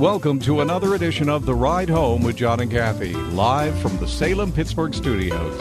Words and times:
Welcome 0.00 0.38
to 0.40 0.60
another 0.60 0.94
edition 0.94 1.28
of 1.28 1.44
The 1.44 1.56
Ride 1.56 1.88
Home 1.88 2.22
with 2.22 2.36
John 2.36 2.60
and 2.60 2.70
Kathy, 2.70 3.14
live 3.14 3.76
from 3.80 3.96
the 3.96 4.06
Salem 4.06 4.52
Pittsburgh 4.52 4.94
studios. 4.94 5.60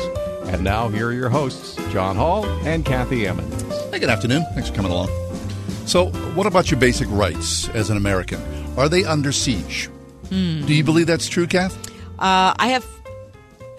And 0.50 0.64
now, 0.64 0.90
here 0.90 1.08
are 1.08 1.12
your 1.12 1.30
hosts, 1.30 1.76
John 1.92 2.16
Hall 2.16 2.46
and 2.46 2.86
Kathy 2.86 3.26
Emmons. 3.26 3.64
Hey, 3.90 3.98
good 3.98 4.12
afternoon. 4.12 4.46
Thanks 4.54 4.70
for 4.70 4.76
coming 4.76 4.92
along. 4.92 5.10
So, 5.88 6.12
what 6.36 6.46
about 6.46 6.70
your 6.70 6.80
basic 6.80 7.08
rights 7.10 7.68
as 7.70 7.90
an 7.90 7.98
American? 7.98 8.40
Are 8.78 8.88
they 8.88 9.04
under 9.06 9.32
siege? 9.32 9.88
Hmm. 10.30 10.64
Do 10.68 10.76
you 10.76 10.84
believe 10.84 11.08
that's 11.08 11.28
true, 11.28 11.48
Kath? 11.48 11.76
Uh, 12.20 12.54
I 12.60 12.68
have. 12.68 12.86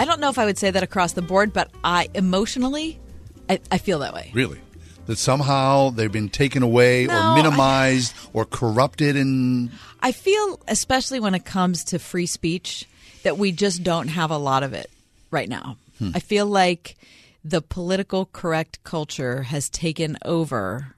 I 0.00 0.06
don't 0.06 0.18
know 0.18 0.28
if 0.28 0.40
I 0.40 0.44
would 0.44 0.58
say 0.58 0.72
that 0.72 0.82
across 0.82 1.12
the 1.12 1.22
board, 1.22 1.52
but 1.52 1.70
I 1.84 2.08
emotionally, 2.14 2.98
I, 3.48 3.60
I 3.70 3.78
feel 3.78 4.00
that 4.00 4.12
way. 4.12 4.32
Really? 4.34 4.58
That 5.08 5.18
somehow 5.18 5.90
they've 5.90 6.12
been 6.12 6.28
taken 6.28 6.62
away 6.62 7.06
No, 7.06 7.14
or 7.14 7.16
I- 7.20 7.34
minimized 7.42 8.14
or 8.32 8.44
corrupted 8.44 9.16
and 9.16 9.70
I 10.00 10.12
feel, 10.12 10.60
especially 10.68 11.18
when 11.18 11.34
it 11.34 11.44
comes 11.44 11.82
to 11.84 11.98
free 11.98 12.26
speech, 12.26 12.86
that 13.24 13.36
we 13.36 13.50
just 13.50 13.82
don't 13.82 14.06
have 14.08 14.30
a 14.30 14.38
lot 14.38 14.62
of 14.62 14.72
it 14.74 14.88
right 15.32 15.48
now. 15.48 15.76
Hmm. 15.98 16.12
I 16.14 16.20
feel 16.20 16.46
like 16.46 16.96
the 17.42 17.60
political 17.62 18.26
correct 18.26 18.84
culture 18.84 19.42
has 19.44 19.68
taken 19.68 20.16
over, 20.24 20.94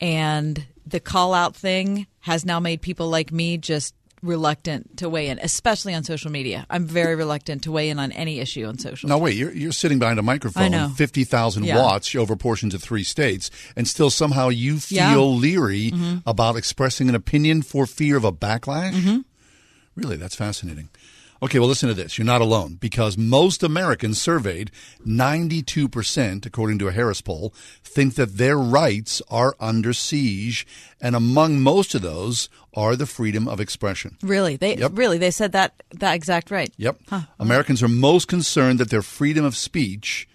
and 0.00 0.66
the 0.86 1.00
call 1.00 1.32
out 1.32 1.56
thing 1.56 2.06
has 2.20 2.44
now 2.44 2.60
made 2.60 2.82
people 2.82 3.08
like 3.08 3.32
me 3.32 3.56
just 3.56 3.94
reluctant 4.24 4.96
to 4.98 5.08
weigh 5.08 5.28
in, 5.28 5.38
especially 5.40 5.94
on 5.94 6.02
social 6.04 6.30
media. 6.30 6.66
I'm 6.70 6.86
very 6.86 7.14
reluctant 7.14 7.62
to 7.64 7.72
weigh 7.72 7.90
in 7.90 7.98
on 7.98 8.10
any 8.12 8.40
issue 8.40 8.64
on 8.66 8.78
social. 8.78 9.08
No, 9.08 9.18
wait, 9.18 9.36
you're, 9.36 9.52
you're 9.52 9.72
sitting 9.72 9.98
behind 9.98 10.18
a 10.18 10.22
microphone, 10.22 10.90
fifty 10.94 11.24
thousand 11.24 11.64
Yeah. 11.64 11.78
watts 11.78 12.14
over 12.14 12.34
portions 12.36 12.74
of 12.74 12.82
three 12.82 13.04
states, 13.04 13.50
and 13.76 13.86
still 13.86 14.10
somehow 14.10 14.48
you 14.48 14.78
feel 14.80 14.96
Yeah. 14.98 15.16
leery 15.16 15.90
Mhm. 15.90 16.22
about 16.26 16.56
expressing 16.56 17.08
an 17.08 17.14
opinion 17.14 17.62
for 17.62 17.86
fear 17.86 18.16
of 18.16 18.24
a 18.24 18.32
backlash. 18.32 18.94
Mm-hmm. 18.94 19.18
Really, 19.96 20.16
that's 20.16 20.34
fascinating. 20.34 20.88
Okay, 21.44 21.58
well, 21.58 21.68
listen 21.68 21.90
to 21.90 21.94
this. 21.94 22.16
You're 22.16 22.24
not 22.24 22.40
alone 22.40 22.78
because 22.80 23.18
most 23.18 23.62
Americans 23.62 24.18
surveyed, 24.20 24.70
92%, 25.06 26.46
according 26.46 26.78
to 26.78 26.88
a 26.88 26.92
Harris 26.92 27.20
poll, 27.20 27.52
think 27.82 28.14
that 28.14 28.38
their 28.38 28.56
rights 28.56 29.20
are 29.28 29.54
under 29.60 29.92
siege. 29.92 30.66
And 31.02 31.14
among 31.14 31.60
most 31.60 31.94
of 31.94 32.00
those 32.00 32.48
are 32.72 32.96
the 32.96 33.04
freedom 33.04 33.46
of 33.46 33.60
expression. 33.60 34.16
Really, 34.22 34.56
they 34.56 34.78
Yep. 34.78 34.92
really 34.94 35.18
they 35.18 35.30
said 35.30 35.52
that 35.52 35.74
that 35.90 36.14
exact 36.14 36.50
right. 36.50 36.72
Yep. 36.78 37.02
Americans 37.38 37.82
are 37.82 37.88
most 37.88 38.26
concerned 38.26 38.80
that 38.80 38.88
their 38.88 39.02
freedom 39.02 39.44
of 39.44 39.54
speech, 39.54 40.26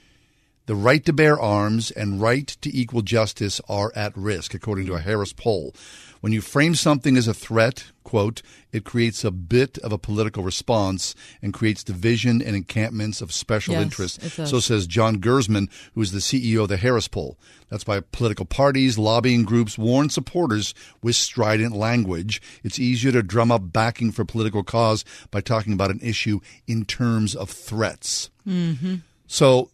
the 0.68 0.76
right 0.76 1.04
to 1.06 1.12
bear 1.12 1.40
arms, 1.40 1.90
and 1.90 2.22
right 2.22 2.48
to 2.62 2.70
equal 2.72 3.02
justice 3.02 3.60
are 3.68 3.92
at 3.96 4.16
risk, 4.16 4.54
according 4.54 4.86
to 4.86 4.94
a 4.94 5.00
Harris 5.00 5.34
poll. 5.34 5.74
When 6.22 6.34
you 6.34 6.42
frame 6.42 6.76
something 6.76 7.16
as 7.16 7.28
a 7.28 7.34
threat, 7.34 7.92
quote, 8.04 8.42
it 8.72 8.84
creates 8.84 9.24
a 9.24 9.32
bit 9.32 9.78
of 9.80 9.92
a 9.92 9.98
political 9.98 10.44
response 10.44 11.16
and 11.42 11.54
creates 11.54 11.84
division 11.84 12.42
and 12.42 12.56
encampments 12.56 13.22
of 13.22 13.32
special 13.32 13.76
Yes, 13.76 13.84
interests. 13.84 14.50
So 14.50 14.60
says 14.60 14.88
John 14.88 15.18
Gerzema, 15.18 15.70
who 15.94 16.02
is 16.02 16.12
the 16.12 16.20
CEO 16.20 16.64
of 16.64 16.70
the 16.70 16.78
Harris 16.78 17.08
poll. 17.08 17.38
That's 17.70 17.88
why 17.88 18.02
political 18.12 18.46
parties, 18.46 18.98
lobbying 18.98 19.44
groups 19.44 19.78
warn 19.78 20.10
supporters 20.10 20.74
with 21.02 21.16
strident 21.16 21.76
language. 21.76 22.42
It's 22.64 22.80
easier 22.80 23.12
to 23.12 23.24
drum 23.24 23.52
up 23.52 23.72
backing 23.72 24.12
for 24.12 24.26
political 24.26 24.64
cause 24.64 25.06
by 25.32 25.42
talking 25.42 25.74
about 25.74 25.92
an 25.92 26.00
issue 26.02 26.40
in 26.68 26.86
terms 26.86 27.36
of 27.36 27.50
threats. 27.50 28.30
Mm-hmm. 28.48 28.96
So, 29.28 29.70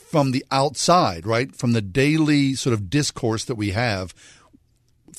from 0.00 0.32
the 0.32 0.44
outside, 0.50 1.26
right, 1.26 1.54
from 1.54 1.72
the 1.72 1.80
daily 1.80 2.54
sort 2.54 2.74
of 2.74 2.90
discourse 2.90 3.44
that 3.44 3.54
we 3.54 3.70
have, 3.70 4.12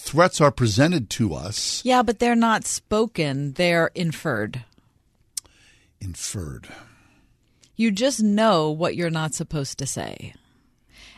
threats 0.08 0.40
are 0.42 0.52
presented 0.52 1.10
to 1.12 1.34
us, 1.34 1.82
Yeah, 1.86 2.02
but 2.04 2.20
they're 2.20 2.36
not 2.36 2.66
spoken; 2.66 3.54
they're 3.54 3.92
inferred. 3.94 4.64
inferred. 6.00 6.68
You 7.76 7.92
just 7.92 8.22
know 8.24 8.72
what 8.72 8.96
you're 8.96 9.10
not 9.10 9.34
supposed 9.34 9.78
to 9.80 9.86
say. 9.86 10.34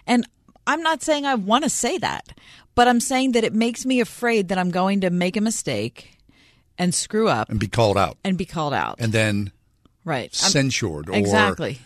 And 0.06 0.28
I'm 0.68 0.82
not 0.82 1.02
saying 1.02 1.26
I 1.26 1.36
want 1.36 1.64
to 1.64 1.70
say 1.70 1.98
that, 2.00 2.34
but 2.76 2.88
I'm 2.88 3.00
saying 3.00 3.32
that 3.34 3.44
it 3.44 3.54
makes 3.54 3.86
me 3.86 4.00
afraid 4.02 4.50
that 4.50 4.58
I'm 4.58 4.72
going 4.72 5.02
to 5.02 5.10
make 5.10 5.38
a 5.38 5.42
mistake 5.42 6.18
and 6.78 6.94
screw 6.94 7.28
up 7.30 7.50
And 7.50 7.60
be 7.60 7.68
called 7.68 7.98
out. 7.98 8.18
and 8.24 8.38
be 8.38 8.46
called 8.46 8.74
out. 8.74 8.96
And 9.00 9.12
then 9.14 9.52
right. 10.06 10.32
I'm- 10.44 10.52
censured 10.52 11.10
or. 11.10 11.16
exactly. 11.16 11.80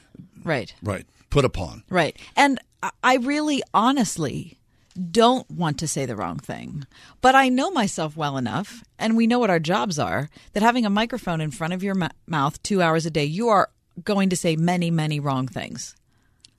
Right. 0.43 0.73
Right. 0.81 1.05
Put 1.29 1.45
upon. 1.45 1.83
Right. 1.89 2.15
And 2.35 2.59
I 3.03 3.15
really 3.17 3.61
honestly 3.73 4.57
don't 4.93 5.49
want 5.49 5.79
to 5.79 5.87
say 5.87 6.05
the 6.05 6.15
wrong 6.15 6.37
thing. 6.39 6.85
But 7.21 7.35
I 7.35 7.49
know 7.49 7.71
myself 7.71 8.15
well 8.15 8.37
enough, 8.37 8.83
and 8.99 9.17
we 9.17 9.27
know 9.27 9.39
what 9.39 9.49
our 9.49 9.59
jobs 9.59 9.97
are, 9.99 10.29
that 10.53 10.63
having 10.63 10.85
a 10.85 10.89
microphone 10.89 11.41
in 11.41 11.51
front 11.51 11.73
of 11.73 11.83
your 11.83 12.01
m- 12.01 12.11
mouth 12.27 12.61
two 12.63 12.81
hours 12.81 13.05
a 13.05 13.11
day, 13.11 13.25
you 13.25 13.49
are 13.49 13.69
going 14.03 14.29
to 14.29 14.35
say 14.35 14.55
many, 14.55 14.91
many 14.91 15.19
wrong 15.19 15.47
things. 15.47 15.95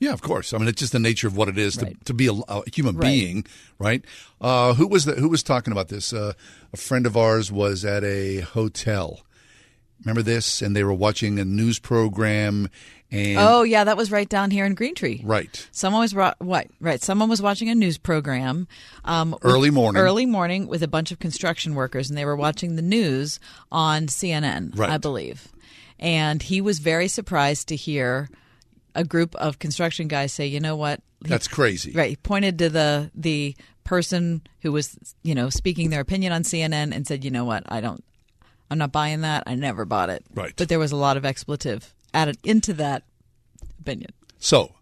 Yeah, 0.00 0.12
of 0.12 0.22
course. 0.22 0.52
I 0.52 0.58
mean, 0.58 0.68
it's 0.68 0.80
just 0.80 0.92
the 0.92 0.98
nature 0.98 1.28
of 1.28 1.36
what 1.36 1.48
it 1.48 1.56
is 1.56 1.76
to, 1.78 1.94
to 2.04 2.12
be 2.12 2.26
a, 2.26 2.32
a 2.32 2.62
human 2.70 2.96
Right. 2.96 3.06
being, 3.06 3.46
right? 3.78 4.04
Uh, 4.40 4.74
who 4.74 4.86
was 4.88 5.04
the, 5.04 5.12
who 5.14 5.28
was 5.28 5.42
talking 5.42 5.72
about 5.72 5.88
this? 5.88 6.12
Uh, 6.12 6.32
a 6.72 6.76
friend 6.76 7.06
of 7.06 7.16
ours 7.16 7.50
was 7.52 7.84
at 7.84 8.04
a 8.04 8.40
hotel. 8.40 9.20
Remember 10.04 10.20
this? 10.22 10.60
And 10.60 10.74
they 10.76 10.84
were 10.84 10.92
watching 10.92 11.38
a 11.38 11.44
news 11.44 11.78
program, 11.78 12.68
and 13.14 13.38
oh, 13.38 13.62
yeah, 13.62 13.84
that 13.84 13.96
was 13.96 14.10
right 14.10 14.28
down 14.28 14.50
here 14.50 14.64
in 14.66 14.74
Green 14.74 14.94
Tree. 14.94 15.20
right, 15.24 15.68
Someone 15.72 16.00
was 16.02 16.14
ro- 16.14 16.32
what? 16.38 16.66
Right. 16.80 17.00
Someone 17.02 17.28
was 17.28 17.40
watching 17.40 17.68
a 17.68 17.74
news 17.74 17.96
program. 17.98 18.66
Um, 19.04 19.36
Early 19.42 19.70
morning. 19.70 20.00
Early 20.02 20.26
morning 20.26 20.66
with 20.66 20.82
a 20.82 20.88
bunch 20.88 21.10
of 21.12 21.18
construction 21.18 21.74
workers, 21.74 22.08
and 22.10 22.18
they 22.18 22.24
were 22.24 22.36
watching 22.36 22.76
the 22.76 22.82
news 22.82 23.38
on 23.70 24.06
CNN, 24.08 24.76
Right. 24.78 24.90
I 24.90 24.98
believe. 24.98 25.48
And 25.98 26.42
he 26.42 26.60
was 26.60 26.80
very 26.80 27.08
surprised 27.08 27.68
to 27.68 27.76
hear 27.76 28.28
a 28.94 29.04
group 29.04 29.34
of 29.36 29.58
construction 29.58 30.08
guys 30.08 30.32
say, 30.32 30.46
"You 30.46 30.60
know 30.60 30.76
what? 30.76 31.00
He- 31.22 31.28
that's 31.30 31.48
crazy. 31.48 31.92
Right. 31.92 32.10
He 32.10 32.16
pointed 32.16 32.58
to 32.58 32.68
the 32.68 33.10
the 33.14 33.56
person 33.84 34.42
who 34.62 34.72
was, 34.72 34.96
you 35.22 35.34
know, 35.34 35.50
speaking 35.50 35.90
their 35.90 36.00
opinion 36.00 36.32
on 36.32 36.42
CNN 36.42 36.92
and 36.94 37.06
said, 37.06 37.24
"You 37.24 37.30
know 37.30 37.44
what? 37.44 37.62
I 37.68 37.80
don't. 37.80 38.02
I'm 38.70 38.78
not 38.78 38.92
buying 38.92 39.20
that. 39.20 39.44
I 39.46 39.54
never 39.54 39.84
bought 39.84 40.10
it." 40.10 40.24
Right. 40.34 40.52
But 40.56 40.68
there 40.68 40.78
was 40.78 40.90
a 40.92 40.96
lot 40.96 41.16
of 41.16 41.24
expletive 41.24 41.93
added 42.14 42.38
into 42.44 42.72
that 42.74 43.02
opinion. 43.80 44.10
So, 44.38 44.72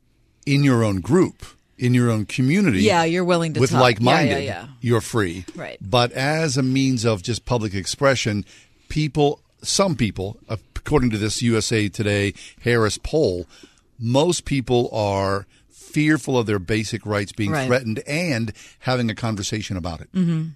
in 0.47 0.63
your 0.63 0.85
own 0.85 1.01
group, 1.01 1.45
in 1.79 1.95
your 1.95 2.11
own 2.11 2.27
community, 2.27 2.83
Yeah, 2.83 3.05
you're 3.05 3.25
willing 3.25 3.55
to 3.55 3.61
with 3.61 3.71
talk. 3.71 3.81
like-minded, 3.81 4.31
Yeah, 4.33 4.39
yeah, 4.39 4.63
yeah. 4.65 4.69
you're 4.81 5.01
free. 5.01 5.45
Right. 5.57 5.79
But 5.81 6.13
as 6.13 6.57
a 6.57 6.63
means 6.63 7.05
of 7.05 7.23
just 7.23 7.45
public 7.45 7.75
expression, 7.75 8.45
people, 8.89 9.41
some 9.63 9.97
people, 9.97 10.37
according 10.49 11.11
to 11.11 11.19
this 11.19 11.43
USA 11.43 11.89
Today 11.89 12.35
Harris 12.61 12.99
poll, 12.99 13.47
most 13.99 14.45
people 14.45 14.89
are 14.93 15.47
fearful 15.71 16.39
of 16.39 16.47
their 16.47 16.59
basic 16.59 17.05
rights 17.07 17.33
being 17.33 17.51
Right. 17.53 17.67
threatened 17.67 18.01
and 18.07 18.53
having 18.81 19.11
a 19.11 19.15
conversation 19.15 19.77
about 19.77 20.01
it. 20.01 20.09
hmm 20.13 20.49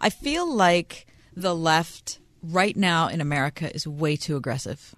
I 0.00 0.10
feel 0.10 0.52
like 0.52 1.06
the 1.36 1.54
left 1.54 2.18
right 2.42 2.76
now 2.76 3.06
in 3.08 3.20
America 3.20 3.72
is 3.74 3.86
way 3.86 4.16
too 4.16 4.36
aggressive. 4.36 4.94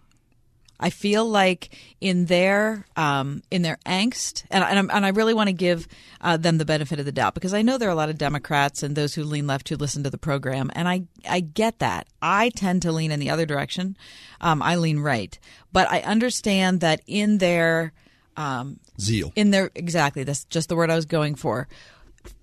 I 0.83 0.91
feel 0.91 1.25
like 1.25 1.71
in 2.01 2.27
their 2.27 2.87
um, 2.97 3.43
in 3.53 3.63
their 3.63 3.79
angst, 3.87 4.45
and, 4.51 4.65
and, 4.65 4.91
and 4.91 5.07
I 5.07 5.11
really 5.11 5.33
want 5.33 5.47
to 5.47 5.53
give 5.53 5.87
uh, 6.21 6.37
them 6.37 6.59
the 6.59 6.65
benefit 6.65 6.99
of 6.99 7.07
the 7.07 7.13
doubt 7.13 7.35
because 7.35 7.55
I 7.55 7.63
know 7.63 7.79
there 7.79 7.89
are 7.89 7.93
a 7.93 7.97
lot 7.97 8.11
of 8.11 8.19
Democrats 8.19 8.83
and 8.83 8.97
those 8.97 9.15
who 9.15 9.23
lean 9.23 9.47
left 9.47 9.69
who 9.69 9.77
listen 9.77 10.03
to 10.03 10.11
the 10.11 10.19
program, 10.19 10.73
and 10.75 10.89
I 10.89 11.05
I 11.29 11.39
get 11.39 11.79
that. 11.79 12.09
I 12.21 12.49
tend 12.51 12.83
to 12.83 12.93
lean 12.93 13.13
in 13.13 13.21
the 13.21 13.31
other 13.31 13.47
direction. 13.47 13.97
Um, 14.41 14.61
I 14.61 14.75
lean 14.75 14.99
right, 14.99 15.39
but 15.73 15.89
I 15.89 16.01
understand 16.01 16.81
that 16.81 17.01
in 17.07 17.39
their 17.39 17.93
um, 18.37 18.81
Zeal. 19.01 19.33
in 19.37 19.53
their 19.53 19.71
exactly 19.77 20.25
that's 20.25 20.45
just 20.47 20.69
the 20.69 20.75
word 20.77 20.91
I 20.91 20.97
was 20.97 21.07
going 21.07 21.37
for 21.37 21.69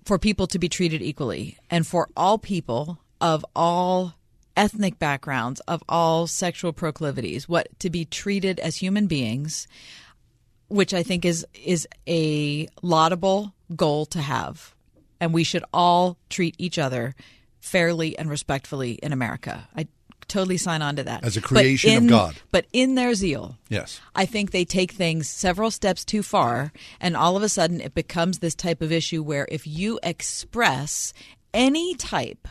for 0.06 0.18
people 0.18 0.46
to 0.46 0.58
be 0.58 0.68
treated 0.68 1.02
equally 1.02 1.58
and 1.70 1.86
for 1.86 2.08
all 2.16 2.38
people 2.38 2.98
of 3.20 3.44
all 3.54 4.14
ethnic 4.60 4.98
backgrounds 4.98 5.60
of 5.60 5.82
all 5.88 6.26
sexual 6.26 6.72
proclivities 6.72 7.48
what 7.48 7.66
to 7.78 7.88
be 7.88 8.04
treated 8.04 8.60
as 8.60 8.76
human 8.76 9.06
beings 9.06 9.66
which 10.70 10.94
I 10.94 11.02
think 11.02 11.24
is 11.24 11.44
is 11.52 11.86
a 12.06 12.68
laudable 12.80 13.52
goal 13.74 14.06
to 14.06 14.20
have, 14.20 14.74
and 15.20 15.34
we 15.34 15.44
should 15.44 15.64
all 15.74 16.16
treat 16.30 16.54
each 16.58 16.78
other 16.78 17.14
fairly 17.60 18.16
and 18.16 18.30
respectfully 18.30 18.92
in 18.92 19.12
America. 19.12 19.68
I 19.76 19.88
totally 20.28 20.56
sign 20.56 20.80
on 20.80 20.94
to 20.96 21.02
that. 21.02 21.24
As 21.24 21.36
a 21.36 21.40
creation 21.40 22.04
of 22.04 22.08
God. 22.08 22.36
But 22.52 22.66
in 22.72 22.94
their 22.94 23.14
zeal, 23.14 23.58
Yes. 23.68 24.00
I 24.14 24.26
think 24.26 24.52
they 24.52 24.64
take 24.64 24.92
things 24.92 25.28
several 25.28 25.72
steps 25.72 26.04
too 26.04 26.22
far, 26.22 26.72
and 27.00 27.16
all 27.16 27.36
of 27.36 27.42
a 27.42 27.48
sudden 27.48 27.80
it 27.80 27.94
becomes 27.94 28.38
this 28.38 28.54
type 28.54 28.80
of 28.80 28.92
issue 28.92 29.24
where 29.24 29.48
if 29.50 29.66
you 29.66 29.98
express 30.04 31.12
any 31.52 31.94
type 31.96 32.46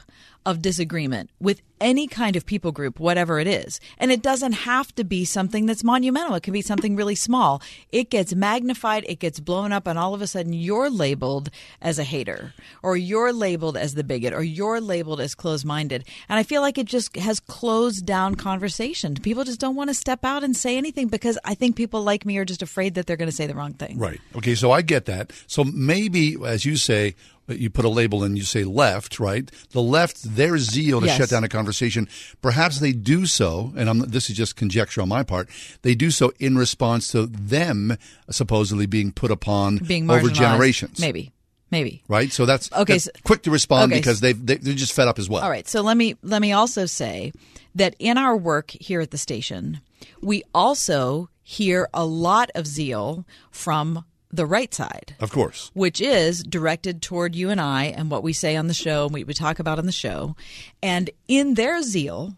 of 0.45 0.61
disagreement 0.61 1.29
with 1.39 1.61
any 1.81 2.07
kind 2.07 2.35
of 2.35 2.45
people 2.45 2.71
group, 2.71 2.99
whatever 2.99 3.39
it 3.39 3.47
is, 3.47 3.79
and 3.97 4.11
it 4.11 4.21
doesn't 4.21 4.51
have 4.51 4.93
to 4.95 5.03
be 5.03 5.23
something 5.23 5.65
that's 5.65 5.83
monumental, 5.83 6.35
it 6.35 6.43
can 6.43 6.51
be 6.51 6.61
something 6.61 6.95
really 6.95 7.15
small, 7.15 7.61
it 7.91 8.09
gets 8.09 8.33
magnified, 8.33 9.05
it 9.07 9.19
gets 9.19 9.39
blown 9.39 9.71
up, 9.71 9.87
and 9.87 9.97
all 9.97 10.13
of 10.13 10.21
a 10.21 10.27
sudden 10.27 10.51
you're 10.51 10.89
labeled 10.89 11.49
as 11.81 11.97
a 11.97 12.03
hater, 12.03 12.53
or 12.83 12.97
you're 12.97 13.31
labeled 13.31 13.77
as 13.77 13.93
the 13.93 14.03
bigot, 14.03 14.33
or 14.33 14.43
you're 14.43 14.81
labeled 14.81 15.21
as 15.21 15.35
closed 15.35 15.65
minded. 15.65 16.03
And 16.27 16.37
I 16.37 16.43
feel 16.43 16.61
like 16.61 16.77
it 16.77 16.85
just 16.85 17.15
has 17.15 17.39
closed 17.39 18.05
down 18.05 18.35
conversation. 18.35 19.15
People 19.15 19.45
just 19.45 19.59
don't 19.59 19.75
want 19.75 19.89
to 19.89 19.93
step 19.93 20.25
out 20.25 20.43
and 20.43 20.55
say 20.55 20.77
anything 20.77 21.07
because 21.07 21.37
I 21.45 21.55
think 21.55 21.75
people 21.75 22.03
like 22.03 22.25
me 22.25 22.37
are 22.37 22.45
just 22.45 22.61
afraid 22.61 22.95
that 22.95 23.07
they're 23.07 23.17
going 23.17 23.29
to 23.29 23.35
say 23.35 23.47
the 23.47 23.55
wrong 23.55 23.73
thing. 23.73 23.97
Right. 23.97 24.19
Okay. 24.35 24.55
So 24.55 24.71
I 24.71 24.81
get 24.81 25.05
that. 25.05 25.31
So 25.47 25.63
maybe, 25.63 26.35
as 26.45 26.65
you 26.65 26.75
say, 26.75 27.15
you 27.49 27.69
put 27.69 27.85
a 27.85 27.89
label 27.89 28.23
and 28.23 28.37
you 28.37 28.43
say 28.43 28.63
left, 28.63 29.19
right? 29.19 29.49
The 29.71 29.81
left, 29.81 30.23
their 30.35 30.57
zeal 30.57 30.99
to 31.01 31.07
Yes. 31.07 31.17
shut 31.17 31.29
down 31.29 31.43
a 31.43 31.49
conversation, 31.49 32.07
perhaps 32.41 32.79
they 32.79 32.91
do 32.91 33.25
so, 33.25 33.73
and 33.75 33.89
I'm, 33.89 33.99
this 33.99 34.29
is 34.29 34.35
just 34.37 34.55
conjecture 34.55 35.01
on 35.01 35.09
my 35.09 35.23
part, 35.23 35.49
they 35.81 35.95
do 35.95 36.11
so 36.11 36.31
in 36.39 36.57
response 36.57 37.07
to 37.13 37.25
them 37.27 37.97
supposedly 38.29 38.85
being 38.85 39.11
put 39.11 39.31
upon 39.31 39.77
Being 39.77 40.09
over 40.09 40.29
generations. 40.29 40.99
Maybe. 40.99 41.31
Maybe. 41.71 42.03
Right? 42.07 42.31
So 42.31 42.45
that's, 42.45 42.71
Okay, 42.73 42.93
that's 42.93 43.03
so- 43.05 43.11
quick 43.23 43.43
to 43.43 43.51
respond 43.51 43.91
okay, 43.91 43.99
because 43.99 44.19
they've, 44.21 44.43
they, 44.45 44.55
they're 44.57 44.73
just 44.73 44.93
fed 44.93 45.07
up 45.07 45.19
as 45.19 45.29
well. 45.29 45.43
All 45.43 45.49
right. 45.49 45.67
So 45.67 45.81
let 45.81 45.97
me 45.97 46.15
let 46.23 46.41
me 46.41 46.51
also 46.51 46.85
say 46.87 47.31
that 47.75 47.95
in 47.99 48.17
our 48.17 48.35
work 48.35 48.71
here 48.71 49.01
at 49.01 49.11
the 49.11 49.19
station, 49.19 49.79
we 50.21 50.41
also 50.53 51.29
hear 51.43 51.87
a 51.93 52.05
lot 52.05 52.49
of 52.55 52.65
zeal 52.65 53.23
from 53.51 54.03
the 54.31 54.45
right 54.45 54.73
side. 54.73 55.15
Of 55.19 55.31
course. 55.31 55.71
which 55.73 55.99
is 56.01 56.43
directed 56.43 57.01
toward 57.01 57.35
you 57.35 57.49
and 57.49 57.59
I 57.59 57.85
and 57.85 58.11
what 58.11 58.21
we 58.23 58.33
say 58.33 58.55
on 58.55 58.67
the 58.67 58.73
show 58.73 59.05
and 59.05 59.13
we, 59.13 59.23
we 59.23 59.33
talk 59.33 59.59
about 59.59 59.79
on 59.79 59.85
the 59.85 59.91
show. 59.91 60.35
And 60.83 61.09
in 61.27 61.55
their 61.55 61.81
zeal 61.81 62.35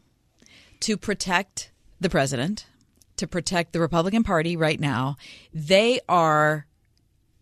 to 0.81 0.95
protect 0.97 1.71
the 1.99 2.09
president, 2.09 2.65
to 3.17 3.27
protect 3.27 3.73
the 3.73 3.79
Republican 3.81 4.23
Party 4.23 4.55
right 4.57 4.79
now, 4.79 5.17
they 5.53 5.99
are 6.07 6.65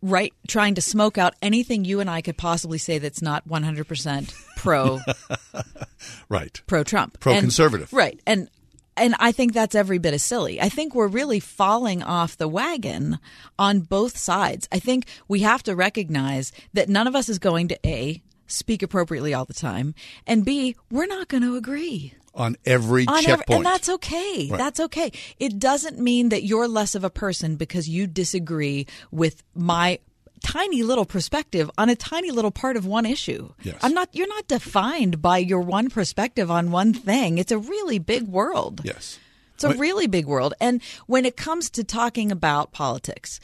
right 0.01 0.33
trying 0.47 0.75
to 0.75 0.81
smoke 0.81 1.17
out 1.17 1.35
anything 1.41 1.83
you 1.85 1.99
and 1.99 2.09
I 2.09 2.21
could 2.21 2.37
possibly 2.37 2.77
say 2.77 2.97
that's 2.99 3.21
not 3.21 3.47
100% 3.47 4.33
pro 4.57 4.99
Right. 6.29 6.61
pro 6.67 6.83
Trump, 6.83 7.19
Pro-conservative. 7.19 7.91
right? 7.93 8.19
And 8.25 8.49
and 8.97 9.15
I 9.19 9.31
think 9.31 9.53
that's 9.53 9.75
every 9.75 9.97
bit 9.97 10.13
as 10.13 10.23
silly. 10.23 10.59
I 10.61 10.69
think 10.69 10.93
we're 10.93 11.07
really 11.07 11.39
falling 11.39 12.03
off 12.03 12.37
the 12.37 12.47
wagon 12.47 13.19
on 13.57 13.81
both 13.81 14.17
sides. 14.17 14.67
I 14.71 14.79
think 14.79 15.05
we 15.27 15.39
have 15.41 15.63
to 15.63 15.75
recognize 15.75 16.51
that 16.73 16.89
none 16.89 17.07
of 17.07 17.15
us 17.15 17.29
is 17.29 17.39
going 17.39 17.67
to 17.69 17.79
a 17.85 18.21
speak 18.47 18.81
appropriately 18.81 19.33
all 19.33 19.45
the 19.45 19.53
time, 19.53 19.93
and 20.25 20.43
b 20.43 20.75
we're 20.91 21.05
not 21.05 21.27
going 21.27 21.43
to 21.43 21.55
agree 21.55 22.13
On 22.33 22.55
every 22.65 23.05
on 23.07 23.25
every, 23.27 23.45
and 23.49 23.65
that's 23.65 23.89
okay. 23.89 24.49
That's 24.49 24.79
okay. 24.79 25.11
It 25.39 25.59
doesn't 25.59 25.99
mean 25.99 26.29
that 26.29 26.43
you're 26.43 26.67
less 26.67 26.95
of 26.95 27.03
a 27.03 27.09
person 27.09 27.55
because 27.55 27.87
you 27.89 28.07
disagree 28.07 28.87
with 29.11 29.43
my 29.55 29.99
tiny 30.39 30.83
little 30.83 31.05
perspective 31.05 31.69
on 31.77 31.89
a 31.89 31.95
tiny 31.95 32.31
little 32.31 32.51
part 32.51 32.77
of 32.77 32.85
one 32.85 33.05
issue. 33.05 33.51
Yes. 33.63 33.77
I'm 33.81 33.93
not 33.93 34.09
you're 34.13 34.27
not 34.27 34.47
defined 34.47 35.21
by 35.21 35.37
your 35.37 35.61
one 35.61 35.89
perspective 35.89 36.49
on 36.49 36.71
one 36.71 36.93
thing. 36.93 37.37
It's 37.37 37.51
a 37.51 37.57
really 37.57 37.99
big 37.99 38.23
world. 38.23 38.81
yes. 38.83 39.19
It's 39.55 39.65
a 39.65 39.73
really 39.77 40.07
big 40.07 40.25
world. 40.25 40.53
And 40.61 40.81
when 41.05 41.25
it 41.25 41.35
comes 41.35 41.69
to 41.71 41.83
talking 41.83 42.31
about 42.31 42.71
politics, 42.71 43.41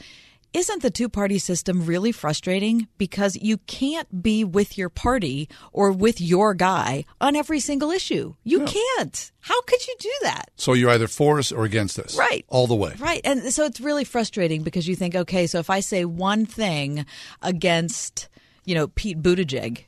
isn't 0.56 0.80
the 0.80 0.90
two 0.90 1.10
party 1.10 1.38
system 1.38 1.84
really 1.84 2.12
frustrating? 2.12 2.88
Because 2.96 3.36
you 3.36 3.58
can't 3.58 4.22
be 4.22 4.42
with 4.42 4.78
your 4.78 4.88
party 4.88 5.50
or 5.70 5.92
with 5.92 6.18
your 6.18 6.54
guy 6.54 7.04
on 7.20 7.36
every 7.36 7.60
single 7.60 7.90
issue. 7.90 8.34
You 8.42 8.64
can't. 8.64 9.32
How 9.40 9.60
could 9.62 9.86
you 9.86 9.94
do 10.00 10.12
that? 10.22 10.50
So 10.56 10.72
you're 10.72 10.90
either 10.90 11.08
for 11.08 11.38
us 11.38 11.52
or 11.52 11.64
against 11.64 11.98
us. 11.98 12.16
Right. 12.16 12.46
All 12.48 12.66
the 12.66 12.74
way. 12.74 12.94
Right. 12.98 13.20
And 13.22 13.52
so 13.52 13.66
it's 13.66 13.80
really 13.82 14.04
frustrating 14.04 14.62
because 14.62 14.88
you 14.88 14.96
think, 14.96 15.14
okay, 15.14 15.46
so 15.46 15.58
if 15.58 15.68
I 15.68 15.80
say 15.80 16.06
one 16.06 16.46
thing 16.46 17.04
against, 17.42 18.28
you 18.64 18.74
know, 18.74 18.88
Pete 18.88 19.20
Buttigieg, 19.22 19.84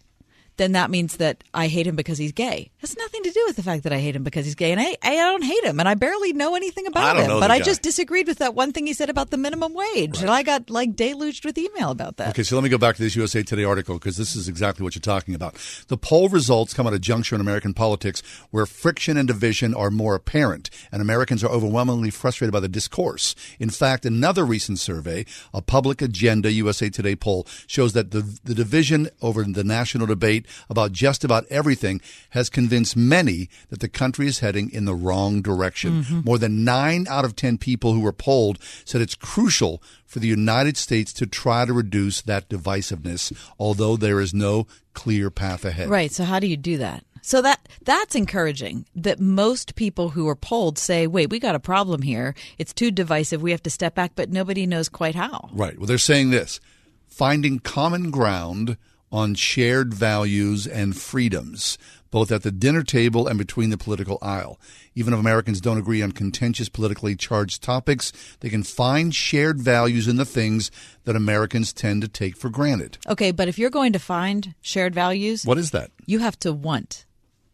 then 0.59 0.73
that 0.73 0.91
means 0.91 1.17
that 1.17 1.43
I 1.55 1.69
hate 1.69 1.87
him 1.87 1.97
because 1.97 2.19
he's 2.19 2.33
gay. 2.33 2.71
It 2.77 2.81
has 2.81 2.97
nothing 2.97 3.23
to 3.23 3.31
do 3.31 3.45
with 3.47 3.57
the 3.57 3.63
fact 3.63 3.85
that 3.85 3.93
I 3.93 3.99
hate 3.99 4.15
him 4.15 4.25
because 4.25 4.45
he's 4.45 4.55
gay. 4.55 4.73
And 4.73 4.81
I, 4.81 4.97
I 5.03 5.15
don't 5.15 5.43
hate 5.43 5.65
him. 5.65 5.81
And 5.81 5.89
I 5.89 5.95
barely 5.95 6.33
know 6.33 6.57
anything 6.57 6.87
about 6.87 7.17
him. 7.17 7.29
But 7.41 7.51
I 7.51 7.59
guy. 7.59 7.65
just 7.65 7.83
disagreed 7.83 8.27
with 8.27 8.39
that 8.39 8.55
one 8.55 8.73
thing 8.73 8.87
he 8.87 8.93
said 8.93 9.09
about 9.09 9.31
the 9.31 9.37
minimum 9.37 9.73
wage. 9.73 10.21
And 10.21 10.31
I 10.31 10.43
got 10.43 10.69
like 10.69 10.97
deluged 10.97 11.45
with 11.45 11.57
email 11.57 11.91
about 11.91 12.17
that. 12.17 12.31
Okay, 12.31 12.43
so 12.43 12.57
let 12.57 12.65
me 12.65 12.69
go 12.69 12.79
back 12.79 12.97
to 12.97 13.03
this 13.03 13.17
USA 13.17 13.43
Today 13.43 13.65
article 13.65 13.95
because 13.95 14.17
this 14.17 14.35
is 14.35 14.49
exactly 14.49 14.83
what 14.83 14.95
you're 14.95 15.01
talking 15.01 15.35
about. 15.35 15.55
The 15.87 15.97
poll 15.97 16.29
results 16.29 16.75
come 16.75 16.87
at 16.87 16.93
a 16.93 16.99
juncture 16.99 17.37
in 17.37 17.41
American 17.41 17.73
politics 17.73 18.23
where 18.51 18.67
friction 18.67 19.17
and 19.17 19.29
division 19.29 19.75
are 19.75 19.91
more 19.91 20.17
apparent, 20.17 20.71
and 20.91 21.01
Americans 21.01 21.45
are 21.45 21.51
overwhelmingly 21.51 22.11
frustrated 22.11 22.53
by 22.53 22.61
the 22.61 22.69
discourse. 22.69 23.35
In 23.61 23.71
fact, 23.71 24.05
another 24.05 24.45
recent 24.45 24.81
survey, 24.81 25.25
a 25.55 25.63
Public 25.63 26.03
Agenda 26.03 26.51
USA 26.51 26.91
Today 26.91 27.15
poll, 27.15 27.47
shows 27.69 27.93
that 27.93 28.11
the, 28.11 28.39
the 28.43 28.55
division 28.55 29.09
over 29.23 29.45
the 29.45 29.65
national 29.65 30.07
debate 30.07 30.47
about 30.69 30.93
just 30.93 31.25
about 31.25 31.47
everything 31.51 32.01
has 32.31 32.49
convinced 32.49 32.97
many 32.97 33.49
that 33.71 33.81
the 33.81 33.89
country 33.89 34.27
is 34.27 34.41
heading 34.41 34.71
in 34.71 34.85
the 34.85 34.95
wrong 34.95 35.43
direction. 35.43 36.03
Mm-hmm. 36.03 36.21
More 36.25 36.39
than 36.39 36.65
nine 36.65 37.07
out 37.09 37.25
of 37.25 37.37
10 37.37 37.59
people 37.59 37.93
who 37.93 38.01
were 38.01 38.13
polled 38.13 38.59
said 38.85 39.01
it's 39.01 39.15
crucial 39.15 39.83
for 40.07 40.19
the 40.19 40.29
United 40.29 40.77
States 40.77 41.13
to 41.15 41.27
try 41.27 41.65
to 41.65 41.73
reduce 41.73 42.23
that 42.23 42.49
divisiveness, 42.49 43.33
although 43.59 43.97
there 43.97 44.21
is 44.21 44.33
no 44.33 44.67
clear 44.95 45.31
path 45.31 45.65
ahead. 45.65 45.89
Right. 45.89 46.11
So 46.11 46.25
how 46.25 46.41
do 46.41 46.47
you 46.47 46.57
do 46.57 46.79
that? 46.79 47.05
So 47.23 47.43
that 47.43 47.69
that's 47.83 48.15
encouraging 48.15 48.87
that 48.95 49.21
most 49.21 49.75
people 49.75 50.11
who 50.11 50.29
are 50.29 50.37
polled 50.37 50.79
say, 50.79 51.07
"Wait, 51.07 51.31
we 51.31 51.39
got 51.39 51.55
a 51.55 51.61
problem 51.61 52.03
here. 52.03 52.35
It's 52.59 52.73
too 52.73 52.91
divisive. 52.91 53.43
We 53.43 53.51
have 53.51 53.63
to 53.65 53.71
step 53.71 53.95
back." 53.95 54.13
But 54.15 54.31
nobody 54.31 54.67
knows 54.67 54.89
quite 54.89 55.15
how. 55.15 55.51
Right. 55.53 55.77
Well, 55.77 55.87
they're 55.87 55.99
saying 55.99 56.31
this 56.31 56.61
finding 57.07 57.59
common 57.59 58.11
ground 58.11 58.77
on 59.11 59.35
shared 59.35 59.95
values 59.95 60.67
and 60.67 60.97
freedoms, 60.97 61.79
both 62.11 62.31
at 62.33 62.43
the 62.43 62.51
dinner 62.51 62.83
table 62.83 63.27
and 63.27 63.39
between 63.39 63.71
the 63.71 63.79
political 63.79 64.19
aisle. 64.23 64.59
Even 64.95 65.13
if 65.15 65.21
Americans 65.21 65.61
don't 65.61 65.79
agree 65.79 66.03
on 66.03 66.13
contentious, 66.13 66.69
politically 66.69 67.15
charged 67.15 67.63
topics, 67.63 68.13
they 68.41 68.49
can 68.49 68.63
find 68.63 69.15
shared 69.15 69.61
values 69.61 70.09
in 70.09 70.17
the 70.17 70.25
things 70.25 70.71
that 71.05 71.17
Americans 71.17 71.73
tend 71.73 72.03
to 72.03 72.09
take 72.09 72.37
for 72.37 72.49
granted. 72.51 72.99
Okay, 73.09 73.31
but 73.31 73.49
if 73.49 73.59
you're 73.59 73.71
going 73.71 73.93
to 73.93 73.99
find 73.99 74.55
shared 74.61 74.95
values, 74.95 75.45
What 75.45 75.59
is 75.59 75.71
that? 75.73 75.91
you 76.07 76.19
have 76.19 76.39
to 76.41 76.53
want 76.53 77.05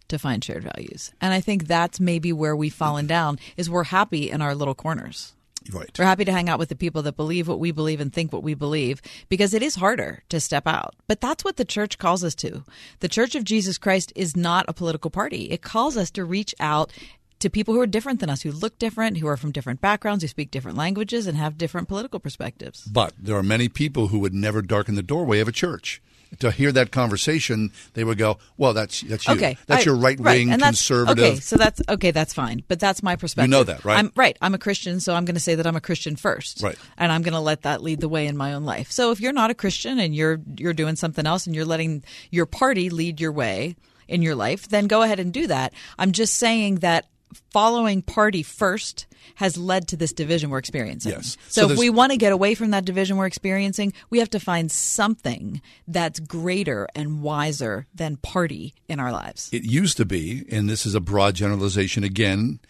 to 0.09 0.19
find 0.19 0.45
shared 0.45 0.63
values. 0.65 1.13
And 1.21 1.33
I 1.33 1.41
think 1.41 1.67
that's 1.67 1.99
maybe 1.99 2.33
where 2.33 2.55
we've 2.55 2.75
fallen 2.75 3.07
down 3.07 3.39
is 3.57 3.71
we're 3.71 3.85
happy 3.85 4.31
in 4.31 4.43
our 4.43 4.55
little 4.55 4.75
corners. 4.75 5.33
Right. 5.73 5.91
We're 5.99 6.05
happy 6.05 6.25
to 6.25 6.33
hang 6.33 6.49
out 6.49 6.59
with 6.59 6.69
the 6.69 6.77
people 6.77 7.03
that 7.03 7.17
believe 7.17 7.49
what 7.49 7.59
we 7.59 7.73
believe 7.73 8.01
and 8.01 8.13
think 8.13 8.33
what 8.33 8.43
we 8.43 8.55
believe 8.55 9.01
because 9.29 9.55
it 9.55 9.63
is 9.63 9.77
harder 9.77 10.23
to 10.29 10.41
step 10.41 10.67
out. 10.67 10.95
But 11.07 11.21
that's 11.21 11.45
what 11.45 11.57
the 11.57 11.65
church 11.65 11.99
calls 11.99 12.23
us 12.23 12.35
to. 12.37 12.65
The 13.01 13.09
Church 13.09 13.35
of 13.35 13.45
Jesus 13.45 13.79
Christ 13.79 14.13
is 14.15 14.37
not 14.37 14.67
a 14.69 14.75
political 14.75 15.11
party. 15.11 15.45
It 15.51 15.63
calls 15.63 15.97
us 15.97 16.11
to 16.13 16.25
reach 16.25 16.55
out 16.61 16.93
to 17.41 17.51
people 17.51 17.75
who 17.75 17.81
are 17.81 17.87
different 17.87 18.21
than 18.21 18.31
us, 18.31 18.43
who 18.43 18.53
look 18.53 18.79
different, 18.79 19.19
who 19.19 19.27
are 19.27 19.37
from 19.37 19.53
different 19.53 19.81
backgrounds, 19.81 20.23
who 20.23 20.29
speak 20.29 20.51
different 20.51 20.79
languages, 20.79 21.27
and 21.27 21.37
have 21.37 21.59
different 21.59 21.89
political 21.89 22.21
perspectives. 22.21 22.85
But 22.85 23.13
there 23.19 23.37
are 23.37 23.43
many 23.43 23.69
people 23.69 24.09
who 24.09 24.19
would 24.21 24.35
never 24.35 24.63
darken 24.63 24.95
the 24.95 25.03
doorway 25.03 25.41
of 25.41 25.49
a 25.49 25.53
church. 25.53 26.01
To 26.41 26.51
hear 26.51 26.73
that 26.73 26.91
conversation, 26.91 27.71
they 27.95 28.05
would 28.05 28.19
go, 28.19 28.39
"Well, 28.57 28.75
that's 28.75 29.01
that's 29.03 29.27
you. 29.27 29.35
Okay, 29.35 29.57
that's 29.67 29.83
I- 29.83 29.85
your 29.91 29.97
right 29.97 30.19
wing 30.19 30.51
and 30.51 30.61
that's- 30.61 30.79
conservative." 30.79 31.25
Okay, 31.25 31.41
so 31.41 31.57
that's 31.57 31.81
okay. 31.89 32.11
That's 32.11 32.33
fine, 32.35 32.63
but 32.69 32.81
that's 32.81 33.03
my 33.03 33.17
perspective. 33.17 33.51
You 33.51 33.57
know 33.59 33.65
that, 33.65 33.85
right? 33.85 33.99
I'm 33.99 34.13
right. 34.17 34.37
I'm 34.41 34.55
a 34.55 34.59
Christian, 34.59 35.01
so 35.01 35.15
I'm 35.15 35.25
going 35.25 35.35
to 35.35 35.41
say 35.41 35.55
that 35.55 35.67
I'm 35.67 35.77
a 35.77 35.81
Christian 35.81 36.17
first, 36.17 36.63
Right. 36.63 36.77
And 36.99 37.13
I'm 37.13 37.23
going 37.23 37.35
to 37.35 37.41
let 37.41 37.63
that 37.63 37.83
lead 37.83 38.01
the 38.01 38.09
way 38.09 38.27
in 38.27 38.37
my 38.37 38.55
own 38.55 38.65
life. 38.65 38.91
So 38.91 39.11
if 39.11 39.21
you're 39.21 39.33
not 39.33 39.51
a 39.51 39.55
Christian 39.55 39.99
and 39.99 40.15
you're 40.15 40.41
you're 40.57 40.75
doing 40.75 40.97
something 40.97 41.27
else 41.27 41.47
and 41.47 41.55
you're 41.55 41.65
letting 41.65 42.03
your 42.31 42.47
party 42.47 42.91
lead 42.91 43.21
your 43.21 43.33
way 43.33 43.77
in 44.09 44.23
your 44.23 44.35
life, 44.35 44.69
then 44.69 44.87
go 44.87 45.03
ahead 45.03 45.19
and 45.21 45.33
do 45.33 45.47
that. 45.47 45.73
I'm 45.99 46.13
just 46.13 46.35
saying 46.35 46.77
that 46.77 47.07
following 47.51 48.03
party 48.03 48.43
first 48.43 49.07
has 49.37 49.57
led 49.57 49.89
to 49.89 49.97
this 49.97 50.13
division 50.13 50.51
we're 50.51 50.59
experiencing. 50.59 51.13
Yes. 51.13 51.37
So, 51.49 51.67
So 51.69 51.73
if 51.73 51.79
we 51.79 51.91
want 51.91 52.13
to 52.13 52.19
get 52.19 52.33
away 52.33 52.55
from 52.55 52.71
that 52.71 52.85
division 52.85 53.17
we're 53.17 53.27
experiencing, 53.27 53.93
we 54.11 54.19
have 54.19 54.31
to 54.31 54.41
find 54.41 54.71
something 54.71 55.61
that's 55.89 56.21
greater 56.21 56.89
and 56.95 57.23
wiser 57.23 57.87
than 57.95 58.17
party 58.19 58.75
in 58.89 59.01
our 59.01 59.13
lives. 59.13 59.49
It 59.53 59.65
used 59.65 59.97
to 59.97 60.05
be, 60.05 60.45
and 60.51 60.69
this 60.69 60.87
is 60.87 60.95
a 60.95 61.01
broad 61.01 61.35
generalization 61.35 62.05
again, 62.05 62.61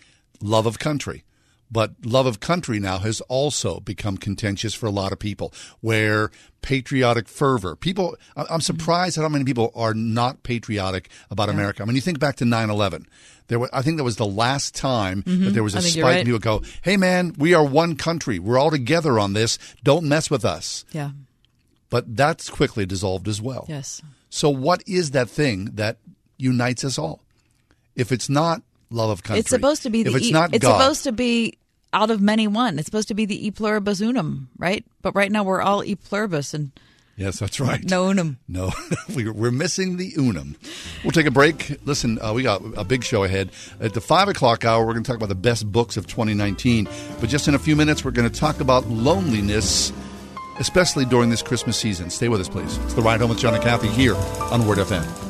love 0.40 0.66
of 0.66 0.78
country. 0.78 1.24
But 1.70 1.92
love 2.04 2.26
of 2.26 2.40
country 2.40 2.78
now 2.78 2.98
has 2.98 3.20
also 3.22 3.80
become 3.80 4.16
contentious 4.16 4.74
for 4.74 4.86
a 4.86 4.90
lot 4.90 5.12
of 5.12 5.18
people, 5.18 5.52
where 5.80 6.30
patriotic 6.62 7.26
fervor, 7.28 7.74
people, 7.74 8.16
I'm 8.36 8.60
surprised 8.60 9.18
at 9.18 9.22
how 9.22 9.28
many 9.28 9.44
people 9.44 9.72
are 9.74 9.92
not 9.94 10.42
patriotic 10.44 11.08
about 11.30 11.48
America. 11.48 11.82
I 11.82 11.86
mean, 11.86 11.96
you 11.96 12.00
think 12.00 12.20
back 12.20 12.36
to 12.36 12.44
9 12.44 12.70
11. 12.70 13.06
There 13.48 13.58
were, 13.58 13.68
I 13.72 13.82
think 13.82 13.96
that 13.98 14.04
was 14.04 14.16
the 14.16 14.24
last 14.26 14.74
time 14.74 15.22
that 15.26 15.50
there 15.52 15.62
was 15.64 15.74
a 15.74 15.78
Mm-hmm. 15.78 15.88
Spike 15.88 16.04
right. 16.04 16.16
and 16.18 16.26
people 16.26 16.38
go, 16.38 16.62
hey 16.82 16.96
man, 16.96 17.34
we 17.36 17.52
are 17.54 17.64
one 17.64 17.96
country. 17.96 18.38
We're 18.38 18.58
all 18.58 18.70
together 18.70 19.18
on 19.18 19.32
this. 19.32 19.58
Don't 19.82 20.04
mess 20.08 20.30
with 20.30 20.44
us. 20.44 20.84
Yeah. 20.92 21.10
But 21.90 22.16
that's 22.16 22.48
quickly 22.48 22.86
dissolved 22.86 23.28
as 23.28 23.42
well. 23.42 23.66
Yes. 23.68 24.00
So, 24.30 24.48
what 24.48 24.82
is 24.86 25.10
that 25.12 25.28
thing 25.28 25.66
that 25.74 25.98
unites 26.38 26.84
us 26.84 26.98
all? 26.98 27.20
If 27.94 28.10
it's 28.10 28.28
not 28.28 28.62
love 28.90 29.10
of 29.10 29.22
country, 29.22 29.40
It's 29.40 29.50
supposed 29.50 29.82
to 29.82 29.90
be 29.90 30.02
the 30.02 30.10
If 30.10 30.16
it's 30.16 30.26
e, 30.26 30.32
not 30.32 30.54
it's 30.54 30.62
God, 30.62 30.78
supposed 30.78 31.04
to 31.04 31.12
be 31.12 31.58
out 31.92 32.10
of 32.10 32.20
many 32.20 32.46
one. 32.46 32.78
It's 32.78 32.86
supposed 32.86 33.08
to 33.08 33.14
be 33.14 33.26
the 33.26 33.46
e 33.46 33.50
pluribus 33.50 34.00
unum, 34.00 34.48
right? 34.58 34.84
But 35.02 35.14
right 35.14 35.30
now 35.30 35.44
we're 35.44 35.62
all 35.62 35.84
e 35.84 35.94
pluribus 35.94 36.54
and 36.54 36.72
yes, 37.16 37.38
that's 37.38 37.60
right. 37.60 37.84
no 37.88 38.08
unum. 38.08 38.38
no, 38.48 38.72
we're, 39.14 39.32
we're 39.32 39.50
missing 39.50 39.96
the 39.96 40.12
unum. 40.16 40.56
We'll 41.04 41.12
take 41.12 41.26
a 41.26 41.30
break. 41.30 41.78
Listen, 41.84 42.18
uh, 42.20 42.32
we 42.32 42.42
got 42.42 42.62
a 42.76 42.84
big 42.84 43.04
show 43.04 43.24
ahead. 43.24 43.50
At 43.80 43.94
the 43.94 44.00
five 44.00 44.28
o'clock 44.28 44.64
hour, 44.64 44.84
we're 44.84 44.92
going 44.94 45.04
to 45.04 45.08
talk 45.08 45.16
about 45.16 45.28
the 45.28 45.34
best 45.34 45.70
books 45.70 45.96
of 45.96 46.06
2019. 46.06 46.88
But 47.20 47.28
just 47.28 47.46
in 47.48 47.54
a 47.54 47.58
few 47.58 47.76
minutes, 47.76 48.04
we're 48.04 48.10
going 48.10 48.30
to 48.30 48.40
talk 48.40 48.60
about 48.60 48.88
loneliness. 48.88 49.92
Especially 50.60 51.04
during 51.04 51.30
this 51.30 51.42
Christmas 51.42 51.76
season. 51.76 52.10
Stay 52.10 52.28
with 52.28 52.40
us, 52.40 52.48
please. 52.48 52.78
It's 52.84 52.94
the 52.94 53.02
ride 53.02 53.18
home 53.18 53.30
with 53.30 53.40
John 53.40 53.54
and 53.54 53.62
Kathy 53.64 53.88
here 53.88 54.14
on 54.14 54.68
Word 54.68 54.78
FM. 54.78 55.23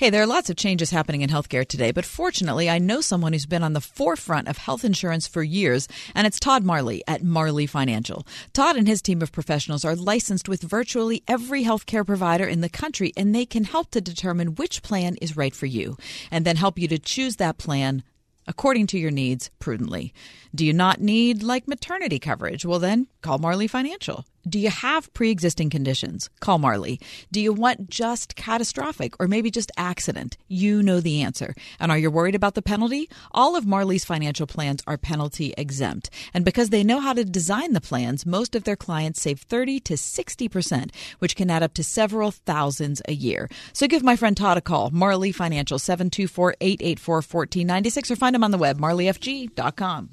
Hey, 0.00 0.08
there 0.08 0.22
are 0.22 0.26
lots 0.26 0.48
of 0.48 0.56
changes 0.56 0.90
happening 0.90 1.20
in 1.20 1.28
healthcare 1.28 1.68
today, 1.68 1.90
but 1.90 2.06
fortunately, 2.06 2.70
I 2.70 2.78
know 2.78 3.02
someone 3.02 3.34
who's 3.34 3.44
been 3.44 3.62
on 3.62 3.74
the 3.74 3.82
forefront 3.82 4.48
of 4.48 4.56
health 4.56 4.82
insurance 4.82 5.26
for 5.26 5.42
years, 5.42 5.88
and 6.14 6.26
it's 6.26 6.40
Todd 6.40 6.64
Marley 6.64 7.04
at 7.06 7.22
Marley 7.22 7.66
Financial. 7.66 8.26
Todd 8.54 8.76
and 8.76 8.88
his 8.88 9.02
team 9.02 9.20
of 9.20 9.30
professionals 9.30 9.84
are 9.84 9.94
licensed 9.94 10.48
with 10.48 10.62
virtually 10.62 11.22
every 11.28 11.64
healthcare 11.64 12.06
provider 12.06 12.46
in 12.46 12.62
the 12.62 12.70
country, 12.70 13.12
and 13.14 13.34
they 13.34 13.44
can 13.44 13.64
help 13.64 13.90
to 13.90 14.00
determine 14.00 14.54
which 14.54 14.82
plan 14.82 15.16
is 15.16 15.36
right 15.36 15.54
for 15.54 15.66
you, 15.66 15.98
and 16.30 16.46
then 16.46 16.56
help 16.56 16.78
you 16.78 16.88
to 16.88 16.98
choose 16.98 17.36
that 17.36 17.58
plan 17.58 18.02
according 18.46 18.86
to 18.86 18.98
your 18.98 19.10
needs 19.10 19.50
prudently. 19.58 20.14
Do 20.54 20.64
you 20.64 20.72
not 20.72 21.02
need 21.02 21.42
like 21.42 21.68
maternity 21.68 22.18
coverage? 22.18 22.64
Well, 22.64 22.78
then 22.78 23.08
call 23.20 23.36
Marley 23.36 23.66
Financial. 23.66 24.24
Do 24.48 24.58
you 24.58 24.70
have 24.70 25.12
pre 25.12 25.30
existing 25.30 25.68
conditions? 25.68 26.30
Call 26.40 26.58
Marley. 26.58 26.98
Do 27.30 27.40
you 27.40 27.52
want 27.52 27.90
just 27.90 28.36
catastrophic 28.36 29.14
or 29.20 29.28
maybe 29.28 29.50
just 29.50 29.70
accident? 29.76 30.38
You 30.48 30.82
know 30.82 31.00
the 31.00 31.20
answer. 31.20 31.54
And 31.78 31.92
are 31.92 31.98
you 31.98 32.10
worried 32.10 32.34
about 32.34 32.54
the 32.54 32.62
penalty? 32.62 33.10
All 33.32 33.54
of 33.54 33.66
Marley's 33.66 34.04
financial 34.04 34.46
plans 34.46 34.82
are 34.86 34.96
penalty 34.96 35.52
exempt. 35.58 36.08
And 36.32 36.42
because 36.42 36.70
they 36.70 36.82
know 36.82 37.00
how 37.00 37.12
to 37.12 37.24
design 37.24 37.74
the 37.74 37.82
plans, 37.82 38.24
most 38.24 38.54
of 38.54 38.64
their 38.64 38.76
clients 38.76 39.20
save 39.20 39.40
30 39.40 39.78
to 39.80 39.94
60%, 39.94 40.90
which 41.18 41.36
can 41.36 41.50
add 41.50 41.62
up 41.62 41.74
to 41.74 41.84
several 41.84 42.30
thousands 42.30 43.02
a 43.06 43.12
year. 43.12 43.48
So 43.74 43.86
give 43.86 44.02
my 44.02 44.16
friend 44.16 44.36
Todd 44.36 44.56
a 44.56 44.62
call. 44.62 44.88
Marley 44.90 45.32
Financial, 45.32 45.78
724 45.78 46.54
884 46.60 47.14
1496, 47.16 48.10
or 48.10 48.16
find 48.16 48.34
him 48.34 48.44
on 48.44 48.52
the 48.52 48.58
web, 48.58 48.78
marleyfg.com. 48.78 50.10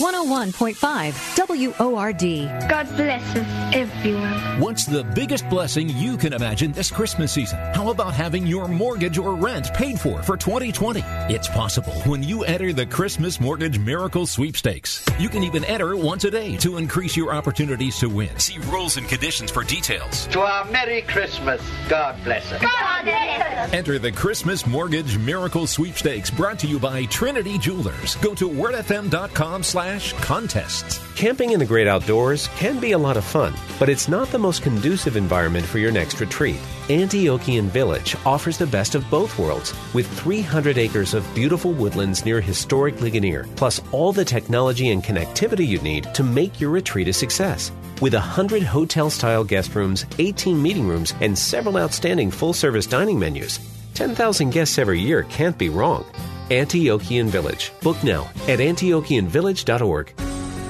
101.5 0.00 1.78
WORD. 1.78 2.70
God 2.70 2.88
bless 2.96 3.36
us, 3.36 3.74
everyone. 3.74 4.58
What's 4.58 4.86
the 4.86 5.04
biggest 5.04 5.46
blessing 5.50 5.90
you 5.90 6.16
can 6.16 6.32
imagine 6.32 6.72
this 6.72 6.90
Christmas 6.90 7.32
season? 7.32 7.58
How 7.74 7.90
about 7.90 8.14
having 8.14 8.46
your 8.46 8.66
mortgage 8.66 9.18
or 9.18 9.34
rent 9.34 9.74
paid 9.74 10.00
for 10.00 10.22
for 10.22 10.38
2020? 10.38 11.02
It's 11.28 11.48
possible 11.48 11.92
when 12.06 12.22
you 12.22 12.44
enter 12.44 12.72
the 12.72 12.86
Christmas 12.86 13.40
Mortgage 13.40 13.78
Miracle 13.78 14.26
Sweepstakes. 14.26 15.04
You 15.18 15.28
can 15.28 15.42
even 15.42 15.66
enter 15.66 15.94
once 15.94 16.24
a 16.24 16.30
day 16.30 16.56
to 16.58 16.78
increase 16.78 17.14
your 17.14 17.34
opportunities 17.34 17.98
to 17.98 18.08
win. 18.08 18.38
See 18.38 18.56
rules 18.70 18.96
and 18.96 19.06
conditions 19.06 19.50
for 19.50 19.64
details. 19.64 20.26
To 20.28 20.40
our 20.40 20.64
Merry 20.70 21.02
Christmas. 21.02 21.60
God 21.90 22.16
bless 22.24 22.50
us. 22.52 22.62
God 22.62 23.04
bless 23.04 23.68
us. 23.68 23.74
Enter 23.74 23.98
the 23.98 24.12
Christmas 24.12 24.66
Mortgage 24.66 25.18
Miracle 25.18 25.66
Sweepstakes 25.66 26.30
brought 26.30 26.58
to 26.60 26.66
you 26.66 26.78
by 26.78 27.04
Trinity 27.04 27.58
Jewelers. 27.58 28.16
Go 28.16 28.34
to 28.34 28.48
wordfm.com 28.48 29.62
slash 29.62 29.89
contests. 30.20 31.00
Camping 31.14 31.50
in 31.50 31.58
the 31.58 31.66
great 31.66 31.86
outdoors 31.86 32.48
can 32.56 32.78
be 32.78 32.92
a 32.92 32.98
lot 32.98 33.16
of 33.16 33.24
fun, 33.24 33.52
but 33.78 33.88
it's 33.88 34.08
not 34.08 34.28
the 34.28 34.38
most 34.38 34.62
conducive 34.62 35.16
environment 35.16 35.66
for 35.66 35.78
your 35.78 35.90
next 35.90 36.20
retreat. 36.20 36.60
Antiochian 36.88 37.64
Village 37.64 38.16
offers 38.24 38.56
the 38.56 38.66
best 38.66 38.94
of 38.94 39.08
both 39.10 39.38
worlds 39.38 39.74
with 39.92 40.06
300 40.20 40.78
acres 40.78 41.12
of 41.12 41.34
beautiful 41.34 41.72
woodlands 41.72 42.24
near 42.24 42.40
historic 42.40 43.00
Ligonier, 43.00 43.46
plus 43.56 43.82
all 43.92 44.12
the 44.12 44.24
technology 44.24 44.90
and 44.90 45.02
connectivity 45.02 45.66
you 45.66 45.80
need 45.80 46.04
to 46.14 46.22
make 46.22 46.60
your 46.60 46.70
retreat 46.70 47.08
a 47.08 47.12
success. 47.12 47.72
With 48.00 48.14
100 48.14 48.62
hotel 48.62 49.10
style 49.10 49.44
guest 49.44 49.74
rooms, 49.74 50.06
18 50.18 50.62
meeting 50.62 50.86
rooms, 50.86 51.14
and 51.20 51.36
several 51.36 51.76
outstanding 51.76 52.30
full 52.30 52.52
service 52.52 52.86
dining 52.86 53.18
menus, 53.18 53.58
10,000 53.94 54.50
guests 54.50 54.78
every 54.78 55.00
year 55.00 55.24
can't 55.24 55.58
be 55.58 55.68
wrong. 55.68 56.04
Antiochian 56.50 57.26
Village. 57.26 57.70
Book 57.80 58.02
now 58.02 58.28
at 58.48 58.58
antiochianvillage.org. 58.58 60.12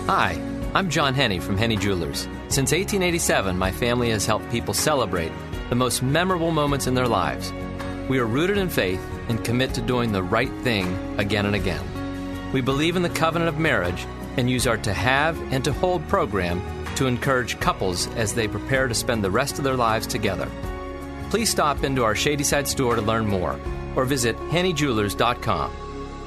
Hi, 0.07 0.33
I'm 0.75 0.91
John 0.91 1.15
Henne 1.15 1.41
from 1.41 1.57
Henne 1.57 1.81
Jewelers. 1.81 2.29
Since 2.49 2.73
1887, 2.73 3.57
my 3.57 3.73
family 3.73 4.11
has 4.11 4.27
helped 4.27 4.51
people 4.51 4.75
celebrate 4.75 5.33
the 5.71 5.75
most 5.77 6.03
memorable 6.03 6.51
moments 6.51 6.87
in 6.87 6.93
their 6.93 7.09
lives. 7.09 7.51
We 8.11 8.19
are 8.19 8.27
rooted 8.27 8.59
in 8.59 8.69
faith 8.69 9.01
and 9.31 9.43
commit 9.43 9.73
to 9.75 9.81
doing 9.81 10.13
the 10.13 10.23
right 10.23 10.53
thing 10.63 10.99
again 11.19 11.47
and 11.47 11.55
again. 11.55 12.53
We 12.53 12.61
believe 12.61 12.97
in 12.97 13.03
the 13.03 13.09
covenant 13.09 13.49
of 13.49 13.59
marriage 13.59 14.07
and 14.37 14.51
use 14.51 14.67
our 14.67 14.77
To 14.77 14.93
Have 14.93 15.41
and 15.51 15.65
To 15.65 15.73
Hold 15.73 16.07
program 16.09 16.61
to 16.97 17.07
encourage 17.07 17.59
couples 17.59 18.07
as 18.17 18.35
they 18.35 18.49
prepare 18.49 18.87
to 18.87 18.95
spend 18.95 19.25
the 19.25 19.31
rest 19.31 19.57
of 19.57 19.65
their 19.65 19.77
lives 19.77 20.07
together. 20.07 20.51
Please 21.31 21.49
stop 21.49 21.85
into 21.85 22.05
our 22.05 22.15
Shadyside 22.15 22.69
store 22.69 22.97
to 22.97 23.03
learn 23.03 23.27
more 23.27 23.59
or 23.97 24.05
visit 24.05 24.37
hennejewelers.com. 24.51 25.73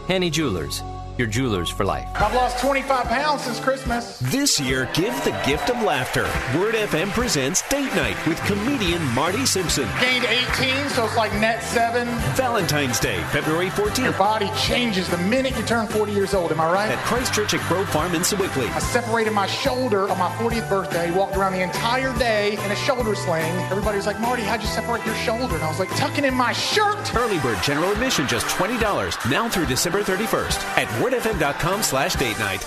Henne 0.08 0.30
Jewelers, 0.30 0.82
your 1.18 1.28
jewelers 1.28 1.70
for 1.70 1.86
life. 1.86 2.08
I've 2.16 2.34
lost 2.34 2.60
25 2.60 3.06
pounds 3.06 3.44
since 3.44 3.60
Christmas. 3.60 4.20
This 4.20 4.60
year, 4.60 4.90
give 4.94 5.14
the 5.24 5.32
gift 5.46 5.70
of 5.70 5.82
laughter. 5.84 6.24
Word 6.58 6.76
FM 6.76 7.10
presents 7.12 7.68
Date 7.70 7.94
Night 7.96 8.18
with 8.26 8.40
comedian 8.46 9.04
Marty 9.14 9.46
Simpson. 9.46 9.88
Gained 10.00 10.26
18, 10.26 10.90
so 10.90 11.06
it's 11.06 11.16
like 11.16 11.32
net 11.34 11.62
7. 11.64 12.08
Valentine's 12.36 13.00
Day, 13.00 13.22
February 13.32 13.70
14th. 13.70 14.04
Your 14.04 14.14
body 14.14 14.50
changes 14.60 15.10
the 15.10 15.18
minute 15.20 15.56
you 15.58 15.64
turn 15.64 15.88
40 15.88 16.12
years 16.12 16.34
old, 16.34 16.52
am 16.52 16.60
I 16.60 16.72
right? 16.72 16.92
At 16.92 17.04
Christ 17.06 17.34
Church 17.34 17.54
at 17.54 17.68
Grove 17.68 17.88
Farm 17.90 18.16
in 18.16 18.24
Sewickley. 18.24 18.68
I 18.68 18.80
separated 18.80 19.34
my 19.34 19.48
shoulder 19.48 20.10
on 20.10 20.18
my 20.18 20.30
40th 20.36 20.70
birthday, 20.70 21.12
walked 21.12 21.36
around 21.36 21.54
the 21.54 21.62
entire 21.62 22.18
day 22.18 22.54
in 22.54 22.72
a 22.72 22.76
shoulder 22.76 23.16
sling. 23.16 23.52
Everybody 23.72 23.98
was 23.98 24.08
like, 24.08 24.20
Marty, 24.20 24.44
how'd 24.44 24.62
you 24.62 24.68
separate 24.68 25.06
your 25.06 25.16
shoulder? 25.16 25.56
And 25.56 25.64
I 25.64 25.70
was 25.70 25.80
like, 25.80 25.90
tucking 25.96 26.26
in 26.26 26.34
my 26.34 26.54
shirt. 26.54 27.14
Early 27.16 27.40
bird 27.40 27.62
general 27.64 27.92
admission 27.92 28.28
just 28.28 28.48
$20, 28.48 29.30
now 29.30 29.50
through 29.50 29.66
December 29.68 30.02
31st 30.04 30.60
at 30.78 31.03
wordfm.com 31.04 31.84
slash 31.84 32.16
date 32.16 32.40
night. 32.40 32.64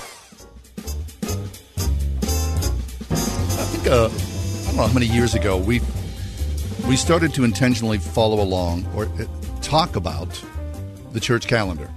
I 3.48 3.64
think 3.64 3.86
uh, 3.86 4.04
I 4.04 4.66
don't 4.66 4.76
know 4.76 4.86
how 4.86 4.92
many 4.92 5.06
years 5.06 5.34
ago 5.34 5.56
we 5.56 5.80
we 6.86 6.96
started 6.96 7.32
to 7.34 7.44
intentionally 7.44 7.96
follow 7.96 8.42
along 8.42 8.86
or 8.94 9.06
uh, 9.06 9.24
talk 9.62 9.96
about 9.96 10.28
the 11.12 11.20
church 11.20 11.46
calendar, 11.46 11.90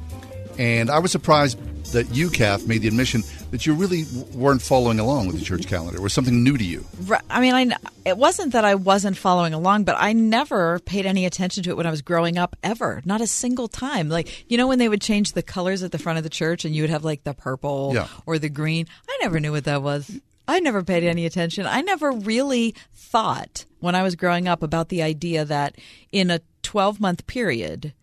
and 0.57 0.89
I 0.89 0.99
was 0.99 1.11
surprised 1.11 1.59
that 1.91 2.07
Kath, 2.31 2.65
made 2.67 2.83
the 2.83 2.87
admission 2.87 3.23
that 3.51 3.65
you 3.65 3.73
really 3.73 4.05
weren't 4.33 4.61
following 4.61 4.99
along 4.99 5.27
with 5.27 5.39
the 5.39 5.43
church 5.45 5.67
calendar. 5.67 5.97
It 5.97 6.01
was 6.01 6.13
something 6.13 6.43
new 6.43 6.57
to 6.57 6.63
you. 6.63 6.85
Right. 7.01 7.21
I 7.29 7.41
mean, 7.41 7.55
I, 7.55 7.75
it 8.05 8.17
wasn't 8.17 8.53
that 8.53 8.63
I 8.65 8.75
wasn't 8.75 9.17
following 9.17 9.53
along, 9.53 9.85
but 9.85 9.95
I 9.97 10.13
never 10.13 10.79
paid 10.79 11.05
any 11.05 11.25
attention 11.25 11.63
to 11.63 11.71
it 11.71 11.77
when 11.77 11.87
I 11.87 11.91
was 11.91 12.01
growing 12.03 12.37
up, 12.37 12.55
ever. 12.61 13.01
Not 13.05 13.21
a 13.21 13.27
single 13.27 13.67
time. 13.67 14.07
Like, 14.09 14.45
you 14.51 14.57
know, 14.57 14.67
when 14.67 14.77
they 14.79 14.87
would 14.89 15.01
change 15.01 15.31
the 15.33 15.41
colors 15.41 15.81
at 15.83 15.91
the 15.91 15.97
front 15.97 16.17
of 16.17 16.23
the 16.23 16.29
church 16.29 16.63
and 16.65 16.75
you 16.75 16.83
would 16.83 16.89
have 16.91 17.03
like 17.03 17.23
the 17.23 17.33
purple 17.33 17.91
Yeah. 17.95 18.07
or 18.25 18.37
the 18.37 18.49
green? 18.49 18.85
I 19.09 19.17
never 19.21 19.39
knew 19.39 19.51
what 19.51 19.63
that 19.65 19.81
was. 19.81 20.19
I 20.47 20.59
never 20.59 20.83
paid 20.83 21.03
any 21.03 21.25
attention. 21.25 21.65
I 21.65 21.81
never 21.81 22.11
really 22.11 22.75
thought 22.93 23.65
when 23.79 23.95
I 23.95 24.03
was 24.03 24.15
growing 24.15 24.47
up 24.47 24.61
about 24.63 24.89
the 24.89 25.01
idea 25.03 25.45
that 25.45 25.75
in 26.11 26.29
a 26.31 26.41
12 26.63 26.99
month 26.99 27.25
period, 27.27 27.93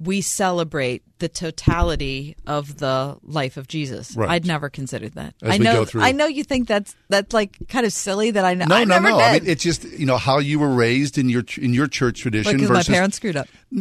we 0.00 0.20
celebrate 0.20 1.02
the 1.18 1.28
totality 1.28 2.36
of 2.46 2.78
the 2.78 3.18
life 3.22 3.56
of 3.56 3.66
Jesus. 3.66 4.16
Right. 4.16 4.30
I'd 4.30 4.46
never 4.46 4.68
considered 4.68 5.14
that. 5.14 5.34
As 5.42 5.54
I 5.54 5.58
know. 5.58 5.86
I 5.94 6.12
know 6.12 6.26
you 6.26 6.44
think 6.44 6.68
that's 6.68 6.94
that's 7.08 7.32
like 7.32 7.56
kind 7.68 7.84
of 7.84 7.92
silly 7.92 8.30
that 8.30 8.44
I 8.44 8.54
know. 8.54 8.66
No, 8.66 8.76
I 8.76 8.84
no, 8.84 8.98
no. 8.98 9.08
Did. 9.10 9.20
I 9.20 9.32
mean, 9.34 9.48
it's 9.48 9.62
just 9.62 9.84
you 9.84 10.06
know 10.06 10.16
how 10.16 10.38
you 10.38 10.58
were 10.58 10.72
raised 10.72 11.18
in 11.18 11.28
your 11.28 11.44
in 11.60 11.74
your 11.74 11.88
church 11.88 12.20
tradition 12.20 12.52
because 12.52 12.70
my 12.70 12.82
parents 12.82 13.16
screwed 13.16 13.36
up. 13.36 13.48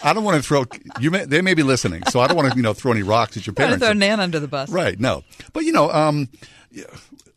I 0.00 0.12
don't 0.12 0.22
want 0.22 0.36
to 0.36 0.42
throw 0.46 0.64
you. 1.00 1.10
May, 1.10 1.24
they 1.24 1.42
may 1.42 1.54
be 1.54 1.64
listening, 1.64 2.04
so 2.04 2.20
I 2.20 2.28
don't 2.28 2.36
want 2.36 2.52
to 2.52 2.56
you 2.56 2.62
know 2.62 2.72
throw 2.72 2.92
any 2.92 3.02
rocks 3.02 3.36
at 3.36 3.46
your 3.46 3.54
parents. 3.54 3.84
throw 3.84 3.92
Nan 3.92 4.20
under 4.20 4.40
the 4.40 4.48
bus. 4.48 4.70
Right. 4.70 4.98
No. 4.98 5.24
But 5.52 5.64
you 5.64 5.72
know, 5.72 5.90
um, 5.90 6.28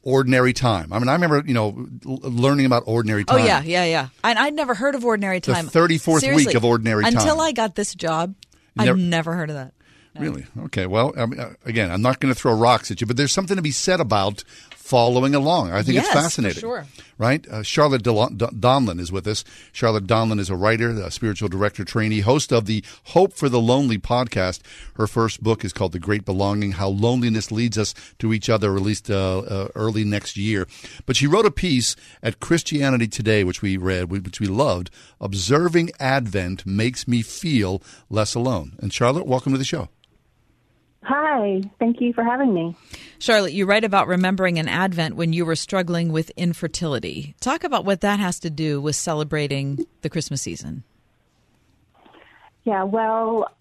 ordinary 0.03 0.53
time. 0.53 0.91
I 0.93 0.99
mean, 0.99 1.09
I 1.09 1.13
remember 1.13 1.43
you 1.45 1.53
know 1.53 1.87
learning 2.05 2.65
about 2.65 2.83
ordinary 2.85 3.23
time. 3.23 3.41
Oh 3.41 3.45
yeah, 3.45 3.61
yeah, 3.63 3.85
yeah. 3.85 4.07
And 4.23 4.37
I'd 4.39 4.53
never 4.53 4.73
heard 4.73 4.95
of 4.95 5.05
ordinary 5.05 5.39
The 5.39 5.53
time. 5.53 5.67
34th 5.67 6.35
week 6.35 6.53
of 6.55 6.65
Ordinary 6.65 7.05
until 7.05 7.37
Time. 7.37 7.39
I 7.39 7.51
got 7.51 7.75
this 7.75 7.93
job. 7.95 8.35
Never- 8.75 8.91
I've 8.91 8.97
never 8.97 9.33
heard 9.33 9.49
of 9.49 9.55
that. 9.55 9.73
Really? 10.19 10.45
Okay. 10.65 10.87
Well, 10.87 11.13
I 11.17 11.25
mean, 11.25 11.39
uh, 11.39 11.53
again, 11.63 11.89
I'm 11.89 12.01
not 12.01 12.19
going 12.19 12.33
to 12.33 12.37
throw 12.37 12.53
rocks 12.53 12.91
at 12.91 12.99
you, 12.99 13.07
but 13.07 13.15
there's 13.15 13.31
something 13.31 13.55
to 13.55 13.61
be 13.61 13.71
said 13.71 14.01
about 14.01 14.43
following 14.91 15.33
along. 15.33 15.71
I 15.71 15.83
think 15.83 15.95
Yes, 15.95 16.05
it's 16.07 16.13
fascinating. 16.13 16.59
sure. 16.59 16.85
Right? 17.17 17.47
Uh, 17.47 17.63
Charlotte 17.63 18.03
Don- 18.03 18.37
Donlon 18.37 18.99
is 18.99 19.09
with 19.11 19.25
us. 19.25 19.43
Charlotte 19.71 20.05
Donlon 20.05 20.37
is 20.39 20.49
a 20.49 20.55
writer, 20.55 20.89
a 20.89 21.09
spiritual 21.11 21.47
director 21.49 21.85
trainee, 21.85 22.19
host 22.19 22.51
of 22.51 22.65
the 22.65 22.83
Hope 23.15 23.31
for 23.33 23.47
the 23.47 23.61
Lonely 23.61 23.97
podcast. 23.97 24.59
Her 24.95 25.07
first 25.07 25.41
book 25.41 25.63
is 25.63 25.71
called 25.71 25.93
The 25.93 25.99
Great 25.99 26.25
Belonging 26.25 26.73
How 26.73 26.89
Loneliness 26.89 27.51
Leads 27.51 27.77
Us 27.77 27.93
to 28.19 28.33
Each 28.33 28.49
Other, 28.49 28.69
released 28.73 29.09
uh, 29.09 29.39
uh, 29.39 29.67
early 29.75 30.03
next 30.03 30.35
year. 30.35 30.67
But 31.05 31.15
she 31.15 31.27
wrote 31.27 31.45
a 31.45 31.51
piece 31.51 31.95
at 32.21 32.39
Christianity 32.41 33.07
Today, 33.07 33.43
which 33.45 33.61
we 33.61 33.77
read, 33.77 34.11
which 34.11 34.39
we 34.41 34.47
loved. 34.47 34.89
Observing 35.21 35.91
Advent 36.01 36.65
makes 36.65 37.07
me 37.07 37.21
feel 37.21 37.81
less 38.09 38.35
alone. 38.35 38.73
And 38.79 38.91
Charlotte, 38.91 39.25
welcome 39.27 39.53
to 39.53 39.57
the 39.57 39.63
show. 39.63 39.87
Hi, 41.03 41.61
thank 41.79 41.99
you 41.99 42.13
for 42.13 42.23
having 42.23 42.53
me. 42.53 42.75
Charlotte, 43.17 43.53
you 43.53 43.65
write 43.65 43.83
about 43.83 44.07
remembering 44.07 44.59
an 44.59 44.67
Advent 44.67 45.15
when 45.15 45.33
you 45.33 45.45
were 45.45 45.55
struggling 45.55 46.11
with 46.11 46.29
infertility. 46.31 47.35
Talk 47.39 47.63
about 47.63 47.85
what 47.85 48.01
that 48.01 48.19
has 48.19 48.39
to 48.41 48.49
do 48.49 48.79
with 48.79 48.95
celebrating 48.95 49.85
the 50.01 50.09
Christmas 50.09 50.41
season. 50.41 50.83
Yeah, 52.63 52.83
well, 52.83 53.51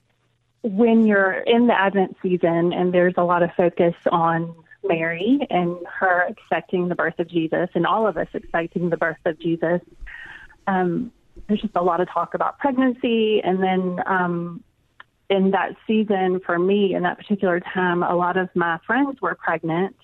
when 0.63 1.07
you're 1.07 1.33
in 1.33 1.67
the 1.67 1.79
Advent 1.79 2.17
season 2.23 2.73
and 2.75 2.93
there's 2.93 3.15
a 3.17 3.25
lot 3.25 3.43
of 3.43 3.51
focus 3.57 3.95
on 4.11 4.55
Mary 4.85 5.41
and 5.49 5.77
her 5.87 6.27
expecting 6.29 6.89
the 6.89 6.95
birth 6.95 7.19
of 7.19 7.29
Jesus, 7.29 7.71
and 7.75 7.87
all 7.87 8.07
of 8.07 8.19
us 8.19 8.29
expecting 8.35 8.91
the 8.91 8.97
birth 8.99 9.19
of 9.25 9.39
Jesus, 9.39 9.81
um, 10.67 11.11
there's 11.49 11.63
just 11.63 11.77
a 11.77 11.83
lot 11.83 12.01
of 12.01 12.11
talk 12.11 12.35
about 12.35 12.59
pregnancy. 12.59 13.41
And 13.43 13.63
then 13.63 14.03
um, 14.07 14.63
in 15.31 15.53
that 15.53 15.77
season, 15.87 16.41
for 16.45 16.59
me, 16.59 16.95
in 16.95 17.05
that 17.05 17.17
particular 17.17 17.61
time, 17.61 18.03
a 18.03 18.15
lot 18.17 18.37
of 18.37 18.49
my 18.55 18.79
friends 18.85 19.23
were 19.23 19.37
pregnant. 19.37 19.97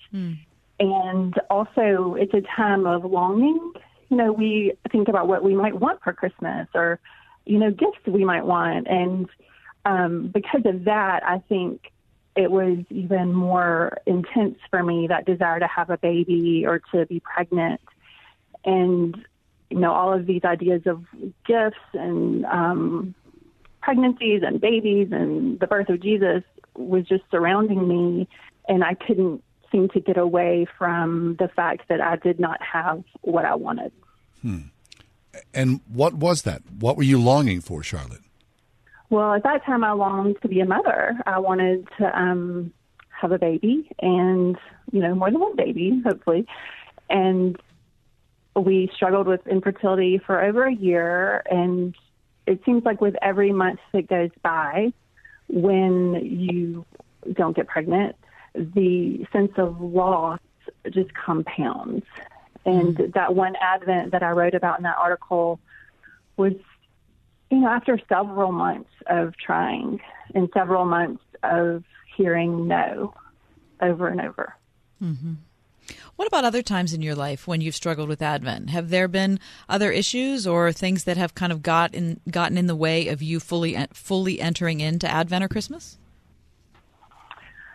And 0.79 1.33
also, 1.49 2.15
it's 2.17 2.33
a 2.33 2.41
time 2.55 2.85
of 2.87 3.03
longing. 3.03 3.73
You 4.09 4.17
know, 4.17 4.31
we 4.31 4.73
think 4.91 5.09
about 5.09 5.27
what 5.27 5.43
we 5.43 5.53
might 5.53 5.77
want 5.77 6.01
for 6.01 6.13
Christmas 6.13 6.67
or, 6.73 6.99
you 7.45 7.59
know, 7.59 7.71
gifts 7.71 7.99
we 8.07 8.23
might 8.23 8.45
want. 8.45 8.87
And 8.87 9.27
um, 9.85 10.27
because 10.33 10.61
of 10.65 10.85
that, 10.85 11.25
I 11.25 11.39
think 11.49 11.91
it 12.37 12.49
was 12.49 12.77
even 12.89 13.33
more 13.33 13.97
intense 14.05 14.59
for 14.69 14.81
me 14.81 15.07
that 15.07 15.25
desire 15.25 15.59
to 15.59 15.67
have 15.67 15.89
a 15.89 15.97
baby 15.97 16.65
or 16.65 16.79
to 16.93 17.05
be 17.05 17.19
pregnant. 17.19 17.81
And, 18.63 19.17
you 19.69 19.79
know, 19.79 19.91
all 19.91 20.13
of 20.13 20.25
these 20.25 20.43
ideas 20.45 20.83
of 20.85 21.03
gifts 21.45 21.77
and 21.93 22.45
um, 22.45 23.15
pregnancies 23.87 24.41
and 24.45 24.59
babies 24.59 25.07
and 25.13 25.61
the 25.61 25.65
birth 25.65 25.87
of 25.87 26.01
Jesus 26.01 26.43
was 26.75 27.05
just 27.05 27.23
surrounding 27.31 27.87
me. 27.87 28.27
And 28.67 28.83
I 28.83 28.95
couldn't 28.95 29.41
seem 29.71 29.87
to 29.89 30.01
get 30.01 30.17
away 30.17 30.67
from 30.77 31.37
the 31.39 31.47
fact 31.47 31.83
that 31.87 32.01
I 32.01 32.17
did 32.17 32.37
not 32.37 32.61
have 32.61 33.01
what 33.21 33.45
I 33.45 33.55
wanted. 33.55 33.93
Hmm. 34.41 34.57
And 35.53 35.79
what 35.87 36.15
was 36.15 36.41
that? 36.41 36.63
What 36.77 36.97
were 36.97 37.03
you 37.03 37.17
longing 37.17 37.61
for, 37.61 37.81
Charlotte? 37.81 38.19
Well, 39.09 39.33
at 39.35 39.43
that 39.43 39.65
time, 39.65 39.85
I 39.85 39.93
longed 39.93 40.35
to 40.41 40.49
be 40.49 40.59
a 40.59 40.65
mother. 40.65 41.17
I 41.25 41.39
wanted 41.39 41.87
to 41.97 42.19
um, 42.19 42.73
have 43.09 43.31
a 43.31 43.39
baby, 43.39 43.89
and 43.99 44.57
you 44.91 44.99
know, 44.99 45.15
more 45.15 45.31
than 45.31 45.39
one 45.39 45.55
baby, 45.55 46.01
hopefully. 46.05 46.45
And 47.09 47.57
we 48.53 48.91
struggled 48.93 49.27
with 49.27 49.47
infertility 49.47 50.17
for 50.17 50.43
over 50.43 50.65
a 50.65 50.75
year, 50.75 51.41
and 51.49 51.95
it 52.47 52.61
seems 52.65 52.83
like 52.85 53.01
with 53.01 53.15
every 53.21 53.51
month 53.51 53.79
that 53.91 54.07
goes 54.07 54.31
by, 54.41 54.91
when 55.47 56.13
you 56.23 56.85
don't 57.33 57.55
get 57.55 57.67
pregnant, 57.67 58.15
the 58.55 59.25
sense 59.31 59.51
of 59.57 59.79
loss 59.81 60.39
just 60.89 61.13
compounds. 61.13 62.05
And 62.65 62.97
that 63.13 63.35
one 63.35 63.55
Advent 63.61 64.11
that 64.11 64.23
I 64.23 64.31
wrote 64.31 64.55
about 64.55 64.79
in 64.79 64.83
that 64.83 64.97
article 64.97 65.59
was 66.37 66.53
you 67.49 67.59
know, 67.59 67.69
after 67.69 67.99
several 68.09 68.51
months 68.51 68.89
of 69.07 69.35
trying 69.37 70.01
and 70.35 70.49
several 70.53 70.85
months 70.85 71.23
of 71.43 71.83
hearing 72.15 72.67
no 72.67 73.13
over 73.81 74.07
and 74.07 74.21
over. 74.21 74.55
Mm-hmm. 75.01 75.33
What 76.17 76.27
about 76.27 76.45
other 76.45 76.63
times 76.63 76.93
in 76.93 77.03
your 77.03 77.13
life 77.15 77.47
when 77.47 77.61
you've 77.61 77.75
struggled 77.75 78.09
with 78.09 78.23
Advent? 78.23 78.71
Have 78.71 78.89
there 78.89 79.07
been 79.07 79.39
other 79.69 79.91
issues 79.91 80.47
or 80.47 80.71
things 80.71 81.03
that 81.03 81.15
have 81.15 81.35
kind 81.35 81.51
of 81.51 81.61
got 81.61 81.93
in, 81.93 82.19
gotten 82.29 82.57
in 82.57 82.65
the 82.65 82.75
way 82.75 83.07
of 83.07 83.21
you 83.21 83.39
fully 83.39 83.77
fully 83.93 84.41
entering 84.41 84.79
into 84.79 85.07
Advent 85.07 85.43
or 85.43 85.47
Christmas? 85.47 85.99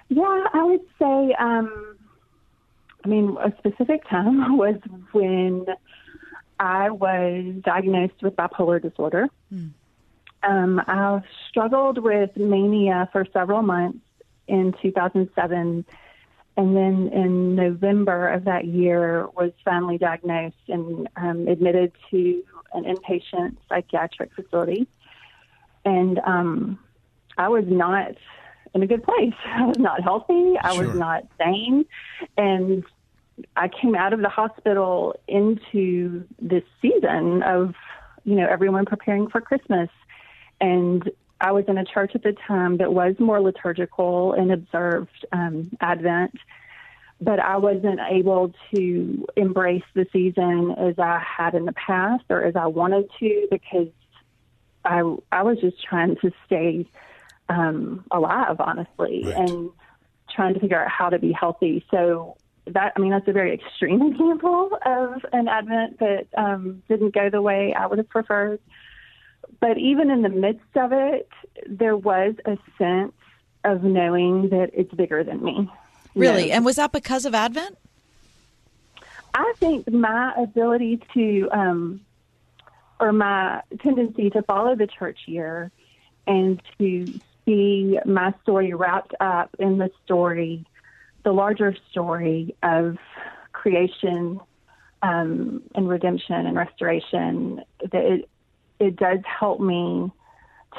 Yeah, 0.09 0.45
I 0.53 0.65
would 0.65 0.81
say. 0.99 1.35
Um, 1.39 1.97
I 3.05 3.09
mean, 3.09 3.37
a 3.41 3.53
specific 3.59 4.07
time 4.09 4.57
was 4.59 4.77
when 5.13 5.67
I 6.59 6.91
was 6.91 7.55
diagnosed 7.65 8.23
with 8.23 8.35
bipolar 8.35 8.83
disorder. 8.83 9.29
Um, 10.43 10.83
I've 10.87 11.23
struggled 11.49 11.99
with 11.99 12.37
mania 12.37 13.09
for 13.13 13.25
several 13.33 13.63
months 13.63 14.01
in 14.49 14.75
2007, 14.83 15.85
and 16.57 16.77
then 16.77 17.09
in 17.13 17.55
November 17.55 18.29
of 18.29 18.45
that 18.45 18.67
year 18.67 19.27
was 19.29 19.53
finally 19.65 19.99
diagnosed 19.99 20.57
and 20.69 21.09
um, 21.17 21.49
admitted 21.49 21.93
to 22.11 22.43
an 22.75 22.85
inpatient 22.85 23.57
psychiatric 23.69 24.31
facility. 24.35 24.87
And 25.85 26.19
um, 26.21 26.79
I 27.39 27.49
was 27.49 27.65
not 27.67 28.13
in 28.75 28.83
a 28.83 28.87
good 28.87 29.03
place. 29.03 29.35
I 29.47 29.67
was 29.67 29.79
not 29.79 30.03
healthy. 30.03 30.55
I 30.61 30.75
was 30.75 30.95
not 30.95 31.27
sane, 31.39 31.87
and 32.37 32.85
I 33.57 33.69
came 33.69 33.95
out 33.95 34.13
of 34.13 34.21
the 34.21 34.29
hospital 34.29 35.19
into 35.27 36.27
this 36.41 36.65
season 36.81 37.43
of, 37.43 37.75
you 38.25 38.35
know, 38.35 38.47
everyone 38.47 38.85
preparing 38.85 39.29
for 39.29 39.41
Christmas. 39.41 39.89
And 40.61 41.11
I 41.43 41.51
was 41.51 41.65
in 41.67 41.77
a 41.77 41.85
church 41.85 42.13
at 42.15 42.23
the 42.23 42.37
time 42.47 42.77
that 42.77 42.93
was 42.93 43.17
more 43.19 43.41
liturgical 43.41 44.33
and 44.33 44.53
observed 44.53 45.27
um, 45.33 45.77
Advent, 45.81 46.37
but 47.21 47.41
I 47.41 47.57
wasn't 47.57 47.99
able 48.09 48.55
to 48.73 49.27
embrace 49.37 49.83
the 49.95 50.07
season 50.13 50.71
as 50.79 51.01
I 51.01 51.19
had 51.19 51.57
in 51.57 51.65
the 51.65 51.73
past 51.73 52.25
or 52.31 52.45
as 52.45 52.55
I 52.55 52.67
wanted 52.67 53.11
to 53.19 53.49
because 53.51 53.89
I 54.85 55.01
I 55.33 55.43
was 55.43 55.59
just 55.61 55.83
trying 55.83 56.17
to 56.23 56.31
stay 56.47 56.87
um, 57.49 58.05
alive, 58.13 58.57
honestly, 58.61 59.25
and 59.33 59.71
trying 60.33 60.55
to 60.55 60.61
figure 60.61 60.81
out 60.81 60.91
how 60.91 61.09
to 61.09 61.19
be 61.19 61.33
healthy. 61.33 61.85
So 61.91 62.37
that 62.69 62.93
I 62.95 63.01
mean 63.01 63.11
that's 63.11 63.27
a 63.27 63.33
very 63.33 63.53
extreme 63.53 64.01
example 64.13 64.79
of 64.87 65.25
an 65.33 65.49
Advent 65.49 65.99
that 65.99 66.27
um, 66.37 66.85
didn't 66.89 67.15
go 67.15 67.31
the 67.31 67.43
way 67.43 67.75
I 67.75 67.87
would 67.87 67.99
have 67.99 68.09
preferred. 68.09 68.61
But 69.61 69.79
even 69.79 70.11
in 70.11 70.23
the 70.23 70.29
midst 70.29 70.77
of 70.77 70.93
it, 70.93 71.29
there 71.67 71.97
was 71.97 72.35
a 72.45 72.59
sense 72.79 73.13
of 73.65 73.85
knowing 73.85 74.49
that 74.51 74.71
it's 74.73 74.93
bigger 74.93 75.23
than 75.23 75.43
me. 75.43 75.71
Really? 76.15 76.51
And 76.53 76.65
was 76.65 76.77
that 76.77 76.93
because 76.93 77.25
of 77.25 77.35
Advent? 77.35 77.79
I 79.35 79.55
think 79.59 79.91
my 79.91 80.35
ability 80.37 81.01
to, 81.15 81.49
um, 81.53 82.01
or 83.01 83.13
my 83.13 83.63
tendency 83.81 84.31
to 84.31 84.43
follow 84.43 84.75
the 84.75 84.87
church 84.87 85.21
year 85.27 85.71
and 86.27 86.61
to 86.79 87.07
see 87.45 87.99
my 88.05 88.35
story 88.43 88.75
wrapped 88.75 89.15
up 89.21 89.55
in 89.59 89.79
the 89.79 89.91
story, 90.05 90.65
the 91.25 91.33
larger 91.33 91.75
story 91.91 92.55
of 92.63 92.99
creation 93.53 94.41
um, 95.03 95.63
and 95.75 95.89
redemption 95.89 96.47
and 96.47 96.57
restoration, 96.57 97.63
that 97.81 98.05
it, 98.05 98.29
it 98.83 98.97
does 98.97 99.21
help 99.25 99.61
me 99.61 100.11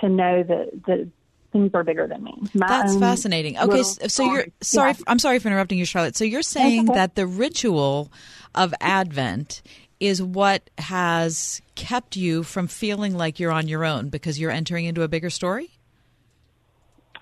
to 0.01 0.09
know 0.09 0.43
that, 0.43 0.83
that 0.87 1.09
things 1.51 1.71
are 1.73 1.83
bigger 1.83 2.07
than 2.07 2.23
me. 2.23 2.35
My 2.53 2.67
That's 2.67 2.97
fascinating. 2.97 3.57
Okay, 3.57 3.65
little 3.67 3.83
so, 3.83 4.07
so 4.07 4.23
you're 4.23 4.47
sorry. 4.61 4.91
Yeah. 4.91 5.03
I'm 5.07 5.19
sorry 5.19 5.39
for 5.39 5.47
interrupting 5.47 5.77
you, 5.77 5.85
Charlotte. 5.85 6.17
So 6.17 6.25
you're 6.25 6.41
saying 6.41 6.89
okay. 6.89 6.99
that 6.99 7.15
the 7.15 7.25
ritual 7.25 8.11
of 8.53 8.73
Advent 8.81 9.61
is 9.99 10.21
what 10.21 10.69
has 10.77 11.61
kept 11.75 12.17
you 12.17 12.43
from 12.43 12.67
feeling 12.67 13.15
like 13.15 13.39
you're 13.39 13.51
on 13.51 13.67
your 13.67 13.85
own 13.85 14.09
because 14.09 14.39
you're 14.39 14.51
entering 14.51 14.85
into 14.85 15.01
a 15.03 15.07
bigger 15.07 15.29
story. 15.29 15.69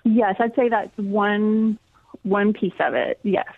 Yes, 0.03 0.35
I'd 0.39 0.55
say 0.55 0.67
that's 0.69 0.97
one 0.97 1.77
one 2.23 2.53
piece 2.53 2.73
of 2.79 2.95
it. 2.95 3.19
Yes. 3.23 3.53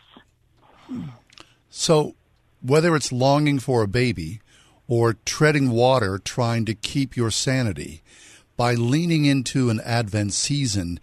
So, 1.70 2.16
whether 2.62 2.96
it's 2.96 3.12
longing 3.12 3.60
for 3.60 3.82
a 3.82 3.88
baby 3.88 4.42
or 4.94 5.16
treading 5.26 5.72
water 5.72 6.20
trying 6.20 6.66
to 6.66 6.76
keep 6.76 7.18
your 7.18 7.32
sanity, 7.32 8.04
by 8.56 8.76
leaning 8.76 9.26
into 9.26 9.72
an 9.72 9.82
Advent 9.84 10.34
season, 10.34 11.00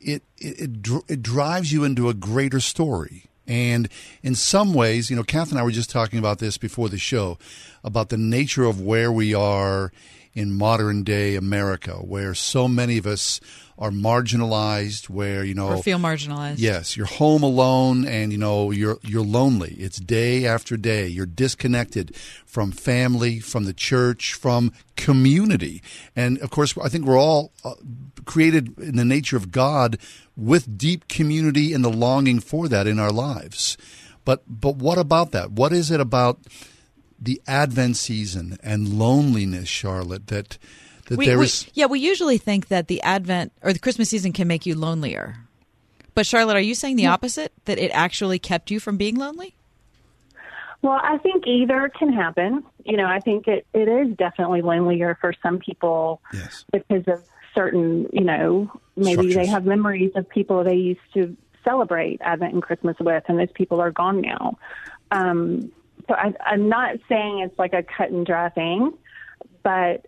it 0.00 0.24
it, 0.36 0.60
it, 0.60 0.82
dr- 0.82 1.04
it 1.06 1.22
drives 1.22 1.72
you 1.72 1.84
into 1.84 2.08
a 2.08 2.14
greater 2.14 2.58
story. 2.58 3.26
And 3.46 3.88
in 4.24 4.34
some 4.34 4.74
ways, 4.74 5.10
you 5.10 5.16
know, 5.16 5.22
Kath 5.22 5.52
and 5.52 5.60
I 5.60 5.62
were 5.62 5.70
just 5.70 5.90
talking 5.90 6.18
about 6.18 6.40
this 6.40 6.58
before 6.58 6.88
the 6.88 6.98
show 6.98 7.38
about 7.84 8.08
the 8.08 8.16
nature 8.16 8.64
of 8.64 8.80
where 8.80 9.12
we 9.12 9.32
are 9.32 9.92
in 10.34 10.52
modern 10.52 11.04
day 11.04 11.36
America, 11.36 11.92
where 11.92 12.34
so 12.34 12.66
many 12.66 12.98
of 12.98 13.06
us 13.06 13.40
are 13.80 13.90
marginalized, 13.90 15.08
where 15.08 15.42
you 15.42 15.54
know 15.54 15.68
or 15.68 15.82
feel 15.82 15.98
marginalized. 15.98 16.56
Yes, 16.58 16.96
you're 16.96 17.06
home 17.06 17.42
alone, 17.42 18.06
and 18.06 18.30
you 18.30 18.38
know 18.38 18.70
you're 18.70 18.98
you're 19.02 19.24
lonely. 19.24 19.74
It's 19.78 19.98
day 19.98 20.46
after 20.46 20.76
day. 20.76 21.06
You're 21.06 21.26
disconnected 21.26 22.14
from 22.44 22.72
family, 22.72 23.40
from 23.40 23.64
the 23.64 23.72
church, 23.72 24.34
from 24.34 24.72
community, 24.96 25.82
and 26.14 26.38
of 26.40 26.50
course, 26.50 26.76
I 26.76 26.90
think 26.90 27.06
we're 27.06 27.18
all 27.18 27.52
uh, 27.64 27.74
created 28.26 28.78
in 28.78 28.96
the 28.96 29.04
nature 29.04 29.38
of 29.38 29.50
God 29.50 29.98
with 30.36 30.76
deep 30.76 31.08
community 31.08 31.72
and 31.72 31.82
the 31.82 31.90
longing 31.90 32.40
for 32.40 32.68
that 32.68 32.86
in 32.86 32.98
our 32.98 33.12
lives. 33.12 33.78
But 34.26 34.42
but 34.46 34.76
what 34.76 34.98
about 34.98 35.32
that? 35.32 35.52
What 35.52 35.72
is 35.72 35.90
it 35.90 36.00
about 36.00 36.38
the 37.18 37.40
Advent 37.46 37.96
season 37.96 38.58
and 38.62 38.98
loneliness, 38.98 39.68
Charlotte, 39.68 40.26
that 40.28 40.58
that 41.10 41.18
we, 41.18 41.26
there 41.26 41.38
we, 41.38 41.44
is 41.44 41.68
yeah, 41.74 41.86
we 41.86 42.00
usually 42.00 42.38
think 42.38 42.68
that 42.68 42.88
the 42.88 43.02
Advent 43.02 43.52
or 43.62 43.72
the 43.72 43.78
Christmas 43.78 44.08
season 44.08 44.32
can 44.32 44.48
make 44.48 44.64
you 44.64 44.74
lonelier. 44.74 45.36
But 46.14 46.26
Charlotte, 46.26 46.56
are 46.56 46.60
you 46.60 46.74
saying 46.74 46.96
the 46.96 47.06
opposite? 47.06 47.52
That 47.66 47.78
it 47.78 47.90
actually 47.92 48.38
kept 48.38 48.70
you 48.70 48.80
from 48.80 48.96
being 48.96 49.16
lonely? 49.16 49.54
Well, 50.82 50.98
I 51.02 51.18
think 51.18 51.46
either 51.46 51.90
can 51.98 52.12
happen. 52.12 52.64
You 52.84 52.96
know, 52.96 53.06
I 53.06 53.20
think 53.20 53.46
it, 53.48 53.66
it 53.74 53.88
is 53.88 54.16
definitely 54.16 54.62
lonelier 54.62 55.18
for 55.20 55.34
some 55.42 55.58
people 55.58 56.22
yes. 56.32 56.64
because 56.72 57.06
of 57.06 57.22
certain, 57.54 58.08
you 58.12 58.24
know, 58.24 58.70
maybe 58.96 59.34
they 59.34 59.46
have 59.46 59.66
memories 59.66 60.12
of 60.14 60.28
people 60.28 60.64
they 60.64 60.76
used 60.76 61.00
to 61.14 61.36
celebrate 61.64 62.20
Advent 62.22 62.54
and 62.54 62.62
Christmas 62.62 62.96
with, 62.98 63.24
and 63.28 63.38
those 63.38 63.52
people 63.52 63.80
are 63.80 63.90
gone 63.90 64.20
now. 64.20 64.56
Um, 65.10 65.70
so 66.08 66.14
I, 66.14 66.32
I'm 66.46 66.68
not 66.68 66.96
saying 67.08 67.40
it's 67.40 67.58
like 67.58 67.74
a 67.74 67.82
cut 67.82 68.10
and 68.10 68.24
dry 68.24 68.48
thing, 68.48 68.94
but 69.62 70.06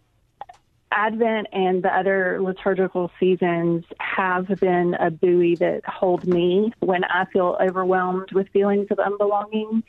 Advent 0.94 1.48
and 1.52 1.82
the 1.82 1.94
other 1.94 2.40
liturgical 2.40 3.10
seasons 3.18 3.84
have 3.98 4.46
been 4.60 4.94
a 4.94 5.10
buoy 5.10 5.56
that 5.56 5.84
hold 5.84 6.26
me 6.26 6.72
when 6.80 7.04
I 7.04 7.24
feel 7.26 7.56
overwhelmed 7.60 8.32
with 8.32 8.48
feelings 8.48 8.88
of 8.90 8.98
unbelonging. 8.98 9.82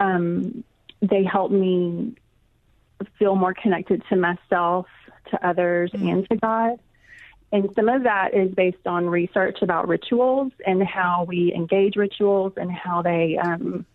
Um, 0.00 0.64
they 1.02 1.24
help 1.24 1.50
me 1.50 2.16
feel 3.18 3.36
more 3.36 3.54
connected 3.54 4.02
to 4.08 4.16
myself, 4.16 4.86
to 5.30 5.46
others, 5.46 5.90
and 5.92 6.28
to 6.28 6.36
God. 6.36 6.78
And 7.52 7.70
some 7.74 7.88
of 7.88 8.02
that 8.04 8.34
is 8.34 8.52
based 8.54 8.86
on 8.86 9.06
research 9.06 9.58
about 9.62 9.88
rituals 9.88 10.52
and 10.66 10.82
how 10.82 11.24
we 11.28 11.52
engage 11.54 11.96
rituals 11.96 12.54
and 12.56 12.70
how 12.70 13.02
they 13.02 13.38
um, 13.38 13.86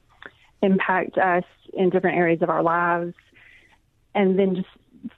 impact 0.62 1.18
us 1.18 1.44
in 1.74 1.90
different 1.90 2.18
areas 2.18 2.42
of 2.42 2.50
our 2.50 2.64
lives. 2.64 3.14
And 4.16 4.38
then 4.38 4.56
just 4.56 4.68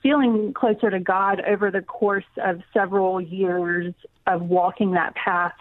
feeling 0.02 0.52
closer 0.54 0.90
to 0.90 1.00
God 1.00 1.40
over 1.46 1.70
the 1.70 1.82
course 1.82 2.24
of 2.42 2.62
several 2.72 3.20
years 3.20 3.94
of 4.26 4.42
walking 4.42 4.92
that 4.92 5.14
path 5.14 5.52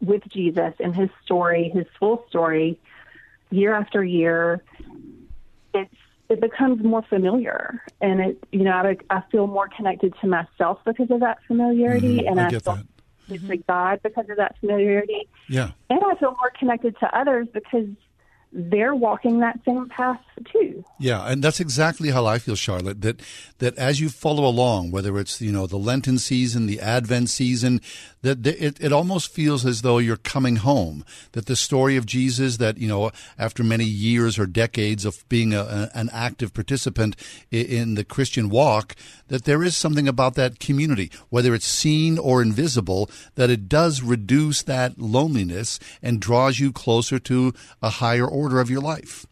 with 0.00 0.22
Jesus 0.28 0.74
and 0.80 0.94
his 0.94 1.08
story, 1.24 1.70
his 1.72 1.86
full 1.98 2.24
story, 2.28 2.78
year 3.50 3.74
after 3.74 4.02
year, 4.04 4.62
it's 5.72 5.94
it 6.30 6.40
becomes 6.40 6.82
more 6.82 7.02
familiar, 7.02 7.82
and 8.00 8.20
it 8.20 8.44
you 8.50 8.64
know 8.64 8.72
I, 8.72 8.96
I 9.10 9.22
feel 9.30 9.46
more 9.46 9.68
connected 9.68 10.14
to 10.20 10.26
myself 10.26 10.80
because 10.84 11.10
of 11.10 11.20
that 11.20 11.38
familiarity, 11.46 12.20
Mhm, 12.22 12.30
and 12.30 12.40
I 12.40 12.46
I, 12.46 12.50
feel 12.50 12.60
that. 12.60 12.84
connected 13.26 13.48
to 13.48 13.56
God 13.68 14.00
because 14.02 14.28
of 14.30 14.36
that 14.38 14.56
familiarity, 14.58 15.28
yeah. 15.48 15.70
and 15.90 16.00
I 16.02 16.14
feel 16.16 16.30
more 16.32 16.52
connected 16.58 16.96
to 17.00 17.18
others 17.18 17.46
because 17.52 17.86
they're 18.54 18.94
walking 18.94 19.40
that 19.40 19.58
same 19.66 19.88
path 19.88 20.20
too. 20.52 20.84
Yeah, 20.98 21.26
and 21.26 21.42
that's 21.42 21.58
exactly 21.58 22.10
how 22.10 22.24
I 22.24 22.38
feel, 22.38 22.54
Charlotte. 22.54 23.00
That 23.02 23.20
that 23.58 23.76
as 23.76 24.00
you 24.00 24.08
follow 24.08 24.46
along, 24.46 24.92
whether 24.92 25.18
it's 25.18 25.40
you 25.40 25.50
know 25.50 25.66
the 25.66 25.76
Lenten 25.76 26.18
season, 26.18 26.66
the 26.66 26.80
Advent 26.80 27.30
season, 27.30 27.80
that 28.24 28.46
it, 28.46 28.80
it 28.80 28.90
almost 28.90 29.30
feels 29.30 29.66
as 29.66 29.82
though 29.82 29.98
you're 29.98 30.16
coming 30.16 30.56
home. 30.56 31.04
That 31.32 31.44
the 31.44 31.56
story 31.56 31.96
of 31.98 32.06
Jesus, 32.06 32.56
that 32.56 32.78
you 32.78 32.88
know 32.88 33.10
after 33.38 33.62
many 33.62 33.84
years 33.84 34.38
or 34.38 34.46
decades 34.46 35.04
of 35.04 35.28
being 35.28 35.52
a, 35.52 35.90
an 35.94 36.08
active 36.10 36.54
participant 36.54 37.16
in 37.50 37.94
the 37.94 38.04
Christian 38.04 38.48
walk, 38.48 38.96
that 39.28 39.44
there 39.44 39.62
is 39.62 39.76
something 39.76 40.08
about 40.08 40.34
that 40.36 40.58
community, 40.58 41.10
whether 41.28 41.54
it's 41.54 41.66
seen 41.66 42.18
or 42.18 42.40
invisible, 42.40 43.10
that 43.34 43.50
it 43.50 43.68
does 43.68 44.02
reduce 44.02 44.62
that 44.62 44.98
loneliness 44.98 45.78
and 46.02 46.18
draws 46.18 46.58
you 46.58 46.72
closer 46.72 47.18
to 47.18 47.52
a 47.82 47.90
higher 47.90 48.26
order 48.26 48.58
of 48.58 48.70
your 48.70 48.80
life. 48.80 49.26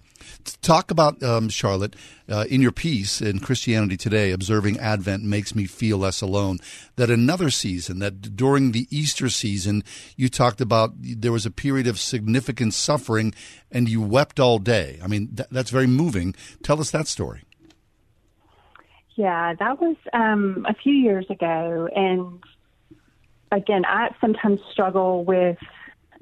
Talk 0.63 0.91
about, 0.91 1.23
um, 1.23 1.49
Charlotte, 1.49 1.97
uh, 2.29 2.45
in 2.49 2.63
your 2.63 2.73
piece 2.73 3.21
in 3.21 3.41
Christianity 3.41 3.97
Today, 3.97 4.31
Observing 4.31 4.79
Advent 4.79 5.23
Makes 5.25 5.55
Me 5.55 5.67
Feel 5.67 5.99
Less 5.99 6.21
Alone, 6.21 6.59
that 6.97 7.11
another 7.11 7.51
season, 7.51 7.99
that 7.99 8.37
during 8.37 8.73
the 8.73 8.87
Easter 8.91 9.29
season, 9.29 9.83
you 10.17 10.29
talked 10.29 10.61
about 10.61 10.93
there 10.99 11.33
was 11.33 11.47
a 11.47 11.51
period 11.51 11.87
of 11.87 11.99
significant 11.99 12.75
suffering 12.75 13.35
and 13.71 13.89
you 13.89 14.01
wept 14.01 14.39
all 14.39 14.59
day. 14.59 14.99
I 15.03 15.07
mean, 15.07 15.35
th- 15.35 15.49
that's 15.51 15.71
very 15.71 15.87
moving. 15.87 16.35
Tell 16.63 16.81
us 16.81 16.91
that 16.91 17.09
story. 17.09 17.43
Yeah, 19.15 19.55
that 19.59 19.81
was 19.81 19.97
um, 20.13 20.65
a 20.69 20.75
few 20.75 20.95
years 20.95 21.27
ago. 21.29 21.89
And 21.95 22.43
again, 23.51 23.85
I 23.85 24.15
sometimes 24.21 24.61
struggle 24.71 25.25
with 25.25 25.59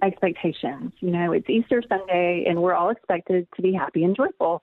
expectations. 0.03 0.93
You 1.01 1.11
know, 1.11 1.33
it's 1.33 1.49
Easter 1.49 1.83
Sunday 1.89 2.45
and 2.49 2.63
we're 2.63 2.75
all 2.75 2.91
expected 2.91 3.47
to 3.57 3.63
be 3.63 3.73
happy 3.73 4.05
and 4.05 4.17
joyful. 4.17 4.63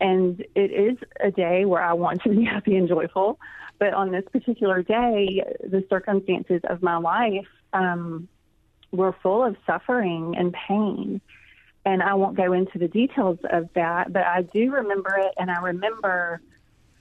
And 0.00 0.44
it 0.54 0.70
is 0.70 0.98
a 1.20 1.30
day 1.30 1.64
where 1.64 1.82
I 1.82 1.94
want 1.94 2.22
to 2.22 2.30
be 2.30 2.44
happy 2.52 2.76
and 2.76 2.88
joyful. 2.88 3.38
But 3.78 3.94
on 3.94 4.10
this 4.10 4.24
particular 4.32 4.82
day, 4.82 5.42
the 5.62 5.84
circumstances 5.90 6.62
of 6.68 6.82
my 6.82 6.96
life 6.96 7.46
um, 7.72 8.28
were 8.90 9.14
full 9.22 9.44
of 9.44 9.56
suffering 9.66 10.34
and 10.36 10.54
pain. 10.68 11.20
And 11.84 12.02
I 12.02 12.14
won't 12.14 12.36
go 12.36 12.52
into 12.52 12.78
the 12.78 12.88
details 12.88 13.38
of 13.50 13.68
that, 13.74 14.12
but 14.12 14.24
I 14.24 14.42
do 14.42 14.72
remember 14.72 15.16
it. 15.18 15.32
And 15.38 15.50
I 15.50 15.60
remember 15.60 16.40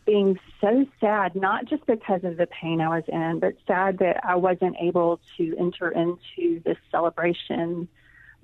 being 0.06 0.39
so 0.62 0.86
sad, 1.00 1.36
not 1.36 1.65
just 1.65 1.86
because 1.86 2.24
of 2.24 2.38
the 2.38 2.48
pain 2.48 2.80
I 2.80 2.89
was 2.89 3.04
in, 3.08 3.39
but 3.39 3.56
sad 3.65 3.98
that 4.00 4.24
I 4.24 4.36
wasn't 4.36 4.76
able 4.80 5.20
to 5.38 5.56
enter 5.58 5.89
into 5.89 6.62
this 6.63 6.78
celebration 6.91 7.88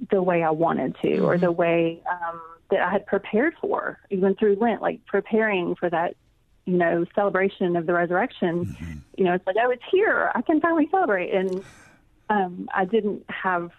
the 0.10 0.22
way 0.22 0.42
I 0.42 0.50
wanted 0.50 0.96
to, 1.04 1.20
or 1.20 1.38
the 1.38 1.52
way 1.52 2.02
um, 2.10 2.42
that 2.72 2.82
I 2.82 2.92
had 2.92 3.06
prepared 3.06 3.54
for, 3.62 4.00
even 4.10 4.34
through 4.34 4.56
Lent, 4.56 4.82
like 4.82 5.06
preparing 5.06 5.76
for 5.76 5.90
that, 5.90 6.16
you 6.66 6.78
know, 6.78 7.06
celebration 7.14 7.76
of 7.76 7.86
the 7.86 7.94
resurrection. 7.94 8.76
You 9.16 9.26
know, 9.26 9.34
it's 9.34 9.46
like, 9.46 9.58
oh, 9.62 9.70
it's 9.70 9.84
here. 9.92 10.32
I 10.34 10.42
can 10.42 10.60
finally 10.62 10.88
celebrate. 10.90 11.32
And 11.32 11.64
um, 12.30 12.70
I 12.74 12.86
didn't 12.86 13.24
have 13.30 13.70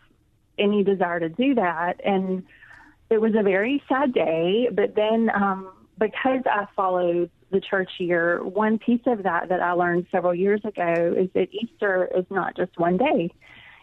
any 0.58 0.84
desire 0.84 1.18
to 1.18 1.28
do 1.28 1.56
that. 1.56 2.00
And 2.04 2.44
it 3.10 3.20
was 3.20 3.34
a 3.36 3.42
very 3.42 3.82
sad 3.88 4.12
day. 4.12 4.68
But 4.70 4.94
then, 4.94 5.30
um, 5.34 5.72
because 5.98 6.42
I 6.46 6.66
followed 6.76 7.30
the 7.52 7.60
church 7.60 7.90
year, 7.98 8.42
one 8.42 8.78
piece 8.78 9.02
of 9.06 9.22
that 9.22 9.48
that 9.50 9.60
I 9.60 9.72
learned 9.72 10.06
several 10.10 10.34
years 10.34 10.64
ago 10.64 11.14
is 11.16 11.28
that 11.34 11.48
Easter 11.52 12.08
is 12.16 12.24
not 12.30 12.56
just 12.56 12.78
one 12.78 12.96
day. 12.96 13.30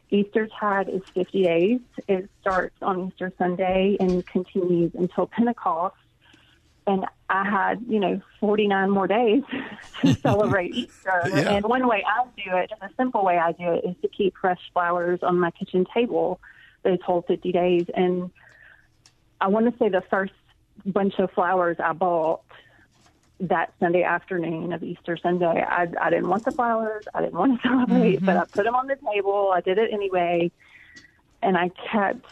Easter 0.10 0.50
tide 0.60 0.90
is 0.90 1.02
50 1.14 1.44
days. 1.44 1.80
It 2.08 2.30
starts 2.42 2.76
on 2.82 3.08
Easter 3.08 3.32
Sunday 3.38 3.96
and 4.00 4.26
continues 4.26 4.92
until 4.96 5.28
Pentecost. 5.28 5.96
And 6.88 7.06
I 7.30 7.48
had, 7.48 7.86
you 7.88 8.00
know, 8.00 8.20
49 8.40 8.90
more 8.90 9.08
days 9.08 9.44
to 10.02 10.14
celebrate 10.22 10.74
Easter. 10.74 11.22
Yeah. 11.28 11.52
And 11.52 11.66
one 11.66 11.88
way 11.88 12.04
I 12.06 12.26
do 12.36 12.58
it, 12.58 12.72
just 12.72 12.82
a 12.82 12.90
simple 12.98 13.24
way 13.24 13.38
I 13.38 13.52
do 13.52 13.74
it, 13.74 13.86
is 13.86 13.96
to 14.02 14.08
keep 14.08 14.36
fresh 14.36 14.60
flowers 14.74 15.20
on 15.22 15.40
my 15.40 15.52
kitchen 15.52 15.86
table 15.94 16.40
those 16.84 17.00
whole 17.06 17.22
50 17.22 17.52
days. 17.52 17.86
And 17.94 18.32
I 19.40 19.48
want 19.48 19.72
to 19.72 19.78
say 19.78 19.90
the 19.90 20.04
first 20.10 20.34
bunch 20.86 21.20
of 21.20 21.32
flowers 21.32 21.78
I 21.80 21.94
bought 21.94 22.42
that 23.40 23.74
Sunday 23.80 24.04
afternoon 24.04 24.74
of 24.74 24.84
Easter 24.84 25.18
Sunday. 25.22 25.46
I, 25.46 25.88
I 26.02 26.10
didn't 26.10 26.30
want 26.30 26.46
the 26.46 26.52
flowers. 26.52 27.06
I 27.14 27.22
didn't 27.22 27.40
want 27.40 27.62
to 27.62 27.68
celebrate, 27.68 28.26
but 28.26 28.38
I 28.38 28.46
put 28.46 28.66
them 28.66 28.76
on 28.76 28.88
the 28.88 28.98
table. 29.14 29.52
I 29.54 29.62
did 29.62 29.78
it 29.78 29.92
anyway, 29.94 30.52
and 31.42 31.58
I 31.58 31.72
kept 31.92 32.26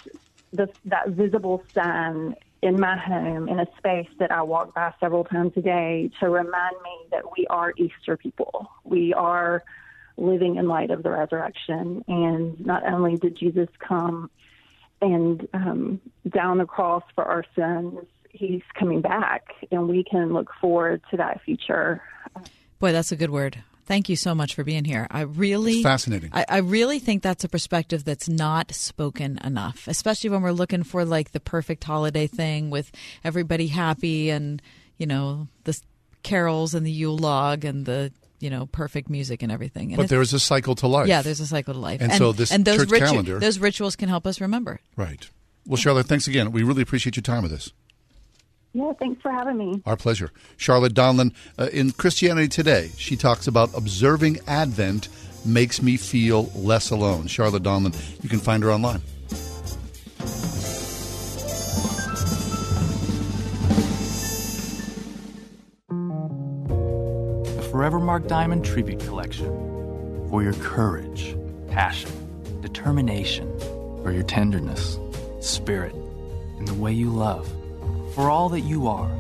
the, 0.53 0.69
that 0.85 1.09
visible 1.09 1.63
sign 1.73 2.35
in 2.61 2.79
my 2.79 2.97
home 2.97 3.47
in 3.47 3.59
a 3.59 3.67
space 3.77 4.09
that 4.19 4.31
I 4.31 4.41
walk 4.41 4.73
by 4.73 4.93
several 4.99 5.23
times 5.23 5.53
a 5.55 5.61
day 5.61 6.09
to 6.19 6.29
remind 6.29 6.75
me 6.83 6.97
that 7.11 7.23
we 7.37 7.45
are 7.47 7.73
Easter 7.77 8.17
people. 8.17 8.67
We 8.83 9.13
are 9.13 9.63
living 10.17 10.55
in 10.55 10.67
light 10.67 10.89
of 10.89 11.03
the 11.03 11.11
resurrection, 11.11 12.03
and 12.07 12.65
not 12.65 12.83
only 12.85 13.17
did 13.17 13.37
Jesus 13.37 13.69
come 13.79 14.29
and 14.99 15.47
um, 15.53 16.01
down 16.27 16.57
the 16.57 16.65
cross 16.65 17.03
for 17.13 17.23
our 17.23 17.45
sins, 17.55 17.99
he's 18.31 18.61
coming 18.77 19.01
back, 19.01 19.43
and 19.71 19.87
we 19.87 20.03
can 20.03 20.33
look 20.33 20.49
forward 20.59 21.01
to 21.11 21.17
that 21.17 21.41
future. 21.43 22.01
Boy, 22.79 22.91
that's 22.91 23.11
a 23.11 23.15
good 23.15 23.29
word. 23.31 23.63
Thank 23.85 24.09
you 24.09 24.17
so 24.17 24.35
much 24.35 24.53
for 24.53 24.65
being 24.65 24.83
here. 24.83 25.07
I 25.09 25.21
really 25.21 25.75
It's 25.75 25.83
fascinating. 25.83 26.29
I, 26.33 26.45
I 26.49 26.57
really 26.57 26.99
think 26.99 27.23
that's 27.23 27.45
a 27.45 27.49
perspective 27.49 28.03
that's 28.03 28.27
not 28.27 28.73
spoken 28.73 29.39
enough, 29.43 29.87
especially 29.87 30.29
when 30.29 30.41
we're 30.41 30.51
looking 30.51 30.83
for 30.83 31.05
like 31.05 31.31
the 31.31 31.39
perfect 31.39 31.85
holiday 31.85 32.27
thing 32.27 32.69
with 32.69 32.91
everybody 33.23 33.67
happy 33.67 34.29
and 34.29 34.61
you 34.97 35.05
know 35.05 35.47
the 35.63 35.79
carols 36.23 36.73
and 36.73 36.85
the 36.85 36.91
Yule 36.91 37.17
log 37.17 37.63
and 37.63 37.85
the 37.85 38.11
you 38.41 38.49
know 38.49 38.65
perfect 38.65 39.09
music 39.09 39.41
and 39.41 39.53
everything. 39.53 39.93
And 39.93 39.97
But 39.97 40.09
there 40.09 40.19
is 40.21 40.33
a 40.33 40.39
cycle 40.39 40.75
to 40.75 40.87
life. 40.87 41.07
Yeah, 41.07 41.21
there's 41.21 41.39
a 41.39 41.47
cycle 41.47 41.73
to 41.73 41.79
life, 41.79 42.01
And 42.01 42.11
so 42.11 42.33
this 42.33 42.51
and 42.51 42.65
those 42.65 42.79
church 42.79 42.89
ritu- 42.89 42.99
calendar- 42.99 43.39
those 43.39 43.57
rituals 43.57 43.95
can 43.95 44.09
help 44.09 44.27
us 44.27 44.41
remember. 44.41 44.73
it. 44.73 44.81
Right. 44.97 45.29
Well, 45.65 45.77
Charlotte, 45.77 46.07
thanks 46.07 46.27
again. 46.27 46.51
We 46.51 46.63
really 46.63 46.81
appreciate 46.81 47.15
your 47.15 47.23
time 47.23 47.43
with 47.43 47.53
us. 47.53 47.71
Yeah, 48.73 48.91
thanks 48.99 49.21
for 49.21 49.31
having 49.31 49.57
me. 49.57 49.81
Our 49.85 49.97
pleasure. 49.97 50.31
Charlotte 50.57 50.93
Donlon, 50.93 51.33
uh, 51.57 51.69
in 51.73 51.91
Christianity 51.91 52.47
Today, 52.47 52.91
she 52.97 53.15
talks 53.15 53.47
about 53.47 53.75
observing 53.75 54.39
Advent 54.47 55.09
makes 55.45 55.81
me 55.81 55.97
feel 55.97 56.51
less 56.55 56.91
alone. 56.91 57.27
Charlotte 57.27 57.63
Donlon, 57.63 57.95
you 58.23 58.29
can 58.29 58.39
find 58.39 58.63
her 58.63 58.71
online. 58.71 59.01
The 67.55 67.67
Forever 67.71 67.99
Mark 67.99 68.27
Diamond 68.27 68.65
Tribute 68.65 68.99
Collection. 68.99 69.47
For 70.29 70.43
your 70.43 70.53
courage, 70.55 71.37
passion, 71.69 72.11
determination, 72.61 73.57
for 74.03 74.11
your 74.11 74.23
tenderness, 74.23 74.99
spirit, 75.39 75.95
and 76.57 76.67
the 76.67 76.73
way 76.73 76.91
you 76.91 77.09
love. 77.09 77.49
For 78.17 78.31
all 78.31 78.49
that 78.49 78.61
you 78.61 78.87
are. 78.87 79.11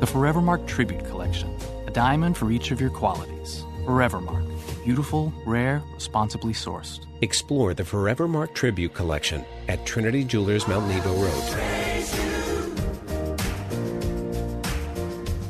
The 0.00 0.08
Forever 0.08 0.40
Mark 0.40 0.66
Tribute 0.66 1.04
Collection. 1.04 1.56
A 1.86 1.90
diamond 1.92 2.36
for 2.36 2.50
each 2.50 2.72
of 2.72 2.80
your 2.80 2.90
qualities. 2.90 3.64
Forever 3.84 4.20
Mark. 4.20 4.42
Beautiful, 4.84 5.32
rare, 5.46 5.84
responsibly 5.94 6.52
sourced. 6.52 7.06
Explore 7.20 7.74
the 7.74 7.84
Forever 7.84 8.26
Mark 8.26 8.52
Tribute 8.52 8.92
Collection 8.92 9.44
at 9.68 9.86
Trinity 9.86 10.24
Jewelers 10.24 10.66
Mount 10.66 10.88
Nebo 10.88 11.14
Road. 11.14 11.89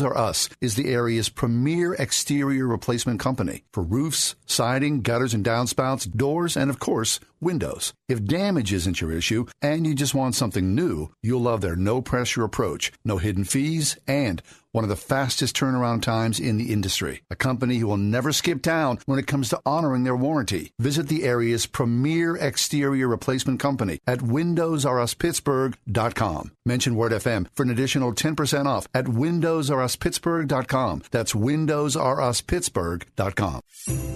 R 0.00 0.16
Us 0.16 0.48
is 0.60 0.76
the 0.76 0.88
area's 0.88 1.28
premier 1.28 1.92
exterior 1.94 2.66
replacement 2.66 3.20
company 3.20 3.64
for 3.72 3.82
roofs, 3.82 4.36
siding, 4.46 5.02
gutters 5.02 5.34
and 5.34 5.44
downspouts, 5.44 6.10
doors, 6.10 6.56
and 6.56 6.70
of 6.70 6.78
course, 6.78 7.18
windows. 7.40 7.92
If 8.08 8.24
damage 8.24 8.72
isn't 8.72 9.00
your 9.00 9.12
issue 9.12 9.46
and 9.60 9.86
you 9.86 9.94
just 9.94 10.14
want 10.14 10.36
something 10.36 10.74
new, 10.74 11.10
you'll 11.22 11.40
love 11.40 11.60
their 11.60 11.76
no 11.76 12.00
pressure 12.00 12.44
approach, 12.44 12.92
no 13.04 13.18
hidden 13.18 13.44
fees, 13.44 13.98
and 14.06 14.40
one 14.72 14.84
of 14.84 14.90
the 14.90 14.96
fastest 14.96 15.56
turnaround 15.56 16.02
times 16.02 16.40
in 16.40 16.58
the 16.58 16.72
industry. 16.72 17.22
A 17.30 17.36
company 17.36 17.76
who 17.76 17.86
will 17.86 17.96
never 17.96 18.32
skip 18.32 18.62
town 18.62 18.98
when 19.06 19.18
it 19.18 19.26
comes 19.26 19.48
to 19.50 19.60
honoring 19.64 20.04
their 20.04 20.16
warranty. 20.16 20.72
Visit 20.78 21.08
the 21.08 21.24
area's 21.24 21.66
premier 21.66 22.36
exterior 22.36 23.06
replacement 23.06 23.60
company 23.60 24.00
at 24.06 24.18
WindowsRUsPittsburgh.com. 24.18 26.52
Mention 26.64 26.94
Word 26.96 27.12
FM 27.12 27.48
for 27.54 27.64
an 27.64 27.70
additional 27.70 28.12
10% 28.12 28.66
off 28.66 28.88
at 28.94 29.04
WindowsRUsPittsburgh.com. 29.04 31.02
That's 31.10 31.32
WindowsRUsPittsburgh.com. 31.32 33.60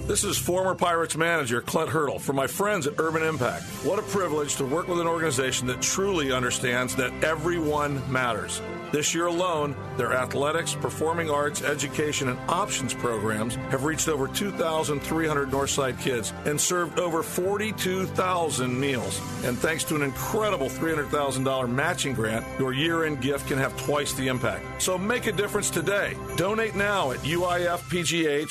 This 0.07 0.25
is 0.25 0.39
former 0.39 0.75
Pirates 0.75 1.17
manager 1.17 1.61
Clint 1.61 1.91
Hurdle 1.91 2.19
for 2.19 2.33
my 2.33 2.47
friends 2.47 2.87
at 2.87 2.95
Urban 2.99 3.23
Impact. 3.23 3.63
What 3.85 3.99
a 3.99 4.03
privilege 4.03 4.57
to 4.57 4.65
work 4.65 4.89
with 4.89 5.01
an 5.01 5.07
organization 5.07 5.67
that 5.67 5.83
truly 5.83 6.33
understands 6.33 6.97
that 6.97 7.13
everyone 7.25 8.01
matters. 8.11 8.63
This 8.93 9.15
year 9.15 9.27
alone, 9.27 9.77
their 9.97 10.13
athletics, 10.47 10.77
performing 10.77 11.29
arts, 11.29 11.63
education, 11.63 12.29
and 12.29 12.39
options 12.49 12.95
programs 12.95 13.57
have 13.57 13.83
reached 13.83 14.07
over 14.07 14.29
2,300 14.29 15.51
Northside 15.51 16.01
kids 16.01 16.33
and 16.45 16.61
served 16.61 17.01
over 17.01 17.25
42,000 17.25 18.79
meals. 18.79 19.21
And 19.45 19.59
thanks 19.59 19.83
to 19.85 19.97
an 19.97 20.03
incredible 20.03 20.69
$300,000 20.69 21.69
matching 21.69 22.15
grant, 22.15 22.47
your 22.61 22.73
year 22.73 23.07
end 23.07 23.21
gift 23.21 23.49
can 23.49 23.59
have 23.59 23.77
twice 23.77 24.13
the 24.13 24.29
impact. 24.29 24.65
So 24.81 24.97
make 24.97 25.27
a 25.27 25.33
difference 25.33 25.69
today. 25.69 26.17
Donate 26.37 26.77
now 26.77 27.11
at 27.11 27.19
uifpgh.org 27.19 28.51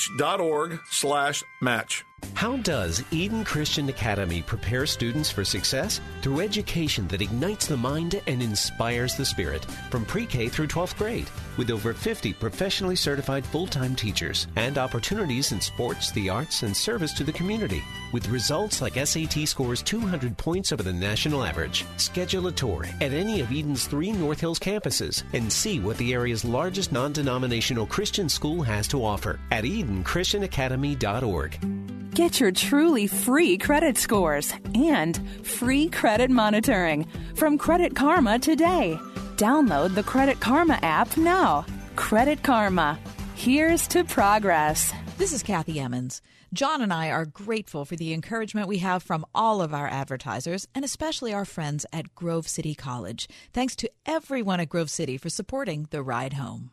slash 0.90 1.42
match. 1.62 2.04
How 2.34 2.56
does 2.58 3.02
Eden 3.10 3.44
Christian 3.44 3.88
Academy 3.88 4.42
prepare 4.42 4.86
students 4.86 5.30
for 5.30 5.44
success? 5.44 6.00
Through 6.22 6.40
education 6.40 7.08
that 7.08 7.22
ignites 7.22 7.66
the 7.66 7.76
mind 7.76 8.20
and 8.26 8.42
inspires 8.42 9.16
the 9.16 9.24
spirit 9.24 9.64
from 9.90 10.04
pre 10.04 10.26
K 10.26 10.48
through 10.48 10.66
12th 10.68 10.96
grade, 10.96 11.28
with 11.56 11.70
over 11.70 11.92
50 11.92 12.32
professionally 12.34 12.96
certified 12.96 13.44
full 13.44 13.66
time 13.66 13.96
teachers 13.96 14.46
and 14.56 14.78
opportunities 14.78 15.52
in 15.52 15.60
sports, 15.60 16.10
the 16.12 16.28
arts, 16.28 16.62
and 16.62 16.76
service 16.76 17.12
to 17.14 17.24
the 17.24 17.32
community. 17.32 17.82
With 18.12 18.28
results 18.28 18.80
like 18.80 18.94
SAT 18.94 19.48
scores 19.48 19.82
200 19.82 20.36
points 20.36 20.72
over 20.72 20.82
the 20.82 20.92
national 20.92 21.44
average. 21.44 21.84
Schedule 21.96 22.48
a 22.48 22.52
tour 22.52 22.84
at 23.00 23.12
any 23.12 23.40
of 23.40 23.50
Eden's 23.50 23.86
three 23.86 24.12
North 24.12 24.40
Hills 24.40 24.58
campuses 24.58 25.22
and 25.32 25.52
see 25.52 25.80
what 25.80 25.96
the 25.98 26.12
area's 26.12 26.44
largest 26.44 26.92
non 26.92 27.12
denominational 27.12 27.86
Christian 27.86 28.28
school 28.28 28.62
has 28.62 28.86
to 28.88 29.04
offer 29.04 29.38
at 29.50 29.64
EdenChristianAcademy.org. 29.64 31.86
Get 32.16 32.40
your 32.40 32.50
truly 32.50 33.06
free 33.06 33.58
credit 33.58 33.98
scores 33.98 34.50
and 34.74 35.20
free 35.42 35.90
credit 35.90 36.30
monitoring 36.30 37.06
from 37.34 37.58
Credit 37.58 37.94
Karma 37.94 38.38
today. 38.38 38.98
Download 39.36 39.94
the 39.94 40.02
Credit 40.02 40.40
Karma 40.40 40.78
app 40.82 41.18
now. 41.18 41.66
Credit 41.94 42.42
Karma. 42.42 42.98
Here's 43.34 43.86
to 43.88 44.02
progress. 44.02 44.94
This 45.18 45.34
is 45.34 45.42
Kathy 45.42 45.78
Emmons. 45.78 46.22
John 46.54 46.80
and 46.80 46.90
I 46.90 47.10
are 47.10 47.26
grateful 47.26 47.84
for 47.84 47.96
the 47.96 48.14
encouragement 48.14 48.66
we 48.66 48.78
have 48.78 49.02
from 49.02 49.26
all 49.34 49.60
of 49.60 49.74
our 49.74 49.88
advertisers 49.88 50.66
and 50.74 50.86
especially 50.86 51.34
our 51.34 51.44
friends 51.44 51.84
at 51.92 52.14
Grove 52.14 52.48
City 52.48 52.74
College. 52.74 53.28
Thanks 53.52 53.76
to 53.76 53.90
everyone 54.06 54.58
at 54.58 54.70
Grove 54.70 54.88
City 54.88 55.18
for 55.18 55.28
supporting 55.28 55.86
the 55.90 56.02
ride 56.02 56.32
home. 56.32 56.70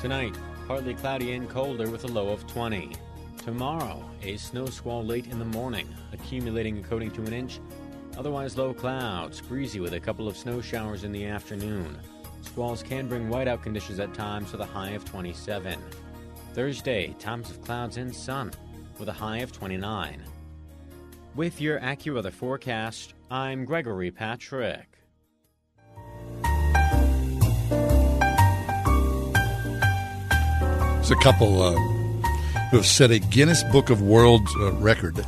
Tonight, 0.00 0.38
partly 0.66 0.94
cloudy 0.94 1.32
and 1.32 1.50
colder 1.50 1.90
with 1.90 2.04
a 2.04 2.08
low 2.08 2.30
of 2.30 2.46
20. 2.46 2.92
Tomorrow, 3.44 4.02
a 4.22 4.38
snow 4.38 4.64
squall 4.64 5.04
late 5.04 5.26
in 5.26 5.38
the 5.38 5.44
morning, 5.44 5.86
accumulating 6.14 6.78
according 6.78 7.10
to 7.10 7.20
an 7.24 7.34
inch. 7.34 7.60
Otherwise, 8.16 8.56
low 8.56 8.72
clouds, 8.72 9.42
breezy 9.42 9.80
with 9.80 9.92
a 9.92 10.00
couple 10.00 10.26
of 10.26 10.34
snow 10.34 10.62
showers 10.62 11.04
in 11.04 11.12
the 11.12 11.26
afternoon. 11.26 11.98
Squalls 12.40 12.82
can 12.82 13.06
bring 13.06 13.28
whiteout 13.28 13.62
conditions 13.62 14.00
at 14.00 14.14
times 14.14 14.50
with 14.50 14.62
a 14.62 14.64
high 14.64 14.92
of 14.92 15.04
27. 15.04 15.78
Thursday, 16.54 17.14
times 17.18 17.50
of 17.50 17.62
clouds 17.62 17.98
and 17.98 18.16
sun 18.16 18.50
with 18.98 19.10
a 19.10 19.12
high 19.12 19.40
of 19.40 19.52
29. 19.52 20.22
With 21.34 21.60
your 21.60 21.80
AccuWeather 21.80 22.32
forecast, 22.32 23.12
I'm 23.30 23.66
Gregory 23.66 24.10
Patrick. 24.10 24.88
There's 30.94 31.10
a 31.10 31.16
couple 31.16 31.60
uh, 31.60 31.93
who 32.74 32.78
have 32.78 32.86
set 32.88 33.12
a 33.12 33.20
Guinness 33.20 33.62
Book 33.70 33.88
of 33.88 34.02
World 34.02 34.48
uh, 34.58 34.72
Record. 34.72 35.24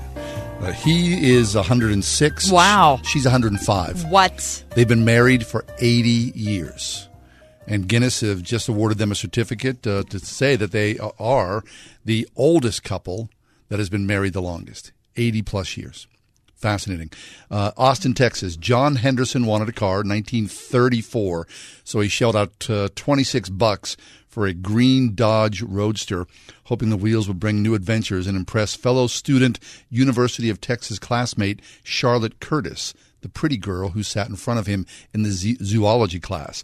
Uh, 0.58 0.72
he 0.72 1.30
is 1.30 1.54
106. 1.54 2.50
Wow. 2.50 3.00
She's 3.04 3.24
105. 3.24 4.10
What? 4.10 4.64
They've 4.74 4.88
been 4.88 5.04
married 5.04 5.46
for 5.46 5.64
80 5.78 6.08
years. 6.34 7.08
And 7.68 7.86
Guinness 7.86 8.22
have 8.22 8.42
just 8.42 8.68
awarded 8.68 8.98
them 8.98 9.12
a 9.12 9.14
certificate 9.14 9.86
uh, 9.86 10.02
to 10.10 10.18
say 10.18 10.56
that 10.56 10.72
they 10.72 10.98
are 11.20 11.62
the 12.04 12.28
oldest 12.34 12.82
couple 12.82 13.30
that 13.68 13.78
has 13.78 13.88
been 13.88 14.08
married 14.08 14.32
the 14.32 14.42
longest 14.42 14.90
80 15.14 15.42
plus 15.42 15.76
years. 15.76 16.08
Fascinating. 16.56 17.12
Uh, 17.48 17.70
Austin, 17.76 18.12
Texas. 18.12 18.56
John 18.56 18.96
Henderson 18.96 19.46
wanted 19.46 19.68
a 19.68 19.72
car, 19.72 20.00
in 20.00 20.08
1934, 20.08 21.46
so 21.84 22.00
he 22.00 22.08
shelled 22.08 22.34
out 22.34 22.68
uh, 22.68 22.88
26 22.96 23.50
bucks 23.50 23.96
for 24.36 24.46
a 24.46 24.52
green 24.52 25.14
Dodge 25.14 25.62
Roadster, 25.62 26.26
hoping 26.64 26.90
the 26.90 26.96
wheels 26.98 27.26
would 27.26 27.40
bring 27.40 27.62
new 27.62 27.74
adventures 27.74 28.26
and 28.26 28.36
impress 28.36 28.74
fellow 28.74 29.06
student 29.06 29.58
University 29.88 30.50
of 30.50 30.60
Texas 30.60 30.98
classmate 30.98 31.60
Charlotte 31.82 32.38
Curtis. 32.38 32.92
The 33.22 33.30
pretty 33.30 33.56
girl 33.56 33.88
who 33.88 34.02
sat 34.02 34.28
in 34.28 34.36
front 34.36 34.60
of 34.60 34.66
him 34.66 34.84
in 35.14 35.22
the 35.22 35.30
zoology 35.30 36.20
class. 36.20 36.62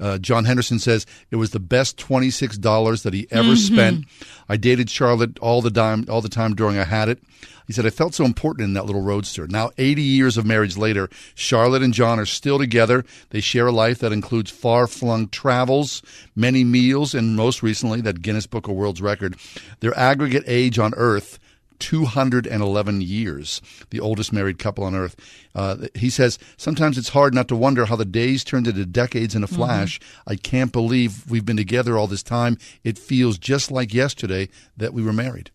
Uh, 0.00 0.18
John 0.18 0.46
Henderson 0.46 0.80
says 0.80 1.06
it 1.30 1.36
was 1.36 1.52
the 1.52 1.60
best 1.60 1.96
twenty 1.96 2.28
six 2.30 2.58
dollars 2.58 3.04
that 3.04 3.14
he 3.14 3.28
ever 3.30 3.52
Mhm. 3.52 3.56
spent. 3.72 4.04
I 4.48 4.56
dated 4.56 4.90
Charlotte 4.90 5.38
all 5.38 5.62
the 5.62 5.70
time, 5.70 6.04
all 6.08 6.20
the 6.20 6.28
time 6.28 6.56
during 6.56 6.76
I 6.76 6.82
had 6.84 7.08
it. 7.08 7.22
He 7.66 7.72
said 7.72 7.86
I 7.86 7.90
felt 7.90 8.14
so 8.14 8.24
important 8.24 8.64
in 8.64 8.74
that 8.74 8.86
little 8.86 9.02
roadster. 9.02 9.46
Now, 9.46 9.70
80 9.78 10.02
years 10.02 10.36
of 10.36 10.46
marriage 10.46 10.76
later, 10.76 11.08
Charlotte 11.34 11.82
and 11.82 11.94
John 11.94 12.18
are 12.18 12.26
still 12.26 12.58
together. 12.58 13.04
They 13.30 13.40
share 13.40 13.68
a 13.68 13.72
life 13.72 13.98
that 14.00 14.12
includes 14.12 14.50
far-flung 14.50 15.28
travels, 15.28 16.02
many 16.34 16.64
meals, 16.64 17.14
and 17.14 17.36
most 17.36 17.62
recently 17.62 18.00
that 18.02 18.22
Guinness 18.22 18.46
Book 18.46 18.68
of 18.68 18.74
World's 18.74 19.02
Record. 19.02 19.36
Their 19.80 19.96
aggregate 19.98 20.44
age 20.46 20.78
on 20.78 20.94
Earth 20.96 21.38
211 21.82 23.00
years, 23.00 23.60
the 23.90 23.98
oldest 23.98 24.32
married 24.32 24.56
couple 24.56 24.84
on 24.84 24.94
earth. 24.94 25.16
Uh, 25.52 25.88
he 25.94 26.10
says, 26.10 26.38
Sometimes 26.56 26.96
it's 26.96 27.08
hard 27.08 27.34
not 27.34 27.48
to 27.48 27.56
wonder 27.56 27.86
how 27.86 27.96
the 27.96 28.04
days 28.04 28.44
turned 28.44 28.68
into 28.68 28.86
decades 28.86 29.34
in 29.34 29.42
a 29.42 29.48
flash. 29.48 29.98
I 30.24 30.36
can't 30.36 30.70
believe 30.70 31.28
we've 31.28 31.44
been 31.44 31.56
together 31.56 31.98
all 31.98 32.06
this 32.06 32.22
time. 32.22 32.56
It 32.84 32.98
feels 32.98 33.36
just 33.36 33.72
like 33.72 33.92
yesterday 33.92 34.48
that 34.76 34.94
we 34.94 35.02
were 35.02 35.12
married. 35.12 35.50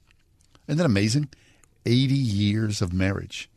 Isn't 0.68 0.80
that 0.80 0.86
amazing? 0.86 1.30
80 1.88 2.14
years 2.16 2.82
of 2.82 2.94
marriage. 2.94 3.50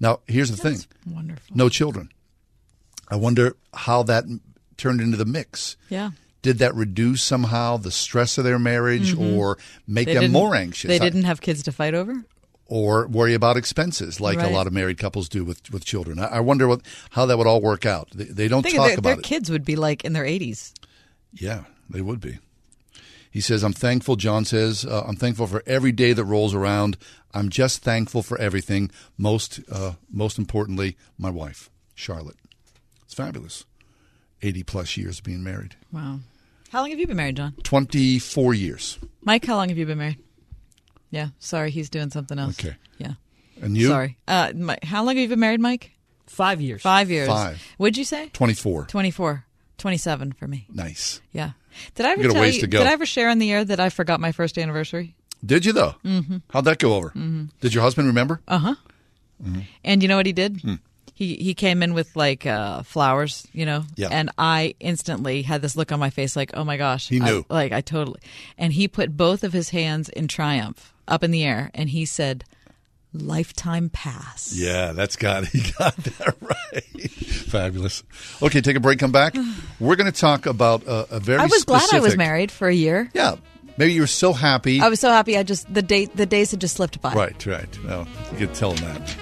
Now, 0.00 0.20
here's 0.26 0.50
the 0.50 0.56
thing 0.56 0.78
wonderful. 1.10 1.56
no 1.56 1.68
children. 1.68 2.10
I 3.08 3.16
wonder 3.16 3.56
how 3.74 4.02
that 4.04 4.24
turned 4.76 5.00
into 5.00 5.16
the 5.16 5.24
mix. 5.24 5.76
Yeah. 5.88 6.10
Did 6.42 6.58
that 6.58 6.74
reduce 6.74 7.22
somehow 7.22 7.76
the 7.76 7.90
stress 7.90 8.38
of 8.38 8.44
their 8.44 8.58
marriage 8.58 9.14
Mhm. 9.14 9.36
or 9.36 9.58
make 9.86 10.06
They 10.06 10.14
them 10.14 10.32
more 10.32 10.54
anxious? 10.54 10.88
They 10.88 10.98
didn't 10.98 11.24
have 11.24 11.40
kids 11.40 11.62
to 11.64 11.72
fight 11.72 11.94
over. 11.94 12.24
or 12.68 13.06
worry 13.06 13.32
about 13.32 13.56
expenses 13.56 14.20
like 14.20 14.38
Right. 14.38 14.50
a 14.50 14.52
lot 14.52 14.66
of 14.66 14.72
married 14.72 14.98
couples 14.98 15.28
do 15.28 15.44
with, 15.44 15.70
with 15.70 15.84
children. 15.84 16.18
I, 16.18 16.26
I 16.26 16.40
wonder 16.40 16.66
what 16.66 16.80
how 17.10 17.24
that 17.26 17.38
would 17.38 17.46
all 17.46 17.60
work 17.60 17.86
out. 17.86 18.08
They, 18.12 18.24
they 18.24 18.48
don't 18.48 18.64
talk 18.64 18.72
their, 18.72 18.94
about 18.98 19.02
their 19.04 19.18
it. 19.20 19.22
kids 19.22 19.50
would 19.50 19.64
be 19.64 19.76
like 19.76 20.04
in 20.04 20.14
their 20.14 20.24
80s. 20.24 20.72
Yeah, 21.32 21.62
they 21.88 22.00
would 22.00 22.20
be. 22.20 22.38
He 23.36 23.42
says, 23.42 23.62
I'm 23.62 23.74
thankful, 23.74 24.16
John 24.16 24.46
says, 24.46 24.86
uh, 24.86 25.04
I'm 25.06 25.16
thankful 25.16 25.46
for 25.46 25.62
every 25.66 25.92
day 25.92 26.14
that 26.14 26.24
rolls 26.24 26.54
around. 26.54 26.96
I'm 27.34 27.50
just 27.50 27.82
thankful 27.82 28.22
for 28.22 28.40
everything. 28.40 28.90
Most, 29.18 29.60
uh, 29.70 29.92
most 30.10 30.38
importantly, 30.38 30.96
my 31.18 31.28
wife, 31.28 31.68
Charlotte. 31.94 32.38
It's 33.04 33.12
fabulous. 33.12 33.66
80 34.40 34.62
plus 34.62 34.96
years 34.96 35.18
of 35.18 35.24
being 35.26 35.44
married. 35.44 35.76
Wow. 35.92 36.20
How 36.70 36.80
long 36.80 36.88
have 36.88 36.98
you 36.98 37.06
been 37.06 37.18
married, 37.18 37.36
John? 37.36 37.52
24 37.62 38.54
years. 38.54 38.98
Mike, 39.20 39.44
how 39.44 39.56
long 39.56 39.68
have 39.68 39.76
you 39.76 39.84
been 39.84 39.98
married? 39.98 40.18
Yeah. 41.10 41.28
Sorry, 41.38 41.70
he's 41.70 41.90
doing 41.90 42.08
something 42.08 42.38
else. 42.38 42.58
Okay. 42.58 42.76
Yeah. 42.96 43.16
And 43.60 43.76
you? 43.76 43.88
Sorry. 43.88 44.16
Uh, 44.26 44.52
Mike, 44.54 44.82
how 44.82 45.04
long 45.04 45.16
have 45.16 45.22
you 45.22 45.28
been 45.28 45.40
married, 45.40 45.60
Mike? 45.60 45.92
Five 46.26 46.62
years. 46.62 46.80
Five 46.80 47.10
years. 47.10 47.28
Five. 47.28 47.62
What'd 47.76 47.98
you 47.98 48.04
say? 48.04 48.30
24. 48.32 48.86
24. 48.86 49.45
27 49.78 50.32
for 50.32 50.46
me. 50.48 50.66
Nice. 50.72 51.20
Yeah. 51.32 51.50
Did 51.94 52.06
I 52.06 52.12
ever 52.12 52.22
You 52.22 52.28
got 52.28 52.36
a 52.36 52.40
tell 52.40 52.46
you? 52.52 52.60
Did 52.66 52.74
I 52.82 52.92
ever 52.92 53.06
share 53.06 53.28
on 53.28 53.38
the 53.38 53.52
air 53.52 53.64
that 53.64 53.80
I 53.80 53.90
forgot 53.90 54.20
my 54.20 54.32
first 54.32 54.56
anniversary? 54.58 55.14
Did 55.44 55.64
you, 55.66 55.72
though? 55.72 55.94
Mhm. 56.04 56.42
How'd 56.50 56.64
that 56.64 56.78
go 56.78 56.94
over? 56.94 57.10
Mhm. 57.10 57.50
Did 57.60 57.74
your 57.74 57.82
husband 57.82 58.08
remember? 58.08 58.40
Uh 58.48 58.58
huh. 58.58 58.74
Mhm. 59.44 59.64
And 59.84 60.02
you 60.02 60.08
know 60.08 60.16
what 60.16 60.26
he 60.26 60.32
did? 60.32 60.60
Hmm. 60.62 60.74
He 61.14 61.34
he 61.36 61.54
came 61.54 61.82
in 61.82 61.94
with 61.94 62.14
like 62.16 62.44
uh, 62.46 62.82
flowers, 62.82 63.46
you 63.52 63.64
know, 63.66 63.84
Yeah. 63.96 64.08
and 64.10 64.30
I 64.38 64.74
instantly 64.80 65.42
had 65.42 65.62
this 65.62 65.76
look 65.76 65.90
on 65.92 65.98
my 65.98 66.10
face, 66.10 66.36
like, 66.36 66.50
oh 66.54 66.64
my 66.64 66.76
gosh, 66.76 67.08
He 67.08 67.20
I- 67.20 67.24
knew. 67.24 67.44
like 67.48 67.72
I 67.72 67.80
totally. 67.80 68.20
And 68.58 68.72
he 68.74 68.86
put 68.88 69.16
both 69.16 69.42
of 69.44 69.52
his 69.54 69.70
hands 69.70 70.08
in 70.10 70.28
triumph 70.28 70.92
up 71.08 71.22
in 71.22 71.30
the 71.30 71.44
air, 71.44 71.70
and 71.74 71.88
he 71.90 72.04
said, 72.04 72.44
"Lifetime 73.18 73.90
pass." 73.90 74.54
Yeah, 74.56 74.92
that's 74.92 75.16
got 75.16 75.46
he 75.48 75.62
got 75.78 75.96
that 75.96 76.34
right. 76.40 77.10
Fabulous. 77.10 78.02
Okay, 78.42 78.60
take 78.60 78.76
a 78.76 78.80
break. 78.80 78.98
Come 78.98 79.12
back. 79.12 79.34
We're 79.80 79.96
going 79.96 80.10
to 80.10 80.18
talk 80.18 80.46
about 80.46 80.86
uh, 80.86 81.06
a 81.10 81.20
very. 81.20 81.40
I 81.40 81.46
was 81.46 81.64
glad 81.64 81.88
I 81.92 82.00
was 82.00 82.16
married 82.16 82.50
for 82.50 82.68
a 82.68 82.74
year. 82.74 83.10
Yeah, 83.14 83.36
maybe 83.76 83.92
you 83.92 84.02
were 84.02 84.06
so 84.06 84.32
happy. 84.32 84.80
I 84.80 84.88
was 84.88 85.00
so 85.00 85.10
happy. 85.10 85.36
I 85.36 85.42
just 85.42 85.72
the 85.72 85.82
day 85.82 86.06
the 86.06 86.26
days 86.26 86.50
had 86.50 86.60
just 86.60 86.76
slipped 86.76 87.00
by. 87.00 87.12
Right, 87.12 87.46
right. 87.46 87.84
Well, 87.84 88.06
you 88.32 88.38
could 88.38 88.54
tell 88.54 88.72
them 88.72 88.84
that. 88.84 89.16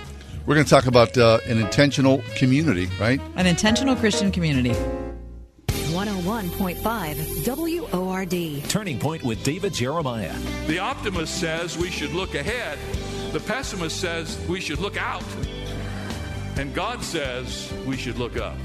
We're 0.47 0.55
going 0.55 0.67
to 0.67 0.71
talk 0.71 0.87
about 0.87 1.17
uh, 1.17 1.39
an 1.47 1.59
intentional 1.59 2.23
community, 2.35 2.91
right? 3.01 3.19
An 3.37 3.47
intentional 3.47 3.97
Christian 3.97 4.31
community. 4.31 4.75
101.5 6.05 7.91
WORD. 7.91 8.69
Turning 8.69 8.99
Point 8.99 9.23
with 9.23 9.43
David 9.43 9.73
Jeremiah. 9.73 10.39
The 10.67 10.79
optimist 10.79 11.41
says 11.41 11.79
we 11.79 11.91
should 11.91 12.13
look 12.13 12.35
ahead. 12.35 12.79
The 13.33 13.41
pessimist 13.41 14.01
says 14.03 14.39
we 14.47 14.61
should 14.61 14.81
look 14.81 14.99
out. 14.99 15.25
And 16.57 16.75
God 16.75 17.03
says 17.03 17.73
we 17.87 17.97
should 17.97 18.19
look 18.19 18.37
up. 18.37 18.59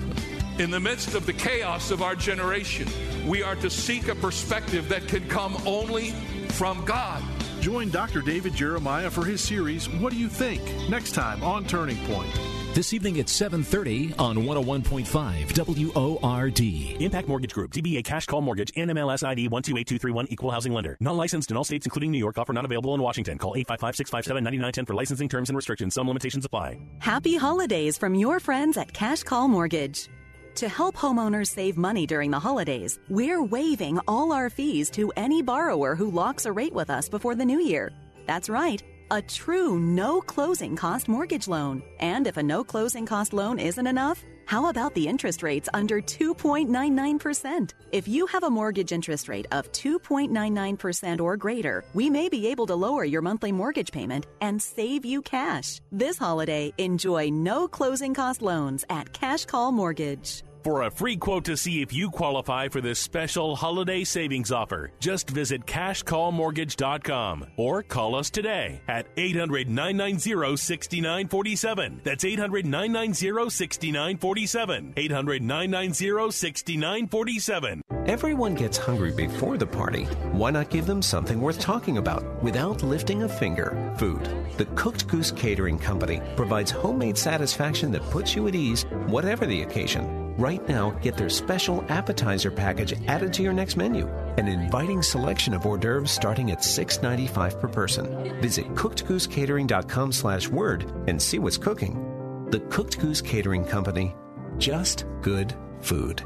In 0.57 0.69
the 0.69 0.81
midst 0.81 1.15
of 1.15 1.25
the 1.25 1.31
chaos 1.31 1.91
of 1.91 2.01
our 2.01 2.15
generation, 2.15 2.89
we 3.25 3.41
are 3.41 3.55
to 3.55 3.69
seek 3.69 4.09
a 4.09 4.15
perspective 4.15 4.89
that 4.89 5.07
can 5.07 5.25
come 5.29 5.55
only 5.65 6.09
from 6.49 6.83
God. 6.83 7.23
Join 7.61 7.89
Dr. 7.89 8.21
David 8.21 8.53
Jeremiah 8.53 9.09
for 9.09 9.25
his 9.25 9.41
series, 9.41 9.89
What 9.89 10.13
Do 10.13 10.19
You 10.19 10.29
Think? 10.29 10.61
Next 10.89 11.11
time 11.11 11.43
on 11.43 11.65
Turning 11.65 11.97
Point. 12.05 12.29
This 12.73 12.93
evening 12.93 13.19
at 13.19 13.25
7:30 13.25 14.13
on 14.17 14.37
101.5 14.45 15.51
WORD. 15.57 17.01
Impact 17.01 17.27
Mortgage 17.27 17.53
Group, 17.53 17.73
DBA 17.73 18.03
Cash 18.03 18.27
Call 18.27 18.41
Mortgage, 18.41 18.71
NMLS 18.77 19.23
ID 19.23 19.49
128231, 19.49 20.27
Equal 20.29 20.51
Housing 20.51 20.71
Lender. 20.71 20.95
Not 21.01 21.15
licensed 21.15 21.51
in 21.51 21.57
all 21.57 21.63
states, 21.65 21.85
including 21.85 22.11
New 22.11 22.19
York. 22.19 22.37
Offer 22.37 22.53
not 22.53 22.63
available 22.63 22.93
in 22.95 23.01
Washington. 23.01 23.37
Call 23.37 23.55
855-657-9910 23.55 24.87
for 24.87 24.93
licensing 24.93 25.27
terms 25.27 25.49
and 25.49 25.57
restrictions. 25.57 25.95
Some 25.95 26.07
limitations 26.07 26.45
apply. 26.45 26.77
Happy 26.99 27.35
holidays 27.35 27.97
from 27.97 28.15
your 28.15 28.39
friends 28.39 28.77
at 28.77 28.93
Cash 28.93 29.23
Call 29.23 29.47
Mortgage. 29.47 30.07
To 30.55 30.67
help 30.67 30.95
homeowners 30.95 31.47
save 31.47 31.77
money 31.77 32.05
during 32.05 32.31
the 32.31 32.39
holidays, 32.39 32.99
we're 33.07 33.43
waiving 33.43 33.99
all 34.07 34.33
our 34.33 34.49
fees 34.49 34.89
to 34.91 35.11
any 35.15 35.41
borrower 35.41 35.95
who 35.95 36.11
locks 36.11 36.45
a 36.45 36.51
rate 36.51 36.73
with 36.73 36.89
us 36.89 37.07
before 37.07 37.35
the 37.35 37.45
new 37.45 37.59
year. 37.59 37.91
That's 38.25 38.49
right, 38.49 38.83
a 39.09 39.21
true 39.21 39.79
no 39.79 40.21
closing 40.21 40.75
cost 40.75 41.07
mortgage 41.07 41.47
loan. 41.47 41.81
And 41.99 42.27
if 42.27 42.37
a 42.37 42.43
no 42.43 42.63
closing 42.63 43.05
cost 43.05 43.31
loan 43.31 43.57
isn't 43.57 43.87
enough, 43.87 44.23
how 44.49 44.65
about 44.65 44.95
the 44.95 45.07
interest 45.07 45.43
rates 45.43 45.69
under 45.75 46.01
2.99%? 46.01 47.69
If 47.91 48.07
you 48.07 48.25
have 48.25 48.41
a 48.41 48.49
mortgage 48.49 48.91
interest 48.91 49.29
rate 49.29 49.45
of 49.51 49.71
2.99% 49.73 51.21
or 51.21 51.37
greater, 51.37 51.83
we 51.93 52.09
may 52.09 52.29
be 52.29 52.47
able 52.47 52.65
to 52.65 52.73
lower 52.73 53.03
your 53.03 53.21
monthly 53.21 53.51
mortgage 53.51 53.91
payment 53.91 54.25
and 54.41 54.59
save 54.59 55.05
you 55.05 55.21
cash. 55.21 55.81
This 55.91 56.17
holiday, 56.17 56.73
enjoy 56.79 57.29
no 57.29 57.67
closing 57.67 58.15
cost 58.15 58.41
loans 58.41 58.83
at 58.89 59.13
Cash 59.13 59.45
Call 59.45 59.71
Mortgage. 59.71 60.41
For 60.69 60.83
a 60.83 60.91
free 60.91 61.17
quote 61.17 61.45
to 61.45 61.57
see 61.57 61.81
if 61.81 61.91
you 61.91 62.11
qualify 62.11 62.67
for 62.67 62.79
this 62.79 62.99
special 62.99 63.55
holiday 63.55 64.03
savings 64.03 64.51
offer, 64.51 64.91
just 64.99 65.27
visit 65.27 65.65
cashcallmortgage.com 65.65 67.47
or 67.57 67.81
call 67.81 68.13
us 68.13 68.29
today 68.29 68.79
at 68.87 69.07
800 69.17 69.67
990 69.67 70.57
6947. 70.57 72.01
That's 72.03 72.23
800 72.23 72.67
990 72.67 73.49
6947. 73.49 74.93
800 74.95 75.41
990 75.41 76.31
6947. 76.31 77.81
Everyone 78.05 78.53
gets 78.53 78.77
hungry 78.77 79.11
before 79.11 79.57
the 79.57 79.65
party. 79.65 80.03
Why 80.33 80.51
not 80.51 80.69
give 80.69 80.85
them 80.85 81.01
something 81.01 81.41
worth 81.41 81.59
talking 81.59 81.97
about 81.97 82.43
without 82.43 82.83
lifting 82.83 83.23
a 83.23 83.29
finger? 83.29 83.91
Food. 83.97 84.29
The 84.57 84.65
Cooked 84.75 85.07
Goose 85.07 85.31
Catering 85.31 85.79
Company 85.79 86.21
provides 86.35 86.69
homemade 86.69 87.17
satisfaction 87.17 87.91
that 87.93 88.03
puts 88.11 88.35
you 88.35 88.47
at 88.47 88.53
ease, 88.53 88.83
whatever 89.07 89.47
the 89.47 89.63
occasion. 89.63 90.28
Right 90.37 90.65
now, 90.69 90.91
get 91.01 91.17
their 91.17 91.29
special 91.29 91.83
appetizer 91.89 92.51
package 92.51 92.93
added 93.07 93.33
to 93.33 93.43
your 93.43 93.53
next 93.53 93.75
menu. 93.75 94.07
An 94.37 94.47
inviting 94.47 95.01
selection 95.01 95.53
of 95.53 95.65
hors 95.65 95.77
d'oeuvres 95.77 96.11
starting 96.11 96.51
at 96.51 96.59
$6.95 96.59 97.59
per 97.59 97.67
person. 97.67 98.41
Visit 98.41 98.65
cookedgoosecatering.com 98.75 100.11
slash 100.11 100.47
word 100.47 100.91
and 101.07 101.21
see 101.21 101.39
what's 101.39 101.57
cooking. 101.57 102.47
The 102.51 102.59
Cooked 102.61 102.99
Goose 102.99 103.21
Catering 103.21 103.65
Company. 103.65 104.15
Just 104.57 105.05
good 105.21 105.53
food. 105.81 106.23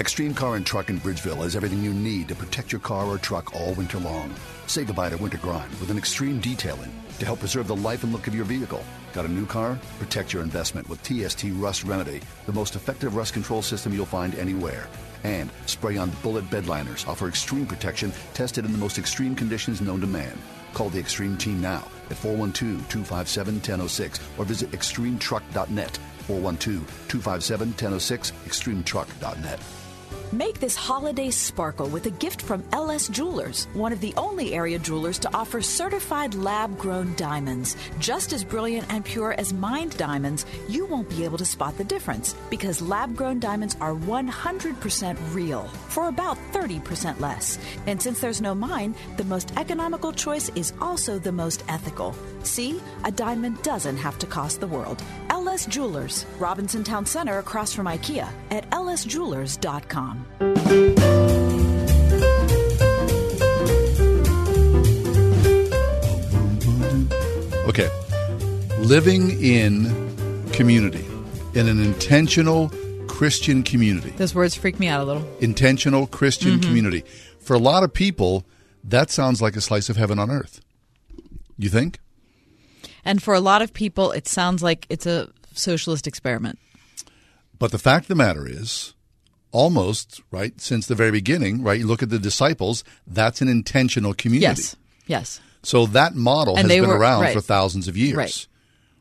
Extreme 0.00 0.34
Car 0.34 0.54
and 0.54 0.64
Truck 0.64 0.88
in 0.90 1.00
Bridgeville 1.00 1.42
has 1.42 1.56
everything 1.56 1.82
you 1.82 1.92
need 1.92 2.28
to 2.28 2.34
protect 2.36 2.70
your 2.70 2.80
car 2.80 3.06
or 3.06 3.18
truck 3.18 3.54
all 3.56 3.74
winter 3.74 3.98
long. 3.98 4.32
Say 4.68 4.84
goodbye 4.84 5.10
to 5.10 5.16
winter 5.16 5.38
grime 5.38 5.70
with 5.80 5.90
an 5.90 5.98
extreme 5.98 6.38
detailing 6.40 6.92
to 7.18 7.24
help 7.24 7.40
preserve 7.40 7.66
the 7.68 7.76
life 7.76 8.04
and 8.04 8.12
look 8.12 8.26
of 8.26 8.34
your 8.34 8.44
vehicle. 8.44 8.84
Got 9.12 9.24
a 9.24 9.28
new 9.28 9.46
car? 9.46 9.78
Protect 9.98 10.32
your 10.32 10.42
investment 10.42 10.88
with 10.88 11.02
TST 11.02 11.44
Rust 11.52 11.84
Remedy, 11.84 12.20
the 12.46 12.52
most 12.52 12.76
effective 12.76 13.16
rust 13.16 13.32
control 13.32 13.62
system 13.62 13.92
you'll 13.92 14.06
find 14.06 14.34
anywhere. 14.36 14.88
And 15.24 15.50
spray 15.66 15.96
on 15.96 16.10
bullet 16.22 16.48
bedliners 16.50 17.06
offer 17.08 17.28
extreme 17.28 17.66
protection 17.66 18.12
tested 18.34 18.64
in 18.64 18.72
the 18.72 18.78
most 18.78 18.98
extreme 18.98 19.34
conditions 19.34 19.80
known 19.80 20.00
to 20.00 20.06
man. 20.06 20.38
Call 20.74 20.90
the 20.90 21.00
Extreme 21.00 21.38
Team 21.38 21.60
now 21.60 21.86
at 22.10 22.16
412 22.16 22.88
257 22.88 23.54
1006 23.54 24.20
or 24.38 24.44
visit 24.44 24.70
extremetruck.net. 24.70 25.98
412 26.26 27.08
257 27.08 27.68
1006, 27.68 28.32
extremetruck.net. 28.46 29.87
Make 30.32 30.60
this 30.60 30.76
holiday 30.76 31.30
sparkle 31.30 31.88
with 31.88 32.04
a 32.04 32.10
gift 32.10 32.42
from 32.42 32.62
LS 32.72 33.08
Jewelers, 33.08 33.66
one 33.72 33.94
of 33.94 34.00
the 34.02 34.12
only 34.18 34.52
area 34.52 34.78
jewelers 34.78 35.18
to 35.20 35.34
offer 35.34 35.62
certified 35.62 36.34
lab 36.34 36.76
grown 36.76 37.14
diamonds. 37.14 37.78
Just 37.98 38.34
as 38.34 38.44
brilliant 38.44 38.92
and 38.92 39.02
pure 39.02 39.32
as 39.38 39.54
mined 39.54 39.96
diamonds, 39.96 40.44
you 40.68 40.84
won't 40.84 41.08
be 41.08 41.24
able 41.24 41.38
to 41.38 41.46
spot 41.46 41.78
the 41.78 41.84
difference 41.84 42.34
because 42.50 42.82
lab 42.82 43.16
grown 43.16 43.40
diamonds 43.40 43.74
are 43.80 43.94
100% 43.94 45.16
real 45.32 45.62
for 45.88 46.08
about 46.08 46.36
30% 46.52 47.20
less. 47.20 47.58
And 47.86 48.00
since 48.00 48.20
there's 48.20 48.42
no 48.42 48.54
mine, 48.54 48.94
the 49.16 49.24
most 49.24 49.54
economical 49.56 50.12
choice 50.12 50.50
is 50.50 50.74
also 50.78 51.18
the 51.18 51.32
most 51.32 51.64
ethical. 51.68 52.14
See, 52.42 52.82
a 53.04 53.10
diamond 53.10 53.62
doesn't 53.62 53.96
have 53.96 54.18
to 54.18 54.26
cost 54.26 54.60
the 54.60 54.66
world. 54.66 55.02
LS 55.30 55.64
Jewelers, 55.64 56.26
Robinson 56.38 56.84
Town 56.84 57.06
Center 57.06 57.38
across 57.38 57.72
from 57.72 57.86
IKEA 57.86 58.28
at 58.50 58.68
lsjewelers.com. 58.70 60.17
Okay. 67.68 67.90
Living 68.78 69.42
in 69.42 69.84
community, 70.52 71.04
in 71.54 71.68
an 71.68 71.80
intentional 71.82 72.70
Christian 73.06 73.62
community. 73.62 74.10
Those 74.10 74.34
words 74.34 74.54
freak 74.54 74.80
me 74.80 74.88
out 74.88 75.00
a 75.00 75.04
little. 75.04 75.36
Intentional 75.40 76.06
Christian 76.06 76.58
Mhm. 76.58 76.62
community. 76.62 77.04
For 77.40 77.54
a 77.54 77.58
lot 77.58 77.82
of 77.82 77.92
people, 77.92 78.46
that 78.82 79.10
sounds 79.10 79.42
like 79.42 79.56
a 79.56 79.60
slice 79.60 79.88
of 79.88 79.96
heaven 79.96 80.18
on 80.18 80.30
earth. 80.30 80.60
You 81.58 81.68
think? 81.68 81.98
And 83.04 83.22
for 83.22 83.34
a 83.34 83.40
lot 83.40 83.60
of 83.60 83.74
people, 83.74 84.12
it 84.12 84.28
sounds 84.28 84.62
like 84.62 84.86
it's 84.88 85.06
a 85.06 85.28
socialist 85.52 86.06
experiment. 86.06 86.58
But 87.58 87.72
the 87.72 87.78
fact 87.78 88.04
of 88.04 88.08
the 88.08 88.14
matter 88.14 88.46
is, 88.46 88.94
almost, 89.52 90.20
right, 90.30 90.58
since 90.60 90.86
the 90.86 90.94
very 90.94 91.10
beginning, 91.10 91.62
right, 91.62 91.78
you 91.80 91.86
look 91.86 92.02
at 92.02 92.10
the 92.10 92.18
disciples, 92.18 92.84
that's 93.06 93.40
an 93.40 93.48
intentional 93.48 94.14
community. 94.14 94.42
Yes. 94.62 94.76
Yes. 95.06 95.40
So 95.62 95.86
that 95.86 96.14
model 96.14 96.56
And 96.56 96.70
has 96.70 96.80
been 96.80 96.88
were- 96.88 96.98
around 96.98 97.22
right. 97.22 97.32
for 97.34 97.40
thousands 97.40 97.88
of 97.88 97.96
years. 97.96 98.14
Right. 98.16 98.46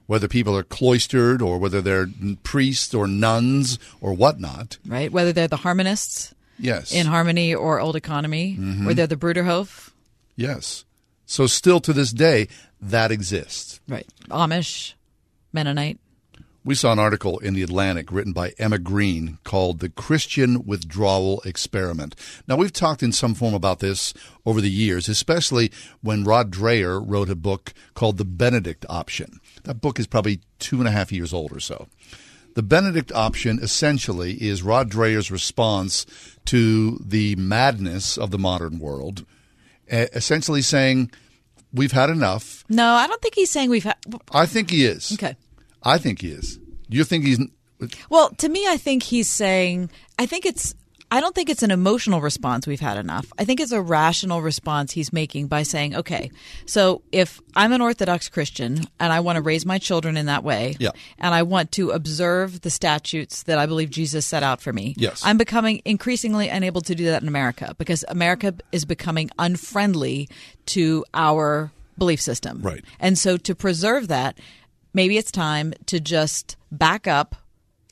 Whether 0.08 0.28
people 0.30 0.56
are 0.56 0.64
cloistered 0.64 1.42
or 1.42 1.58
whether 1.58 1.82
they're 1.82 2.08
priests 2.44 2.94
or 2.94 3.08
nuns 3.08 3.78
or 4.00 4.14
whatnot. 4.14 4.78
Right? 4.88 5.12
Whether 5.12 5.34
they're 5.34 5.50
the 5.50 5.58
harmonists 5.58 6.34
Yes. 6.58 6.94
in 6.94 7.08
Harmony 7.08 7.54
or 7.54 7.80
Old 7.82 7.96
Economy, 7.98 8.56
Mhm. 8.60 8.88
or 8.88 8.94
they're 8.94 9.06
the 9.06 9.18
Bruderhof. 9.18 9.90
Yes. 10.38 10.86
So 11.26 11.46
still 11.46 11.82
to 11.82 11.92
this 11.92 12.12
day, 12.14 12.48
that 12.82 13.12
exists. 13.12 13.82
Right. 13.88 14.08
Amish, 14.30 14.94
Mennonite. 15.52 16.00
We 16.68 16.76
saw 16.76 16.92
an 16.92 17.00
article 17.00 17.40
in 17.40 17.54
The 17.54 17.64
Atlantic 17.64 18.12
written 18.12 18.34
by 18.34 18.50
Emma 18.60 18.78
Green 18.78 19.38
called 19.46 19.80
The 19.80 19.88
Christian 19.88 20.66
Withdrawal 20.66 21.40
Experiment. 21.46 22.14
Now, 22.46 22.58
we've 22.58 22.74
talked 22.74 23.02
in 23.02 23.14
some 23.14 23.36
form 23.36 23.54
about 23.54 23.80
this 23.80 24.14
over 24.46 24.60
the 24.60 24.70
years, 24.70 25.08
especially 25.08 25.72
when 26.02 26.26
Rod 26.26 26.52
Dreher 26.52 27.02
wrote 27.02 27.30
a 27.30 27.38
book 27.38 27.74
called 27.94 28.18
The 28.18 28.26
Benedict 28.26 28.86
Option. 28.90 29.40
That 29.64 29.80
book 29.80 29.98
is 29.98 30.08
probably 30.08 30.42
two 30.60 30.80
and 30.80 30.90
a 30.90 30.92
half 30.92 31.10
years 31.10 31.32
old 31.32 31.54
or 31.54 31.62
so. 31.62 31.88
The 32.56 32.64
Benedict 32.64 33.14
option 33.14 33.60
essentially 33.62 34.34
is 34.34 34.62
Rod 34.62 34.92
Dreher's 34.92 35.32
response 35.32 36.06
to 36.48 36.98
the 36.98 37.38
madness 37.38 38.18
of 38.18 38.32
the 38.32 38.38
modern 38.38 38.78
world, 38.80 39.26
essentially 39.90 40.64
saying, 40.64 41.12
We've 41.74 41.94
had 41.94 42.10
enough. 42.10 42.66
No, 42.68 42.92
I 42.92 43.08
don't 43.08 43.22
think 43.22 43.36
he's 43.36 43.52
saying 43.52 43.70
we've 43.70 43.86
had. 43.86 43.96
I 44.34 44.46
think 44.46 44.70
he 44.70 44.86
is. 44.86 45.14
Okay. 45.14 45.38
I 45.88 45.98
think 45.98 46.22
he 46.22 46.30
is. 46.32 46.60
You 46.90 47.04
think 47.04 47.26
he's. 47.26 47.40
Well, 48.10 48.30
to 48.38 48.50
me, 48.50 48.66
I 48.68 48.78
think 48.78 49.04
he's 49.04 49.30
saying, 49.30 49.90
I 50.20 50.26
think 50.26 50.46
it's, 50.46 50.74
I 51.12 51.22
don't 51.22 51.34
think 51.36 51.50
it's 51.50 51.62
an 51.64 51.70
emotional 51.72 52.22
response 52.22 52.66
we've 52.68 52.80
had 52.80 52.98
enough. 52.98 53.32
I 53.38 53.46
think 53.46 53.60
it's 53.62 53.72
a 53.72 53.82
rational 53.82 54.42
response 54.42 54.92
he's 54.92 55.14
making 55.14 55.48
by 55.48 55.64
saying, 55.64 55.96
okay, 55.96 56.32
so 56.66 57.04
if 57.12 57.40
I'm 57.56 57.72
an 57.72 57.82
Orthodox 57.82 58.30
Christian 58.30 58.86
and 59.00 59.14
I 59.14 59.20
want 59.22 59.36
to 59.38 59.42
raise 59.44 59.64
my 59.66 59.78
children 59.78 60.18
in 60.18 60.26
that 60.26 60.44
way, 60.44 60.76
Yeah. 60.80 60.90
and 61.20 61.34
I 61.36 61.44
want 61.44 61.72
to 61.74 61.92
observe 61.92 62.62
the 62.62 62.70
statutes 62.72 63.44
that 63.44 63.58
I 63.60 63.68
believe 63.68 63.90
Jesus 63.92 64.26
set 64.26 64.44
out 64.44 64.60
for 64.60 64.74
me, 64.74 64.96
Yes. 64.98 65.22
I'm 65.24 65.38
becoming 65.38 65.82
increasingly 65.86 66.50
unable 66.50 66.82
to 66.82 66.96
do 66.96 67.06
that 67.06 67.22
in 67.22 67.28
America 67.28 67.76
because 67.78 68.04
America 68.10 68.56
is 68.72 68.84
becoming 68.86 69.30
unfriendly 69.40 70.28
to 70.68 71.06
our 71.14 71.72
belief 71.98 72.20
system. 72.22 72.62
Right. 72.62 72.84
And 73.00 73.18
so 73.18 73.38
to 73.38 73.56
preserve 73.56 74.08
that, 74.10 74.38
maybe 74.98 75.16
it's 75.16 75.32
time 75.32 75.76
to 75.86 76.00
just 76.00 76.58
back 76.72 77.06
up, 77.06 77.36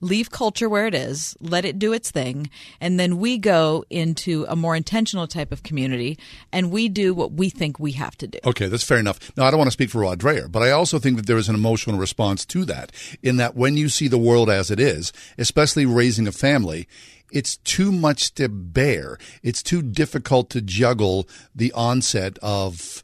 leave 0.02 0.32
culture 0.32 0.68
where 0.68 0.88
it 0.88 0.96
is, 0.96 1.38
let 1.40 1.64
it 1.64 1.78
do 1.78 1.94
its 1.94 2.10
thing, 2.10 2.50
and 2.82 3.00
then 3.00 3.20
we 3.20 3.38
go 3.38 3.86
into 3.92 4.44
a 4.50 4.56
more 4.56 4.76
intentional 4.76 5.28
type 5.28 5.52
of 5.52 5.62
community 5.62 6.18
and 6.52 6.72
we 6.72 6.90
do 6.90 7.14
what 7.14 7.32
we 7.32 7.48
think 7.48 7.80
we 7.80 7.92
have 7.92 8.18
to 8.18 8.28
do. 8.28 8.40
Okay, 8.44 8.68
that's 8.68 8.84
fair 8.84 8.98
enough. 8.98 9.32
Now, 9.38 9.46
I 9.46 9.52
don't 9.52 9.60
want 9.60 9.68
to 9.68 9.72
speak 9.80 9.92
for 9.92 10.00
Rod 10.00 10.18
Dreher, 10.20 10.52
but 10.52 10.64
I 10.64 10.72
also 10.72 10.98
think 10.98 11.18
that 11.18 11.28
there 11.28 11.38
is 11.38 11.48
an 11.48 11.54
emotional 11.54 12.00
response 12.00 12.44
to 12.48 12.66
that, 12.66 12.92
in 13.22 13.38
that 13.38 13.56
when 13.56 13.78
you 13.78 13.88
see 13.88 14.08
the 14.08 14.18
world 14.18 14.50
as 14.50 14.72
it 14.72 14.80
is, 14.80 15.14
especially 15.38 15.86
raising 15.86 16.28
a 16.28 16.32
family, 16.32 16.88
it's 17.32 17.58
too 17.58 17.92
much 17.92 18.34
to 18.34 18.50
bear. 18.50 19.20
It's 19.44 19.62
too 19.62 19.84
difficult 19.84 20.50
to 20.50 20.62
juggle 20.62 21.30
the 21.54 21.72
onset 21.74 22.40
of 22.42 23.04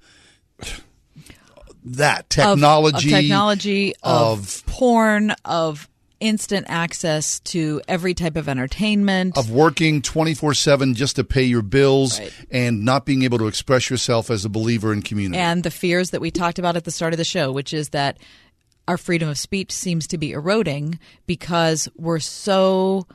that 1.83 2.21
Of- 2.21 2.29
technology, 2.29 3.09
of, 3.13 3.19
technology, 3.21 3.93
of, 4.03 4.39
of 4.39 4.65
porn, 4.65 5.31
of 5.45 5.87
instant 6.19 6.67
access 6.69 7.39
to 7.39 7.81
every 7.87 8.13
type 8.13 8.35
of 8.35 8.47
entertainment. 8.47 9.35
of 9.37 9.49
working 9.49 10.03
24/7 10.03 10.93
just 10.93 11.15
to 11.15 11.23
pay 11.23 11.43
your 11.43 11.63
bills 11.63 12.19
Right. 12.19 12.31
and 12.51 12.85
not 12.85 13.05
being 13.07 13.23
able 13.23 13.39
to 13.39 13.47
express 13.47 13.89
yourself 13.89 14.29
as 14.29 14.45
a 14.45 14.49
believer 14.49 14.93
in 14.93 15.01
community. 15.01 15.39
and 15.41 15.63
the 15.63 15.71
fears 15.71 16.11
that 16.11 16.21
we 16.21 16.29
talked 16.29 16.59
about 16.59 16.75
at 16.75 16.83
the 16.83 16.91
start 16.91 17.13
of 17.13 17.17
the 17.17 17.23
show, 17.23 17.51
which 17.51 17.73
is 17.73 17.89
that 17.89 18.17
our 18.87 18.97
freedom 18.97 19.29
of 19.29 19.37
speech 19.39 19.71
seems 19.71 20.05
to 20.07 20.17
be 20.19 20.31
eroding 20.31 20.99
because 21.25 21.87
we're 21.97 22.19
so 22.19 23.07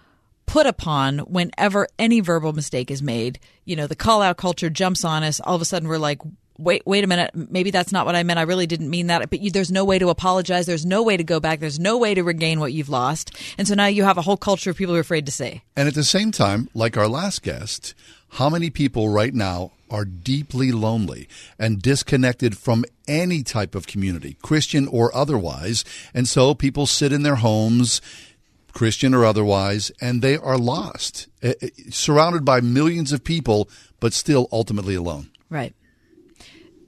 put 0.46 0.66
upon 0.66 1.18
whenever 1.20 1.86
any 2.00 2.18
verbal 2.20 2.52
mistake 2.52 2.90
is 2.90 3.02
made. 3.02 3.38
You 3.64 3.76
know, 3.76 3.86
the 3.86 3.96
call 3.96 4.20
out 4.22 4.36
culture 4.36 4.70
jumps 4.70 5.04
on 5.04 5.22
us. 5.22 5.38
All 5.40 5.54
of 5.54 5.62
a 5.62 5.64
sudden, 5.64 5.88
we're 5.88 5.98
like, 5.98 6.20
wait, 6.58 6.82
wait 6.86 7.04
a 7.04 7.06
minute. 7.06 7.30
Maybe 7.34 7.70
that's 7.70 7.92
not 7.92 8.06
what 8.06 8.16
I 8.16 8.22
meant. 8.22 8.38
I 8.38 8.42
really 8.42 8.66
didn't 8.66 8.90
mean 8.90 9.08
that. 9.08 9.28
But 9.30 9.40
you, 9.40 9.50
there's 9.50 9.70
no 9.70 9.84
way 9.84 9.98
to 9.98 10.08
apologize. 10.08 10.66
There's 10.66 10.86
no 10.86 11.02
way 11.02 11.16
to 11.16 11.24
go 11.24 11.40
back. 11.40 11.60
There's 11.60 11.78
no 11.78 11.98
way 11.98 12.14
to 12.14 12.22
regain 12.22 12.60
what 12.60 12.72
you've 12.72 12.88
lost. 12.88 13.30
And 13.58 13.66
so 13.66 13.74
now 13.74 13.86
you 13.86 14.04
have 14.04 14.18
a 14.18 14.22
whole 14.22 14.36
culture 14.36 14.70
of 14.70 14.76
people 14.76 14.94
who 14.94 14.98
are 14.98 15.02
afraid 15.02 15.26
to 15.26 15.32
say. 15.32 15.62
And 15.76 15.88
at 15.88 15.94
the 15.94 16.04
same 16.04 16.32
time, 16.32 16.68
like 16.74 16.96
our 16.96 17.08
last 17.08 17.42
guest, 17.42 17.94
how 18.30 18.50
many 18.50 18.70
people 18.70 19.08
right 19.08 19.34
now 19.34 19.72
are 19.90 20.04
deeply 20.04 20.72
lonely 20.72 21.28
and 21.58 21.80
disconnected 21.80 22.58
from 22.58 22.84
any 23.06 23.42
type 23.42 23.74
of 23.74 23.86
community, 23.86 24.36
Christian 24.42 24.88
or 24.88 25.14
otherwise? 25.14 25.84
And 26.12 26.26
so 26.28 26.54
people 26.54 26.86
sit 26.86 27.12
in 27.12 27.22
their 27.22 27.36
homes, 27.36 28.00
Christian 28.72 29.14
or 29.14 29.24
otherwise, 29.24 29.90
and 30.02 30.20
they 30.20 30.36
are 30.36 30.58
lost, 30.58 31.28
eh, 31.42 31.54
eh, 31.62 31.68
surrounded 31.88 32.44
by 32.44 32.60
millions 32.60 33.10
of 33.10 33.24
people, 33.24 33.70
but 34.00 34.12
still 34.12 34.48
ultimately 34.52 34.94
alone. 34.94 35.30
Right. 35.48 35.74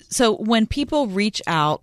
So 0.08 0.34
when 0.36 0.66
people 0.66 1.06
reach 1.06 1.42
out 1.46 1.82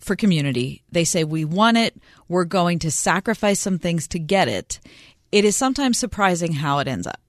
for 0.00 0.16
community, 0.16 0.82
they 0.90 1.04
say, 1.04 1.24
We 1.24 1.44
want 1.44 1.76
it. 1.76 1.96
We're 2.28 2.44
going 2.44 2.78
to 2.80 2.90
sacrifice 2.90 3.60
some 3.60 3.78
things 3.78 4.08
to 4.08 4.18
get 4.18 4.48
it. 4.48 4.80
It 5.30 5.44
is 5.44 5.56
sometimes 5.56 5.98
surprising 5.98 6.54
how 6.54 6.78
it 6.78 6.88
ends 6.88 7.06
up. 7.06 7.20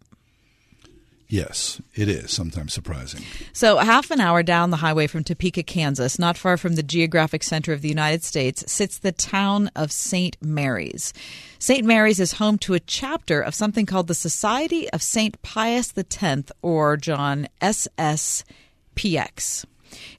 Yes, 1.32 1.80
it 1.94 2.10
is 2.10 2.32
sometimes 2.32 2.74
surprising. 2.74 3.22
So, 3.54 3.78
half 3.78 4.10
an 4.10 4.20
hour 4.20 4.42
down 4.42 4.72
the 4.72 4.78
highway 4.78 5.06
from 5.06 5.24
Topeka, 5.24 5.62
Kansas, 5.62 6.18
not 6.18 6.38
far 6.38 6.58
from 6.58 6.74
the 6.74 6.82
geographic 6.82 7.44
center 7.44 7.72
of 7.72 7.84
the 7.84 7.88
United 7.88 8.24
States, 8.24 8.64
sits 8.72 8.98
the 8.98 9.12
town 9.12 9.70
of 9.76 9.92
St. 9.92 10.38
Mary's. 10.42 11.14
St. 11.60 11.86
Mary's 11.86 12.20
is 12.20 12.34
home 12.34 12.58
to 12.60 12.74
a 12.74 12.80
chapter 12.80 13.42
of 13.42 13.54
something 13.54 13.86
called 13.86 14.08
the 14.08 14.16
Society 14.16 14.90
of 14.90 15.04
St. 15.04 15.40
Pius 15.44 15.94
X, 15.96 16.52
or 16.64 16.98
John 16.98 17.48
SSPX. 17.62 18.46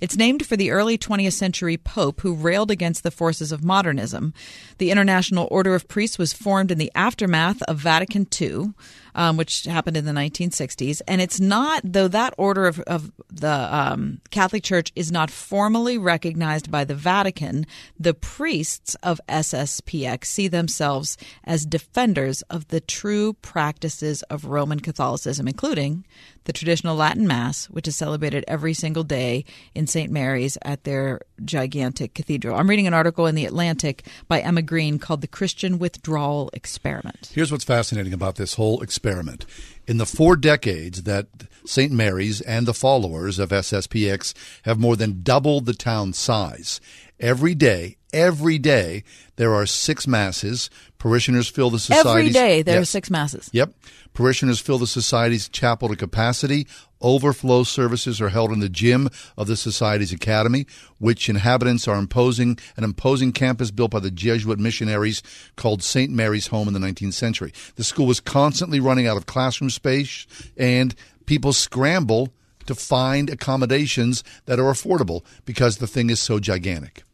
It's 0.00 0.16
named 0.16 0.46
for 0.46 0.56
the 0.56 0.70
early 0.70 0.96
20th 0.98 1.32
century 1.32 1.76
pope 1.76 2.20
who 2.20 2.34
railed 2.34 2.70
against 2.70 3.02
the 3.02 3.10
forces 3.10 3.52
of 3.52 3.64
modernism. 3.64 4.34
The 4.78 4.90
International 4.90 5.48
Order 5.50 5.74
of 5.74 5.88
Priests 5.88 6.18
was 6.18 6.32
formed 6.32 6.70
in 6.70 6.78
the 6.78 6.92
aftermath 6.94 7.62
of 7.62 7.78
Vatican 7.78 8.26
II, 8.40 8.72
um, 9.14 9.36
which 9.36 9.64
happened 9.64 9.96
in 9.96 10.04
the 10.04 10.12
1960s. 10.12 11.00
And 11.06 11.20
it's 11.20 11.40
not, 11.40 11.82
though 11.84 12.08
that 12.08 12.34
order 12.38 12.66
of, 12.66 12.80
of 12.80 13.12
the 13.30 13.68
um, 13.74 14.20
Catholic 14.30 14.62
Church 14.62 14.92
is 14.94 15.10
not 15.10 15.30
formally 15.30 15.98
recognized 15.98 16.70
by 16.70 16.84
the 16.84 16.94
Vatican, 16.94 17.66
the 17.98 18.14
priests 18.14 18.94
of 19.02 19.20
SSPX 19.28 20.26
see 20.26 20.48
themselves 20.48 21.16
as 21.44 21.66
defenders 21.66 22.42
of 22.42 22.68
the 22.68 22.80
true 22.80 23.34
practices 23.34 24.22
of 24.24 24.44
Roman 24.44 24.80
Catholicism, 24.80 25.48
including 25.48 26.04
the 26.44 26.52
traditional 26.52 26.96
Latin 26.96 27.26
Mass, 27.26 27.66
which 27.66 27.86
is 27.86 27.96
celebrated 27.96 28.44
every 28.48 28.74
single 28.74 29.04
day 29.04 29.44
in 29.74 29.86
St. 29.86 30.10
Mary's 30.10 30.56
at 30.62 30.84
their 30.84 31.20
gigantic 31.44 32.14
cathedral. 32.14 32.56
I'm 32.56 32.68
reading 32.68 32.86
an 32.86 32.94
article 32.94 33.26
in 33.26 33.34
The 33.34 33.44
Atlantic 33.44 34.06
by 34.26 34.40
Emma 34.40 34.62
Green 34.62 34.98
called 34.98 35.20
The 35.20 35.28
Christian 35.28 35.78
Withdrawal 35.78 36.50
Experiment. 36.52 37.30
Here's 37.34 37.52
what's 37.52 37.64
fascinating 37.64 38.12
about 38.12 38.36
this 38.36 38.54
whole 38.54 38.80
experiment 38.82 38.99
experiment. 39.00 39.46
In 39.86 39.96
the 39.96 40.06
four 40.06 40.36
decades 40.36 41.04
that 41.04 41.26
St. 41.64 41.90
Mary's 41.90 42.42
and 42.42 42.66
the 42.66 42.74
followers 42.74 43.38
of 43.38 43.48
SSPX 43.48 44.34
have 44.64 44.78
more 44.78 44.94
than 44.94 45.22
doubled 45.22 45.64
the 45.64 45.72
town 45.72 46.12
size, 46.12 46.82
every 47.18 47.54
day, 47.54 47.96
every 48.12 48.58
day, 48.58 49.02
there 49.36 49.54
are 49.54 49.64
six 49.64 50.06
masses. 50.06 50.68
Parishioners 50.98 51.48
fill 51.48 51.70
the 51.70 51.78
society's 51.78 52.06
Every 52.08 52.28
day 52.30 52.62
there 52.62 52.80
are 52.80 52.84
six 52.84 53.10
masses. 53.10 53.48
Yep. 53.52 53.72
Parishioners 54.12 54.60
fill 54.60 54.78
the 54.78 54.86
society's 54.86 55.48
chapel 55.48 55.88
to 55.88 55.96
capacity. 55.96 56.66
Overflow 57.00 57.64
services 57.64 58.20
are 58.20 58.28
held 58.28 58.52
in 58.52 58.60
the 58.60 58.68
gym 58.68 59.08
of 59.36 59.46
the 59.46 59.56
society's 59.56 60.12
academy, 60.12 60.66
which 60.98 61.28
inhabitants 61.28 61.88
are 61.88 61.98
imposing 61.98 62.58
an 62.76 62.84
imposing 62.84 63.32
campus 63.32 63.70
built 63.70 63.90
by 63.90 64.00
the 64.00 64.10
Jesuit 64.10 64.58
missionaries 64.58 65.22
called 65.56 65.82
St. 65.82 66.12
Mary's 66.12 66.48
Home 66.48 66.68
in 66.68 66.74
the 66.74 66.80
19th 66.80 67.14
century. 67.14 67.52
The 67.76 67.84
school 67.84 68.06
was 68.06 68.20
constantly 68.20 68.80
running 68.80 69.06
out 69.06 69.16
of 69.16 69.26
classroom 69.26 69.70
space, 69.70 70.26
and 70.56 70.94
people 71.26 71.52
scramble 71.52 72.32
to 72.66 72.74
find 72.74 73.30
accommodations 73.30 74.22
that 74.44 74.60
are 74.60 74.70
affordable 74.70 75.24
because 75.44 75.78
the 75.78 75.86
thing 75.86 76.10
is 76.10 76.20
so 76.20 76.38
gigantic 76.38 77.04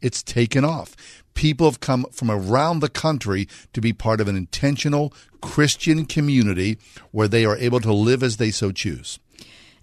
it's 0.00 0.22
taken 0.22 0.64
off. 0.64 0.96
People 1.34 1.66
have 1.66 1.80
come 1.80 2.06
from 2.10 2.30
around 2.30 2.80
the 2.80 2.88
country 2.88 3.48
to 3.72 3.80
be 3.80 3.92
part 3.92 4.20
of 4.20 4.28
an 4.28 4.36
intentional 4.36 5.12
Christian 5.40 6.04
community 6.04 6.78
where 7.12 7.28
they 7.28 7.44
are 7.44 7.56
able 7.56 7.80
to 7.80 7.92
live 7.92 8.22
as 8.22 8.36
they 8.36 8.50
so 8.50 8.72
choose. 8.72 9.18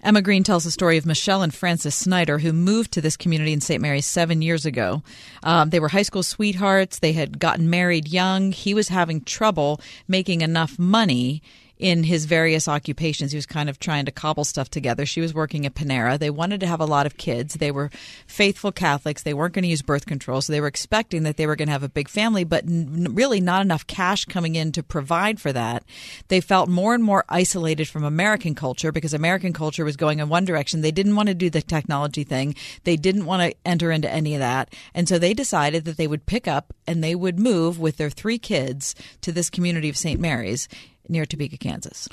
Emma 0.04 0.22
Green 0.22 0.44
tells 0.44 0.64
the 0.64 0.72
story 0.72 0.98
of 0.98 1.06
Michelle 1.06 1.42
and 1.42 1.54
Francis 1.54 1.96
Snyder, 1.96 2.40
who 2.40 2.54
moved 2.54 2.92
to 2.92 3.02
this 3.02 3.18
community 3.18 3.52
in 3.52 3.62
St. 3.62 3.82
Mary's 3.82 4.06
seven 4.06 4.42
years 4.42 4.66
ago. 4.66 5.02
Um, 5.44 5.72
they 5.72 5.80
were 5.80 5.90
high 5.90 6.04
school 6.04 6.24
sweethearts. 6.24 7.00
They 7.00 7.14
had 7.14 7.40
gotten 7.40 7.70
married 7.70 8.08
young. 8.08 8.52
He 8.52 8.74
was 8.74 8.90
having 8.90 9.22
trouble 9.22 9.82
making 10.08 10.42
enough 10.42 10.78
money 10.78 11.42
in 11.80 12.04
his 12.04 12.26
various 12.26 12.68
occupations. 12.68 13.32
He 13.32 13.38
was 13.38 13.46
kind 13.46 13.70
of 13.70 13.80
trying 13.80 14.06
to 14.06 14.12
cobble 14.12 14.44
stuff 14.44 14.70
together. 14.70 15.06
She 15.06 15.22
was 15.22 15.34
working 15.34 15.66
at 15.66 15.76
Panera. 15.76 16.18
They 16.18 16.30
wanted 16.30 16.60
to 16.62 16.68
have 16.68 16.80
a 16.80 16.86
lot 16.86 17.06
of 17.06 17.18
kids. 17.18 17.56
They 17.56 17.72
were 17.72 17.90
faithful 18.26 18.72
Catholics. 18.72 19.24
They 19.24 19.34
weren't 19.34 19.54
going 19.54 19.64
to 19.64 19.70
use 19.70 19.82
birth 19.82 20.06
control, 20.06 20.42
so 20.42 20.52
they 20.54 20.62
were 20.62 20.68
expecting 20.68 21.24
that 21.24 21.38
they 21.38 21.48
were 21.48 21.56
going 21.56 21.68
to 21.68 21.74
have 21.74 21.84
a 21.84 21.90
big 21.90 22.10
family, 22.10 22.44
but 22.44 22.66
n- 22.66 23.08
really 23.12 23.42
not 23.42 23.62
enough 23.62 23.86
cash 23.86 24.26
coming 24.26 24.56
in 24.56 24.72
to 24.74 24.84
provide 24.84 25.40
for 25.40 25.54
that. 25.54 25.84
They 26.28 26.42
felt 26.42 26.70
more 26.70 26.94
and 26.94 27.04
more 27.04 27.26
isolated 27.30 27.88
from 27.88 28.04
American 28.04 28.56
culture 28.56 28.92
because 28.92 29.14
American 29.14 29.54
culture 29.54 29.86
was 29.86 29.98
going 29.98 30.20
in 30.20 30.30
one 30.30 30.46
direction. 30.46 30.82
They 30.82 30.92
didn't 30.92 31.16
want 31.16 31.28
to 31.30 31.36
do 31.36 31.50
the 31.50 31.62
technology 31.62 32.24
thing. 32.24 32.56
They 32.84 32.96
didn't 32.96 33.26
want 33.26 33.44
to 33.44 33.58
enter 33.66 33.92
into 33.92 34.12
any 34.12 34.34
of 34.34 34.40
that. 34.40 34.74
And 34.94 35.08
so 35.08 35.20
they 35.20 35.34
decided 35.34 35.86
that 35.86 35.98
they 35.98 36.08
would 36.08 36.26
pick 36.26 36.48
up 36.48 36.74
and 36.86 37.04
they 37.04 37.16
would 37.16 37.40
move 37.40 37.80
with 37.80 37.98
their 37.98 38.10
three 38.10 38.40
kids 38.40 38.96
to 39.22 39.32
this 39.32 39.50
community 39.50 39.90
of 39.90 39.98
St. 39.98 40.20
Mary's 40.20 40.68
near 41.10 41.26
Topeka, 41.26 41.58
Kansas. 41.58 42.08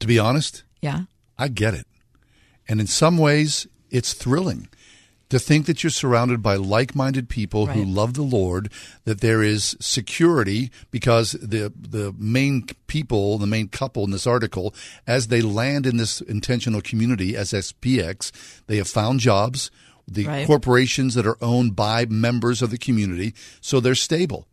To 0.00 0.06
be 0.06 0.18
honest, 0.18 0.62
Yeah. 0.82 1.02
I 1.38 1.48
get 1.48 1.74
it. 1.74 1.86
And 2.68 2.80
in 2.80 2.86
some 2.86 3.18
ways, 3.18 3.66
it's 3.90 4.12
thrilling 4.14 4.68
to 5.28 5.38
think 5.38 5.66
that 5.66 5.82
you're 5.82 5.90
surrounded 5.90 6.40
by 6.42 6.54
like 6.56 6.94
minded 6.94 7.28
people 7.28 7.66
who 7.66 7.84
love 7.84 8.14
the 8.14 8.22
Lord, 8.22 8.70
that 9.04 9.20
there 9.20 9.42
is 9.42 9.76
security 9.80 10.70
because 10.90 11.32
the, 11.32 11.72
the 11.76 12.14
main 12.16 12.66
people, 12.86 13.36
the 13.38 13.46
main 13.46 13.68
couple 13.68 14.04
in 14.04 14.12
this 14.12 14.26
article, 14.26 14.72
as 15.06 15.26
they 15.28 15.42
land 15.42 15.84
in 15.86 15.96
this 15.96 16.20
intentional 16.20 16.80
community, 16.80 17.32
SSPX, 17.32 18.30
they 18.66 18.76
have 18.76 18.88
found 18.88 19.20
jobs. 19.20 19.70
The 20.08 20.24
Right. 20.26 20.46
corporations 20.46 21.14
that 21.14 21.26
are 21.26 21.36
owned 21.42 21.74
by 21.74 22.06
members 22.06 22.62
of 22.62 22.70
the 22.70 22.78
community, 22.78 23.34
so 23.60 23.80
they're 23.80 23.96
stable 23.96 24.46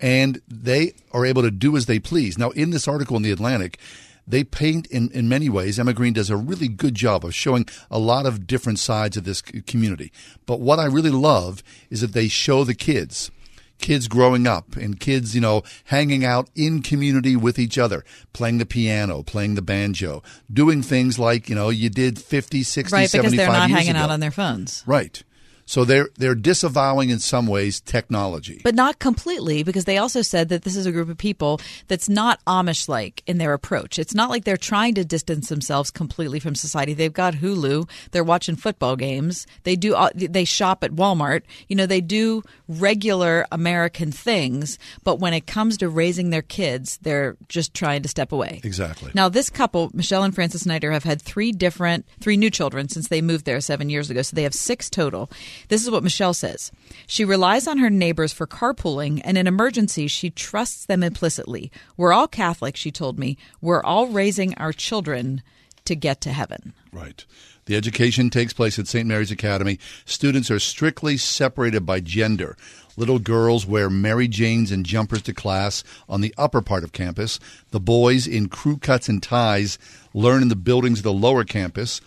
and 0.00 0.40
they 0.48 0.94
are 1.12 1.26
able 1.26 1.42
to 1.42 1.50
do 1.50 1.76
as 1.76 1.86
they 1.86 1.98
please. 1.98 2.38
Now, 2.38 2.50
in 2.50 2.70
this 2.70 2.88
article 2.88 3.16
in 3.16 3.22
the 3.22 3.30
Atlantic, 3.30 3.78
they 4.26 4.44
paint 4.44 4.86
in, 4.86 5.10
in 5.10 5.28
many 5.28 5.48
ways. 5.48 5.78
Emma 5.78 5.92
Green 5.92 6.12
does 6.12 6.30
a 6.30 6.36
really 6.36 6.68
good 6.68 6.94
job 6.94 7.24
of 7.24 7.34
showing 7.34 7.66
a 7.90 7.98
lot 7.98 8.26
of 8.26 8.46
different 8.46 8.78
sides 8.78 9.16
of 9.16 9.24
this 9.24 9.42
community. 9.42 10.12
But 10.46 10.60
what 10.60 10.78
I 10.78 10.84
really 10.86 11.10
love 11.10 11.62
is 11.90 12.00
that 12.00 12.12
they 12.12 12.28
show 12.28 12.64
the 12.64 12.74
kids. 12.74 13.30
Kids 13.78 14.08
growing 14.08 14.46
up 14.46 14.76
and 14.76 15.00
kids, 15.00 15.34
you 15.34 15.40
know, 15.40 15.62
hanging 15.84 16.22
out 16.22 16.50
in 16.54 16.82
community 16.82 17.34
with 17.34 17.58
each 17.58 17.78
other, 17.78 18.04
playing 18.34 18.58
the 18.58 18.66
piano, 18.66 19.22
playing 19.22 19.54
the 19.54 19.62
banjo, 19.62 20.22
doing 20.52 20.82
things 20.82 21.18
like, 21.18 21.48
you 21.48 21.54
know, 21.54 21.70
you 21.70 21.88
did 21.88 22.18
50, 22.18 22.62
60, 22.62 22.94
right, 22.94 23.00
because 23.04 23.10
75 23.10 23.36
they're 23.36 23.46
not 23.46 23.70
hanging 23.70 23.90
ago. 23.90 24.00
out 24.00 24.10
on 24.10 24.20
their 24.20 24.30
phones. 24.30 24.84
Right. 24.86 25.22
So 25.70 25.84
they're 25.84 26.08
they're 26.16 26.34
disavowing 26.34 27.10
in 27.10 27.20
some 27.20 27.46
ways 27.46 27.80
technology. 27.80 28.60
But 28.64 28.74
not 28.74 28.98
completely, 28.98 29.62
because 29.62 29.84
they 29.84 29.98
also 29.98 30.20
said 30.20 30.48
that 30.48 30.62
this 30.62 30.74
is 30.74 30.84
a 30.84 30.90
group 30.90 31.08
of 31.08 31.16
people 31.16 31.60
that's 31.86 32.08
not 32.08 32.44
Amish 32.44 32.88
like 32.88 33.22
in 33.24 33.38
their 33.38 33.52
approach. 33.52 33.96
It's 33.96 34.12
not 34.12 34.30
like 34.30 34.42
they're 34.42 34.56
trying 34.56 34.96
to 34.96 35.04
distance 35.04 35.48
themselves 35.48 35.92
completely 35.92 36.40
from 36.40 36.56
society. 36.56 36.92
They've 36.92 37.12
got 37.12 37.34
Hulu, 37.34 37.88
they're 38.10 38.24
watching 38.24 38.56
football 38.56 38.96
games, 38.96 39.46
they 39.62 39.76
do 39.76 39.94
they 40.16 40.44
shop 40.44 40.82
at 40.82 40.90
Walmart. 40.90 41.42
You 41.68 41.76
know, 41.76 41.86
they 41.86 42.00
do 42.00 42.42
regular 42.66 43.46
American 43.52 44.10
things, 44.10 44.76
but 45.04 45.20
when 45.20 45.34
it 45.34 45.46
comes 45.46 45.76
to 45.78 45.88
raising 45.88 46.30
their 46.30 46.42
kids, 46.42 46.98
they're 47.02 47.36
just 47.48 47.74
trying 47.74 48.02
to 48.02 48.08
step 48.08 48.32
away. 48.32 48.60
Exactly. 48.64 49.12
Now, 49.14 49.28
this 49.28 49.50
couple, 49.50 49.92
Michelle 49.94 50.24
and 50.24 50.34
Francis 50.34 50.62
Snyder, 50.62 50.90
have 50.90 51.04
had 51.04 51.22
three 51.22 51.52
different, 51.52 52.06
three 52.20 52.36
new 52.36 52.50
children 52.50 52.88
since 52.88 53.06
they 53.06 53.22
moved 53.22 53.44
there 53.44 53.60
seven 53.60 53.88
years 53.88 54.10
ago. 54.10 54.22
So 54.22 54.34
they 54.34 54.42
have 54.42 54.54
six 54.54 54.90
total. 54.90 55.30
This 55.68 55.82
is 55.82 55.90
what 55.90 56.02
Michelle 56.02 56.34
says. 56.34 56.72
She 57.06 57.24
relies 57.24 57.66
on 57.66 57.78
her 57.78 57.90
neighbors 57.90 58.32
for 58.32 58.46
carpooling, 58.46 59.20
and 59.24 59.38
in 59.38 59.46
emergencies, 59.46 60.10
she 60.10 60.30
trusts 60.30 60.86
them 60.86 61.02
implicitly. 61.02 61.70
We're 61.96 62.12
all 62.12 62.28
Catholic, 62.28 62.76
she 62.76 62.90
told 62.90 63.18
me. 63.18 63.36
We're 63.60 63.82
all 63.82 64.06
raising 64.08 64.54
our 64.54 64.72
children 64.72 65.42
to 65.84 65.94
get 65.94 66.20
to 66.22 66.32
heaven. 66.32 66.74
Right. 66.92 67.24
The 67.66 67.76
education 67.76 68.30
takes 68.30 68.52
place 68.52 68.78
at 68.78 68.88
St. 68.88 69.06
Mary's 69.06 69.30
Academy. 69.30 69.78
Students 70.04 70.50
are 70.50 70.58
strictly 70.58 71.16
separated 71.16 71.86
by 71.86 72.00
gender. 72.00 72.56
Little 72.96 73.18
girls 73.18 73.64
wear 73.64 73.88
Mary 73.88 74.28
Janes 74.28 74.72
and 74.72 74.84
jumpers 74.84 75.22
to 75.22 75.32
class 75.32 75.84
on 76.08 76.20
the 76.20 76.34
upper 76.36 76.62
part 76.62 76.84
of 76.84 76.92
campus. 76.92 77.38
The 77.70 77.80
boys, 77.80 78.26
in 78.26 78.48
crew 78.48 78.76
cuts 78.76 79.08
and 79.08 79.22
ties, 79.22 79.78
learn 80.12 80.42
in 80.42 80.48
the 80.48 80.56
buildings 80.56 80.98
of 80.98 81.04
the 81.04 81.12
lower 81.12 81.44
campus. 81.44 82.00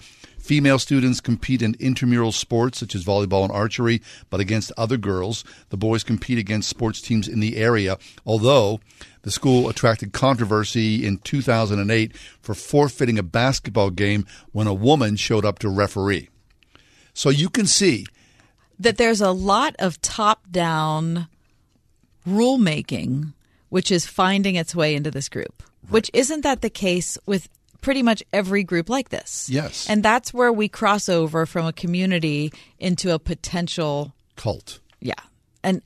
Female 0.43 0.77
students 0.77 1.21
compete 1.21 1.61
in 1.61 1.73
intramural 1.79 2.33
sports 2.33 2.77
such 2.79 2.95
as 2.95 3.05
volleyball 3.05 3.43
and 3.43 3.51
archery, 3.53 4.01
but 4.29 4.41
against 4.41 4.73
other 4.75 4.97
girls. 4.97 5.45
The 5.69 5.77
boys 5.77 6.03
compete 6.03 6.37
against 6.37 6.67
sports 6.67 6.99
teams 6.99 7.29
in 7.29 7.39
the 7.39 7.55
area, 7.55 7.97
although 8.25 8.81
the 9.21 9.31
school 9.31 9.69
attracted 9.69 10.11
controversy 10.11 11.07
in 11.07 11.19
2008 11.19 12.17
for 12.41 12.53
forfeiting 12.53 13.17
a 13.17 13.23
basketball 13.23 13.89
game 13.89 14.25
when 14.51 14.67
a 14.67 14.73
woman 14.73 15.15
showed 15.15 15.45
up 15.45 15.59
to 15.59 15.69
referee. 15.69 16.27
So 17.13 17.29
you 17.29 17.49
can 17.49 17.65
see 17.65 18.05
that 18.77 18.97
there's 18.97 19.21
a 19.21 19.31
lot 19.31 19.77
of 19.79 20.01
top 20.01 20.51
down 20.51 21.29
rulemaking 22.27 23.31
which 23.69 23.91
is 23.91 24.05
finding 24.05 24.53
its 24.53 24.75
way 24.75 24.93
into 24.93 25.09
this 25.09 25.29
group, 25.29 25.63
which 25.89 26.11
isn't 26.13 26.41
that 26.41 26.61
the 26.61 26.69
case 26.69 27.17
with 27.25 27.49
pretty 27.83 28.01
much 28.01 28.23
every 28.33 28.63
group 28.63 28.89
like 28.89 29.09
this. 29.09 29.47
Yes. 29.49 29.87
And 29.87 30.01
that's 30.01 30.33
where 30.33 30.51
we 30.51 30.67
cross 30.67 31.07
over 31.07 31.45
from 31.45 31.67
a 31.67 31.73
community 31.73 32.51
into 32.79 33.13
a 33.13 33.19
potential 33.19 34.13
cult. 34.35 34.79
Yeah. 34.99 35.13
And 35.63 35.83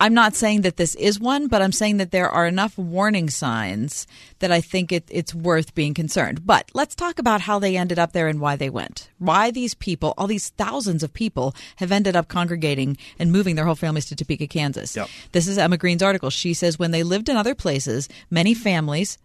I'm 0.00 0.14
not 0.14 0.34
saying 0.34 0.62
that 0.62 0.76
this 0.76 0.94
is 0.94 1.18
one, 1.18 1.48
but 1.48 1.60
I'm 1.60 1.72
saying 1.72 1.96
that 1.96 2.12
there 2.12 2.30
are 2.30 2.46
enough 2.46 2.78
warning 2.78 3.28
signs 3.28 4.06
that 4.38 4.52
I 4.52 4.60
think 4.60 4.92
it, 4.92 5.04
it's 5.10 5.34
worth 5.34 5.74
being 5.74 5.92
concerned. 5.92 6.46
But 6.46 6.70
let's 6.72 6.94
talk 6.94 7.18
about 7.18 7.40
how 7.42 7.58
they 7.58 7.76
ended 7.76 7.98
up 7.98 8.12
there 8.12 8.28
and 8.28 8.40
why 8.40 8.54
they 8.54 8.70
went. 8.70 9.10
Why 9.18 9.50
these 9.50 9.74
people, 9.74 10.14
all 10.16 10.28
these 10.28 10.50
thousands 10.50 11.02
of 11.02 11.12
people, 11.12 11.54
have 11.76 11.90
ended 11.90 12.14
up 12.14 12.28
congregating 12.28 12.96
and 13.18 13.32
moving 13.32 13.56
their 13.56 13.66
whole 13.66 13.74
families 13.74 14.06
to 14.06 14.16
Topeka, 14.16 14.46
Kansas. 14.46 14.94
Yep. 14.94 15.08
This 15.32 15.48
is 15.48 15.58
Emma 15.58 15.76
Green's 15.76 16.02
article. 16.02 16.30
She 16.30 16.54
says 16.54 16.78
when 16.78 16.92
they 16.92 17.02
lived 17.02 17.28
in 17.28 17.36
other 17.36 17.56
places, 17.56 18.08
many 18.30 18.54
families 18.54 19.18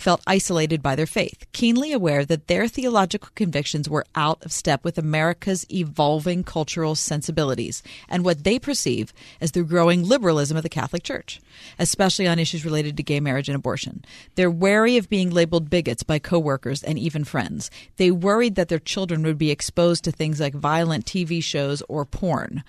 felt 0.00 0.22
isolated 0.26 0.82
by 0.82 0.96
their 0.96 1.06
faith, 1.06 1.44
keenly 1.52 1.92
aware 1.92 2.24
that 2.24 2.46
their 2.46 2.66
theological 2.66 3.28
convictions 3.34 3.88
were 3.88 4.06
out 4.14 4.42
of 4.42 4.50
step 4.50 4.82
with 4.82 4.96
America's 4.96 5.66
evolving 5.70 6.42
cultural 6.42 6.94
sensibilities 6.94 7.82
and 8.08 8.24
what 8.24 8.42
they 8.42 8.58
perceive 8.58 9.12
as 9.40 9.52
the 9.52 9.62
growing 9.62 10.02
liberalism 10.02 10.56
of 10.56 10.62
the 10.62 10.68
Catholic 10.68 11.02
Church, 11.02 11.40
especially 11.78 12.26
on 12.26 12.38
issues 12.38 12.64
related 12.64 12.96
to 12.96 13.02
gay 13.02 13.20
marriage 13.20 13.48
and 13.48 13.56
abortion. 13.56 14.02
They're 14.36 14.50
wary 14.50 14.96
of 14.96 15.10
being 15.10 15.30
labeled 15.30 15.68
bigots 15.68 16.02
by 16.02 16.18
coworkers 16.18 16.82
and 16.82 16.98
even 16.98 17.24
friends. 17.24 17.70
They 17.96 18.10
worried 18.10 18.54
that 18.54 18.68
their 18.68 18.78
children 18.78 19.22
would 19.24 19.38
be 19.38 19.50
exposed 19.50 20.04
to 20.04 20.12
things 20.12 20.40
like 20.40 20.54
violent 20.54 21.04
TV 21.04 21.42
shows 21.42 21.82
or 21.88 22.06
porn. 22.06 22.64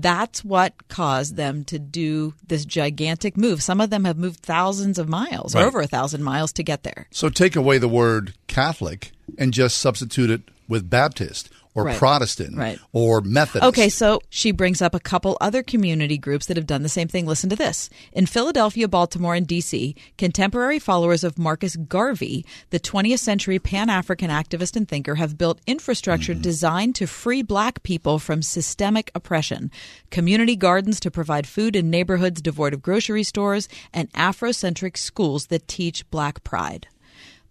That's 0.00 0.44
what 0.44 0.88
caused 0.88 1.36
them 1.36 1.64
to 1.64 1.78
do 1.78 2.34
this 2.46 2.64
gigantic 2.64 3.36
move. 3.36 3.62
Some 3.62 3.80
of 3.80 3.90
them 3.90 4.04
have 4.04 4.16
moved 4.16 4.40
thousands 4.40 4.98
of 4.98 5.08
miles, 5.08 5.54
Right. 5.54 5.64
over 5.64 5.80
a 5.80 5.86
thousand 5.86 6.22
miles 6.22 6.52
to 6.54 6.62
get 6.62 6.82
there. 6.82 7.06
So 7.10 7.28
take 7.28 7.56
away 7.56 7.78
the 7.78 7.88
word 7.88 8.34
Catholic 8.46 9.12
and 9.38 9.52
just 9.52 9.78
substitute 9.78 10.30
it 10.30 10.42
with 10.68 10.88
Baptist 10.90 11.50
or 11.74 11.84
Right. 11.84 11.96
Protestant 11.96 12.56
Right. 12.56 12.78
or 12.92 13.20
Methodist. 13.20 13.68
Okay, 13.68 13.88
so 13.88 14.20
she 14.28 14.50
brings 14.50 14.82
up 14.82 14.94
a 14.94 15.00
couple 15.00 15.38
other 15.40 15.62
community 15.62 16.18
groups 16.18 16.46
that 16.46 16.56
have 16.56 16.66
done 16.66 16.82
the 16.82 16.88
same 16.88 17.08
thing. 17.08 17.26
Listen 17.26 17.48
to 17.50 17.56
this. 17.56 17.88
In 18.12 18.26
Philadelphia, 18.26 18.88
Baltimore, 18.88 19.34
and 19.34 19.46
D.C., 19.46 19.94
contemporary 20.18 20.78
followers 20.78 21.22
of 21.22 21.38
Marcus 21.38 21.76
Garvey, 21.76 22.44
the 22.70 22.80
20th 22.80 23.20
century 23.20 23.58
Pan 23.58 23.88
African 23.88 24.30
activist 24.30 24.76
and 24.76 24.88
thinker, 24.88 25.14
have 25.14 25.38
built 25.38 25.60
infrastructure 25.66 26.32
mm-hmm. 26.32 26.42
designed 26.42 26.94
to 26.96 27.06
free 27.06 27.42
black 27.42 27.82
people 27.82 28.18
from 28.18 28.42
systemic 28.42 29.10
oppression, 29.14 29.70
community 30.10 30.56
gardens 30.56 30.98
to 31.00 31.10
provide 31.10 31.46
food 31.46 31.76
in 31.76 31.90
neighborhoods 31.90 32.42
devoid 32.42 32.74
of 32.74 32.82
grocery 32.82 33.22
stores, 33.22 33.68
and 33.92 34.12
Afrocentric 34.12 34.96
schools 34.96 35.46
that 35.46 35.68
teach 35.68 36.08
black 36.10 36.42
pride. 36.42 36.88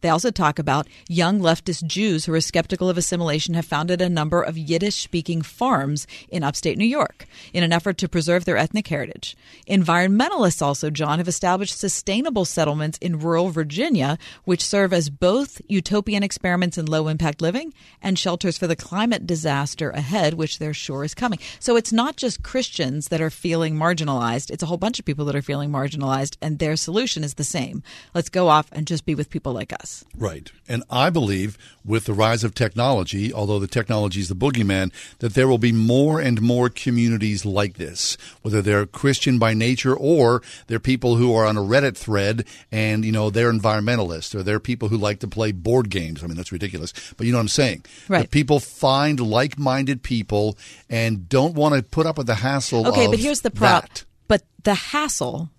They 0.01 0.09
also 0.09 0.31
talk 0.31 0.59
about 0.59 0.87
young 1.07 1.39
leftist 1.39 1.85
Jews 1.85 2.25
who 2.25 2.33
are 2.33 2.41
skeptical 2.41 2.89
of 2.89 2.97
assimilation 2.97 3.53
have 3.55 3.65
founded 3.65 4.01
a 4.01 4.09
number 4.09 4.41
of 4.41 4.57
Yiddish 4.57 4.95
speaking 4.95 5.41
farms 5.41 6.07
in 6.29 6.43
upstate 6.43 6.77
New 6.77 6.85
York 6.85 7.25
in 7.53 7.63
an 7.63 7.73
effort 7.73 7.97
to 7.97 8.07
preserve 8.07 8.45
their 8.45 8.57
ethnic 8.57 8.87
heritage. 8.87 9.35
Environmentalists 9.67 10.61
also, 10.61 10.89
John, 10.89 11.19
have 11.19 11.27
established 11.27 11.77
sustainable 11.77 12.45
settlements 12.45 12.97
in 12.99 13.19
rural 13.19 13.49
Virginia, 13.49 14.17
which 14.45 14.63
serve 14.63 14.93
as 14.93 15.09
both 15.09 15.61
utopian 15.67 16.23
experiments 16.23 16.77
in 16.77 16.85
low 16.85 17.07
impact 17.07 17.41
living 17.41 17.73
and 18.01 18.17
shelters 18.17 18.57
for 18.57 18.67
the 18.67 18.75
climate 18.75 19.27
disaster 19.27 19.89
ahead, 19.89 20.35
which 20.35 20.59
they're 20.59 20.73
sure 20.73 21.03
is 21.03 21.13
coming. 21.13 21.39
So 21.59 21.75
it's 21.75 21.91
not 21.91 22.15
just 22.15 22.43
Christians 22.43 23.09
that 23.09 23.21
are 23.21 23.29
feeling 23.29 23.75
marginalized, 23.75 24.49
it's 24.49 24.63
a 24.63 24.67
whole 24.67 24.77
bunch 24.77 24.99
of 24.99 25.05
people 25.05 25.25
that 25.25 25.35
are 25.35 25.41
feeling 25.41 25.69
marginalized, 25.69 26.37
and 26.41 26.57
their 26.59 26.77
solution 26.77 27.23
is 27.23 27.33
the 27.33 27.43
same. 27.43 27.83
Let's 28.13 28.29
go 28.29 28.47
off 28.47 28.69
and 28.71 28.87
just 28.87 29.05
be 29.05 29.15
with 29.15 29.29
people 29.29 29.51
like 29.51 29.73
us. 29.73 29.88
Right. 30.17 30.51
And 30.67 30.83
I 30.89 31.09
believe 31.09 31.57
with 31.85 32.05
the 32.05 32.13
rise 32.13 32.43
of 32.43 32.53
technology, 32.53 33.33
although 33.33 33.59
the 33.59 33.67
technology 33.67 34.19
is 34.19 34.27
the 34.27 34.35
boogeyman, 34.35 34.91
that 35.19 35.33
there 35.33 35.47
will 35.47 35.57
be 35.57 35.71
more 35.71 36.19
and 36.19 36.41
more 36.41 36.69
communities 36.69 37.45
like 37.45 37.77
this, 37.77 38.17
whether 38.41 38.61
they're 38.61 38.85
Christian 38.85 39.39
by 39.39 39.53
nature 39.53 39.95
or 39.95 40.41
they're 40.67 40.79
people 40.79 41.15
who 41.15 41.33
are 41.33 41.45
on 41.45 41.57
a 41.57 41.61
Reddit 41.61 41.95
thread 41.95 42.45
and, 42.71 43.05
you 43.05 43.11
know, 43.11 43.29
they're 43.29 43.51
environmentalists 43.51 44.35
or 44.35 44.43
they're 44.43 44.59
people 44.59 44.89
who 44.89 44.97
like 44.97 45.19
to 45.19 45.27
play 45.27 45.51
board 45.51 45.89
games. 45.89 46.23
I 46.23 46.27
mean, 46.27 46.37
that's 46.37 46.51
ridiculous. 46.51 46.93
But 47.17 47.25
you 47.25 47.31
know 47.31 47.37
what 47.37 47.43
I'm 47.43 47.47
saying? 47.49 47.85
Right. 48.07 48.21
That 48.21 48.31
people 48.31 48.59
find 48.59 49.19
like 49.19 49.57
minded 49.57 50.03
people 50.03 50.57
and 50.89 51.29
don't 51.29 51.55
want 51.55 51.75
to 51.75 51.83
put 51.83 52.05
up 52.05 52.17
with 52.17 52.27
the 52.27 52.35
hassle 52.35 52.87
Okay, 52.87 53.07
but 53.07 53.19
here's 53.19 53.41
the 53.41 53.51
problem. 53.51 53.89
But 54.27 54.43
the 54.63 54.75
hassle 54.75 55.49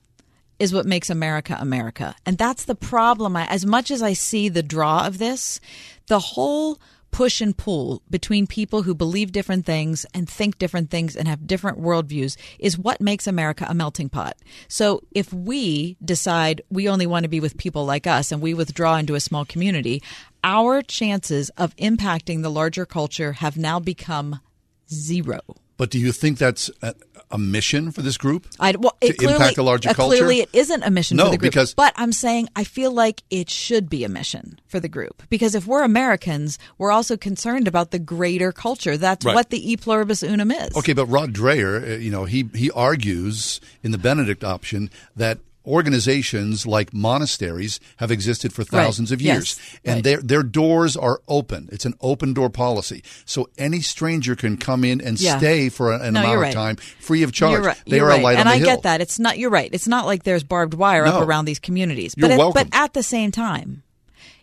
is 0.61 0.73
what 0.73 0.87
makes 0.87 1.11
America 1.11 1.57
America. 1.59 2.15
And 2.25 2.39
that's 2.39 2.67
the 2.67 2.77
problem. 2.77 3.35
I, 3.35 3.47
as 3.47 3.67
much 3.67 3.91
as 3.91 4.03
I 4.03 4.13
see 4.13 4.49
the 4.49 4.63
draw 4.63 5.07
of 5.07 5.19
this, 5.19 5.59
the 6.07 6.21
whole 6.21 6.79
push 7.11 7.41
and 7.41 7.57
pull 7.57 8.03
between 8.09 8.47
people 8.47 8.83
who 8.83 8.95
believe 8.95 9.33
different 9.33 9.67
things 9.67 10.07
and 10.15 10.29
think 10.29 10.59
different 10.59 10.91
things 10.91 11.17
and 11.17 11.27
have 11.27 11.47
different 11.47 11.81
worldviews 11.81 12.37
is 12.61 12.79
what 12.79 13.01
makes 13.01 13.27
America 13.27 13.67
a 13.69 13.75
melting 13.75 14.09
pot. 14.09 14.37
So 14.69 15.03
if 15.11 15.33
we 15.33 15.97
decide 16.05 16.63
we 16.71 16.89
only 16.89 17.07
want 17.07 17.25
to 17.25 17.29
be 17.29 17.41
with 17.41 17.57
people 17.57 17.85
like 17.85 18.07
us 18.07 18.31
and 18.31 18.41
we 18.41 18.55
withdraw 18.55 18.97
into 18.97 19.17
a 19.17 19.21
small 19.21 19.45
community, 19.45 20.03
our 20.45 20.83
chances 20.83 21.51
of 21.57 21.75
impacting 21.77 22.43
the 22.43 22.51
larger 22.51 22.87
culture 22.87 23.33
have 23.33 23.57
now 23.57 23.81
become 23.81 24.41
zero. 24.89 25.41
But 25.77 25.91
do 25.91 25.99
you 25.99 26.13
think 26.13 26.37
that's 26.39 26.71
uh, 26.83 26.93
a, 27.31 27.39
mission 27.39 27.91
for 27.93 28.03
this 28.03 28.17
group? 28.19 28.47
I, 28.59 28.75
well, 28.79 28.97
to 29.01 29.13
clearly, 29.13 29.35
impact 29.35 29.59
a 29.59 29.63
larger 29.63 29.91
uh, 29.91 29.95
culture? 29.95 30.17
Clearly, 30.17 30.41
it 30.41 30.49
isn't 30.53 30.83
a 30.83 30.91
mission 30.91 31.17
No, 31.17 31.27
for 31.27 31.31
the 31.33 31.37
group. 31.39 31.53
because- 31.53 31.75
but 31.75 31.93
I'm 31.97 32.13
saying 32.13 32.49
I 32.57 32.65
feel 32.65 32.93
like 32.93 33.23
it 33.31 33.51
should 33.51 33.89
be 33.89 34.05
a 34.05 34.09
mission 34.09 34.61
for 34.67 34.81
the 34.81 34.89
group 34.89 35.23
because 35.31 35.55
if 35.55 35.67
we're 35.67 35.83
Americans, 35.83 36.59
we're 36.79 36.93
also 36.93 37.17
concerned 37.17 37.67
about 37.69 37.91
the 37.91 37.99
greater 37.99 38.53
culture. 38.53 38.97
That's 38.97 39.25
Right. 39.25 39.35
what 39.35 39.51
the 39.51 39.71
e 39.71 39.77
pluribus 39.77 40.23
unum 40.23 40.51
is. 40.51 40.77
Okay, 40.77 40.93
but 40.93 41.07
Rod 41.07 41.33
Dreher, 41.33 41.95
uh, 41.95 41.97
you 41.97 42.11
know, 42.11 42.25
he 42.25 42.49
he 42.55 42.71
argues 42.71 43.61
in 43.83 43.91
the 43.93 43.99
Benedict 43.99 44.45
option 44.45 44.91
that 45.17 45.39
organizations 45.71 46.67
like 46.67 46.93
monasteries 46.93 47.79
have 47.99 48.11
existed 48.11 48.53
for 48.53 48.63
Right. 48.63 48.69
thousands 48.85 49.13
of 49.13 49.23
years 49.23 49.57
Yes. 49.59 49.79
and 49.85 49.95
Right. 49.97 50.05
their 50.05 50.17
their 50.23 50.43
doors 50.43 50.97
are 50.97 51.21
open 51.29 51.69
it's 51.73 51.85
an 51.87 51.95
open 52.01 52.35
door 52.35 52.51
policy 52.51 53.03
so 53.25 53.49
any 53.57 53.81
stranger 53.81 54.35
can 54.35 54.57
come 54.57 54.85
in 54.85 55.01
and 55.01 55.21
Yeah. 55.21 55.39
stay 55.39 55.69
for 55.69 55.93
an 55.93 56.13
No, 56.15 56.21
amount 56.21 56.35
of 56.35 56.41
right. 56.41 56.53
time 56.55 56.77
free 56.99 57.23
of 57.23 57.33
charge 57.33 57.65
right. 57.65 57.77
they 57.87 57.97
You're 57.97 58.07
are 58.07 58.11
right. 58.11 58.21
a 58.21 58.25
light 58.25 58.39
and 58.39 58.49
on 58.49 58.53
the 58.53 58.57
I 58.57 58.59
hill 58.59 58.77
get 58.77 58.83
that. 58.83 59.01
It's 59.01 59.19
not. 59.19 59.39
You're 59.39 59.51
right. 59.51 59.71
It's 59.73 59.87
not 59.89 60.07
like 60.07 60.25
there's 60.25 60.43
barbed 60.45 60.75
wire 60.75 61.05
No. 61.07 61.13
up 61.19 61.27
around 61.27 61.45
these 61.45 61.59
communities. 61.61 62.15
You're 62.17 62.29
but 62.29 62.33
at- 62.35 62.39
welcome. 62.39 62.69
but 62.71 62.77
at 62.77 62.93
the 62.95 63.03
same 63.03 63.31
time, 63.31 63.83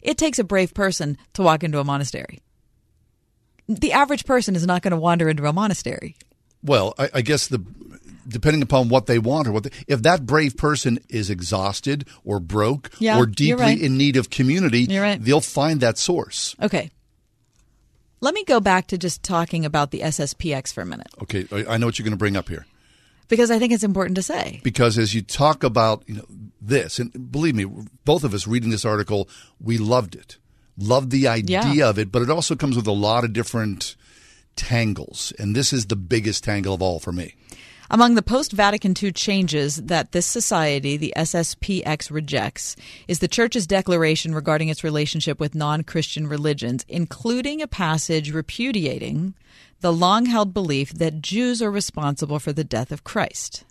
it 0.01 0.17
takes 0.17 0.39
a 0.39 0.43
brave 0.43 0.73
person 0.73 1.17
to 1.33 1.41
walk 1.41 1.63
into 1.63 1.79
a 1.79 1.83
monastery. 1.83 2.39
The 3.67 3.91
average 3.91 4.25
person 4.25 4.55
is 4.55 4.65
not 4.65 4.81
going 4.81 4.91
to 4.91 4.97
wander 4.97 5.27
into 5.29 5.45
a 5.45 5.51
monastery. 5.53 6.15
Well, 6.63 6.93
I, 6.97 7.09
I 7.15 7.21
guess 7.21 7.47
the 7.47 7.59
depending 8.27 8.61
upon 8.61 8.89
what 8.89 9.05
they 9.05 9.19
want 9.19 9.47
or 9.47 9.51
what 9.51 9.63
they, 9.63 9.69
if 9.87 10.01
that 10.03 10.25
brave 10.25 10.57
person 10.57 10.99
is 11.09 11.29
exhausted 11.29 12.07
or 12.23 12.39
broke 12.39 12.91
Yeah, 12.99 13.17
or 13.17 13.25
deeply 13.25 13.53
right. 13.63 13.79
in 13.79 13.97
need 13.97 14.17
of 14.17 14.29
community, 14.29 14.85
right. 14.99 15.23
they'll 15.23 15.41
find 15.41 15.79
that 15.81 15.97
source. 15.97 16.55
Okay. 16.61 16.91
Let 18.19 18.33
me 18.33 18.43
go 18.43 18.59
back 18.59 18.87
to 18.87 18.97
just 18.97 19.21
talking 19.23 19.63
about 19.65 19.91
the 19.91 19.99
SSPX 20.01 20.73
for 20.73 20.81
a 20.81 20.85
minute 20.85 21.07
Okay, 21.21 21.45
I, 21.51 21.73
I 21.73 21.77
know 21.77 21.85
what 21.85 21.99
you're 21.99 22.03
going 22.03 22.11
to 22.13 22.17
bring 22.17 22.35
up 22.35 22.49
here. 22.49 22.65
because 23.27 23.51
I 23.51 23.59
think 23.59 23.71
it's 23.73 23.83
important 23.83 24.15
to 24.15 24.23
say. 24.23 24.59
because 24.63 24.97
as 24.97 25.13
you 25.13 25.21
talk 25.21 25.63
about 25.63 26.03
you 26.07 26.15
know 26.15 26.25
this 26.61 26.97
and 26.99 27.31
believe 27.31 27.55
me 27.55 27.65
both 28.05 28.23
of 28.23 28.33
us 28.33 28.47
reading 28.47 28.71
this 28.71 28.83
article 28.85 29.29
we 29.61 29.77
loved 29.77 30.15
it 30.15 30.37
loved 30.77 31.11
the 31.11 31.27
idea 31.27 31.61
Yeah. 31.71 31.89
of 31.89 31.99
it 31.99 32.11
but 32.11 32.21
it 32.23 32.29
also 32.31 32.55
comes 32.55 32.75
with 32.75 32.87
a 32.87 32.91
lot 32.91 33.23
of 33.23 33.31
different 33.33 33.95
tangles 34.55 35.31
and 35.37 35.55
this 35.55 35.71
is 35.71 35.85
the 35.85 35.95
biggest 35.95 36.43
tangle 36.43 36.73
of 36.73 36.81
all 36.81 36.99
for 36.99 37.11
me 37.11 37.35
Among 37.89 38.15
the 38.15 38.21
post 38.21 38.51
Vatican 38.51 38.93
II 39.01 39.13
changes 39.13 39.77
that 39.77 40.11
this 40.11 40.25
society, 40.25 40.97
the 40.97 41.13
SSPX, 41.15 42.11
rejects 42.11 42.75
is 43.07 43.19
the 43.19 43.29
Church's 43.29 43.65
declaration 43.65 44.35
regarding 44.35 44.67
its 44.67 44.83
relationship 44.83 45.39
with 45.39 45.55
non 45.55 45.83
Christian 45.83 46.27
religions, 46.27 46.85
including 46.89 47.61
a 47.61 47.67
passage 47.67 48.31
repudiating 48.31 49.35
the 49.79 49.93
long 49.93 50.25
held 50.25 50.53
belief 50.53 50.91
that 50.93 51.21
Jews 51.21 51.61
are 51.61 51.71
responsible 51.71 52.39
for 52.39 52.51
the 52.51 52.63
death 52.63 52.91
of 52.91 53.03
Christ. 53.03 53.63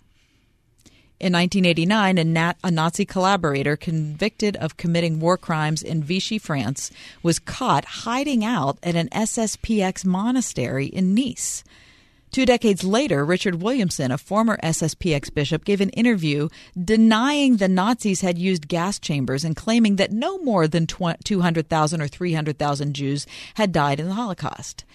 In 1.19 1.33
1989, 1.33 2.17
a, 2.17 2.23
Nat- 2.23 2.57
a 2.63 2.71
Nazi 2.71 3.03
collaborator 3.03 3.75
convicted 3.75 4.55
of 4.57 4.77
committing 4.77 5.19
war 5.19 5.35
crimes 5.35 5.81
in 5.81 6.03
Vichy, 6.03 6.37
France, 6.37 6.91
was 7.23 7.39
caught 7.39 7.85
hiding 7.85 8.45
out 8.45 8.77
at 8.83 8.95
an 8.95 9.09
SSPX 9.09 10.05
monastery 10.05 10.85
in 10.85 11.15
Nice. 11.15 11.63
Two 12.37 12.45
decades 12.45 12.83
later, 12.83 13.25
Richard 13.25 13.63
Williamson, 13.63 14.11
a 14.11 14.17
former 14.19 14.59
SSPX 14.61 15.33
bishop, 15.33 15.65
gave 15.65 15.81
an 15.81 15.89
interview 15.89 16.49
denying 16.79 17.57
the 17.57 17.67
Nazis 17.67 18.21
had 18.21 18.37
used 18.37 18.67
gas 18.67 18.99
chambers 18.99 19.43
and 19.43 19.55
claiming 19.55 19.95
that 19.95 20.11
no 20.11 20.37
more 20.37 20.67
than 20.67 20.85
200,000 20.85 21.99
or 21.99 22.07
300,000 22.07 22.93
Jews 22.93 23.25
had 23.55 23.71
died 23.71 23.99
in 23.99 24.07
the 24.07 24.13
Holocaust. 24.13 24.85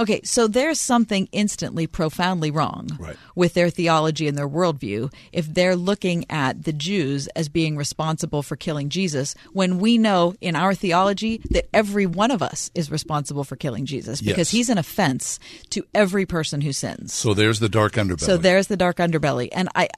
Okay, 0.00 0.20
so 0.24 0.46
there's 0.48 0.80
something 0.80 1.28
instantly 1.32 1.86
profoundly 1.86 2.50
wrong 2.50 2.88
Right. 2.98 3.16
with 3.34 3.54
their 3.54 3.70
theology 3.70 4.26
and 4.26 4.36
their 4.36 4.48
worldview 4.48 5.12
if 5.32 5.46
they're 5.52 5.76
looking 5.76 6.24
at 6.28 6.64
the 6.64 6.72
Jews 6.72 7.28
as 7.36 7.48
being 7.48 7.76
responsible 7.76 8.42
for 8.42 8.56
killing 8.56 8.88
Jesus 8.88 9.34
when 9.52 9.78
we 9.78 9.98
know 9.98 10.34
in 10.40 10.56
our 10.56 10.74
theology 10.74 11.40
that 11.50 11.68
every 11.72 12.06
one 12.06 12.30
of 12.30 12.42
us 12.42 12.70
is 12.74 12.90
responsible 12.90 13.44
for 13.44 13.56
killing 13.56 13.86
Jesus 13.86 14.20
because 14.20 14.38
Yes. 14.38 14.50
he's 14.50 14.68
an 14.68 14.78
offense 14.78 15.38
to 15.70 15.84
every 15.94 16.26
person 16.26 16.60
who 16.60 16.72
sins. 16.72 17.12
so 17.14 17.34
there's 17.34 17.60
the 17.60 17.68
dark 17.68 17.92
underbelly 17.94 18.20
So 18.20 18.36
there's 18.36 18.66
the 18.66 18.76
dark 18.76 18.96
underbelly. 18.96 19.48
And 19.52 19.68
I 19.74 19.88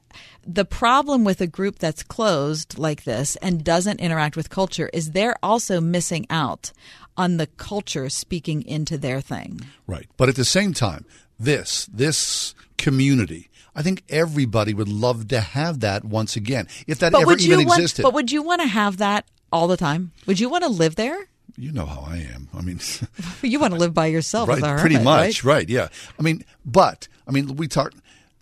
the 0.47 0.65
problem 0.65 1.25
with 1.25 1.41
a 1.41 1.47
group 1.47 1.79
that's 1.79 2.03
closed 2.05 2.79
like 2.79 3.03
this 3.05 3.37
and 3.37 3.65
doesn't 3.65 3.99
interact 4.01 4.37
with 4.37 4.49
culture 4.49 4.89
is 4.93 5.11
they're 5.11 5.37
also 5.43 5.81
missing 5.81 6.25
out 6.31 6.71
on 7.17 7.37
the 7.37 7.47
culture 7.47 8.09
speaking 8.09 8.63
into 8.67 8.97
their 8.99 9.21
thing. 9.21 9.61
right 9.87 10.07
but 10.17 10.29
at 10.29 10.37
the 10.37 10.45
same 10.45 10.73
time 10.73 11.05
this 11.39 11.87
this 11.87 12.55
community 12.79 13.49
i 13.75 13.83
think 13.83 14.03
everybody 14.09 14.73
would 14.75 14.89
love 14.89 15.29
to 15.29 15.41
have 15.41 15.81
that 15.81 16.05
once 16.05 16.37
again 16.37 16.67
if 16.87 16.99
that 16.99 17.15
ever 17.15 17.27
would 17.27 17.41
even 17.41 17.61
you 17.61 17.67
want, 17.67 17.79
existed 17.81 18.03
But 18.03 18.15
would 18.15 18.33
you 18.33 18.43
want 18.43 18.61
to 18.63 18.69
have 18.69 18.99
that 18.99 19.25
all 19.53 19.69
the 19.69 19.77
time? 19.77 20.11
Would 20.27 20.41
you 20.41 20.49
want 20.49 20.65
to 20.65 20.71
live 20.71 20.97
there? 20.97 21.17
you 21.57 21.73
know 21.73 21.87
how 21.87 22.01
i 22.07 22.17
am 22.17 22.49
i 22.55 22.61
mean 22.61 22.81
You 23.43 23.59
want 23.61 23.73
to 23.73 23.79
live 23.79 23.95
by 23.95 24.07
yourself, 24.07 24.49
right 24.49 24.79
pretty 24.79 24.97
hermit, 24.97 25.05
much 25.05 25.45
right? 25.45 25.55
right? 25.57 25.69
yeah 25.69 25.89
i 26.19 26.23
mean 26.23 26.45
but 26.65 27.09
i 27.27 27.31
mean 27.31 27.57
we 27.57 27.67
talk 27.69 27.93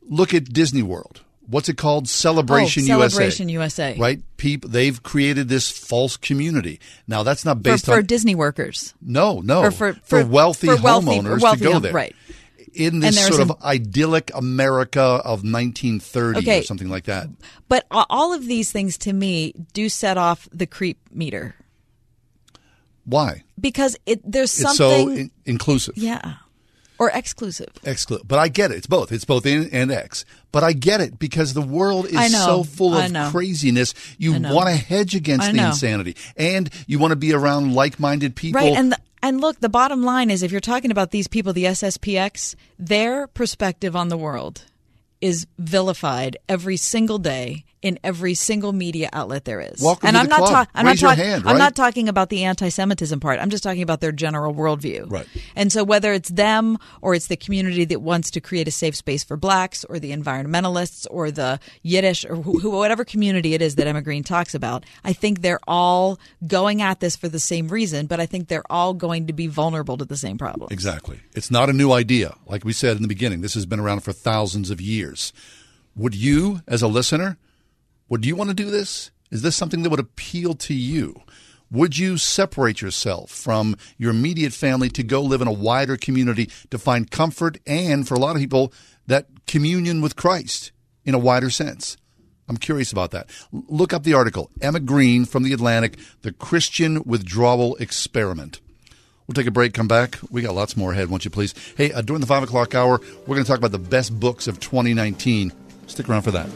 look 0.02 0.34
at 0.34 0.44
disney 0.52 0.82
world 0.82 1.20
what's 1.46 1.68
it 1.68 1.76
called 1.76 2.04
oh, 2.04 2.06
celebration 2.06 2.82
Oh, 2.90 2.98
usa 2.98 3.08
Celebration 3.08 3.48
USA. 3.50 3.96
right 3.98 4.22
people 4.36 4.70
they've 4.70 5.02
created 5.02 5.48
this 5.48 5.70
false 5.70 6.16
community 6.16 6.80
now 7.06 7.22
that's 7.22 7.44
not 7.44 7.62
based 7.62 7.86
for 7.86 7.94
on 7.96 8.04
Disney 8.06 8.34
workers. 8.34 8.94
no 9.02 9.40
no 9.40 9.70
for- 9.70 9.92
for, 9.94 10.00
for- 10.04 10.24
wealthy 10.26 10.66
for 10.68 10.76
wealthy- 10.76 11.06
homeowners 11.08 11.40
wealthy 11.42 11.64
to 11.64 11.72
go 11.72 11.78
there 11.80 11.92
right. 11.92 12.16
in 12.72 13.00
this 13.00 13.18
sort 13.26 13.40
of 13.40 13.48
some- 13.48 13.56
idyllic 13.62 14.30
america 14.34 15.00
of 15.02 15.44
1930 15.44 16.38
Okay. 16.38 16.60
or 16.60 16.62
something 16.62 16.88
like 16.88 17.04
that 17.04 17.28
But 17.68 17.86
all 17.90 18.32
of 18.32 18.46
these 18.46 18.72
things 18.72 18.96
to 18.98 19.12
me 19.12 19.52
do 19.72 19.88
set 19.88 20.16
off 20.16 20.48
the 20.52 20.66
creep 20.66 20.98
meter 21.12 21.54
why 23.04 23.42
because 23.60 23.96
it 24.06 24.20
there's 24.24 24.58
it's 24.58 24.76
so 24.76 24.90
something 24.90 25.18
in- 25.18 25.30
inclusive 25.44 25.96
Yeah. 25.96 26.34
Or 26.98 27.10
exclusive. 27.10 27.70
Exclusive. 27.84 28.26
But 28.26 28.38
I 28.38 28.48
get 28.48 28.70
it. 28.70 28.76
It's 28.76 28.86
both. 28.86 29.12
It's 29.12 29.24
both 29.24 29.46
in 29.46 29.68
and 29.70 29.90
X. 29.90 30.24
But 30.52 30.62
I 30.62 30.72
get 30.72 31.00
it 31.00 31.18
because 31.18 31.52
the 31.52 31.62
world 31.62 32.06
is 32.06 32.32
so 32.32 32.62
full 32.62 32.94
of 32.94 33.32
craziness. 33.32 33.94
You 34.18 34.40
want 34.40 34.68
to 34.68 34.74
hedge 34.74 35.14
against 35.14 35.52
the 35.52 35.58
insanity. 35.58 36.16
And 36.36 36.70
you 36.86 36.98
want 36.98 37.12
to 37.12 37.16
be 37.16 37.32
around 37.32 37.74
like 37.74 37.98
minded 37.98 38.36
people. 38.36 38.60
Right, 38.60 38.72
and 38.72 38.92
the, 38.92 38.98
and 39.22 39.40
look, 39.40 39.58
the 39.60 39.68
bottom 39.68 40.02
line 40.02 40.30
is 40.30 40.42
if 40.42 40.52
you're 40.52 40.60
talking 40.60 40.90
about 40.90 41.10
these 41.10 41.28
people, 41.28 41.52
the 41.52 41.64
SSPX, 41.64 42.54
their 42.78 43.26
perspective 43.26 43.96
on 43.96 44.08
the 44.08 44.16
world 44.16 44.64
is 45.20 45.46
vilified 45.58 46.36
every 46.48 46.76
single 46.76 47.18
day 47.18 47.64
in 47.84 47.98
every 48.02 48.32
single 48.32 48.72
media 48.72 49.10
outlet 49.12 49.44
there 49.44 49.60
is. 49.60 49.80
Welcome 49.82 50.08
and 50.08 50.16
I'm 50.16 50.26
not. 50.26 50.68
I'm 50.74 50.86
Raise 50.86 51.02
not 51.02 51.16
your 51.18 51.24
talk- 51.24 51.24
hand, 51.24 51.42
I'm 51.46 51.58
not 51.58 51.76
talking 51.76 52.08
about 52.08 52.30
the 52.30 52.44
anti-Semitism 52.44 53.20
part. 53.20 53.38
I'm 53.38 53.50
just 53.50 53.62
talking 53.62 53.82
about 53.82 54.00
their 54.00 54.10
general 54.10 54.54
worldview. 54.54 55.10
Right. 55.10 55.26
And 55.54 55.70
so 55.70 55.84
whether 55.84 56.14
it's 56.14 56.30
them 56.30 56.78
or 57.02 57.14
it's 57.14 57.26
the 57.26 57.36
community 57.36 57.84
that 57.84 58.00
wants 58.00 58.30
to 58.32 58.40
create 58.40 58.66
a 58.66 58.70
safe 58.70 58.96
space 58.96 59.22
for 59.22 59.36
blacks 59.36 59.84
or 59.84 59.98
the 59.98 60.12
environmentalists 60.12 61.06
or 61.10 61.30
the 61.30 61.60
Yiddish 61.82 62.24
or 62.24 62.36
who, 62.36 62.58
who, 62.58 62.70
whatever 62.70 63.04
community 63.04 63.52
it 63.52 63.60
is 63.60 63.74
that 63.74 63.86
Emma 63.86 64.00
Green 64.00 64.24
talks 64.24 64.54
about, 64.54 64.84
I 65.04 65.12
think 65.12 65.42
they're 65.42 65.60
all 65.68 66.18
going 66.46 66.80
at 66.80 67.00
this 67.00 67.16
for 67.16 67.28
the 67.28 67.38
same 67.38 67.68
reason, 67.68 68.06
but 68.06 68.18
I 68.18 68.24
think 68.24 68.48
they're 68.48 68.64
all 68.70 68.94
going 68.94 69.26
to 69.26 69.34
be 69.34 69.46
vulnerable 69.46 69.98
to 69.98 70.06
the 70.06 70.16
same 70.16 70.38
problem. 70.38 70.68
Exactly. 70.70 71.20
It's 71.34 71.50
not 71.50 71.68
a 71.68 71.74
new 71.74 71.92
idea. 71.92 72.36
Like 72.46 72.64
we 72.64 72.72
said 72.72 72.96
in 72.96 73.02
the 73.02 73.08
beginning, 73.08 73.42
this 73.42 73.52
has 73.52 73.66
been 73.66 73.80
around 73.80 74.00
for 74.00 74.14
thousands 74.14 74.70
of 74.70 74.80
years. 74.80 75.34
Would 75.96 76.14
you, 76.14 76.62
as 76.66 76.80
a 76.80 76.88
listener, 76.88 77.36
would 78.08 78.26
you 78.26 78.36
want 78.36 78.50
to 78.50 78.54
do 78.54 78.70
this? 78.70 79.10
Is 79.30 79.42
this 79.42 79.56
something 79.56 79.82
that 79.82 79.90
would 79.90 80.00
appeal 80.00 80.54
to 80.54 80.74
you? 80.74 81.22
Would 81.70 81.98
you 81.98 82.18
separate 82.18 82.80
yourself 82.80 83.30
from 83.30 83.76
your 83.98 84.10
immediate 84.10 84.52
family 84.52 84.88
to 84.90 85.02
go 85.02 85.22
live 85.22 85.40
in 85.40 85.48
a 85.48 85.52
wider 85.52 85.96
community 85.96 86.50
to 86.70 86.78
find 86.78 87.10
comfort 87.10 87.58
and, 87.66 88.06
for 88.06 88.14
a 88.14 88.18
lot 88.18 88.36
of 88.36 88.40
people, 88.40 88.72
that 89.06 89.26
communion 89.46 90.00
with 90.00 90.14
Christ 90.14 90.70
in 91.04 91.14
a 91.14 91.18
wider 91.18 91.50
sense? 91.50 91.96
I'm 92.48 92.58
curious 92.58 92.92
about 92.92 93.10
that. 93.12 93.28
Look 93.50 93.92
up 93.92 94.04
the 94.04 94.14
article, 94.14 94.50
Emma 94.60 94.78
Green 94.78 95.24
from 95.24 95.42
The 95.42 95.54
Atlantic, 95.54 95.96
The 96.22 96.32
Christian 96.32 97.02
Withdrawal 97.04 97.74
Experiment. 97.76 98.60
We'll 99.26 99.34
take 99.34 99.46
a 99.46 99.50
break, 99.50 99.72
come 99.72 99.88
back. 99.88 100.18
We 100.30 100.42
got 100.42 100.54
lots 100.54 100.76
more 100.76 100.92
ahead, 100.92 101.08
won't 101.08 101.24
you 101.24 101.30
please? 101.30 101.54
Hey, 101.76 101.90
uh, 101.92 102.02
during 102.02 102.20
the 102.20 102.26
5 102.26 102.42
o'clock 102.42 102.74
hour, 102.74 103.00
we're 103.26 103.34
going 103.34 103.44
to 103.44 103.48
talk 103.48 103.58
about 103.58 103.72
the 103.72 103.78
best 103.78 104.18
books 104.20 104.46
of 104.46 104.60
2019. 104.60 105.50
Stick 105.86 106.08
around 106.08 106.22
for 106.22 106.32
that. 106.32 106.48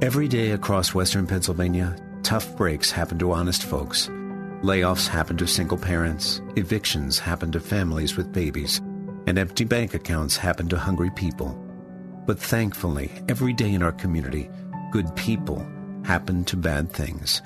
Every 0.00 0.28
day 0.28 0.52
across 0.52 0.94
western 0.94 1.26
Pennsylvania, 1.26 1.96
tough 2.22 2.56
breaks 2.56 2.90
happen 2.90 3.18
to 3.18 3.32
honest 3.32 3.64
folks. 3.64 4.08
Layoffs 4.62 5.06
happen 5.06 5.36
to 5.36 5.46
single 5.46 5.76
parents, 5.76 6.40
evictions 6.56 7.18
happen 7.18 7.52
to 7.52 7.60
families 7.60 8.16
with 8.16 8.32
babies, 8.32 8.78
and 9.26 9.38
empty 9.38 9.64
bank 9.64 9.94
accounts 9.94 10.36
happen 10.36 10.68
to 10.68 10.78
hungry 10.78 11.10
people. 11.10 11.56
But 12.26 12.38
thankfully, 12.38 13.10
every 13.28 13.52
day 13.52 13.72
in 13.72 13.82
our 13.82 13.92
community, 13.92 14.48
good 14.92 15.14
people 15.14 15.66
happen 16.04 16.44
to 16.46 16.56
bad 16.56 16.90
things. 16.90 17.42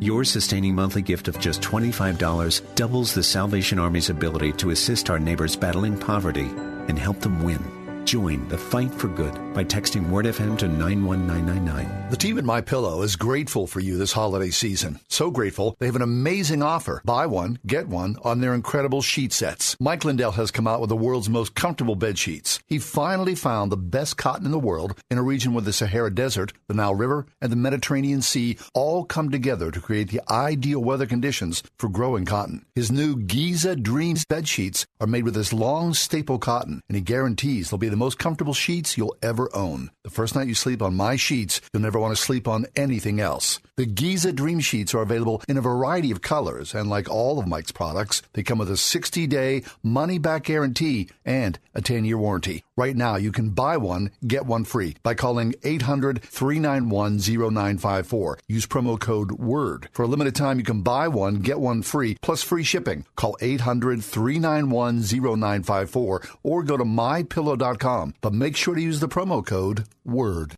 Your 0.00 0.24
sustaining 0.24 0.74
monthly 0.74 1.02
gift 1.02 1.28
of 1.28 1.40
just 1.40 1.62
$25 1.62 2.74
doubles 2.76 3.12
the 3.12 3.22
Salvation 3.22 3.78
Army's 3.78 4.10
ability 4.10 4.52
to 4.52 4.70
assist 4.70 5.10
our 5.10 5.18
neighbors 5.18 5.56
battling 5.56 5.98
poverty 5.98 6.50
and 6.88 6.98
help 6.98 7.20
them 7.20 7.42
win. 7.42 7.83
Join 8.04 8.46
the 8.48 8.58
fight 8.58 8.92
for 8.92 9.08
good 9.08 9.32
by 9.54 9.64
texting 9.64 10.10
WordFM 10.10 10.58
to 10.58 10.68
91999. 10.68 12.10
The 12.10 12.16
team 12.18 12.36
at 12.36 12.44
My 12.44 12.60
Pillow 12.60 13.00
is 13.00 13.16
grateful 13.16 13.66
for 13.66 13.80
you 13.80 13.96
this 13.96 14.12
holiday 14.12 14.50
season. 14.50 15.00
So 15.08 15.30
grateful, 15.30 15.74
they 15.78 15.86
have 15.86 15.96
an 15.96 16.02
amazing 16.02 16.62
offer. 16.62 17.00
Buy 17.06 17.24
one, 17.24 17.58
get 17.66 17.88
one 17.88 18.16
on 18.22 18.40
their 18.40 18.52
incredible 18.52 19.00
sheet 19.00 19.32
sets. 19.32 19.74
Mike 19.80 20.04
Lindell 20.04 20.32
has 20.32 20.50
come 20.50 20.66
out 20.66 20.82
with 20.82 20.90
the 20.90 20.96
world's 20.96 21.30
most 21.30 21.54
comfortable 21.54 21.94
bed 21.94 22.18
sheets. 22.18 22.60
He 22.66 22.78
finally 22.78 23.34
found 23.34 23.72
the 23.72 23.78
best 23.78 24.18
cotton 24.18 24.44
in 24.44 24.52
the 24.52 24.58
world 24.58 24.98
in 25.10 25.16
a 25.16 25.22
region 25.22 25.54
where 25.54 25.62
the 25.62 25.72
Sahara 25.72 26.14
Desert, 26.14 26.52
the 26.68 26.74
Nile 26.74 26.94
River, 26.94 27.24
and 27.40 27.50
the 27.50 27.56
Mediterranean 27.56 28.20
Sea 28.20 28.58
all 28.74 29.04
come 29.04 29.30
together 29.30 29.70
to 29.70 29.80
create 29.80 30.10
the 30.10 30.20
ideal 30.30 30.80
weather 30.84 31.06
conditions 31.06 31.62
for 31.78 31.88
growing 31.88 32.26
cotton. 32.26 32.66
His 32.74 32.92
new 32.92 33.16
Giza 33.16 33.76
Dreams 33.76 34.26
bed 34.26 34.46
sheets 34.46 34.86
are 35.00 35.06
made 35.06 35.24
with 35.24 35.34
this 35.34 35.54
long 35.54 35.94
staple 35.94 36.38
cotton, 36.38 36.82
and 36.88 36.96
he 36.96 37.02
guarantees 37.02 37.70
they'll 37.70 37.78
be 37.78 37.93
the 37.94 37.98
most 37.98 38.18
comfortable 38.18 38.54
sheets 38.54 38.98
you'll 38.98 39.16
ever 39.22 39.48
own. 39.54 39.88
The 40.02 40.10
first 40.10 40.34
night 40.34 40.48
you 40.48 40.54
sleep 40.54 40.82
on 40.82 40.96
my 40.96 41.14
sheets, 41.14 41.60
you'll 41.72 41.84
never 41.84 42.00
want 42.00 42.16
to 42.16 42.20
sleep 42.20 42.48
on 42.48 42.66
anything 42.74 43.20
else. 43.20 43.60
The 43.76 43.86
Giza 43.86 44.32
Dream 44.32 44.58
Sheets 44.58 44.94
are 44.94 45.02
available 45.02 45.42
in 45.48 45.56
a 45.56 45.60
variety 45.60 46.10
of 46.10 46.20
colors, 46.20 46.74
and 46.74 46.90
like 46.90 47.08
all 47.08 47.38
of 47.38 47.46
Mike's 47.46 47.70
products, 47.70 48.20
they 48.32 48.42
come 48.42 48.58
with 48.58 48.68
a 48.68 48.76
60 48.76 49.28
day 49.28 49.62
money 49.84 50.18
back 50.18 50.42
guarantee 50.42 51.08
and 51.24 51.56
a 51.72 51.80
10 51.80 52.04
year 52.04 52.18
warranty. 52.18 52.64
Right 52.76 52.96
now, 52.96 53.14
you 53.14 53.30
can 53.30 53.50
buy 53.50 53.76
one, 53.76 54.10
get 54.26 54.46
one 54.46 54.64
free 54.64 54.96
by 55.04 55.14
calling 55.14 55.54
800 55.62 56.20
391 56.22 57.18
0954. 57.18 58.38
Use 58.48 58.66
promo 58.66 58.98
code 58.98 59.30
WORD. 59.32 59.88
For 59.92 60.02
a 60.02 60.08
limited 60.08 60.34
time, 60.34 60.58
you 60.58 60.64
can 60.64 60.82
buy 60.82 61.06
one, 61.06 61.36
get 61.36 61.60
one 61.60 61.82
free, 61.82 62.16
plus 62.20 62.42
free 62.42 62.64
shipping. 62.64 63.04
Call 63.14 63.36
800 63.40 64.02
391 64.02 65.02
0954 65.02 66.22
or 66.42 66.62
go 66.64 66.76
to 66.76 66.84
mypillow.com. 66.84 68.14
But 68.20 68.32
make 68.32 68.56
sure 68.56 68.74
to 68.74 68.82
use 68.82 68.98
the 68.98 69.08
promo 69.08 69.46
code 69.46 69.84
WORD. 70.04 70.56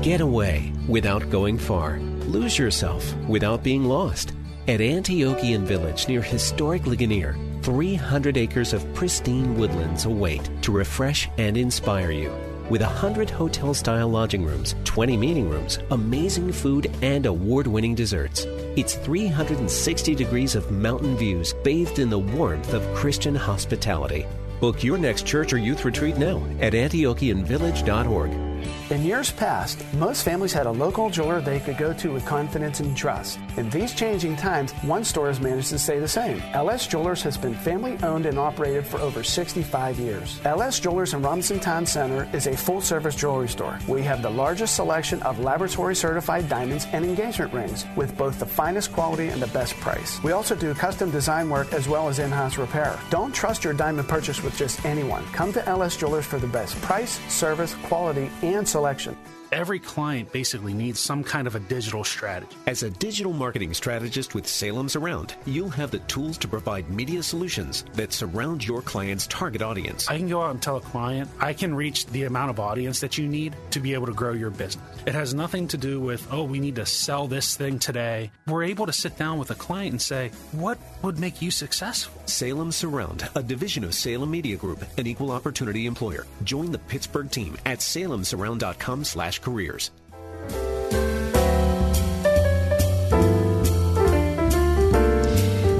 Get 0.00 0.22
away 0.22 0.72
without 0.88 1.28
going 1.28 1.58
far. 1.58 1.98
Lose 2.26 2.58
yourself 2.58 3.14
without 3.28 3.62
being 3.62 3.84
lost. 3.84 4.32
At 4.66 4.80
Antiochian 4.80 5.64
Village 5.64 6.08
near 6.08 6.22
historic 6.22 6.86
Ligonier, 6.86 7.36
300 7.64 8.36
acres 8.36 8.74
of 8.74 8.84
pristine 8.92 9.56
woodlands 9.56 10.04
await 10.04 10.50
to 10.60 10.70
refresh 10.70 11.30
and 11.38 11.56
inspire 11.56 12.10
you. 12.10 12.30
With 12.68 12.82
100 12.82 13.30
hotel 13.30 13.72
style 13.72 14.08
lodging 14.08 14.44
rooms, 14.44 14.74
20 14.84 15.16
meeting 15.16 15.48
rooms, 15.48 15.78
amazing 15.90 16.52
food, 16.52 16.94
and 17.00 17.24
award 17.24 17.66
winning 17.66 17.94
desserts. 17.94 18.44
It's 18.76 18.96
360 18.96 20.14
degrees 20.14 20.54
of 20.54 20.70
mountain 20.70 21.16
views 21.16 21.54
bathed 21.64 22.00
in 22.00 22.10
the 22.10 22.18
warmth 22.18 22.74
of 22.74 22.94
Christian 22.94 23.34
hospitality. 23.34 24.26
Book 24.60 24.84
your 24.84 24.98
next 24.98 25.26
church 25.26 25.54
or 25.54 25.58
youth 25.58 25.86
retreat 25.86 26.18
now 26.18 26.44
at 26.60 26.74
antiochianvillage.org. 26.74 28.53
In 28.90 29.02
years 29.02 29.30
past, 29.30 29.84
most 29.94 30.22
families 30.22 30.52
had 30.52 30.66
a 30.66 30.70
local 30.70 31.10
jeweler 31.10 31.40
they 31.40 31.60
could 31.60 31.78
go 31.78 31.92
to 31.94 32.12
with 32.12 32.24
confidence 32.26 32.80
and 32.80 32.96
trust. 32.96 33.38
In 33.56 33.70
these 33.70 33.94
changing 33.94 34.36
times, 34.36 34.72
one 34.82 35.04
store 35.04 35.28
has 35.28 35.40
managed 35.40 35.70
to 35.70 35.78
stay 35.78 35.98
the 35.98 36.08
same. 36.08 36.42
LS 36.52 36.86
Jewelers 36.86 37.22
has 37.22 37.36
been 37.36 37.54
family 37.54 37.98
owned 38.02 38.26
and 38.26 38.38
operated 38.38 38.86
for 38.86 38.98
over 39.00 39.22
65 39.22 39.98
years. 39.98 40.40
LS 40.44 40.80
Jewelers 40.80 41.14
in 41.14 41.22
Robinson 41.22 41.60
Town 41.60 41.86
Center 41.86 42.28
is 42.32 42.46
a 42.46 42.56
full 42.56 42.80
service 42.80 43.14
jewelry 43.14 43.48
store. 43.48 43.78
We 43.88 44.02
have 44.02 44.22
the 44.22 44.30
largest 44.30 44.76
selection 44.76 45.22
of 45.22 45.38
laboratory 45.40 45.94
certified 45.94 46.48
diamonds 46.48 46.86
and 46.92 47.04
engagement 47.04 47.52
rings 47.52 47.84
with 47.96 48.16
both 48.16 48.38
the 48.38 48.46
finest 48.46 48.92
quality 48.92 49.28
and 49.28 49.40
the 49.40 49.48
best 49.48 49.74
price. 49.80 50.22
We 50.22 50.32
also 50.32 50.54
do 50.54 50.74
custom 50.74 51.10
design 51.10 51.48
work 51.48 51.72
as 51.72 51.88
well 51.88 52.08
as 52.08 52.18
in 52.18 52.30
house 52.30 52.58
repair. 52.58 52.98
Don't 53.10 53.34
trust 53.34 53.64
your 53.64 53.74
diamond 53.74 54.08
purchase 54.08 54.42
with 54.42 54.56
just 54.56 54.84
anyone. 54.84 55.24
Come 55.32 55.52
to 55.52 55.68
LS 55.68 55.96
Jewelers 55.96 56.26
for 56.26 56.38
the 56.38 56.46
best 56.46 56.80
price, 56.82 57.20
service, 57.32 57.74
quality, 57.84 58.30
and 58.42 58.53
selection. 58.64 59.16
Every 59.54 59.78
client 59.78 60.32
basically 60.32 60.74
needs 60.74 60.98
some 60.98 61.22
kind 61.22 61.46
of 61.46 61.54
a 61.54 61.60
digital 61.60 62.02
strategy. 62.02 62.56
As 62.66 62.82
a 62.82 62.90
digital 62.90 63.32
marketing 63.32 63.72
strategist 63.72 64.34
with 64.34 64.48
Salem 64.48 64.88
Surround, 64.88 65.36
you'll 65.46 65.68
have 65.68 65.92
the 65.92 66.00
tools 66.00 66.36
to 66.38 66.48
provide 66.48 66.90
media 66.90 67.22
solutions 67.22 67.84
that 67.92 68.12
surround 68.12 68.66
your 68.66 68.82
client's 68.82 69.28
target 69.28 69.62
audience. 69.62 70.10
I 70.10 70.18
can 70.18 70.28
go 70.28 70.42
out 70.42 70.50
and 70.50 70.60
tell 70.60 70.78
a 70.78 70.80
client, 70.80 71.30
I 71.38 71.52
can 71.52 71.72
reach 71.72 72.06
the 72.06 72.24
amount 72.24 72.50
of 72.50 72.58
audience 72.58 72.98
that 72.98 73.16
you 73.16 73.28
need 73.28 73.54
to 73.70 73.78
be 73.78 73.94
able 73.94 74.06
to 74.06 74.12
grow 74.12 74.32
your 74.32 74.50
business. 74.50 74.84
It 75.06 75.14
has 75.14 75.34
nothing 75.34 75.68
to 75.68 75.76
do 75.76 76.00
with, 76.00 76.26
oh, 76.32 76.42
we 76.42 76.58
need 76.58 76.74
to 76.74 76.86
sell 76.86 77.28
this 77.28 77.54
thing 77.54 77.78
today. 77.78 78.32
We're 78.48 78.64
able 78.64 78.86
to 78.86 78.92
sit 78.92 79.16
down 79.16 79.38
with 79.38 79.52
a 79.52 79.54
client 79.54 79.92
and 79.92 80.02
say, 80.02 80.32
what 80.50 80.78
would 81.02 81.20
make 81.20 81.40
you 81.40 81.52
successful? 81.52 82.20
Salem 82.26 82.72
Surround, 82.72 83.28
a 83.36 83.42
division 83.42 83.84
of 83.84 83.94
Salem 83.94 84.32
Media 84.32 84.56
Group, 84.56 84.84
an 84.98 85.06
equal 85.06 85.30
opportunity 85.30 85.86
employer. 85.86 86.26
Join 86.42 86.72
the 86.72 86.78
Pittsburgh 86.78 87.30
team 87.30 87.56
at 87.64 87.78
salemsurround.com 87.78 89.04
slash 89.04 89.43
careers. 89.44 89.90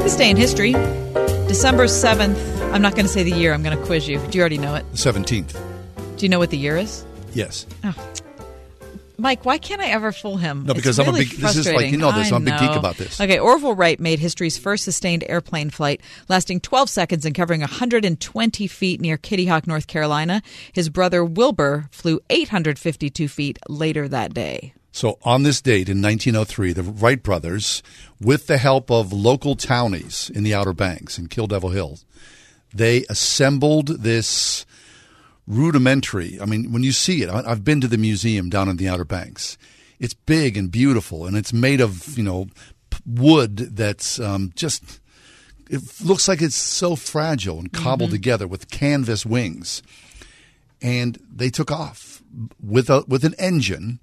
This 0.04 0.16
day 0.16 0.28
in 0.28 0.36
history, 0.36 0.72
December 1.48 1.84
7th. 1.86 2.36
I'm 2.72 2.82
not 2.82 2.94
going 2.94 3.06
to 3.06 3.12
say 3.12 3.22
the 3.22 3.32
year, 3.32 3.54
I'm 3.54 3.62
going 3.62 3.76
to 3.76 3.84
quiz 3.84 4.06
you. 4.06 4.18
Do 4.18 4.36
you 4.36 4.42
already 4.42 4.58
know 4.58 4.74
it? 4.74 4.84
The 4.92 4.98
17th. 4.98 5.56
Do 6.18 6.24
you 6.24 6.28
know 6.28 6.38
what 6.38 6.50
the 6.50 6.58
year 6.58 6.76
is? 6.76 7.04
Yes. 7.32 7.66
Oh. 7.84 7.94
Mike, 9.24 9.46
why 9.46 9.56
can't 9.56 9.80
I 9.80 9.88
ever 9.88 10.12
fool 10.12 10.36
him? 10.36 10.64
No, 10.66 10.74
because 10.74 10.98
I'm 10.98 11.08
a 11.08 11.12
big- 11.12 11.30
this 11.30 11.56
is 11.56 11.66
like- 11.66 11.90
you 11.90 11.96
know 11.96 12.12
this, 12.12 12.30
I 12.30 12.36
I'm 12.36 12.42
a 12.42 12.50
big 12.50 12.58
geek 12.60 12.76
about 12.76 12.98
this. 12.98 13.18
Okay, 13.18 13.38
Orville 13.38 13.74
Wright 13.74 13.98
made 13.98 14.18
history's 14.18 14.58
first 14.58 14.84
sustained 14.84 15.24
airplane 15.26 15.70
flight, 15.70 16.02
lasting 16.28 16.60
12 16.60 16.90
seconds 16.90 17.24
and 17.24 17.34
covering 17.34 17.62
120 17.62 18.66
feet 18.66 19.00
near 19.00 19.16
Kitty 19.16 19.46
Hawk, 19.46 19.66
North 19.66 19.86
Carolina. 19.86 20.42
His 20.74 20.90
brother 20.90 21.24
Wilbur 21.24 21.88
flew 21.90 22.20
852 22.28 23.26
feet 23.26 23.58
later 23.66 24.08
that 24.08 24.34
day. 24.34 24.74
So 24.92 25.18
on 25.22 25.42
this 25.42 25.62
date 25.62 25.88
in 25.88 26.02
1903, 26.02 26.74
the 26.74 26.82
Wright 26.82 27.22
brothers, 27.22 27.82
with 28.20 28.46
the 28.46 28.58
help 28.58 28.90
of 28.90 29.10
local 29.10 29.56
townies 29.56 30.30
in 30.34 30.42
the 30.42 30.52
Outer 30.52 30.74
Banks 30.74 31.18
in 31.18 31.28
Kill 31.28 31.46
Devil 31.46 31.70
Hill, 31.70 31.98
they 32.74 33.06
assembled 33.08 34.02
this 34.02 34.66
rudimentary. 35.46 36.40
I 36.40 36.44
mean, 36.46 36.72
when 36.72 36.82
you 36.82 36.92
see 36.92 37.22
it, 37.22 37.28
I- 37.28 37.50
I've 37.50 37.64
been 37.64 37.80
to 37.80 37.88
the 37.88 37.98
museum 37.98 38.48
down 38.50 38.68
in 38.68 38.76
the 38.76 38.88
Outer 38.88 39.04
Banks. 39.04 39.56
It's 40.00 40.14
big 40.14 40.56
and 40.56 40.70
beautiful, 40.70 41.26
and 41.26 41.36
it's 41.36 41.52
made 41.52 41.80
of 41.80 42.16
you 42.18 42.24
know 42.24 42.48
wood 43.06 43.56
that's 43.76 44.18
um, 44.20 44.52
just. 44.56 45.00
It 45.70 45.80
looks 46.02 46.28
like 46.28 46.42
it's 46.42 46.54
so 46.56 46.94
fragile 46.94 47.58
and 47.58 47.72
cobbled 47.72 48.10
Mhm. 48.10 48.14
together 48.14 48.46
with 48.46 48.68
canvas 48.70 49.24
wings, 49.24 49.82
and 50.82 51.18
they 51.34 51.48
took 51.48 51.70
off 51.70 52.22
with 52.62 52.90
a 52.90 53.04
with 53.08 53.24
an 53.24 53.34
engine, 53.38 53.98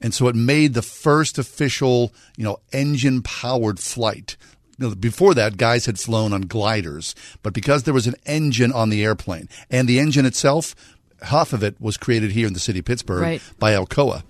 and 0.00 0.14
so 0.14 0.28
it 0.28 0.36
made 0.36 0.74
the 0.74 0.82
first 0.82 1.38
official 1.38 2.12
you 2.36 2.44
know 2.44 2.58
engine 2.72 3.22
powered 3.22 3.80
flight. 3.80 4.36
Before 4.78 5.32
that, 5.34 5.56
guys 5.56 5.86
had 5.86 5.98
flown 5.98 6.32
on 6.32 6.42
gliders, 6.42 7.14
but 7.42 7.54
because 7.54 7.84
there 7.84 7.94
was 7.94 8.06
an 8.06 8.14
engine 8.26 8.72
on 8.72 8.90
the 8.90 9.02
airplane, 9.04 9.48
and 9.70 9.88
the 9.88 9.98
engine 9.98 10.26
itself, 10.26 10.74
half 11.22 11.52
of 11.54 11.62
it 11.62 11.80
was 11.80 11.96
created 11.96 12.32
here 12.32 12.46
in 12.46 12.52
the 12.52 12.60
city 12.60 12.80
of 12.80 12.84
Pittsburgh 12.84 13.22
Right. 13.22 13.42
by 13.58 13.72
Alcoa. 13.72 14.22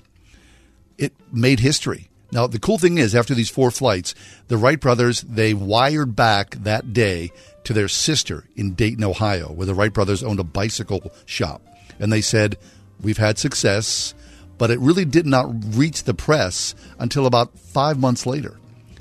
It 0.99 1.13
made 1.33 1.61
history. 1.61 2.09
Now 2.33 2.47
the 2.47 2.59
cool 2.61 2.79
thing 2.79 2.99
is, 2.99 3.15
after 3.15 3.35
these 3.35 3.51
four 3.51 3.71
flights, 3.71 4.15
the 4.49 4.57
Wright 4.57 4.81
brothers 4.81 5.23
they 5.23 5.53
wired 5.53 6.15
back 6.15 6.51
that 6.63 6.93
day 6.93 7.33
to 7.65 7.73
their 7.73 7.89
sister 7.89 8.45
in 8.55 8.75
Dayton, 8.75 9.05
Ohio, 9.05 9.53
where 9.53 9.67
the 9.67 9.75
Wright 9.75 9.93
brothers 9.93 10.23
owned 10.23 10.39
a 10.41 10.45
bicycle 10.45 11.13
shop, 11.25 11.61
and 11.99 12.13
they 12.13 12.21
said, 12.21 12.57
"We've 13.01 13.19
had 13.19 13.39
success." 13.39 14.15
But 14.59 14.71
it 14.71 14.81
really 14.81 15.05
did 15.05 15.27
not 15.27 15.53
reach 15.77 16.05
the 16.05 16.15
press 16.15 16.75
until 16.99 17.27
about 17.27 17.59
five 17.59 17.99
months 17.99 18.25
later. 18.25 18.57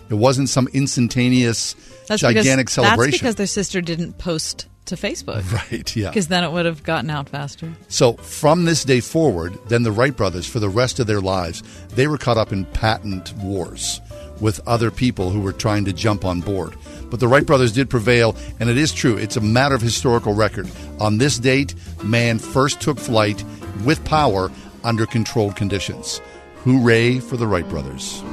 It 0.10 0.16
wasn't 0.16 0.50
some 0.50 0.68
instantaneous, 0.74 1.74
That's 2.08 2.22
gigantic 2.22 2.68
because, 2.68 2.74
celebration. 2.74 3.12
That's 3.12 3.22
because 3.22 3.36
their 3.36 3.48
sister 3.48 3.82
didn't 3.82 4.18
post 4.18 4.68
to 4.86 4.96
Facebook. 4.96 5.52
Right, 5.52 5.96
yeah. 5.96 6.10
Because 6.10 6.28
then 6.28 6.44
it 6.44 6.52
would 6.52 6.66
have 6.66 6.84
gotten 6.84 7.10
out 7.10 7.30
faster. 7.30 7.74
So 7.88 8.14
from 8.14 8.66
this 8.66 8.84
day 8.84 9.00
forward, 9.00 9.58
then 9.68 9.84
the 9.84 9.92
Wright 9.92 10.16
brothers, 10.16 10.48
for 10.48 10.60
the 10.60 10.70
rest 10.70 11.00
of 11.00 11.08
their 11.08 11.22
lives, 11.22 11.64
they 11.90 12.08
were 12.08 12.18
caught 12.18 12.38
up 12.38 12.52
in 12.52 12.66
patent 12.66 13.34
wars 13.38 14.00
with 14.40 14.60
other 14.68 14.92
people 14.92 15.30
who 15.30 15.40
were 15.42 15.54
trying 15.54 15.86
to 15.86 15.94
jump 15.94 16.26
on 16.26 16.42
board. 16.42 16.76
But 17.10 17.20
the 17.20 17.28
Wright 17.28 17.46
brothers 17.46 17.72
did 17.72 17.90
prevail, 17.90 18.36
and 18.60 18.70
it 18.70 18.78
is 18.78 18.94
true. 18.94 19.16
It's 19.18 19.38
a 19.38 19.42
matter 19.42 19.76
of 19.76 19.82
historical 19.82 20.34
record. 20.34 20.70
On 21.00 21.18
this 21.18 21.40
date, 21.40 21.74
man 22.04 22.40
first 22.40 22.82
took 22.82 23.00
flight 23.00 23.44
with 23.86 24.04
power 24.06 24.52
under 24.84 25.06
controlled 25.06 25.56
conditions. 25.56 26.22
Hooray 26.64 27.20
for 27.20 27.38
the 27.38 27.48
Wright 27.48 27.68
brothers. 27.70 28.24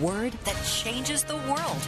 Word 0.00 0.32
that 0.44 0.56
changes 0.64 1.24
the 1.24 1.36
world. 1.36 1.80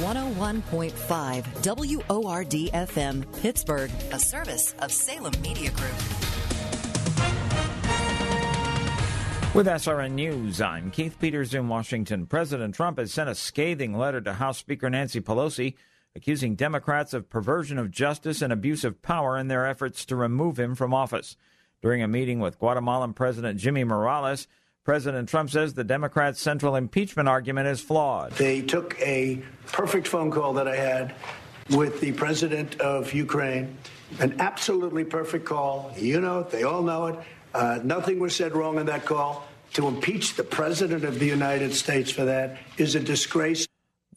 101.5 0.00 2.08
WORD 2.08 2.50
FM, 2.50 3.40
Pittsburgh, 3.40 3.90
a 4.12 4.18
service 4.18 4.74
of 4.80 4.92
Salem 4.92 5.32
Media 5.42 5.70
Group. 5.70 5.94
With 9.54 9.66
SRN 9.66 10.12
News, 10.12 10.62
I'm 10.62 10.90
Keith 10.90 11.18
Peters 11.20 11.52
in 11.52 11.68
Washington. 11.68 12.26
President 12.26 12.74
Trump 12.74 12.98
has 12.98 13.12
sent 13.12 13.28
a 13.28 13.34
scathing 13.34 13.92
letter 13.92 14.22
to 14.22 14.32
House 14.32 14.56
Speaker 14.56 14.88
Nancy 14.88 15.20
Pelosi, 15.20 15.74
accusing 16.16 16.54
Democrats 16.54 17.12
of 17.12 17.28
perversion 17.28 17.78
of 17.78 17.90
justice 17.90 18.40
and 18.40 18.50
abuse 18.50 18.82
of 18.82 19.02
power 19.02 19.36
in 19.36 19.48
their 19.48 19.66
efforts 19.66 20.06
to 20.06 20.16
remove 20.16 20.58
him 20.58 20.74
from 20.74 20.94
office. 20.94 21.36
During 21.82 22.02
a 22.02 22.08
meeting 22.08 22.40
with 22.40 22.58
Guatemalan 22.58 23.12
President 23.12 23.58
Jimmy 23.58 23.84
Morales, 23.84 24.48
President 24.84 25.28
Trump 25.28 25.48
says 25.48 25.74
the 25.74 25.84
Democrats' 25.84 26.40
central 26.40 26.74
impeachment 26.74 27.28
argument 27.28 27.68
is 27.68 27.80
flawed. 27.80 28.32
They 28.32 28.62
took 28.62 28.98
a 29.00 29.40
perfect 29.66 30.08
phone 30.08 30.32
call 30.32 30.54
that 30.54 30.66
I 30.66 30.74
had 30.74 31.14
with 31.70 32.00
the 32.00 32.10
president 32.12 32.80
of 32.80 33.12
Ukraine, 33.14 33.76
an 34.18 34.40
absolutely 34.40 35.04
perfect 35.04 35.44
call. 35.44 35.92
You 35.96 36.20
know 36.20 36.40
it, 36.40 36.50
they 36.50 36.64
all 36.64 36.82
know 36.82 37.06
it. 37.06 37.18
Uh, 37.54 37.78
nothing 37.84 38.18
was 38.18 38.34
said 38.34 38.56
wrong 38.56 38.78
in 38.78 38.86
that 38.86 39.04
call. 39.04 39.46
To 39.74 39.86
impeach 39.86 40.34
the 40.34 40.44
president 40.44 41.04
of 41.04 41.18
the 41.18 41.26
United 41.26 41.72
States 41.74 42.10
for 42.10 42.24
that 42.24 42.58
is 42.76 42.94
a 42.94 43.00
disgrace. 43.00 43.66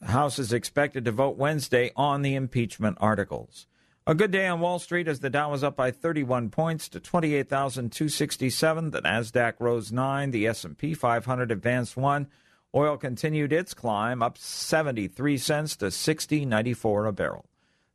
The 0.02 0.08
House 0.08 0.40
is 0.40 0.52
expected 0.52 1.06
to 1.06 1.12
vote 1.12 1.38
Wednesday 1.38 1.92
on 1.96 2.24
the 2.24 2.36
impeachment 2.36 2.98
articles. 3.00 3.68
A 4.08 4.14
good 4.14 4.30
day 4.30 4.46
on 4.46 4.60
Wall 4.60 4.78
Street 4.78 5.08
as 5.08 5.22
the 5.22 5.32
Dow 5.32 5.50
was 5.50 5.64
up 5.64 5.76
by 5.76 5.90
31 5.90 6.52
points 6.52 6.88
to 6.90 7.00
28,267. 7.00 8.92
The 8.92 9.02
Nasdaq 9.02 9.54
rose 9.58 9.92
9, 9.92 10.30
the 10.30 10.46
S&P 10.46 10.94
500 10.94 11.52
advanced 11.52 11.98
1. 11.98 12.28
Oil 12.76 12.98
continued 12.98 13.52
its 13.52 13.74
climb 13.74 14.22
up 14.22 14.38
73 14.38 15.40
cents 15.40 15.76
to 15.78 15.86
60.94 15.86 17.08
a 17.08 17.12
barrel. 17.14 17.46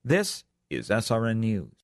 This 0.04 0.42
is 0.68 0.88
SRN 0.88 1.36
News. 1.36 1.76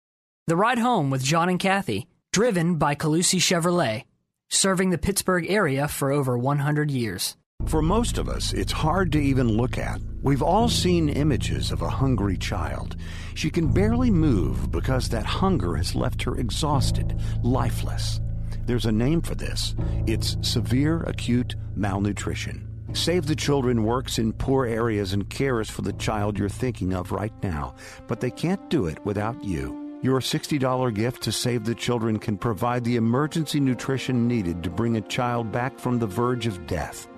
The 0.48 0.56
Ride 0.56 0.78
Home 0.78 1.08
with 1.08 1.22
John 1.22 1.48
and 1.48 1.60
Kathy, 1.60 2.08
driven 2.32 2.78
by 2.78 2.96
Calusi 2.96 3.38
Chevrolet, 3.38 4.06
serving 4.48 4.90
the 4.90 4.98
Pittsburgh 4.98 5.48
area 5.48 5.86
for 5.86 6.10
over 6.10 6.36
100 6.36 6.90
years. 6.90 7.36
For 7.66 7.82
most 7.82 8.16
of 8.16 8.28
us, 8.28 8.52
it's 8.52 8.70
hard 8.70 9.10
to 9.12 9.18
even 9.18 9.56
look 9.56 9.76
at. 9.76 10.00
We've 10.22 10.42
all 10.42 10.68
seen 10.68 11.08
images 11.08 11.72
of 11.72 11.82
a 11.82 11.90
hungry 11.90 12.36
child. 12.36 12.94
She 13.34 13.50
can 13.50 13.72
barely 13.72 14.10
move 14.10 14.70
because 14.70 15.08
that 15.08 15.26
hunger 15.26 15.74
has 15.74 15.96
left 15.96 16.22
her 16.22 16.36
exhausted, 16.36 17.20
lifeless. 17.42 18.20
There's 18.66 18.86
a 18.86 18.92
name 18.92 19.20
for 19.20 19.34
this 19.34 19.74
it's 20.06 20.36
severe 20.42 21.00
acute 21.02 21.56
malnutrition. 21.74 22.68
Save 22.92 23.26
the 23.26 23.34
Children 23.34 23.82
works 23.82 24.20
in 24.20 24.32
poor 24.32 24.64
areas 24.64 25.12
and 25.12 25.28
cares 25.28 25.68
for 25.68 25.82
the 25.82 25.92
child 25.94 26.38
you're 26.38 26.48
thinking 26.48 26.94
of 26.94 27.10
right 27.10 27.34
now, 27.42 27.74
but 28.06 28.20
they 28.20 28.30
can't 28.30 28.70
do 28.70 28.86
it 28.86 29.04
without 29.04 29.42
you. 29.42 29.98
Your 30.02 30.20
$60 30.20 30.94
gift 30.94 31.24
to 31.24 31.32
Save 31.32 31.64
the 31.64 31.74
Children 31.74 32.20
can 32.20 32.38
provide 32.38 32.84
the 32.84 32.94
emergency 32.94 33.58
nutrition 33.58 34.28
needed 34.28 34.62
to 34.62 34.70
bring 34.70 34.96
a 34.96 35.00
child 35.00 35.50
back 35.50 35.80
from 35.80 35.98
the 35.98 36.06
verge 36.06 36.46
of 36.46 36.64
death. 36.68 37.08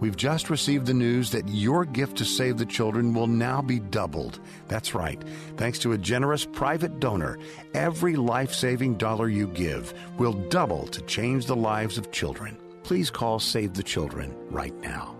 We've 0.00 0.16
just 0.16 0.50
received 0.50 0.86
the 0.86 0.94
news 0.94 1.30
that 1.30 1.48
your 1.48 1.84
gift 1.84 2.18
to 2.18 2.24
Save 2.24 2.58
the 2.58 2.66
Children 2.66 3.14
will 3.14 3.26
now 3.26 3.62
be 3.62 3.80
doubled. 3.80 4.40
That's 4.68 4.94
right. 4.94 5.22
Thanks 5.56 5.78
to 5.80 5.92
a 5.92 5.98
generous 5.98 6.44
private 6.44 7.00
donor, 7.00 7.38
every 7.72 8.14
life 8.16 8.52
saving 8.52 8.96
dollar 8.96 9.28
you 9.28 9.46
give 9.48 9.94
will 10.18 10.34
double 10.34 10.86
to 10.88 11.00
change 11.02 11.46
the 11.46 11.56
lives 11.56 11.96
of 11.96 12.10
children. 12.10 12.58
Please 12.82 13.10
call 13.10 13.40
Save 13.40 13.74
the 13.74 13.82
Children 13.82 14.34
right 14.50 14.74
now. 14.80 15.16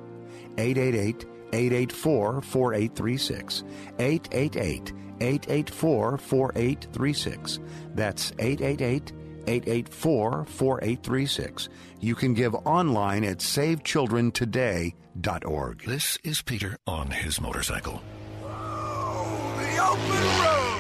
888 0.59 1.25
884 1.53 2.43
4836. 2.43 3.65
888 3.99 4.93
884 5.21 6.19
4836. 6.19 7.59
That's 7.95 8.33
888 8.39 9.13
884 9.47 10.45
4836. 10.47 11.69
You 12.01 12.15
can 12.15 12.35
give 12.35 12.55
online 12.55 13.25
at 13.25 13.39
savechildrentoday.org. 13.39 15.83
This 15.87 16.19
is 16.25 16.43
Peter 16.43 16.77
on 16.87 17.11
his 17.11 17.41
motorcycle. 17.41 18.03
The 18.43 19.79
open 19.83 20.45
road! 20.45 20.73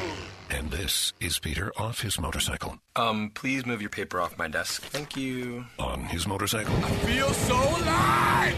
And 0.51 0.71
this 0.71 1.12
is 1.21 1.39
Peter 1.39 1.73
off 1.77 2.01
his 2.03 2.21
motorcycle. 2.21 2.79
Um, 2.95 3.31
please 3.35 3.67
move 3.67 3.81
your 3.81 3.91
paper 3.91 4.21
off 4.21 4.39
my 4.39 4.49
desk. 4.49 4.83
Thank 4.83 5.17
you. 5.17 5.64
On 5.79 6.03
his 6.05 6.27
motorcycle. 6.27 6.75
I 6.77 6.91
feel 6.91 7.29
so 7.31 7.55
alive! 7.57 8.55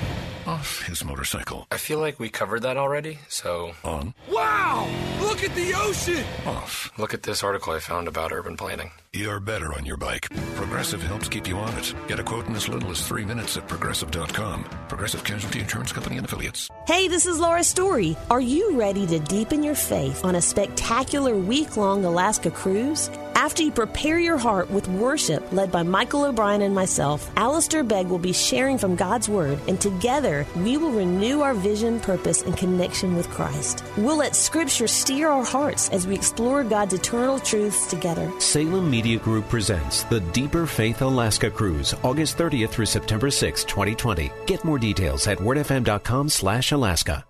Off 0.47 0.83
his 0.87 1.05
motorcycle. 1.05 1.67
I 1.71 1.77
feel 1.77 1.99
like 1.99 2.19
we 2.19 2.29
covered 2.31 2.63
that 2.63 2.77
already, 2.77 3.19
so. 3.29 3.73
On. 3.85 4.15
Wow! 4.31 4.89
Look 5.21 5.43
at 5.45 5.55
the 5.55 5.75
ocean! 5.75 6.25
Off. 6.47 6.91
Look 6.99 7.13
at 7.15 7.23
this 7.23 7.43
article 7.43 7.73
I 7.75 7.79
found 7.81 8.09
about 8.09 8.33
urban 8.33 8.57
planning. 8.57 8.91
You're 9.19 9.41
better 9.41 9.75
on 9.75 9.85
your 9.85 9.97
bike. 9.97 10.29
Progressive 10.55 11.03
helps 11.03 11.29
keep 11.29 11.49
you 11.49 11.57
on 11.57 11.77
it. 11.77 11.93
Get 12.07 12.21
a 12.21 12.23
quote 12.23 12.47
in 12.47 12.55
as 12.55 12.69
little 12.69 12.89
as 12.93 13.05
three 13.05 13.25
minutes 13.25 13.57
at 13.57 13.67
progressive.com. 13.67 14.63
Progressive 14.89 15.25
Casualty 15.25 15.59
Insurance 15.59 15.91
Company 15.91 16.19
and 16.19 16.25
Affiliates. 16.25 16.69
Hey, 16.87 17.09
this 17.09 17.27
is 17.27 17.41
Laura 17.41 17.65
Story. 17.65 18.17
Are 18.31 18.41
you 18.41 18.79
ready 18.79 19.09
to 19.09 19.19
deepen 19.19 19.65
your 19.65 19.75
faith 19.75 20.25
on 20.25 20.37
a 20.37 20.41
spectacular 20.41 21.37
week 21.37 21.77
long 21.77 22.05
Alaska 22.05 22.53
cruise? 22.53 23.11
After 23.35 23.63
you 23.63 23.71
prepare 23.71 24.19
your 24.19 24.37
heart 24.37 24.69
with 24.69 24.89
worship 24.89 25.53
led 25.53 25.71
by 25.71 25.85
Michael 25.85 26.25
O'Brien 26.25 26.61
and 26.61 26.75
myself, 26.75 27.31
Alistair 27.37 27.85
Begg 27.85 28.09
will 28.09 28.19
be 28.19 28.33
sharing 28.33 28.79
from 28.79 28.97
God's 28.97 29.29
Word, 29.29 29.61
and 29.69 29.81
together 29.81 30.45
we 30.57 30.77
will 30.77 30.91
renew 30.91 31.41
our 31.41 31.55
vision, 31.55 32.01
purpose, 32.01 32.43
and 32.43 32.57
connection 32.57 33.15
with 33.15 33.29
Christ. 33.31 33.85
We'll 33.97 34.17
let 34.17 34.35
Scripture 34.35 34.89
steer 34.89 35.29
our 35.29 35.45
hearts 35.45 35.89
as 35.91 36.05
we 36.05 36.17
explore 36.17 36.65
God's 36.65 36.95
eternal 36.95 37.39
truths 37.39 37.87
together. 37.89 38.29
Salem 38.41 38.91
Media 38.91 39.08
Group 39.17 39.49
presents 39.49 40.03
the 40.05 40.21
Deeper 40.21 40.67
Faith 40.67 41.01
Alaska 41.01 41.51
Cruise, 41.51 41.95
August 42.03 42.37
30th 42.37 42.69
through 42.69 42.87
September 42.87 43.31
6, 43.31 43.65
2020. 43.65 44.31
Get 44.47 44.63
more 44.65 44.79
details 44.79 45.27
at 45.27 45.39
wordfm.com 45.39 46.29
slash 46.29 46.73
Alaska. 46.73 47.25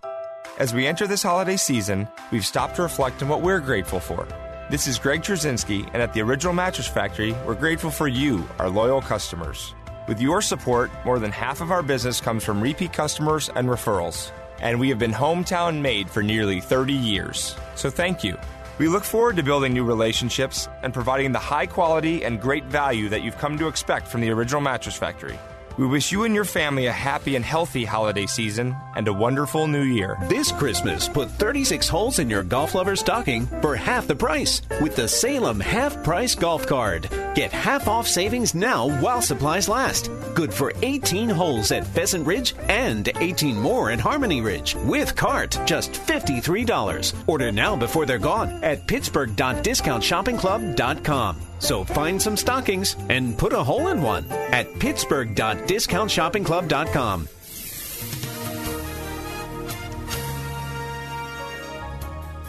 As 0.58 0.74
we 0.74 0.88
enter 0.88 1.06
this 1.06 1.22
holiday 1.22 1.56
season, 1.56 2.08
we've 2.32 2.44
stopped 2.44 2.76
to 2.76 2.82
reflect 2.82 3.22
on 3.22 3.28
what 3.28 3.42
we're 3.42 3.60
grateful 3.60 4.00
for. 4.00 4.26
This 4.70 4.88
is 4.88 4.98
Greg 4.98 5.22
Trzynski, 5.22 5.88
and 5.92 6.02
at 6.02 6.12
the 6.12 6.20
Original 6.20 6.52
Mattress 6.52 6.88
Factory, 6.88 7.32
we're 7.46 7.54
grateful 7.54 7.90
for 7.90 8.08
you, 8.08 8.44
our 8.58 8.68
loyal 8.68 9.00
customers. 9.00 9.72
With 10.08 10.20
your 10.20 10.42
support, 10.42 10.90
more 11.04 11.18
than 11.18 11.30
half 11.30 11.60
of 11.60 11.70
our 11.70 11.82
business 11.82 12.20
comes 12.20 12.42
from 12.42 12.60
repeat 12.60 12.92
customers 12.92 13.50
and 13.54 13.68
referrals. 13.68 14.32
And 14.60 14.80
we 14.80 14.88
have 14.88 14.98
been 14.98 15.12
hometown 15.12 15.80
made 15.80 16.10
for 16.10 16.22
nearly 16.22 16.60
30 16.60 16.92
years. 16.92 17.54
So 17.76 17.88
thank 17.88 18.24
you. 18.24 18.36
We 18.78 18.86
look 18.86 19.02
forward 19.02 19.36
to 19.36 19.42
building 19.42 19.72
new 19.72 19.84
relationships 19.84 20.68
and 20.82 20.94
providing 20.94 21.32
the 21.32 21.40
high 21.40 21.66
quality 21.66 22.24
and 22.24 22.40
great 22.40 22.64
value 22.66 23.08
that 23.08 23.22
you've 23.22 23.36
come 23.38 23.58
to 23.58 23.66
expect 23.66 24.06
from 24.06 24.20
the 24.20 24.30
Original 24.30 24.60
Mattress 24.60 24.96
Factory. 24.96 25.36
We 25.78 25.86
wish 25.86 26.10
you 26.10 26.24
and 26.24 26.34
your 26.34 26.44
family 26.44 26.86
a 26.86 26.92
happy 26.92 27.36
and 27.36 27.44
healthy 27.44 27.84
holiday 27.84 28.26
season 28.26 28.74
and 28.96 29.06
a 29.06 29.12
wonderful 29.12 29.68
new 29.68 29.84
year. 29.84 30.18
This 30.22 30.50
Christmas, 30.50 31.08
put 31.08 31.30
36 31.30 31.86
holes 31.86 32.18
in 32.18 32.28
your 32.28 32.42
golf 32.42 32.74
lover's 32.74 32.98
stocking 32.98 33.46
for 33.62 33.76
half 33.76 34.08
the 34.08 34.16
price 34.16 34.60
with 34.80 34.96
the 34.96 35.06
Salem 35.06 35.60
Half 35.60 36.02
Price 36.02 36.34
Golf 36.34 36.66
Card. 36.66 37.08
Get 37.36 37.52
half 37.52 37.86
off 37.86 38.08
savings 38.08 38.56
now 38.56 38.88
while 39.00 39.22
supplies 39.22 39.68
last. 39.68 40.10
Good 40.34 40.52
for 40.52 40.72
18 40.82 41.28
holes 41.28 41.70
at 41.70 41.86
Pheasant 41.86 42.26
Ridge 42.26 42.56
and 42.68 43.08
18 43.20 43.56
more 43.56 43.92
at 43.92 44.00
Harmony 44.00 44.40
Ridge 44.40 44.74
with 44.84 45.14
cart, 45.14 45.60
just 45.64 45.92
$53. 45.92 47.14
Order 47.28 47.52
now 47.52 47.76
before 47.76 48.04
they're 48.04 48.18
gone 48.18 48.64
at 48.64 48.84
pittsburgh.discountshoppingclub.com. 48.88 51.36
So 51.58 51.84
find 51.84 52.20
some 52.20 52.36
stockings 52.36 52.96
and 53.08 53.36
put 53.36 53.52
a 53.52 53.62
hole 53.62 53.88
in 53.88 54.02
one 54.02 54.24
at 54.30 54.78
pittsburgh.discountshoppingclub.com. 54.78 57.28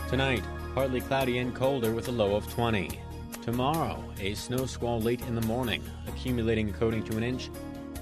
Tonight, 0.10 0.44
partly 0.74 1.02
cloudy 1.02 1.38
and 1.40 1.54
colder 1.54 1.92
with 1.92 2.08
a 2.08 2.12
low 2.12 2.36
of 2.36 2.50
20. 2.52 3.00
Tomorrow, 3.44 4.04
a 4.20 4.34
snow 4.34 4.66
squall 4.66 5.00
late 5.00 5.22
in 5.22 5.36
the 5.36 5.42
morning, 5.42 5.84
accumulating 6.08 6.70
according 6.70 7.04
to 7.06 7.18
an 7.18 7.24
inch. 7.24 7.50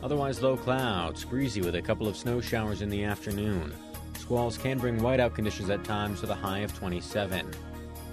Otherwise, 0.04 0.42
low 0.42 0.56
clouds, 0.56 1.26
breezy 1.26 1.62
with 1.62 1.76
a 1.76 1.82
couple 1.82 2.08
of 2.08 2.16
snow 2.16 2.40
showers 2.40 2.82
in 2.82 2.90
the 2.90 3.04
afternoon. 3.04 3.74
Squalls 4.18 4.58
can 4.58 4.78
bring 4.78 5.00
whiteout 5.00 5.36
conditions 5.36 5.70
at 5.70 5.84
times 5.84 6.22
with 6.22 6.30
a 6.30 6.36
high 6.36 6.60
of 6.60 6.78
27. 6.78 7.50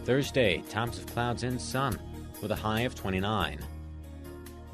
Thursday, 0.04 0.62
times 0.68 0.98
of 0.98 1.06
clouds 1.06 1.42
and 1.42 1.60
sun 1.60 1.98
with 2.44 2.52
a 2.52 2.56
high 2.56 2.82
of 2.82 2.94
29. 2.94 3.58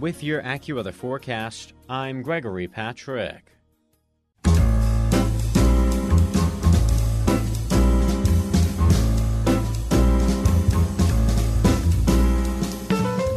With 0.01 0.25
your 0.25 0.43
AccuWeather 0.43 0.93
forecast, 0.93 1.73
I'm 1.89 2.21
Gregory 2.21 2.67
Patrick. 2.67 3.45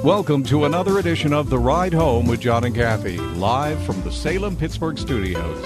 Welcome 0.04 0.44
to 0.46 0.66
another 0.66 0.98
edition 0.98 1.32
of 1.32 1.52
The 1.52 1.60
Ride 1.60 1.94
Home 1.94 2.26
with 2.26 2.40
John 2.40 2.64
and 2.64 2.74
Kathy, 2.74 3.20
live 3.20 3.80
from 3.86 4.02
the 4.02 4.12
Salem 4.12 4.56
Pittsburgh 4.56 4.98
studios. 4.98 5.64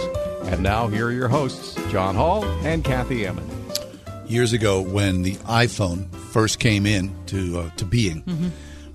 And 0.51 0.61
now, 0.61 0.89
here 0.89 1.07
are 1.07 1.11
your 1.13 1.29
hosts, 1.29 1.75
John 1.89 2.15
Hall 2.15 2.43
and 2.65 2.83
Kathy 2.83 3.25
Emmons. 3.25 3.79
Years 4.27 4.51
ago, 4.51 4.81
when 4.81 5.21
the 5.21 5.35
iPhone 5.35 6.09
first 6.37 6.59
came 6.59 6.85
in 6.85 7.15
to, 7.25 7.57
uh, 7.61 7.69
to 7.77 7.83
being, 7.83 8.21
Mm-hmm. 8.21 8.49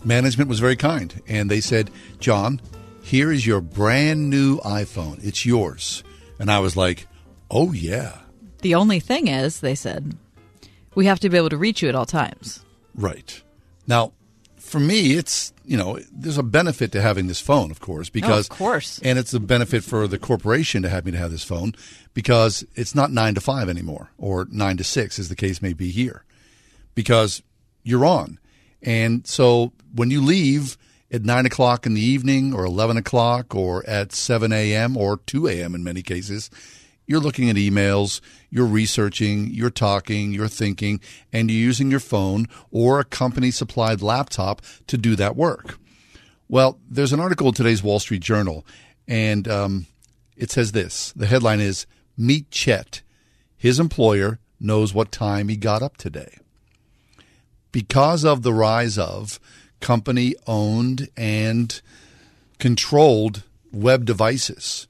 management 0.09 0.49
was 0.49 0.61
very 0.61 0.76
kind. 0.76 1.20
And 1.26 1.51
they 1.51 1.61
said, 1.61 1.90
John, 2.20 2.61
here 3.03 3.32
is 3.32 3.45
your 3.45 3.61
brand 3.61 4.30
new 4.30 4.61
iPhone. 4.61 5.18
It's 5.24 5.45
yours. 5.45 6.05
And 6.38 6.53
I 6.53 6.61
was 6.61 6.76
like, 6.76 7.09
oh, 7.51 7.72
yeah. 7.72 8.18
The 8.61 8.76
only 8.76 9.01
thing 9.01 9.26
is, 9.26 9.59
they 9.59 9.74
said, 9.74 10.16
we 10.95 11.07
have 11.07 11.18
to 11.18 11.28
be 11.28 11.36
able 11.36 11.49
to 11.49 11.57
reach 11.57 11.82
you 11.82 11.88
at 11.88 11.97
all 11.97 12.07
times. 12.07 12.64
Right. 12.95 13.43
Now, 13.88 14.12
for 14.59 14.78
me, 14.78 15.14
it's, 15.14 15.53
you 15.64 15.76
know, 15.76 15.99
there's 16.12 16.38
a 16.38 16.45
benefit 16.45 16.93
to 16.93 17.03
having 17.03 17.26
this 17.26 17.40
phone, 17.40 17.72
of 17.72 17.80
course, 17.80 18.09
because. 18.09 18.49
of 18.49 18.57
course. 18.57 19.01
And 19.03 19.18
it's 19.18 19.34
a 19.34 19.40
benefit 19.40 19.82
for 19.82 20.07
the 20.07 20.16
corporation 20.16 20.82
to 20.82 20.88
have 20.88 21.05
me 21.05 21.11
to 21.11 21.18
have 21.18 21.32
this 21.32 21.43
phone 21.43 21.74
because 22.14 22.64
it's 22.76 22.95
not 22.95 23.11
nine 23.11 23.34
to 23.34 23.40
five 23.40 23.68
anymore 23.68 24.12
or 24.16 24.47
nine 24.49 24.76
to 24.76 24.84
six, 24.84 25.18
as 25.18 25.28
the 25.28 25.34
case 25.34 25.61
may 25.61 25.72
be 25.72 25.90
here, 25.90 26.22
because 26.95 27.43
you're 27.82 28.05
on. 28.05 28.38
And 28.82 29.26
so 29.26 29.72
when 29.95 30.11
you 30.11 30.22
leave 30.22 30.76
at 31.11 31.22
nine 31.22 31.47
o'clock 31.47 31.86
in 31.86 31.95
the 31.95 32.05
evening 32.05 32.55
or 32.55 32.64
11 32.64 32.97
o'clock 32.97 33.55
or 33.55 33.86
at 33.86 34.12
7 34.12 34.53
a.m. 34.53 34.97
or 34.97 35.18
2 35.18 35.47
a.m. 35.49 35.74
in 35.74 35.84
many 35.84 36.03
cases, 36.03 36.51
you're 37.07 37.20
looking 37.20 37.51
at 37.51 37.57
emails, 37.57 38.20
you're 38.51 38.66
researching, 38.66 39.49
you're 39.53 39.70
talking, 39.70 40.32
you're 40.32 40.49
thinking, 40.49 41.01
and 41.32 41.51
you're 41.51 41.61
using 41.61 41.90
your 41.90 42.01
phone 42.01 42.47
or 42.70 43.01
a 43.01 43.05
company 43.05 43.51
supplied 43.51 44.03
laptop 44.03 44.62
to 44.86 44.97
do 44.97 45.16
that 45.16 45.36
work. 45.36 45.78
Well, 46.49 46.78
there's 46.88 47.12
an 47.12 47.20
article 47.20 47.49
in 47.49 47.55
today's 47.55 47.82
Wall 47.82 47.99
Street 47.99 48.22
Journal, 48.22 48.64
and 49.09 49.49
um, 49.49 49.86
it 50.36 50.51
says 50.51 50.72
this. 50.72 51.12
The 51.12 51.26
headline 51.26 51.61
is 51.61 51.86
Meet 52.16 52.51
Chet. 52.51 53.03
His 53.57 53.80
employer 53.80 54.38
knows 54.61 54.95
what 54.95 55.12
time 55.12 55.49
he 55.49 55.57
got 55.57 55.82
up 55.82 55.97
today. 55.97 56.38
Because 57.73 58.25
of 58.25 58.43
the 58.43 58.53
rise 58.53 58.99
of 58.99 59.41
company 59.81 60.35
owned 60.47 61.09
and 61.16 61.81
controlled 62.59 63.43
web 63.73 64.05
devices. 64.05 64.87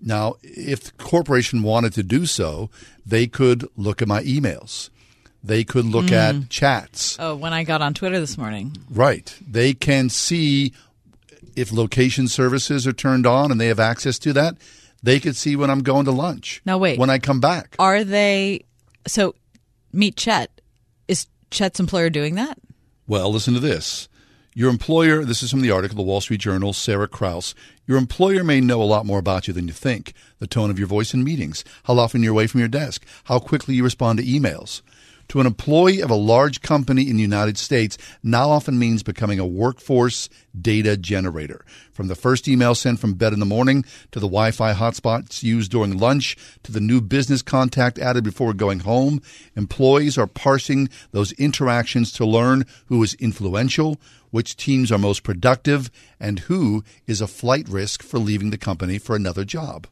Now, 0.00 0.36
if 0.42 0.84
the 0.84 0.92
corporation 1.02 1.62
wanted 1.62 1.94
to 1.94 2.02
do 2.02 2.26
so, 2.26 2.70
they 3.04 3.26
could 3.26 3.66
look 3.76 4.02
at 4.02 4.08
my 4.08 4.22
emails. 4.22 4.90
They 5.42 5.64
could 5.64 5.86
look 5.86 6.06
Mm. 6.06 6.12
at 6.44 6.50
chats. 6.50 7.16
Oh, 7.18 7.34
when 7.34 7.52
I 7.52 7.64
got 7.64 7.80
on 7.80 7.94
Twitter 7.94 8.20
this 8.20 8.36
morning. 8.36 8.76
Right. 8.90 9.34
They 9.48 9.72
can 9.74 10.10
see 10.10 10.72
if 11.54 11.72
location 11.72 12.28
services 12.28 12.86
are 12.86 12.92
turned 12.92 13.26
on 13.26 13.50
and 13.50 13.60
they 13.60 13.68
have 13.68 13.80
access 13.80 14.18
to 14.20 14.32
that. 14.34 14.56
They 15.02 15.18
could 15.20 15.36
see 15.36 15.56
when 15.56 15.70
I'm 15.70 15.82
going 15.82 16.04
to 16.06 16.10
lunch. 16.10 16.60
Now, 16.66 16.78
wait. 16.78 16.98
When 16.98 17.10
I 17.10 17.18
come 17.18 17.40
back. 17.40 17.76
Are 17.78 18.04
they. 18.04 18.64
So, 19.06 19.34
meet 19.92 20.16
Chet. 20.16 20.55
Chet's 21.56 21.80
employer 21.80 22.10
doing 22.10 22.34
that? 22.34 22.58
Well, 23.06 23.32
listen 23.32 23.54
to 23.54 23.60
this. 23.60 24.10
Your 24.54 24.68
employer, 24.68 25.24
this 25.24 25.42
is 25.42 25.50
from 25.50 25.62
the 25.62 25.70
article, 25.70 25.96
the 25.96 26.02
Wall 26.02 26.20
Street 26.20 26.40
Journal, 26.40 26.74
Sarah 26.74 27.08
Krouse. 27.08 27.54
Your 27.86 27.96
employer 27.96 28.44
may 28.44 28.60
know 28.60 28.82
a 28.82 28.84
lot 28.84 29.06
more 29.06 29.18
about 29.18 29.48
you 29.48 29.54
than 29.54 29.66
you 29.66 29.72
think. 29.72 30.12
The 30.38 30.46
tone 30.46 30.68
of 30.68 30.78
your 30.78 30.86
voice 30.86 31.14
in 31.14 31.24
meetings, 31.24 31.64
how 31.84 31.98
often 31.98 32.22
you're 32.22 32.32
away 32.32 32.46
from 32.46 32.60
your 32.60 32.68
desk, 32.68 33.06
how 33.24 33.38
quickly 33.38 33.74
you 33.74 33.82
respond 33.82 34.18
to 34.18 34.24
emails. 34.26 34.82
To 35.28 35.40
an 35.40 35.46
employee 35.46 36.00
of 36.00 36.10
a 36.10 36.14
large 36.14 36.60
company 36.60 37.10
in 37.10 37.16
the 37.16 37.22
United 37.22 37.58
States 37.58 37.98
now 38.22 38.48
often 38.50 38.78
means 38.78 39.02
becoming 39.02 39.38
a 39.38 39.46
workforce 39.46 40.28
data 40.58 40.96
generator. 40.96 41.64
From 41.92 42.08
the 42.08 42.14
first 42.14 42.46
email 42.46 42.74
sent 42.74 43.00
from 43.00 43.14
bed 43.14 43.32
in 43.32 43.40
the 43.40 43.46
morning 43.46 43.84
to 44.12 44.20
the 44.20 44.28
Wi 44.28 44.52
Fi 44.52 44.72
hotspots 44.72 45.42
used 45.42 45.72
during 45.72 45.98
lunch 45.98 46.36
to 46.62 46.70
the 46.70 46.80
new 46.80 47.00
business 47.00 47.42
contact 47.42 47.98
added 47.98 48.22
before 48.22 48.54
going 48.54 48.80
home, 48.80 49.20
employees 49.56 50.16
are 50.16 50.28
parsing 50.28 50.88
those 51.10 51.32
interactions 51.32 52.12
to 52.12 52.24
learn 52.24 52.64
who 52.86 53.02
is 53.02 53.14
influential, 53.14 53.98
which 54.30 54.56
teams 54.56 54.92
are 54.92 54.98
most 54.98 55.22
productive, 55.22 55.90
and 56.20 56.40
who 56.40 56.84
is 57.06 57.20
a 57.20 57.26
flight 57.26 57.68
risk 57.68 58.02
for 58.02 58.18
leaving 58.18 58.50
the 58.50 58.58
company 58.58 58.98
for 58.98 59.16
another 59.16 59.44
job. 59.44 59.86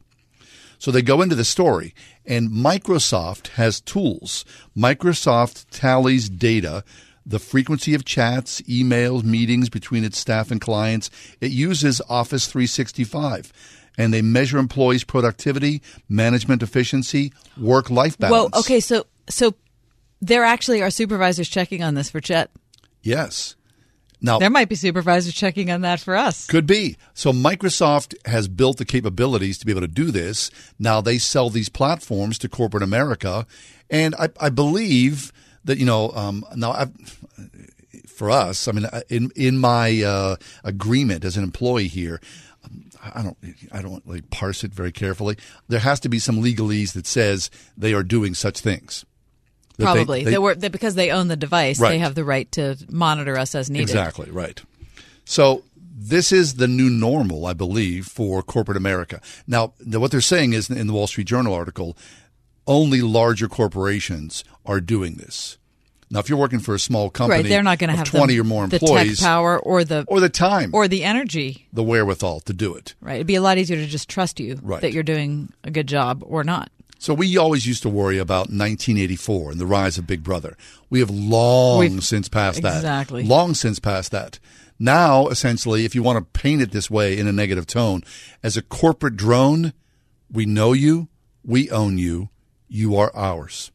So 0.85 0.91
they 0.91 1.01
go 1.01 1.23
into 1.23 1.33
the 1.33 1.43
story, 1.43 1.95
and 2.27 2.51
Microsoft 2.51 3.47
has 3.53 3.81
tools. 3.81 4.45
Microsoft 4.77 5.65
tallies 5.71 6.29
data, 6.29 6.83
the 7.25 7.39
frequency 7.39 7.95
of 7.95 8.05
chats, 8.05 8.61
emails, 8.69 9.23
meetings 9.23 9.67
between 9.67 10.03
its 10.03 10.19
staff 10.19 10.51
and 10.51 10.61
clients. 10.61 11.09
It 11.41 11.49
uses 11.49 12.03
Office 12.07 12.45
365, 12.45 13.51
and 13.97 14.13
they 14.13 14.21
measure 14.21 14.59
employees' 14.59 15.03
productivity, 15.03 15.81
management 16.07 16.61
efficiency, 16.61 17.33
work 17.59 17.89
life 17.89 18.19
balance. 18.19 18.51
Well, 18.53 18.61
okay, 18.61 18.79
so 18.79 19.07
so 19.27 19.55
there 20.21 20.43
actually 20.43 20.83
are 20.83 20.91
supervisors 20.91 21.49
checking 21.49 21.81
on 21.81 21.95
this 21.95 22.11
for 22.11 22.21
Chet. 22.21 22.51
Yes. 23.01 23.55
Now, 24.21 24.39
There 24.39 24.49
might 24.49 24.69
be 24.69 24.75
supervisors 24.75 25.33
checking 25.33 25.71
on 25.71 25.81
that 25.81 25.99
for 25.99 26.15
us. 26.15 26.47
Could 26.47 26.65
be. 26.65 26.97
So 27.13 27.31
Microsoft 27.31 28.15
has 28.27 28.47
built 28.47 28.77
the 28.77 28.85
capabilities 28.85 29.57
to 29.59 29.65
be 29.65 29.71
able 29.71 29.81
to 29.81 29.87
do 29.87 30.11
this. 30.11 30.51
Now 30.79 31.01
they 31.01 31.17
sell 31.17 31.49
these 31.49 31.69
platforms 31.69 32.37
to 32.39 32.49
corporate 32.49 32.83
America, 32.83 33.45
and 33.89 34.15
I, 34.15 34.29
I 34.39 34.49
believe 34.49 35.31
that 35.65 35.77
you 35.77 35.85
know 35.85 36.11
um, 36.11 36.45
now 36.55 36.71
I've, 36.71 36.91
for 38.07 38.31
us, 38.31 38.67
I 38.67 38.71
mean, 38.71 38.87
in 39.09 39.31
in 39.35 39.59
my 39.59 40.01
uh, 40.01 40.35
agreement 40.63 41.25
as 41.25 41.37
an 41.37 41.43
employee 41.43 41.87
here. 41.87 42.21
I 43.13 43.21
don't. 43.21 43.37
I 43.71 43.83
don't 43.83 44.07
like 44.07 44.31
parse 44.31 44.63
it 44.63 44.73
very 44.73 44.91
carefully. 44.91 45.37
There 45.67 45.79
has 45.79 45.99
to 45.99 46.09
be 46.09 46.17
some 46.17 46.41
legalese 46.41 46.93
that 46.93 47.05
says 47.05 47.51
they 47.77 47.93
are 47.93 48.01
doing 48.01 48.33
such 48.33 48.59
things. 48.59 49.05
That 49.77 49.85
they- 49.85 49.91
Probably. 49.93 50.23
they- 50.23 50.31
They, 50.31 50.37
were 50.37 50.55
that 50.55 50.71
because 50.71 50.95
they 50.95 51.11
own 51.11 51.27
the 51.27 51.35
device, 51.35 51.79
Right. 51.79 51.89
they 51.91 51.99
have 51.99 52.15
the 52.15 52.23
right 52.23 52.51
to 52.53 52.77
monitor 52.89 53.37
us 53.37 53.55
as 53.55 53.69
needed. 53.69 53.83
Exactly, 53.83 54.29
right. 54.31 54.61
So 55.25 55.63
this 55.97 56.31
is 56.31 56.55
the 56.55 56.67
new 56.67 56.89
normal, 56.89 57.45
I 57.45 57.53
believe, 57.53 58.05
for 58.07 58.41
corporate 58.43 58.77
America. 58.77 59.21
Now, 59.47 59.73
what 59.85 60.11
they're 60.11 60.21
saying 60.21 60.53
is 60.53 60.69
in 60.69 60.87
the 60.87 60.93
Wall 60.93 61.07
Street 61.07 61.27
Journal 61.27 61.53
article, 61.53 61.97
only 62.67 63.01
larger 63.01 63.47
corporations 63.47 64.43
are 64.65 64.79
doing 64.81 65.15
this. 65.15 65.57
Now, 66.11 66.19
if 66.19 66.29
you're 66.29 66.37
working 66.37 66.59
for 66.59 66.75
a 66.75 66.79
small 66.79 67.09
company, 67.09 67.41
right, 67.41 67.49
they're 67.49 67.63
not 67.63 67.79
going 67.79 67.89
to 67.89 67.95
have 67.95 68.05
twenty 68.07 68.35
the, 68.35 68.39
or 68.41 68.43
more 68.43 68.67
the 68.67 68.75
employees, 68.75 69.17
tech 69.19 69.25
power 69.25 69.57
or 69.59 69.83
the 69.83 70.05
or 70.07 70.19
the 70.19 70.29
time 70.29 70.69
or 70.73 70.87
the 70.87 71.03
energy, 71.03 71.67
the 71.73 71.81
wherewithal 71.83 72.41
to 72.41 72.53
do 72.53 72.75
it. 72.75 72.93
Right, 73.01 73.15
it'd 73.15 73.27
be 73.27 73.35
a 73.35 73.41
lot 73.41 73.57
easier 73.57 73.75
to 73.77 73.87
just 73.87 74.07
trust 74.07 74.39
you 74.39 74.59
Right. 74.61 74.81
that 74.81 74.93
you're 74.93 75.01
doing 75.03 75.51
a 75.63 75.71
good 75.71 75.87
job 75.87 76.23
or 76.25 76.43
not. 76.43 76.69
So 76.97 77.13
we 77.13 77.37
always 77.37 77.65
used 77.67 77.83
to 77.83 77.89
worry 77.89 78.17
about 78.17 78.49
1984 78.49 79.51
and 79.51 79.59
the 79.59 79.65
rise 79.65 79.97
of 79.97 80.07
Big 80.07 80.23
Brother. 80.23 80.55
We 80.89 80.99
have 81.01 81.09
long 81.09 81.79
We've- 81.79 82.01
since 82.01 82.29
passed 82.29 82.61
that. 82.61 82.77
Exactly. 82.77 83.23
Long 83.23 83.53
since 83.53 83.79
passed 83.79 84.11
that. 84.11 84.39
Now, 84.79 85.27
essentially, 85.27 85.85
if 85.85 85.93
you 85.95 86.03
want 86.03 86.17
to 86.19 86.39
paint 86.39 86.61
it 86.61 86.71
this 86.71 86.89
way 86.89 87.17
in 87.17 87.27
a 87.27 87.31
negative 87.31 87.65
tone, 87.67 88.03
as 88.43 88.57
a 88.57 88.61
corporate 88.61 89.15
drone, 89.15 89.73
we 90.31 90.45
know 90.45 90.73
you, 90.73 91.07
we 91.45 91.69
own 91.69 91.97
you, 91.97 92.29
you 92.67 92.95
are 92.97 93.15
ours. 93.15 93.71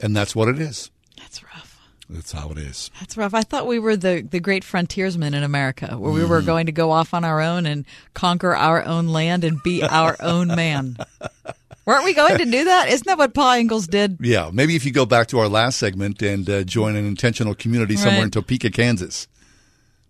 And 0.00 0.14
that's 0.16 0.34
what 0.34 0.48
it 0.48 0.58
is. 0.58 0.90
That's 1.16 1.42
rough. 1.44 1.78
That's 2.10 2.32
how 2.32 2.50
it 2.50 2.58
is. 2.58 2.90
That's 3.00 3.16
rough. 3.16 3.32
I 3.32 3.40
thought 3.42 3.66
we 3.66 3.78
were 3.78 3.96
the, 3.96 4.20
the 4.28 4.40
great 4.40 4.64
frontiersmen 4.64 5.32
in 5.32 5.42
America, 5.44 5.96
where 5.96 6.12
we 6.12 6.24
were 6.24 6.42
Mhm. 6.42 6.46
going 6.46 6.66
to 6.66 6.72
go 6.72 6.90
off 6.90 7.14
on 7.14 7.24
our 7.24 7.40
own 7.40 7.64
and 7.64 7.86
conquer 8.12 8.54
our 8.54 8.84
own 8.84 9.08
land 9.08 9.44
and 9.44 9.62
be 9.62 9.82
our 9.82 10.16
own 10.20 10.48
man. 10.48 10.96
Weren't 11.84 12.04
we 12.04 12.14
going 12.14 12.38
to 12.38 12.44
do 12.44 12.64
that? 12.64 12.88
Isn't 12.88 13.06
that 13.06 13.18
what 13.18 13.34
Pa 13.34 13.56
Ingalls 13.56 13.86
did? 13.88 14.18
Yeah, 14.22 14.50
maybe 14.52 14.76
if 14.76 14.84
you 14.84 14.92
go 14.92 15.04
back 15.06 15.26
to 15.28 15.38
our 15.40 15.48
last 15.48 15.78
segment 15.78 16.22
and 16.22 16.48
uh, 16.48 16.62
join 16.64 16.94
an 16.96 17.04
intentional 17.06 17.54
community 17.54 17.96
somewhere 17.96 18.18
Right. 18.18 18.24
in 18.24 18.30
Topeka, 18.30 18.70
Kansas. 18.70 19.26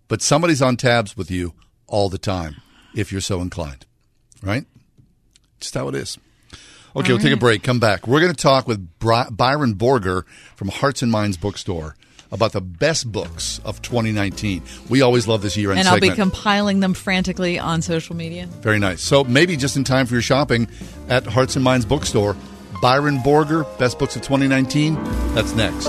But 0.07 0.21
somebody's 0.21 0.61
on 0.61 0.77
tabs 0.77 1.17
with 1.17 1.31
you 1.31 1.53
all 1.87 2.09
the 2.09 2.17
time 2.19 2.57
if 2.95 3.11
you're 3.11 3.21
so 3.21 3.41
inclined, 3.41 3.85
right? 4.43 4.65
Just 5.59 5.73
how 5.73 5.87
it 5.87 5.95
is. 5.95 6.17
Okay, 6.95 7.11
All 7.11 7.17
we'll 7.17 7.23
take 7.23 7.33
a 7.33 7.37
break. 7.37 7.63
Come 7.63 7.79
back. 7.79 8.05
We're 8.05 8.19
going 8.21 8.33
to 8.33 8.39
talk 8.41 8.67
with 8.67 8.87
Byron 8.99 9.73
Borger 9.75 10.25
from 10.55 10.67
Hearts 10.67 11.01
and 11.01 11.11
Minds 11.11 11.37
Bookstore 11.37 11.95
about 12.33 12.51
the 12.51 12.59
best 12.59 13.09
books 13.09 13.61
of 13.63 13.81
2019. 13.81 14.61
We 14.89 15.01
always 15.01 15.27
love 15.27 15.41
this 15.41 15.55
year-end 15.55 15.79
And 15.79 15.87
I'll 15.87 15.93
segment. 15.95 16.13
be 16.13 16.21
compiling 16.21 16.79
them 16.81 16.93
frantically 16.93 17.59
on 17.59 17.81
social 17.81 18.15
media. 18.15 18.47
Very 18.61 18.79
nice. 18.79 19.01
So 19.01 19.23
maybe 19.23 19.55
just 19.55 19.77
in 19.77 19.83
time 19.85 20.07
for 20.07 20.15
your 20.15 20.21
shopping 20.23 20.67
at 21.07 21.25
Hearts 21.25 21.55
and 21.55 21.63
Minds 21.63 21.85
Bookstore. 21.85 22.35
Byron 22.81 23.19
Borger, 23.19 23.65
Best 23.77 23.97
Books 23.99 24.15
of 24.17 24.23
2019. 24.23 24.95
That's 25.35 25.53
next. 25.53 25.87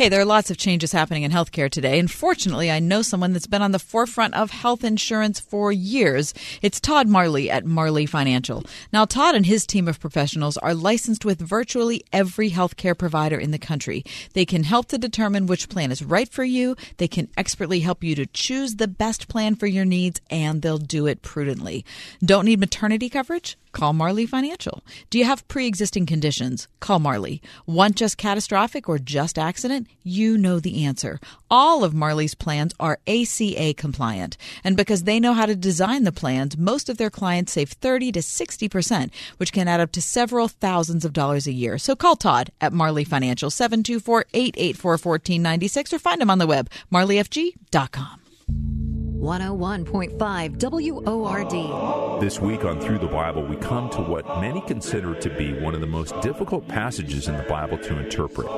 Hey, 0.00 0.08
there 0.08 0.22
are 0.22 0.24
lots 0.24 0.50
of 0.50 0.56
changes 0.56 0.92
happening 0.92 1.24
in 1.24 1.30
healthcare 1.30 1.68
today, 1.68 1.98
and 1.98 2.10
fortunately, 2.10 2.70
I 2.70 2.80
know 2.80 3.02
someone 3.02 3.34
that's 3.34 3.46
been 3.46 3.60
on 3.60 3.72
the 3.72 3.78
forefront 3.78 4.32
of 4.32 4.50
health 4.50 4.82
insurance 4.82 5.38
for 5.38 5.70
years. 5.72 6.32
It's 6.62 6.80
Todd 6.80 7.06
Marley 7.06 7.50
at 7.50 7.66
Marley 7.66 8.06
Financial. 8.06 8.64
Now, 8.94 9.04
Todd 9.04 9.34
and 9.34 9.44
his 9.44 9.66
team 9.66 9.88
of 9.88 10.00
professionals 10.00 10.56
are 10.56 10.72
licensed 10.72 11.26
with 11.26 11.38
virtually 11.38 12.02
every 12.14 12.48
healthcare 12.48 12.96
provider 12.96 13.38
in 13.38 13.50
the 13.50 13.58
country. 13.58 14.02
They 14.32 14.46
can 14.46 14.64
help 14.64 14.86
to 14.86 14.96
determine 14.96 15.44
which 15.44 15.68
plan 15.68 15.92
is 15.92 16.02
right 16.02 16.30
for 16.30 16.44
you, 16.44 16.76
they 16.96 17.06
can 17.06 17.28
expertly 17.36 17.80
help 17.80 18.02
you 18.02 18.14
to 18.14 18.24
choose 18.24 18.76
the 18.76 18.88
best 18.88 19.28
plan 19.28 19.54
for 19.54 19.66
your 19.66 19.84
needs, 19.84 20.18
and 20.30 20.62
they'll 20.62 20.78
do 20.78 21.06
it 21.06 21.20
prudently. 21.20 21.84
Don't 22.24 22.46
need 22.46 22.58
maternity 22.58 23.10
coverage? 23.10 23.58
Call 23.72 23.92
Marley 23.92 24.26
Financial. 24.26 24.82
Do 25.10 25.18
you 25.18 25.24
have 25.24 25.46
pre 25.48 25.66
existing 25.66 26.06
conditions? 26.06 26.68
Call 26.80 26.98
Marley. 26.98 27.40
Want 27.66 27.96
just 27.96 28.18
catastrophic 28.18 28.88
or 28.88 28.98
just 28.98 29.38
accident? 29.38 29.86
You 30.02 30.36
know 30.36 30.60
the 30.60 30.84
answer. 30.84 31.20
All 31.50 31.84
of 31.84 31.94
Marley's 31.94 32.34
plans 32.34 32.74
are 32.80 32.98
ACA 33.06 33.74
compliant. 33.74 34.36
And 34.64 34.76
because 34.76 35.04
they 35.04 35.20
know 35.20 35.34
how 35.34 35.46
to 35.46 35.54
design 35.54 36.04
the 36.04 36.12
plans, 36.12 36.56
most 36.56 36.88
of 36.88 36.96
their 36.96 37.10
clients 37.10 37.52
save 37.52 37.70
30 37.70 38.12
to 38.12 38.20
60%, 38.20 39.10
which 39.36 39.52
can 39.52 39.68
add 39.68 39.80
up 39.80 39.92
to 39.92 40.02
several 40.02 40.48
thousands 40.48 41.04
of 41.04 41.12
dollars 41.12 41.46
a 41.46 41.52
year. 41.52 41.78
So 41.78 41.94
call 41.94 42.16
Todd 42.16 42.50
at 42.60 42.72
Marley 42.72 43.04
Financial 43.04 43.50
724 43.50 44.26
884 44.32 44.90
1496 44.92 45.92
or 45.92 45.98
find 45.98 46.20
him 46.20 46.30
on 46.30 46.38
the 46.38 46.46
web, 46.46 46.68
marleyfg.com. 46.92 48.89
101.5 49.20 51.04
WORD. 51.04 52.20
This 52.22 52.40
week 52.40 52.64
on 52.64 52.80
Through 52.80 53.00
the 53.00 53.06
Bible, 53.06 53.44
we 53.44 53.56
come 53.56 53.90
to 53.90 54.00
what 54.00 54.40
many 54.40 54.62
consider 54.62 55.14
to 55.14 55.28
be 55.36 55.52
one 55.52 55.74
of 55.74 55.82
the 55.82 55.86
most 55.86 56.18
difficult 56.22 56.66
passages 56.66 57.28
in 57.28 57.36
the 57.36 57.42
Bible 57.42 57.76
to 57.76 57.98
interpret. 57.98 58.48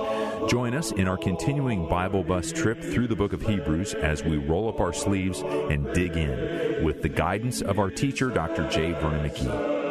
Join 0.49 0.75
us 0.75 0.93
in 0.93 1.09
our 1.09 1.17
continuing 1.17 1.89
Bible 1.89 2.23
bus 2.23 2.53
trip 2.53 2.81
through 2.81 3.09
the 3.09 3.17
book 3.17 3.33
of 3.33 3.43
Hebrews 3.43 3.95
as 3.95 4.23
we 4.23 4.37
roll 4.37 4.69
up 4.69 4.81
our 4.81 4.93
sleeves 4.93 5.43
and 5.43 5.93
dig 5.95 6.17
in 6.17 6.85
with 6.85 7.03
the 7.03 7.09
guidance 7.09 7.61
of 7.61 7.81
our 7.81 7.91
teacher, 7.91 8.31
Dr. 8.31 8.69
J. 8.69 8.93
Vernon. 8.93 9.83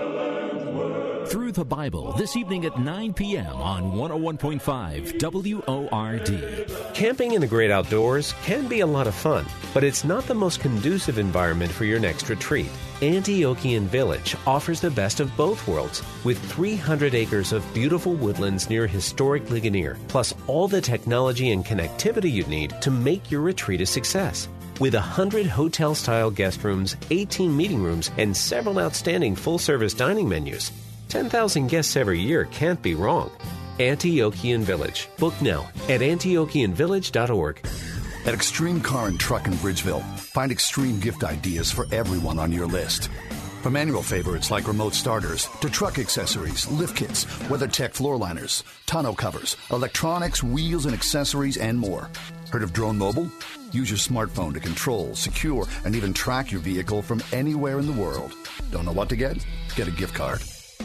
Through 1.28 1.54
the 1.54 1.66
Bible 1.66 2.14
this 2.14 2.36
evening 2.36 2.66
at 2.66 2.80
9 2.80 3.14
p.m. 3.14 3.56
on 3.56 3.94
101.5 3.94 5.78
WORD. 5.78 6.94
Camping 6.94 7.34
in 7.34 7.42
the 7.42 7.48
great 7.48 7.72
outdoors 7.72 8.34
can 8.44 8.68
be 8.68 8.82
a 8.82 8.86
lot 8.86 9.08
of 9.08 9.16
fun, 9.16 9.46
but 9.74 9.84
it's 9.84 10.04
not 10.04 10.26
the 10.26 10.34
most 10.34 10.60
conducive 10.60 11.18
environment 11.18 11.72
for 11.72 11.86
your 11.86 12.00
next 12.00 12.30
retreat. 12.30 12.70
Antiochian 13.02 13.84
Village 13.84 14.36
offers 14.46 14.82
the 14.82 14.92
best 14.92 15.20
of 15.20 15.36
both 15.38 15.68
worlds 15.68 16.04
with 16.24 16.40
300 16.52 17.16
acres 17.16 17.54
of 17.54 17.74
beautiful 17.74 18.14
woodlands 18.14 18.70
near 18.70 18.86
historic 18.86 19.50
Ligonier, 19.50 19.98
plus 20.08 20.34
all 20.48 20.68
the 20.68 20.82
technology 20.82 21.52
and 21.52 21.66
connectivity 21.66 22.32
you'd 22.32 22.48
need 22.48 22.80
to 22.82 22.92
make 22.92 23.32
your 23.32 23.42
retreat 23.42 23.82
a 23.82 23.86
success. 23.86 24.48
With 24.80 24.96
100 24.96 25.46
hotel 25.46 25.96
style 25.96 26.32
guest 26.32 26.64
rooms, 26.64 26.98
18 27.10 27.56
meeting 27.56 27.82
rooms, 27.82 28.12
and 28.18 28.36
several 28.36 28.80
outstanding 28.80 29.36
full 29.36 29.60
service 29.60 29.94
dining 29.94 30.28
menus, 30.28 30.72
10,000 31.12 31.68
guests 31.68 31.98
every 31.98 32.22
year 32.22 32.46
can't 32.46 32.82
be 32.82 32.96
wrong. 32.96 33.30
Antiochian 33.80 34.62
Village. 34.62 35.10
Book 35.18 35.34
now 35.42 35.70
at 35.90 36.00
antiochianvillage.org. 36.00 37.68
At 38.26 38.34
Extreme 38.34 38.82
Car 38.82 39.08
and 39.08 39.20
Truck 39.20 39.46
in 39.46 39.54
Bridgeville, 39.54 40.04
find 40.18 40.52
extreme 40.54 41.02
gift 41.02 41.26
ideas 41.26 41.70
for 41.70 41.86
everyone 41.92 42.40
on 42.40 42.54
your 42.54 42.66
list. 42.66 43.10
From 43.62 43.76
annual 43.76 44.02
favorites 44.02 44.52
like 44.52 44.68
remote 44.68 44.94
starters 44.94 45.50
to 45.60 45.70
truck 45.70 46.00
accessories, 46.00 46.70
lift 46.72 46.96
kits, 46.96 47.26
WeatherTech 47.50 47.92
floor 47.92 48.16
liners, 48.16 48.64
tonneau 48.86 49.14
covers, 49.14 49.58
electronics, 49.70 50.42
wheels 50.42 50.86
and 50.86 50.96
accessories, 50.96 51.58
and 51.58 51.78
more. 51.78 52.10
Heard 52.52 52.64
of 52.64 52.72
Drone 52.72 52.98
Mobile? 52.98 53.30
Use 53.74 53.90
your 53.90 53.98
smartphone 53.98 54.54
to 54.54 54.62
control, 54.62 55.14
secure, 55.16 55.66
and 55.84 55.94
even 55.94 56.14
track 56.14 56.52
your 56.52 56.62
vehicle 56.62 57.02
from 57.02 57.22
anywhere 57.34 57.80
in 57.80 57.86
the 57.86 58.02
world. 58.02 58.34
Don't 58.72 58.86
know 58.86 58.94
what 58.94 59.10
to 59.10 59.18
get? 59.18 59.46
Get 59.76 59.90
a 59.90 59.92
gift 59.92 60.14
card. 60.14 60.42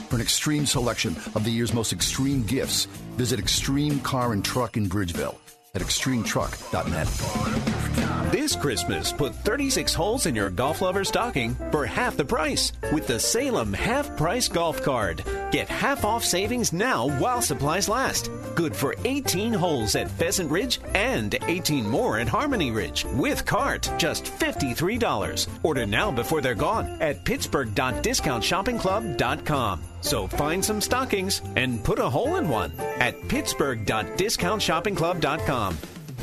For 0.09 0.17
an 0.17 0.23
extreme 0.23 0.67
selection 0.67 1.17
of 1.35 1.43
the 1.43 1.51
year's 1.51 1.75
most 1.75 1.93
extreme 1.93 2.45
gifts, 2.45 2.85
visit 3.17 3.41
Extreme 3.41 3.99
Car 4.01 4.33
and 4.33 4.45
Truck 4.45 4.77
in 4.77 4.89
Bridgeville 4.89 5.35
at 5.75 5.83
extremetruck.net. 5.83 8.33
This 8.33 8.57
Christmas, 8.57 9.13
put 9.13 9.35
36 9.35 9.93
holes 9.95 10.27
in 10.27 10.35
your 10.37 10.51
golf 10.51 10.81
lover 10.81 11.05
stocking 11.05 11.55
for 11.71 11.87
half 11.87 12.17
the 12.17 12.25
price 12.25 12.73
with 12.93 13.07
the 13.07 13.21
Salem 13.21 13.73
Half 13.73 14.17
Price 14.17 14.49
Golf 14.49 14.83
Card. 14.83 15.23
Get 15.51 15.69
half 15.69 16.05
off 16.05 16.25
savings 16.25 16.73
now 16.73 17.09
while 17.19 17.43
supplies 17.43 17.89
last. 17.89 18.31
Good 18.55 18.77
for 18.77 18.95
18 19.05 19.53
holes 19.53 19.97
at 19.97 20.11
Pheasant 20.11 20.51
Ridge 20.51 20.81
and 20.95 21.37
18 21.47 21.87
more 21.89 22.19
at 22.19 22.29
Harmony 22.29 22.71
Ridge 22.71 23.05
with 23.15 23.45
cart, 23.45 23.91
just 23.99 24.25
$53. 24.25 25.49
Order 25.63 25.87
now 25.87 26.11
before 26.11 26.41
they're 26.41 26.55
gone 26.55 26.97
at 27.01 27.23
pittsburgh.discountshoppingclub.com. 27.25 29.83
So 30.01 30.27
find 30.27 30.65
some 30.65 30.81
stockings 30.81 31.43
and 31.57 31.85
put 31.85 31.99
a 31.99 32.09
hole 32.09 32.37
in 32.37 32.49
one 32.49 32.73
at 32.79 33.29
pittsburgh.discountshoppingclub.com. 33.29 35.79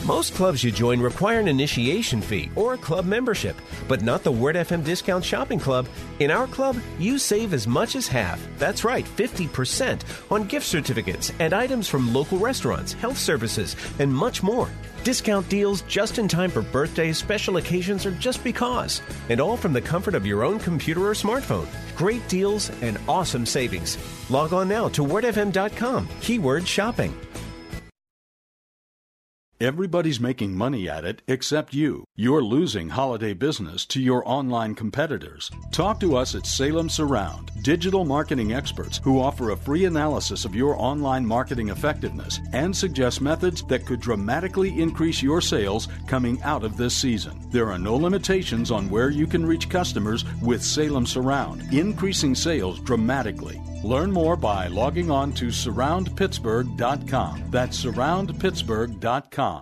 Most 0.06 0.34
clubs 0.34 0.62
you 0.62 0.72
join 0.72 1.00
require 1.00 1.40
an 1.40 1.48
initiation 1.48 2.22
fee 2.22 2.52
or 2.58 2.74
a 2.74 2.78
club 2.78 3.06
membership, 3.06 3.56
but 3.88 4.02
not 4.02 4.22
the 4.22 4.34
Word 4.34 4.58
FM 4.58 4.84
Discount 4.84 5.24
Shopping 5.24 5.60
Club. 5.60 5.88
In 6.20 6.30
our 6.30 6.46
club, 6.46 6.78
you 7.00 7.18
save 7.18 7.54
as 7.54 7.68
much 7.68 7.96
as 7.96 8.06
half. 8.06 8.46
That's 8.58 8.84
right, 8.84 9.06
50% 9.06 10.02
on 10.30 10.44
gift 10.44 10.66
certificates 10.66 11.32
and 11.40 11.54
items 11.54 11.88
from 11.88 12.14
local 12.14 12.38
restaurants, 12.38 12.92
health 12.92 13.18
services, 13.18 13.78
and 14.00 14.14
much 14.14 14.44
more. 14.44 14.70
Discount 15.04 15.48
deals 15.50 15.82
just 15.82 16.18
in 16.18 16.28
time 16.28 16.50
for 16.50 16.62
birthdays, 16.62 17.18
special 17.18 17.58
occasions, 17.58 18.06
or 18.06 18.12
just 18.12 18.44
because. 18.44 19.02
And 19.30 19.42
all 19.42 19.58
from 19.58 19.74
the 19.74 19.82
comfort 19.82 20.16
of 20.16 20.26
your 20.26 20.44
own 20.44 20.60
computer 20.60 21.08
or 21.08 21.14
smartphone. 21.14 21.68
Great 21.96 22.26
deals 22.30 22.72
and 22.82 22.98
awesome 23.08 23.46
savings. 23.46 23.98
Log 24.30 24.54
on 24.54 24.68
now 24.70 24.88
to 24.90 25.04
wordfm.com, 25.04 26.08
keyword 26.22 26.68
shopping. 26.68 27.14
Everybody's 29.64 30.20
making 30.20 30.58
money 30.58 30.90
at 30.90 31.06
it 31.06 31.22
except 31.26 31.74
you. 31.74 32.04
You're 32.18 32.44
losing 32.44 32.90
holiday 32.90 33.32
business 33.32 33.86
to 33.86 34.02
your 34.02 34.22
online 34.28 34.76
competitors. 34.76 35.50
Talk 35.72 36.02
to 36.02 36.18
us 36.18 36.36
at 36.36 36.46
Salem 36.46 36.90
Surround, 36.90 37.50
digital 37.62 38.04
marketing 38.04 38.52
experts 38.52 39.00
who 39.02 39.22
offer 39.22 39.52
a 39.52 39.56
free 39.56 39.86
analysis 39.86 40.44
of 40.44 40.54
your 40.54 40.78
online 40.78 41.26
marketing 41.26 41.70
effectiveness 41.70 42.42
and 42.52 42.76
suggest 42.76 43.22
methods 43.22 43.64
that 43.70 43.86
could 43.86 44.02
dramatically 44.02 44.82
increase 44.82 45.24
your 45.24 45.40
sales 45.40 45.88
coming 46.08 46.42
out 46.42 46.66
of 46.66 46.76
this 46.76 46.94
season. 46.94 47.40
There 47.50 47.72
are 47.72 47.80
no 47.80 47.96
limitations 47.96 48.70
on 48.70 48.90
where 48.90 49.12
you 49.12 49.26
can 49.26 49.46
reach 49.46 49.70
customers 49.70 50.26
with 50.42 50.62
Salem 50.62 51.06
Surround, 51.06 51.74
increasing 51.74 52.36
sales 52.36 52.82
dramatically. 52.82 53.62
Learn 53.84 54.12
more 54.12 54.36
by 54.36 54.68
logging 54.68 55.10
on 55.12 55.32
to 55.34 55.48
surroundpittsburgh.com. 55.48 57.44
That's 57.50 57.84
surroundpittsburgh.com. 57.84 59.53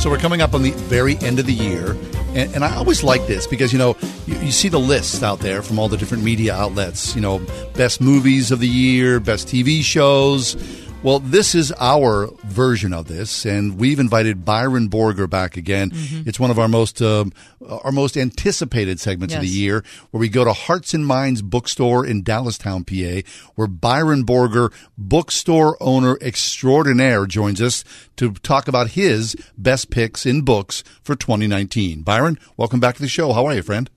So 0.00 0.08
we're 0.08 0.16
coming 0.16 0.40
up 0.40 0.54
on 0.54 0.62
the 0.62 0.70
very 0.70 1.18
end 1.18 1.38
of 1.38 1.44
the 1.44 1.52
year, 1.52 1.90
and, 2.34 2.54
and 2.54 2.64
I 2.64 2.74
always 2.74 3.04
like 3.04 3.26
this 3.26 3.46
because 3.46 3.70
you 3.70 3.78
know 3.78 3.98
you, 4.26 4.34
you, 4.38 4.50
see 4.50 4.70
the 4.70 4.80
lists 4.80 5.22
out 5.22 5.40
there 5.40 5.60
from 5.60 5.78
all 5.78 5.88
the 5.88 5.98
different 5.98 6.24
media 6.24 6.54
outlets. 6.54 7.14
You 7.14 7.20
know, 7.20 7.38
best 7.74 8.00
movies 8.00 8.50
of 8.50 8.60
the 8.60 8.66
year, 8.66 9.20
best 9.20 9.46
TV 9.46 9.82
shows. 9.82 10.56
Well, 11.02 11.18
this 11.18 11.54
is 11.54 11.72
our 11.80 12.28
version 12.44 12.92
of 12.92 13.08
this, 13.08 13.46
and 13.46 13.78
we've 13.78 13.98
invited 13.98 14.44
Byron 14.44 14.90
Borger 14.90 15.30
back 15.30 15.56
again. 15.56 15.92
Mm-hmm. 15.92 16.28
It's 16.28 16.38
one 16.38 16.50
of 16.50 16.58
our 16.58 16.68
most 16.68 17.00
uh, 17.00 17.24
our 17.66 17.90
most 17.90 18.18
anticipated 18.18 19.00
segments 19.00 19.32
yes. 19.32 19.42
of 19.42 19.48
the 19.48 19.52
year, 19.56 19.82
where 20.10 20.20
we 20.20 20.28
go 20.28 20.44
to 20.44 20.52
Hearts 20.52 20.92
and 20.92 21.06
Minds 21.06 21.40
Bookstore 21.40 22.04
in 22.04 22.22
Dallastown, 22.22 22.84
PA, 22.86 23.26
where 23.54 23.66
Byron 23.66 24.26
Borger, 24.26 24.74
bookstore 24.98 25.78
owner 25.80 26.18
extraordinaire, 26.20 27.24
joins 27.24 27.62
us 27.62 27.82
to 28.16 28.34
talk 28.34 28.68
about 28.68 28.88
his 28.88 29.34
best 29.56 29.88
picks 29.88 30.26
in 30.26 30.42
books 30.42 30.84
for 31.02 31.16
2019. 31.16 32.02
Byron, 32.02 32.38
welcome 32.58 32.78
back 32.78 32.96
to 32.96 33.02
the 33.02 33.08
show. 33.08 33.32
How 33.32 33.46
are 33.46 33.54
you, 33.54 33.62
friend? 33.62 33.88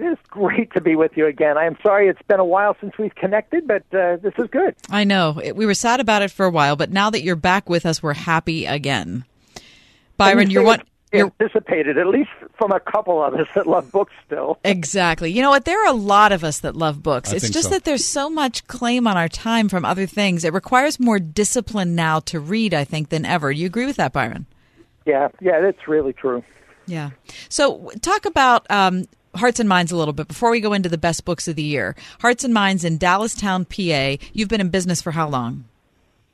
It 0.00 0.04
is 0.04 0.18
great 0.30 0.72
to 0.72 0.80
be 0.80 0.96
with 0.96 1.14
you 1.14 1.26
again. 1.26 1.58
I 1.58 1.66
am 1.66 1.76
sorry 1.82 2.08
it's 2.08 2.22
been 2.22 2.40
a 2.40 2.44
while 2.44 2.74
since 2.80 2.96
we've 2.98 3.14
connected, 3.14 3.66
but 3.68 3.82
uh, 3.92 4.16
this 4.16 4.32
is 4.38 4.48
good. 4.48 4.74
I 4.88 5.04
know. 5.04 5.38
We 5.54 5.66
were 5.66 5.74
sad 5.74 6.00
about 6.00 6.22
it 6.22 6.30
for 6.30 6.46
a 6.46 6.50
while, 6.50 6.74
but 6.74 6.90
now 6.90 7.10
that 7.10 7.22
you're 7.22 7.36
back 7.36 7.68
with 7.68 7.84
us, 7.84 8.02
we're 8.02 8.14
happy 8.14 8.64
again. 8.64 9.26
Byron, 10.16 10.48
you're 10.48 10.62
one. 10.62 10.80
You're, 11.12 11.30
anticipated, 11.38 11.98
at 11.98 12.06
least 12.06 12.30
from 12.56 12.72
a 12.72 12.80
couple 12.80 13.22
of 13.22 13.34
us 13.34 13.48
that 13.54 13.66
love 13.66 13.92
books 13.92 14.14
still. 14.24 14.58
Exactly. 14.64 15.30
You 15.32 15.42
know 15.42 15.50
what? 15.50 15.66
There 15.66 15.82
are 15.84 15.88
a 15.88 15.96
lot 15.96 16.32
of 16.32 16.44
us 16.44 16.60
that 16.60 16.76
love 16.76 17.02
books. 17.02 17.32
I 17.32 17.36
it's 17.36 17.50
just 17.50 17.68
so. 17.68 17.74
that 17.74 17.84
there's 17.84 18.04
so 18.04 18.30
much 18.30 18.66
claim 18.68 19.06
on 19.06 19.18
our 19.18 19.28
time 19.28 19.68
from 19.68 19.84
other 19.84 20.06
things. 20.06 20.44
It 20.44 20.54
requires 20.54 20.98
more 20.98 21.18
discipline 21.18 21.94
now 21.94 22.20
to 22.20 22.40
read, 22.40 22.72
I 22.72 22.84
think, 22.84 23.10
than 23.10 23.26
ever. 23.26 23.52
Do 23.52 23.58
you 23.58 23.66
agree 23.66 23.86
with 23.86 23.96
that, 23.96 24.14
Byron? 24.14 24.46
Yeah, 25.04 25.28
yeah, 25.42 25.60
that's 25.60 25.86
really 25.88 26.14
true. 26.14 26.42
Yeah. 26.86 27.10
So, 27.48 27.90
talk 28.00 28.24
about 28.24 28.70
um, 28.70 29.06
Hearts 29.36 29.60
and 29.60 29.68
Minds 29.68 29.92
a 29.92 29.96
little 29.96 30.12
bit 30.12 30.28
before 30.28 30.50
we 30.50 30.60
go 30.60 30.72
into 30.72 30.88
the 30.88 30.98
best 30.98 31.24
books 31.24 31.46
of 31.46 31.56
the 31.56 31.62
year. 31.62 31.94
Hearts 32.20 32.42
and 32.42 32.52
Minds 32.52 32.84
in 32.84 32.98
Dallastown, 32.98 33.64
PA. 33.68 34.24
You've 34.32 34.48
been 34.48 34.60
in 34.60 34.70
business 34.70 35.00
for 35.00 35.12
how 35.12 35.28
long? 35.28 35.64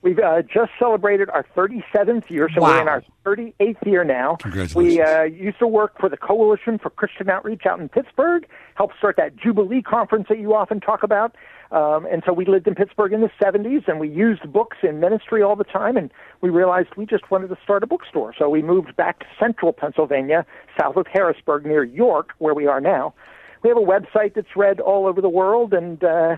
We've 0.03 0.19
uh, 0.19 0.43
just 0.43 0.71
celebrated 0.79 1.31
our 1.31 1.45
37th 1.57 2.31
year, 2.31 2.49
so 2.55 2.61
wow. 2.61 2.69
we're 2.69 2.83
in 2.83 2.89
our 2.89 3.05
38th 3.25 3.87
year 3.87 4.05
now. 4.05 4.37
Congratulations. 4.37 4.97
We 4.97 5.01
uh, 5.01 5.23
used 5.23 5.59
to 5.59 5.67
work 5.67 5.99
for 5.99 6.09
the 6.09 6.17
Coalition 6.17 6.79
for 6.79 6.91
Christian 6.91 7.29
Outreach 7.29 7.67
out 7.67 7.81
in 7.81 7.89
Pittsburgh, 7.89 8.47
helped 8.75 8.97
start 8.99 9.17
that 9.17 9.37
Jubilee 9.37 9.83
conference 9.83 10.27
that 10.29 10.39
you 10.39 10.55
often 10.55 10.81
talk 10.81 11.03
about. 11.03 11.35
Um, 11.73 12.07
and 12.07 12.23
so 12.25 12.33
we 12.33 12.45
lived 12.45 12.69
in 12.69 12.75
Pittsburgh 12.75 13.13
in 13.13 13.21
the 13.23 13.31
70s, 13.43 13.89
and 13.89 13.99
we 13.99 14.09
used 14.09 14.53
books 14.53 14.77
in 14.83 15.01
ministry 15.01 15.43
all 15.43 15.57
the 15.57 15.65
time. 15.65 15.97
And 15.97 16.13
we 16.41 16.51
realized 16.51 16.91
we 16.97 17.07
just 17.07 17.29
wanted 17.31 17.49
to 17.49 17.59
start 17.65 17.83
a 17.83 17.87
bookstore. 17.87 18.33
So 18.39 18.49
we 18.49 18.63
moved 18.63 18.95
back 18.97 19.21
to 19.21 19.27
central 19.41 19.73
Pennsylvania, 19.73 20.47
south 20.81 20.97
of 20.97 21.07
Harrisburg, 21.13 21.67
near 21.67 21.83
York, 21.83 22.31
where 22.39 22.55
we 22.55 22.67
are 22.67 22.81
now. 22.81 23.15
We 23.63 23.71
have 23.71 23.79
a 23.79 23.81
website 23.81 24.35
that's 24.35 24.55
read 24.55 24.79
all 24.79 25.07
over 25.07 25.21
the 25.21 25.29
world, 25.29 25.73
and 25.73 26.05
uh, 26.05 26.37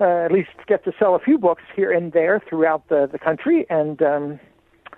uh, 0.00 0.24
at 0.24 0.32
least 0.32 0.50
get 0.66 0.84
to 0.84 0.92
sell 0.98 1.14
a 1.14 1.18
few 1.18 1.38
books 1.38 1.62
here 1.74 1.92
and 1.92 2.12
there 2.12 2.42
throughout 2.48 2.88
the, 2.88 3.08
the 3.10 3.18
country 3.18 3.66
and 3.70 4.02
um, 4.02 4.40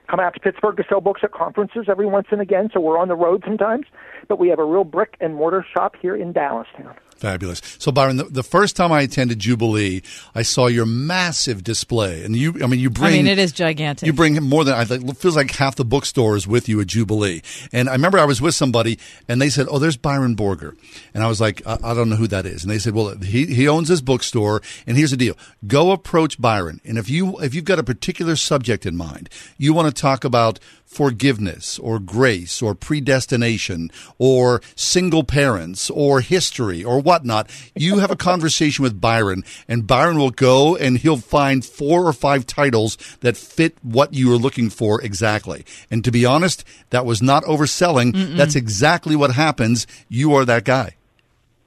come 0.09 0.20
out 0.20 0.35
to 0.35 0.40
Pittsburgh 0.40 0.77
to 0.77 0.85
sell 0.89 1.01
books 1.01 1.20
at 1.23 1.32
conferences 1.32 1.86
every 1.89 2.06
once 2.06 2.28
and 2.31 2.40
again. 2.40 2.70
So 2.73 2.81
we're 2.81 2.98
on 2.98 3.09
the 3.09 3.16
road 3.16 3.43
sometimes, 3.44 3.86
but 4.28 4.39
we 4.39 4.48
have 4.48 4.59
a 4.59 4.64
real 4.64 4.85
brick 4.85 5.16
and 5.20 5.35
mortar 5.35 5.64
shop 5.74 5.97
here 6.01 6.16
in 6.16 6.32
Dallastown. 6.32 6.97
Fabulous. 7.16 7.62
So, 7.78 7.90
Byron, 7.90 8.18
the, 8.18 8.24
the, 8.24 8.43
first 8.43 8.76
time 8.76 8.93
I 8.93 9.01
attended 9.01 9.38
Jubilee, 9.38 10.02
I 10.34 10.43
saw 10.43 10.66
your 10.66 10.84
massive 10.84 11.64
display, 11.64 12.22
and 12.22 12.36
you—I 12.36 12.66
mean, 12.66 12.78
you 12.78 12.90
bring—I 12.90 13.16
mean, 13.16 13.26
it 13.26 13.38
is 13.38 13.52
gigantic. 13.52 14.06
You 14.06 14.12
bring 14.12 14.34
more 14.43 14.64
than 14.64 14.74
I 14.74 14.82
it 14.82 15.16
feels 15.16 15.34
like 15.34 15.51
half 15.52 15.76
the 15.76 15.84
bookstore 15.84 16.36
is 16.36 16.47
with 16.47 16.68
you 16.68 16.78
at 16.80 16.88
Jubilee. 16.88 17.40
And 17.72 17.88
I 17.88 17.93
remember 17.93 18.18
I 18.18 18.26
was 18.26 18.43
with 18.43 18.55
somebody, 18.55 18.98
and 19.28 19.40
they 19.40 19.48
said, 19.48 19.66
"Oh, 19.70 19.78
there's 19.78 19.97
Byron 19.97 20.36
Borger," 20.36 20.76
and 21.14 21.24
I 21.24 21.28
was 21.28 21.40
like, 21.40 21.66
I, 21.66 21.78
I 21.82 21.94
don't 21.94 22.10
know 22.10 22.16
who 22.16 22.26
that 22.26 22.44
is." 22.44 22.62
And 22.62 22.70
they 22.70 22.78
said, 22.78 22.94
"Well, 22.94 23.16
he 23.16 23.47
he 23.47 23.66
owns 23.66 23.88
this 23.88 24.02
bookstore, 24.02 24.60
and 24.86 24.98
here's 24.98 25.10
the 25.12 25.16
deal: 25.16 25.36
go 25.66 25.93
approach 25.93 26.38
Byron, 26.38 26.82
and 26.84 26.98
if 26.98 27.09
you 27.09 27.38
if 27.40 27.55
you've 27.55 27.64
got 27.64 27.78
a 27.78 27.84
particular 27.84 28.36
subject 28.36 28.84
in 28.84 28.94
mind, 28.94 29.30
you 29.56 29.72
want 29.72 29.94
to 29.94 30.01
talk 30.01 30.24
about." 30.24 30.60
Forgiveness 30.97 31.78
or 31.78 31.98
grace 31.98 32.62
or 32.62 32.74
predestination 32.74 33.90
or 34.18 34.62
single 34.74 35.23
parents 35.23 35.90
or 35.90 36.23
history 36.23 36.82
or 36.82 36.98
whatnot, 36.98 37.51
you 37.74 37.98
have 37.98 38.10
a 38.10 38.16
conversation 38.16 38.82
with 38.82 38.98
Byron, 38.98 39.44
and 39.68 39.86
Byron 39.86 40.16
will 40.16 40.31
go 40.31 40.74
and 40.74 40.97
he'll 40.97 41.18
find 41.18 41.62
four 41.62 42.06
or 42.06 42.14
five 42.14 42.47
titles 42.47 42.97
that 43.20 43.36
fit 43.36 43.77
what 43.82 44.14
you 44.14 44.32
are 44.32 44.39
looking 44.39 44.70
for 44.70 45.02
exactly. 45.02 45.66
And 45.90 46.02
to 46.02 46.10
be 46.10 46.24
honest, 46.24 46.64
that 46.89 47.05
was 47.05 47.20
not 47.20 47.44
overselling. 47.44 48.12
Mm-mm. 48.12 48.36
That's 48.39 48.56
exactly 48.56 49.16
what 49.16 49.32
happens. 49.32 49.86
You 50.09 50.32
are 50.32 50.47
that 50.47 50.64
guy. 50.64 50.97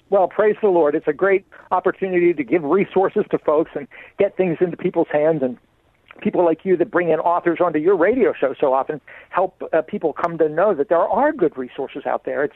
Well, 0.10 0.28
praise 0.28 0.56
the 0.60 0.70
Lord. 0.70 0.96
It's 0.96 1.08
a 1.08 1.14
great 1.14 1.46
opportunity 1.70 2.34
to 2.34 2.44
give 2.44 2.64
resources 2.64 3.26
to 3.30 3.38
folks 3.38 3.70
and 3.76 3.88
get 4.18 4.36
things 4.36 4.58
into 4.60 4.76
people's 4.76 5.10
hands 5.12 5.44
and 5.44 5.56
people 6.20 6.46
like 6.46 6.66
you 6.66 6.78
that 6.78 6.91
bring 6.91 7.10
in 7.10 7.20
authors 7.20 7.60
onto 7.62 7.80
your 7.80 7.96
radio 7.96 8.34
show 8.34 8.54
so 8.60 8.74
often 8.74 9.02
help 9.30 9.62
uh, 9.74 9.82
people 9.82 10.14
come 10.14 10.38
to 10.38 10.50
know 10.50 10.74
that 10.74 10.90
there 10.90 10.98
are 10.98 11.32
good 11.32 11.58
resources 11.58 12.06
out 12.06 12.26
there. 12.26 12.44
It's 12.44 12.56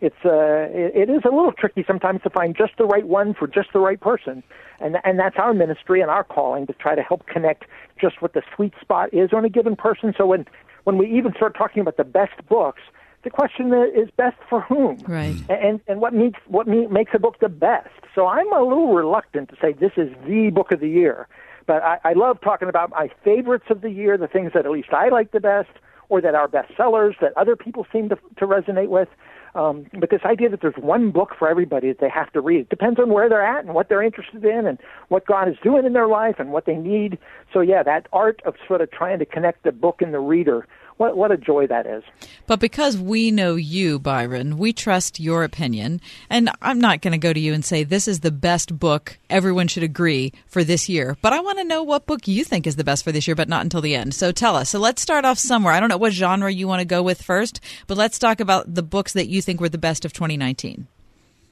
it's 0.00 0.16
uh, 0.24 0.68
it, 0.72 1.08
it 1.08 1.10
is 1.10 1.22
a 1.24 1.34
little 1.34 1.52
tricky 1.52 1.84
sometimes 1.86 2.22
to 2.22 2.30
find 2.30 2.56
just 2.56 2.72
the 2.78 2.84
right 2.84 3.06
one 3.06 3.34
for 3.34 3.46
just 3.46 3.72
the 3.72 3.80
right 3.80 4.00
person, 4.00 4.42
and 4.80 4.96
and 5.04 5.18
that's 5.18 5.36
our 5.36 5.52
ministry 5.52 6.00
and 6.00 6.10
our 6.10 6.24
calling 6.24 6.66
to 6.66 6.72
try 6.72 6.94
to 6.94 7.02
help 7.02 7.26
connect 7.26 7.64
just 8.00 8.22
what 8.22 8.32
the 8.32 8.42
sweet 8.54 8.72
spot 8.80 9.12
is 9.12 9.32
on 9.32 9.44
a 9.44 9.50
given 9.50 9.76
person. 9.76 10.14
So 10.16 10.26
when 10.26 10.46
when 10.84 10.96
we 10.96 11.10
even 11.10 11.34
start 11.34 11.54
talking 11.56 11.80
about 11.80 11.98
the 11.98 12.04
best 12.04 12.46
books, 12.48 12.80
the 13.24 13.30
question 13.30 13.74
is 13.94 14.08
best 14.16 14.38
for 14.48 14.62
whom, 14.62 14.98
right? 15.06 15.36
And 15.50 15.80
and 15.86 16.00
what 16.00 16.14
makes 16.14 16.40
what 16.46 16.66
makes 16.66 17.12
a 17.14 17.18
book 17.18 17.38
the 17.40 17.50
best. 17.50 17.90
So 18.14 18.26
I'm 18.26 18.50
a 18.52 18.62
little 18.62 18.94
reluctant 18.94 19.50
to 19.50 19.56
say 19.60 19.74
this 19.74 19.92
is 19.96 20.10
the 20.26 20.50
book 20.50 20.72
of 20.72 20.80
the 20.80 20.88
year 20.88 21.28
but 21.70 21.84
I, 21.84 21.98
I 22.02 22.12
love 22.14 22.40
talking 22.40 22.68
about 22.68 22.90
my 22.90 23.12
favorites 23.22 23.66
of 23.70 23.80
the 23.80 23.90
year, 23.90 24.18
the 24.18 24.26
things 24.26 24.50
that 24.54 24.66
at 24.66 24.72
least 24.72 24.88
I 24.90 25.08
like 25.08 25.30
the 25.30 25.38
best, 25.38 25.70
or 26.08 26.20
that 26.20 26.34
are 26.34 26.48
bestsellers 26.48 27.12
that 27.20 27.32
other 27.36 27.54
people 27.54 27.86
seem 27.92 28.08
to, 28.08 28.16
to 28.38 28.44
resonate 28.44 28.88
with. 28.88 29.06
Um, 29.54 29.86
but 30.00 30.10
this 30.10 30.22
idea 30.24 30.48
that 30.48 30.62
there's 30.62 30.74
one 30.76 31.12
book 31.12 31.30
for 31.38 31.48
everybody 31.48 31.86
that 31.86 32.00
they 32.00 32.08
have 32.08 32.32
to 32.32 32.40
read 32.40 32.62
it 32.62 32.70
depends 32.70 32.98
on 32.98 33.10
where 33.10 33.28
they're 33.28 33.46
at 33.46 33.64
and 33.64 33.72
what 33.72 33.88
they're 33.88 34.02
interested 34.02 34.44
in 34.44 34.66
and 34.66 34.78
what 35.10 35.26
God 35.26 35.48
is 35.48 35.54
doing 35.62 35.86
in 35.86 35.92
their 35.92 36.08
life 36.08 36.40
and 36.40 36.50
what 36.50 36.66
they 36.66 36.74
need. 36.74 37.18
So 37.52 37.60
yeah, 37.60 37.84
that 37.84 38.08
art 38.12 38.42
of 38.44 38.56
sort 38.66 38.80
of 38.80 38.90
trying 38.90 39.20
to 39.20 39.24
connect 39.24 39.62
the 39.62 39.70
book 39.70 40.02
and 40.02 40.12
the 40.12 40.18
reader 40.18 40.66
what 41.00 41.16
what 41.16 41.32
a 41.32 41.36
joy 41.38 41.66
that 41.66 41.86
is. 41.86 42.04
But 42.46 42.60
because 42.60 42.98
we 42.98 43.30
know 43.30 43.54
you, 43.54 43.98
Byron, 43.98 44.58
we 44.58 44.74
trust 44.74 45.18
your 45.18 45.44
opinion, 45.44 46.02
and 46.28 46.50
I'm 46.60 46.78
not 46.78 47.00
going 47.00 47.12
to 47.12 47.18
go 47.18 47.32
to 47.32 47.40
you 47.40 47.54
and 47.54 47.64
say 47.64 47.84
this 47.84 48.06
is 48.06 48.20
the 48.20 48.30
best 48.30 48.78
book 48.78 49.18
everyone 49.30 49.66
should 49.66 49.82
agree 49.82 50.34
for 50.46 50.62
this 50.62 50.90
year. 50.90 51.16
But 51.22 51.32
I 51.32 51.40
want 51.40 51.56
to 51.56 51.64
know 51.64 51.82
what 51.82 52.04
book 52.04 52.28
you 52.28 52.44
think 52.44 52.66
is 52.66 52.76
the 52.76 52.84
best 52.84 53.02
for 53.02 53.12
this 53.12 53.26
year, 53.26 53.34
but 53.34 53.48
not 53.48 53.62
until 53.62 53.80
the 53.80 53.94
end. 53.94 54.14
So 54.14 54.30
tell 54.30 54.54
us. 54.54 54.68
So 54.68 54.78
let's 54.78 55.00
start 55.00 55.24
off 55.24 55.38
somewhere. 55.38 55.72
I 55.72 55.80
don't 55.80 55.88
know 55.88 55.96
what 55.96 56.12
genre 56.12 56.52
you 56.52 56.68
want 56.68 56.80
to 56.80 56.84
go 56.84 57.02
with 57.02 57.22
first, 57.22 57.60
but 57.86 57.96
let's 57.96 58.18
talk 58.18 58.38
about 58.38 58.74
the 58.74 58.82
books 58.82 59.14
that 59.14 59.28
you 59.28 59.40
think 59.40 59.58
were 59.58 59.70
the 59.70 59.78
best 59.78 60.04
of 60.04 60.12
2019. 60.12 60.86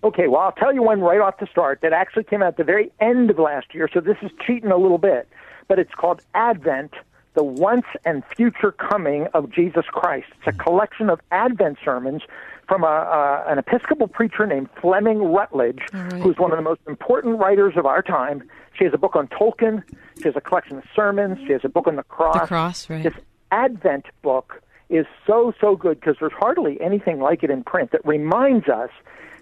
Okay, 0.04 0.28
well, 0.28 0.42
I'll 0.42 0.52
tell 0.52 0.74
you 0.74 0.82
one 0.82 1.00
right 1.00 1.20
off 1.20 1.38
the 1.40 1.46
start 1.46 1.80
that 1.80 1.94
actually 1.94 2.24
came 2.24 2.42
out 2.42 2.48
at 2.48 2.56
the 2.58 2.64
very 2.64 2.92
end 3.00 3.30
of 3.30 3.38
last 3.38 3.74
year, 3.74 3.88
so 3.92 4.00
this 4.00 4.18
is 4.20 4.30
cheating 4.46 4.70
a 4.70 4.76
little 4.76 4.98
bit. 4.98 5.26
But 5.68 5.78
it's 5.78 5.94
called 5.94 6.20
Advent 6.34 6.92
the 7.34 7.44
once 7.44 7.86
and 8.04 8.24
future 8.36 8.72
coming 8.72 9.26
of 9.34 9.50
Jesus 9.50 9.84
Christ. 9.86 10.26
It's 10.38 10.56
a 10.56 10.62
collection 10.62 11.10
of 11.10 11.20
Advent 11.30 11.78
sermons 11.84 12.22
from 12.66 12.84
a, 12.84 12.86
uh, 12.86 13.44
an 13.46 13.58
Episcopal 13.58 14.08
preacher 14.08 14.46
named 14.46 14.68
Fleming 14.80 15.32
Rutledge, 15.32 15.80
right. 15.92 16.12
who's 16.14 16.36
one 16.36 16.52
of 16.52 16.58
the 16.58 16.62
most 16.62 16.80
important 16.86 17.38
writers 17.38 17.74
of 17.76 17.86
our 17.86 18.02
time. 18.02 18.42
She 18.78 18.84
has 18.84 18.92
a 18.92 18.98
book 18.98 19.16
on 19.16 19.28
Tolkien. 19.28 19.82
She 20.18 20.24
has 20.24 20.36
a 20.36 20.40
collection 20.40 20.78
of 20.78 20.84
sermons. 20.94 21.38
She 21.46 21.52
has 21.52 21.62
a 21.64 21.68
book 21.68 21.86
on 21.86 21.96
the 21.96 22.02
cross. 22.02 22.40
The 22.40 22.46
cross, 22.46 22.90
right? 22.90 23.02
This 23.02 23.14
Advent 23.50 24.06
book 24.22 24.62
is 24.90 25.06
so 25.26 25.52
so 25.60 25.76
good 25.76 26.00
because 26.00 26.16
there's 26.20 26.32
hardly 26.32 26.80
anything 26.80 27.20
like 27.20 27.42
it 27.42 27.50
in 27.50 27.62
print 27.64 27.92
that 27.92 28.04
reminds 28.06 28.68
us 28.68 28.90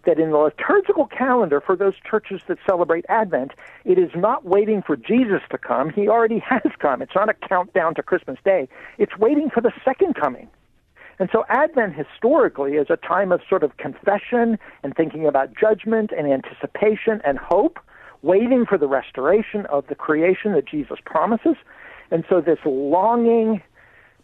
that 0.07 0.19
in 0.19 0.31
the 0.31 0.39
liturgical 0.39 1.07
calendar 1.07 1.61
for 1.61 1.77
those 1.77 1.95
churches 2.09 2.41
that 2.49 2.59
celebrate 2.67 3.05
Advent, 3.09 3.53
it 3.85 3.99
is 3.99 4.11
not 4.15 4.45
waiting 4.45 4.83
for 4.83 4.97
Jesus 4.97 5.43
to 5.51 5.59
come. 5.59 5.91
He 5.91 6.09
already 6.09 6.39
has 6.49 6.73
come. 6.79 7.03
It's 7.03 7.15
not 7.15 7.29
a 7.29 7.35
countdown 7.35 7.95
to 7.97 8.03
Christmas 8.03 8.39
Day. 8.45 8.69
It's 8.99 9.17
waiting 9.19 9.51
for 9.51 9.61
the 9.61 9.73
second 9.85 10.15
coming. 10.15 10.49
And 11.19 11.29
so 11.33 11.45
Advent 11.49 11.95
historically 11.95 12.73
is 12.73 12.89
a 12.91 12.97
time 12.97 13.33
of 13.33 13.41
sort 13.49 13.63
of 13.63 13.77
confession 13.79 14.59
and 14.83 14.95
thinking 14.95 15.27
about 15.27 15.57
judgment 15.59 16.11
and 16.17 16.31
anticipation 16.31 17.23
and 17.25 17.39
hope, 17.39 17.79
waiting 18.23 18.67
for 18.67 18.77
the 18.77 18.87
restoration 18.87 19.67
of 19.67 19.87
the 19.87 19.95
creation 19.95 20.53
that 20.53 20.67
Jesus 20.67 20.99
promises. 21.05 21.57
And 22.11 22.25
so 22.29 22.41
this 22.41 22.59
longing 22.65 23.63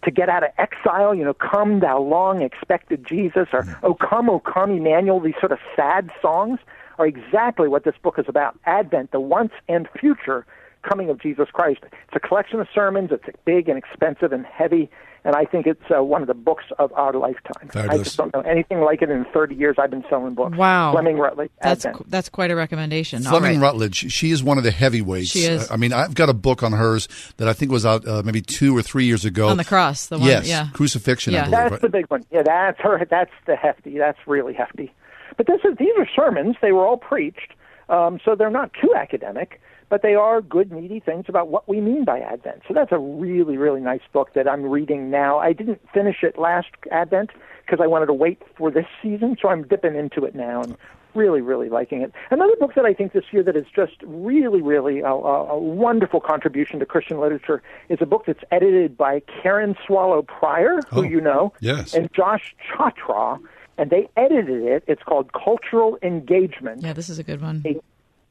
to 0.05 0.11
get 0.11 0.29
out 0.29 0.43
of 0.43 0.51
exile, 0.59 1.15
you 1.15 1.25
know, 1.25 1.35
come 1.35 1.81
thou 1.81 2.01
long 2.01 2.43
expected 2.43 3.07
Jesus, 3.07 3.49
or 3.53 3.63
mm-hmm. 3.63 3.87
oh 3.87 3.95
come, 3.95 4.29
oh 4.29 4.41
come, 4.41 4.71
Emmanuel, 4.71 5.21
these 5.21 5.35
sort 5.41 5.53
of 5.53 5.59
sad 5.77 6.11
songs 6.21 6.59
are 6.99 7.07
exactly 7.07 7.69
what 7.69 7.85
this 7.85 7.95
book 8.03 8.19
is 8.19 8.27
about. 8.29 8.59
Advent, 8.67 9.13
the 9.13 9.21
once 9.21 9.53
and 9.69 9.89
future 9.99 10.45
coming 10.83 11.11
of 11.11 11.21
Jesus 11.21 11.49
Christ. 11.53 11.81
It's 11.85 11.93
a 12.15 12.21
collection 12.21 12.61
of 12.61 12.69
sermons. 12.75 13.11
It's 13.13 13.25
big 13.45 13.69
and 13.69 13.79
expensive 13.79 14.33
and 14.33 14.45
heavy, 14.47 14.91
and 15.25 15.35
I 15.37 15.45
think 15.45 15.67
it's 15.67 15.83
uh, 15.97 16.03
one 16.03 16.23
of 16.23 16.29
the 16.29 16.35
books 16.35 16.65
of 16.79 16.93
our 16.95 17.13
lifetime. 17.13 17.71
I 17.75 17.97
just 17.99 18.17
don't 18.17 18.33
know 18.35 18.41
anything 18.41 18.81
like 18.81 19.03
it 19.03 19.11
in 19.11 19.25
30 19.33 19.55
years 19.55 19.77
I've 19.79 19.91
been 19.91 20.05
selling 20.11 20.35
books. 20.35 20.57
Wow. 20.57 20.93
Fleming 20.93 21.19
Rutledge. 21.19 21.51
That's 21.63 21.85
Advent. 21.87 22.11
that's 22.11 22.29
quite 22.29 22.51
a 22.51 22.57
recommendation. 22.57 23.23
Fleming 23.23 23.61
right. 23.61 23.67
Rutledge, 23.69 24.13
she 24.13 24.31
is 24.31 24.43
one 24.43 24.59
of 24.59 24.65
the 24.65 24.71
heavyweights. 24.73 25.31
She 25.31 25.41
is. 25.41 25.71
I 25.71 25.77
mean, 25.77 25.93
I've 25.93 26.15
got 26.15 26.29
a 26.29 26.35
book 26.35 26.63
on 26.63 26.73
hers 26.73 27.09
that 27.37 27.49
I 27.49 27.53
think 27.53 27.71
was 27.71 27.87
out 27.87 28.07
uh, 28.07 28.23
maybe 28.25 28.41
two 28.41 28.77
or 28.77 28.83
three 28.83 29.05
years 29.05 29.25
ago. 29.25 29.49
On 29.49 29.57
the 29.57 29.65
cross, 29.65 30.07
the 30.07 30.19
one- 30.19 30.27
Yes, 30.29 30.49
yeah. 30.49 30.69
crucifixion. 30.73 31.35
I 31.35 31.37
Yeah. 31.37 31.45
believe. 31.45 31.53
That's 31.59 31.73
right? 31.73 31.81
the 31.83 31.89
big 31.89 32.07
one. 32.07 32.25
Yeah, 32.31 32.43
that's 32.43 32.81
her. 32.81 33.05
That's 33.09 33.31
the 33.47 33.57
hefty. 33.57 33.99
That's 33.99 34.19
really 34.27 34.55
hefty. 34.55 34.93
But 35.37 35.47
this 35.47 35.61
is 35.65 35.77
these 35.79 35.93
are 35.97 36.07
sermons. 36.15 36.57
They 36.61 36.73
were 36.73 36.85
all 36.87 36.99
preached, 36.99 37.55
um, 37.89 38.21
so 38.25 38.35
they're 38.35 38.51
not 38.51 38.71
too 38.81 38.95
academic, 38.95 39.61
but 39.93 40.01
they 40.01 40.15
are 40.15 40.41
good, 40.41 40.73
meaty 40.73 41.01
things 41.01 41.27
about 41.29 41.49
what 41.49 41.69
we 41.69 41.79
mean 41.79 42.03
by 42.07 42.19
Advent. 42.19 42.63
So 42.67 42.73
that's 42.73 42.93
a 42.93 42.99
really, 42.99 43.59
really 43.59 43.83
nice 43.83 44.01
book 44.11 44.33
that 44.35 44.49
I'm 44.49 44.63
reading 44.65 45.11
now. 45.11 45.39
I 45.39 45.53
didn't 45.53 45.83
finish 45.93 46.23
it 46.23 46.39
last 46.39 46.69
Advent 46.91 47.29
because 47.67 47.79
I 47.85 47.87
wanted 47.87 48.07
to 48.07 48.15
wait 48.15 48.41
for 48.57 48.71
this 48.71 48.87
season, 49.03 49.37
so 49.41 49.51
I'm 49.51 49.65
dipping 49.69 49.95
into 49.95 50.25
it 50.25 50.35
now 50.35 50.63
and 50.63 50.79
really, 51.15 51.43
really 51.43 51.69
liking 51.69 52.01
it. 52.01 52.11
Another 52.31 52.57
book 52.59 52.73
that 52.75 52.87
I 52.87 52.95
think 52.95 53.13
this 53.13 53.25
year 53.33 53.43
that 53.43 53.55
is 53.55 53.67
just 53.77 53.93
really, 54.07 54.63
really 54.63 55.01
a, 55.01 55.09
a, 55.09 55.47
a 55.51 55.59
wonderful 55.59 56.21
contribution 56.23 56.79
to 56.81 56.87
Christian 56.87 57.21
literature 57.21 57.63
is 57.91 57.99
a 58.01 58.07
book 58.07 58.25
that's 58.27 58.43
edited 58.51 58.97
by 58.97 59.21
Karen 59.43 59.77
Swallow 59.87 60.23
Prior, 60.23 60.79
who 60.89 61.01
Oh, 61.01 61.03
you 61.03 61.21
know, 61.21 61.53
yes. 61.61 61.93
and 61.93 62.11
Josh 62.15 62.55
Chatraw, 62.67 63.39
and 63.77 63.91
they 63.91 64.09
edited 64.17 64.63
it. 64.63 64.85
It's 64.87 65.03
called 65.03 65.35
Cultural 65.35 65.99
Engagement. 66.03 66.81
Yeah, 66.81 66.95
this 66.95 67.11
is 67.11 67.19
a 67.19 67.23
good 67.23 67.43
one. 67.43 67.63
A, 67.67 67.79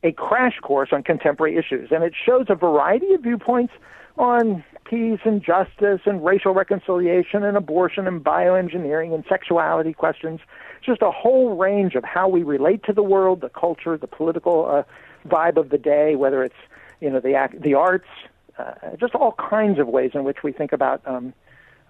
a 0.04 0.12
crash 0.14 0.58
course 0.62 0.90
on 0.92 1.04
contemporary 1.04 1.58
issues, 1.58 1.90
and 1.92 2.04
it 2.04 2.14
shows 2.26 2.46
a 2.50 2.56
variety 2.56 3.14
of 3.14 3.22
viewpoints 3.22 3.74
on 4.18 4.64
peace 4.86 5.20
and 5.24 5.44
justice 5.44 6.02
and 6.06 6.24
racial 6.24 6.54
reconciliation 6.54 7.44
and 7.44 7.56
abortion 7.56 8.08
and 8.08 8.24
bioengineering 8.24 9.14
and 9.14 9.24
sexuality 9.30 9.94
questions. 9.94 10.40
Just 10.86 11.02
a 11.02 11.12
whole 11.12 11.56
range 11.56 11.96
of 11.96 12.04
how 12.04 12.28
we 12.28 12.44
relate 12.44 12.84
to 12.84 12.94
the 12.94 13.04
world, 13.04 13.42
the 13.42 13.50
culture, 13.50 13.98
the 13.98 14.08
political 14.08 14.68
uh, 14.68 14.84
vibe 15.28 15.58
of 15.58 15.70
the 15.70 15.78
day, 15.78 16.16
whether 16.16 16.44
it's 16.44 16.56
you 17.00 17.10
know 17.10 17.20
the 17.20 17.50
the 17.54 17.74
arts, 17.74 18.08
uh, 18.58 18.74
just 19.00 19.16
all 19.16 19.34
kinds 19.34 19.80
of 19.80 19.88
ways 19.88 20.12
in 20.14 20.24
which 20.24 20.44
we 20.44 20.52
think 20.52 20.72
about 20.74 21.02
um, 21.06 21.34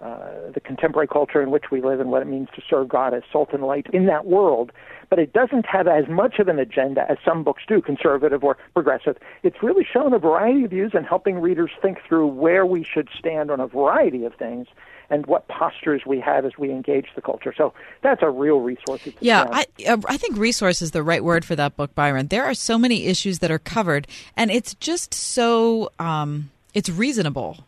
uh, 0.02 0.50
the 0.52 0.60
contemporary 0.60 1.06
culture 1.06 1.40
in 1.40 1.52
which 1.52 1.70
we 1.70 1.80
live 1.80 2.00
and 2.00 2.10
what 2.10 2.22
it 2.22 2.24
means 2.26 2.48
to 2.56 2.62
serve 2.68 2.88
God 2.88 3.14
as 3.14 3.22
salt 3.30 3.50
and 3.52 3.62
light 3.62 3.86
in 3.92 4.06
that 4.06 4.26
world. 4.26 4.72
But 5.08 5.20
it 5.20 5.32
doesn't 5.32 5.64
have 5.66 5.86
as 5.86 6.08
much 6.08 6.40
of 6.40 6.48
an 6.48 6.58
agenda 6.58 7.08
as 7.08 7.18
some 7.24 7.44
books 7.44 7.62
do, 7.68 7.80
conservative 7.80 8.42
or 8.42 8.56
progressive. 8.74 9.16
It's 9.44 9.62
really 9.62 9.86
shown 9.90 10.12
a 10.12 10.18
variety 10.18 10.64
of 10.64 10.70
views 10.70 10.90
and 10.94 11.06
helping 11.06 11.38
readers 11.38 11.70
think 11.80 11.98
through 12.08 12.26
where 12.26 12.66
we 12.66 12.84
should 12.84 13.08
stand 13.16 13.50
on 13.50 13.60
a 13.60 13.68
variety 13.68 14.24
of 14.24 14.34
things 14.34 14.66
and 15.08 15.26
what 15.26 15.46
postures 15.46 16.02
we 16.06 16.18
have 16.18 16.44
as 16.44 16.52
we 16.58 16.70
engage 16.70 17.06
the 17.14 17.20
culture. 17.20 17.54
So 17.56 17.72
that's 18.02 18.22
a 18.22 18.30
real 18.30 18.60
resource. 18.60 19.06
Yeah, 19.20 19.46
I 19.52 19.66
uh, 19.86 19.98
I 20.08 20.16
think 20.16 20.36
resource 20.36 20.82
is 20.82 20.90
the 20.90 21.02
right 21.02 21.22
word 21.22 21.44
for 21.44 21.54
that 21.54 21.76
book, 21.76 21.94
Byron. 21.94 22.28
There 22.28 22.44
are 22.44 22.54
so 22.54 22.78
many 22.78 23.04
issues 23.04 23.38
that 23.40 23.50
are 23.50 23.58
covered, 23.58 24.08
and 24.36 24.50
it's 24.50 24.74
just 24.74 25.12
so 25.14 25.92
um, 25.98 26.50
it's 26.74 26.88
reasonable. 26.88 27.58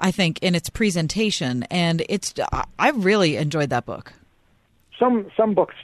I 0.00 0.10
think 0.10 0.38
in 0.42 0.54
its 0.54 0.68
presentation, 0.70 1.64
and 1.70 2.04
it's 2.08 2.34
I- 2.52 2.64
I 2.78 2.90
really 2.90 3.36
enjoyed 3.36 3.70
that 3.70 3.84
book. 3.86 4.12
some 4.98 5.30
some 5.36 5.54
books 5.54 5.74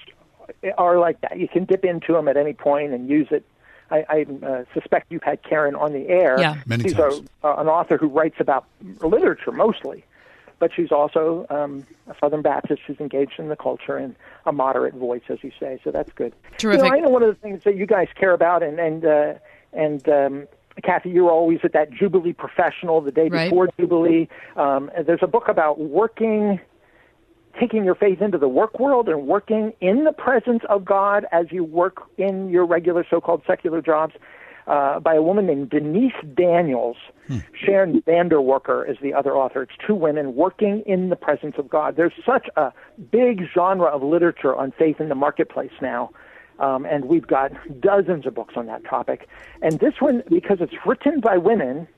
are 0.79 0.99
like 0.99 1.21
that. 1.23 1.39
You 1.39 1.49
can 1.49 1.65
dip 1.65 1.85
into 1.85 2.13
them 2.13 2.29
at 2.29 2.37
any 2.37 2.53
point 2.53 2.93
and 2.93 3.09
use 3.09 3.29
it. 3.31 3.45
I, 3.91 4.05
I 4.09 4.47
uh, 4.47 4.65
suspect 4.73 5.13
you've 5.13 5.23
had 5.23 5.43
Karen 5.43 5.75
on 5.75 5.93
the 5.93 6.09
air. 6.09 6.37
Yeah. 6.41 6.57
Many 6.67 6.85
she's 6.85 6.95
times. 6.95 7.23
A, 7.43 7.49
uh, 7.49 7.61
an 7.61 7.69
author 7.69 7.99
who 7.99 8.09
writes 8.09 8.37
about 8.41 8.65
literature 9.03 9.53
mostly, 9.53 10.05
but 10.59 10.71
she's 10.75 10.91
also 10.91 11.47
um, 11.51 11.87
a 12.09 12.15
Southern 12.19 12.41
Baptist 12.43 12.83
who's 12.87 12.99
engaged 12.99 13.39
in 13.39 13.49
the 13.49 13.57
culture 13.57 13.97
and 13.97 14.17
a 14.47 14.53
moderate 14.53 14.95
voice, 14.95 15.23
as 15.29 15.39
you 15.43 15.53
say. 15.61 15.79
So 15.85 15.91
that's 15.91 16.13
good. 16.15 16.33
Terrific. 16.57 16.85
You 16.85 16.91
know, 16.91 16.97
I 16.97 17.01
know 17.01 17.11
one 17.11 17.23
of 17.23 17.29
the 17.29 17.41
things 17.41 17.63
that 17.65 17.77
you 17.77 17.87
guys 17.87 18.09
care 18.15 18.33
about, 18.33 18.63
and 18.63 18.79
and 18.79 19.05
uh, 19.05 19.35
and. 19.73 20.09
Um, 20.09 20.47
Kathy, 20.83 21.11
you're 21.11 21.31
always 21.31 21.61
at 21.63 21.73
that 21.73 21.93
Jubilee 21.93 22.33
professional 22.33 23.01
the 23.01 23.13
day 23.13 23.29
Right. 23.29 23.49
before 23.49 23.69
Jubilee. 23.79 24.29
Um, 24.57 24.91
there's 25.07 25.23
a 25.23 25.27
book 25.27 25.49
about 25.49 25.79
working 25.81 26.61
taking 27.61 27.85
your 27.85 27.95
faith 27.95 28.21
into 28.21 28.37
the 28.37 28.49
work 28.49 28.81
world 28.81 29.09
and 29.09 29.29
working 29.29 29.73
in 29.81 30.03
the 30.03 30.13
presence 30.13 30.65
of 30.69 30.85
God 30.85 31.25
as 31.31 31.47
you 31.53 31.63
work 31.63 32.03
in 32.19 32.49
your 32.49 32.67
regular 32.67 33.07
so-called 33.09 33.43
secular 33.47 33.81
jobs 33.81 34.15
uh, 34.67 34.99
by 34.99 35.15
a 35.15 35.23
woman 35.23 35.47
named 35.47 35.71
Denise 35.71 36.15
Daniels. 36.35 36.97
Sharon 37.55 38.03
Vandewarker 38.03 38.89
is 38.91 38.97
the 39.01 39.15
other 39.15 39.37
author. 39.37 39.63
It's 39.63 39.73
two 39.87 39.95
women 39.95 40.35
working 40.35 40.83
in 40.85 41.11
the 41.11 41.17
presence 41.17 41.55
of 41.57 41.69
God. 41.69 41.97
There's 41.97 42.13
such 42.27 42.49
a 42.57 42.73
big 43.13 43.43
genre 43.55 43.87
of 43.87 44.03
literature 44.03 44.55
on 44.55 44.73
faith 44.73 45.01
in 45.01 45.09
the 45.09 45.15
marketplace 45.15 45.73
now. 45.81 46.11
Um, 46.59 46.87
and 46.87 47.07
we've 47.07 47.27
got 47.27 47.53
dozens 47.81 48.27
of 48.27 48.35
books 48.35 48.55
on 48.57 48.67
that 48.67 48.85
topic. 48.85 49.29
And 49.61 49.81
this 49.81 49.95
one, 50.01 50.23
because 50.29 50.59
it's 50.61 50.75
written 50.87 51.21
by 51.21 51.37
women, 51.37 51.89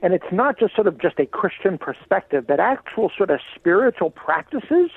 and 0.00 0.14
it's 0.14 0.32
not 0.32 0.58
just 0.58 0.74
sort 0.74 0.86
of 0.86 0.98
just 0.98 1.18
a 1.18 1.26
Christian 1.26 1.76
perspective, 1.76 2.46
but 2.46 2.60
actual 2.60 3.10
sort 3.16 3.30
of 3.30 3.40
spiritual 3.54 4.10
practices 4.10 4.90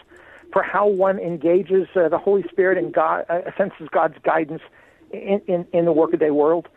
for 0.53 0.63
how 0.63 0.87
one 0.87 1.19
engages 1.19 1.87
uh, 1.95 2.09
the 2.09 2.17
Holy 2.17 2.43
Spirit 2.49 2.77
and 2.77 2.93
God, 2.93 3.25
uh, 3.29 3.41
senses 3.57 3.87
God's 3.91 4.17
guidance 4.23 4.61
in, 5.11 5.41
in, 5.47 5.67
in 5.73 5.85
the 5.85 5.91
workaday 5.91 6.29
world. 6.29 6.67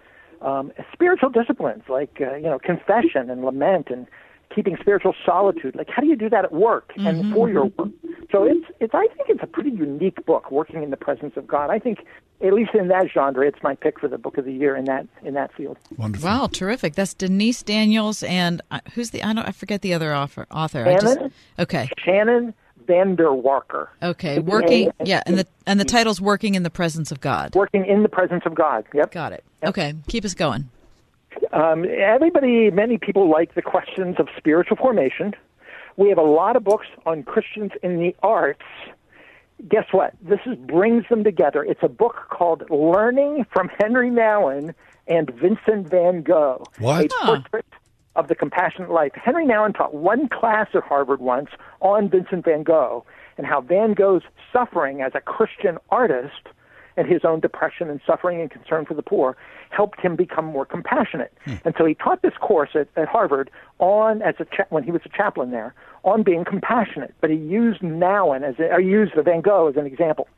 Um, 0.40 0.73
spiritual 0.93 1.31
disciplines 1.31 1.85
like 1.89 2.20
uh, 2.20 2.35
you 2.35 2.43
know 2.43 2.59
confession 2.59 3.31
and 3.31 3.44
lament 3.44 3.89
and 3.90 4.06
keeping 4.55 4.77
spiritual 4.81 5.15
solitude. 5.25 5.77
Like 5.77 5.89
how 5.89 6.01
do 6.03 6.09
you 6.09 6.16
do 6.16 6.29
that 6.31 6.45
at 6.45 6.53
work 6.53 6.93
and 6.97 7.33
for 7.33 7.49
your 7.49 7.66
work? 7.66 7.89
So 8.33 8.45
it's 8.45 8.65
it's 8.81 8.95
I 8.95 9.07
think 9.16 9.29
it's 9.29 9.43
a 9.43 9.47
pretty 9.47 9.71
unique 9.71 10.25
book, 10.27 10.51
working 10.51 10.83
in 10.83 10.91
the 10.91 10.97
presence 10.97 11.37
of 11.37 11.47
God. 11.47 11.71
I 11.71 11.79
think 11.79 11.99
at 12.45 12.53
least 12.53 12.75
in 12.75 12.89
that 12.89 13.07
genre, 13.12 13.47
it's 13.47 13.62
my 13.62 13.75
pick 13.77 14.01
for 14.01 14.09
the 14.09 14.19
book 14.19 14.37
of 14.39 14.45
the 14.45 14.53
year 14.53 14.75
in 14.77 14.85
that 14.87 15.07
in 15.23 15.35
that 15.35 15.53
field. 15.55 15.79
Wonderful. 15.97 16.29
Wow, 16.29 16.49
terrific! 16.51 16.95
That's 16.95 17.15
Denise 17.15 17.62
Daniels, 17.62 18.23
and 18.25 18.61
uh, 18.71 18.81
who's 18.95 19.11
the 19.11 19.23
I 19.23 19.33
don't 19.33 19.47
I 19.47 19.53
forget 19.53 19.83
the 19.83 19.95
other 19.95 20.15
author. 20.15 20.47
Author. 20.51 20.85
I 20.87 20.95
just- 20.95 21.15
Shannon? 21.15 21.33
okay. 21.59 21.89
Shannon 21.99 22.55
Vandewarker. 22.87 23.89
Okay, 24.03 24.37
It's 24.39 24.47
working. 24.47 24.91
A- 25.01 25.05
Yeah, 25.05 25.23
and 25.27 25.39
the 25.39 25.47
and 25.66 25.79
the 25.81 25.85
title's 25.85 26.21
"Working 26.21 26.55
in 26.55 26.62
the 26.65 26.71
Presence 26.71 27.11
of 27.12 27.21
God." 27.21 27.55
Working 27.55 27.87
in 27.87 28.03
the 28.03 28.09
presence 28.09 28.43
of 28.47 28.55
God. 28.55 28.85
Yep. 28.95 29.11
Got 29.12 29.33
it. 29.33 29.45
Okay, 29.65 29.95
keep 30.09 30.25
us 30.25 30.35
going. 30.35 30.69
Um, 31.52 31.85
everybody, 31.85 32.70
many 32.70 32.98
people 32.98 33.31
like 33.31 33.55
the 33.55 33.62
questions 33.62 34.16
of 34.19 34.28
spiritual 34.36 34.77
formation. 34.77 35.35
We 35.97 36.09
have 36.09 36.19
a 36.19 36.23
lot 36.23 36.56
of 36.56 36.65
books 36.65 36.86
on 37.06 37.23
Christians 37.23 37.73
in 37.82 37.98
the 37.98 38.15
arts. 38.23 38.65
Guess 39.69 39.86
what? 39.93 40.15
This 40.20 40.40
is 40.47 40.56
brings 40.56 41.05
them 41.09 41.23
together. 41.23 41.62
It's 41.62 41.82
a 41.82 41.89
book 41.89 42.16
called 42.28 42.69
Learning 42.70 43.47
from 43.52 43.70
Henri 43.81 44.11
Nouwen 44.11 44.74
and 45.06 45.31
Vincent 45.31 45.89
van 45.89 46.23
Gogh. 46.23 46.65
What? 46.78 47.12
A 47.23 47.27
portrait 47.27 47.66
of 48.16 48.28
the 48.28 48.35
compassionate 48.35 48.90
life. 48.90 49.12
Henri 49.15 49.47
Nouwen 49.47 49.77
taught 49.77 49.94
one 49.94 50.28
class 50.28 50.69
at 50.74 50.82
Harvard 50.82 51.20
once 51.20 51.51
on 51.81 52.09
Vincent 52.09 52.44
van 52.44 52.62
Gogh 52.62 53.05
and 53.36 53.47
how 53.47 53.61
Van 53.61 53.94
Gogh's 53.94 54.23
suffering 54.52 55.02
as 55.02 55.12
a 55.15 55.20
Christian 55.20 55.78
artist 55.90 56.48
and 56.97 57.09
his 57.09 57.25
own 57.25 57.41
depression 57.41 57.91
and 57.91 58.01
suffering 58.07 58.41
and 58.41 58.51
concern 58.51 58.85
for 58.85 58.95
the 58.95 59.03
poor 59.03 59.37
helped 59.71 60.01
him 60.01 60.16
become 60.16 60.45
more 60.45 60.65
compassionate. 60.65 61.33
Hmm. 61.45 61.55
And 61.65 61.75
so 61.77 61.85
he 61.85 61.95
taught 61.95 62.23
this 62.23 62.35
course 62.41 62.71
at, 62.75 62.89
at 62.97 63.09
Harvard 63.09 63.51
on 63.79 64.23
as 64.23 64.35
a 64.39 64.45
cha- 64.45 64.66
when 64.71 64.85
he 64.85 64.91
was 64.91 65.03
a 65.05 65.09
chaplain 65.09 65.51
there 65.51 65.75
on 66.05 66.23
being 66.23 66.45
compassionate. 66.45 67.15
But 67.21 67.31
he 67.31 67.37
used 67.37 67.81
Nouwen 67.81 68.43
as 68.43 68.59
a, 68.59 68.73
or 68.73 68.81
used 68.81 69.12
the 69.16 69.23
Van 69.23 69.41
Gogh 69.41 69.69
as 69.69 69.77
an 69.77 69.87
example. 69.87 70.29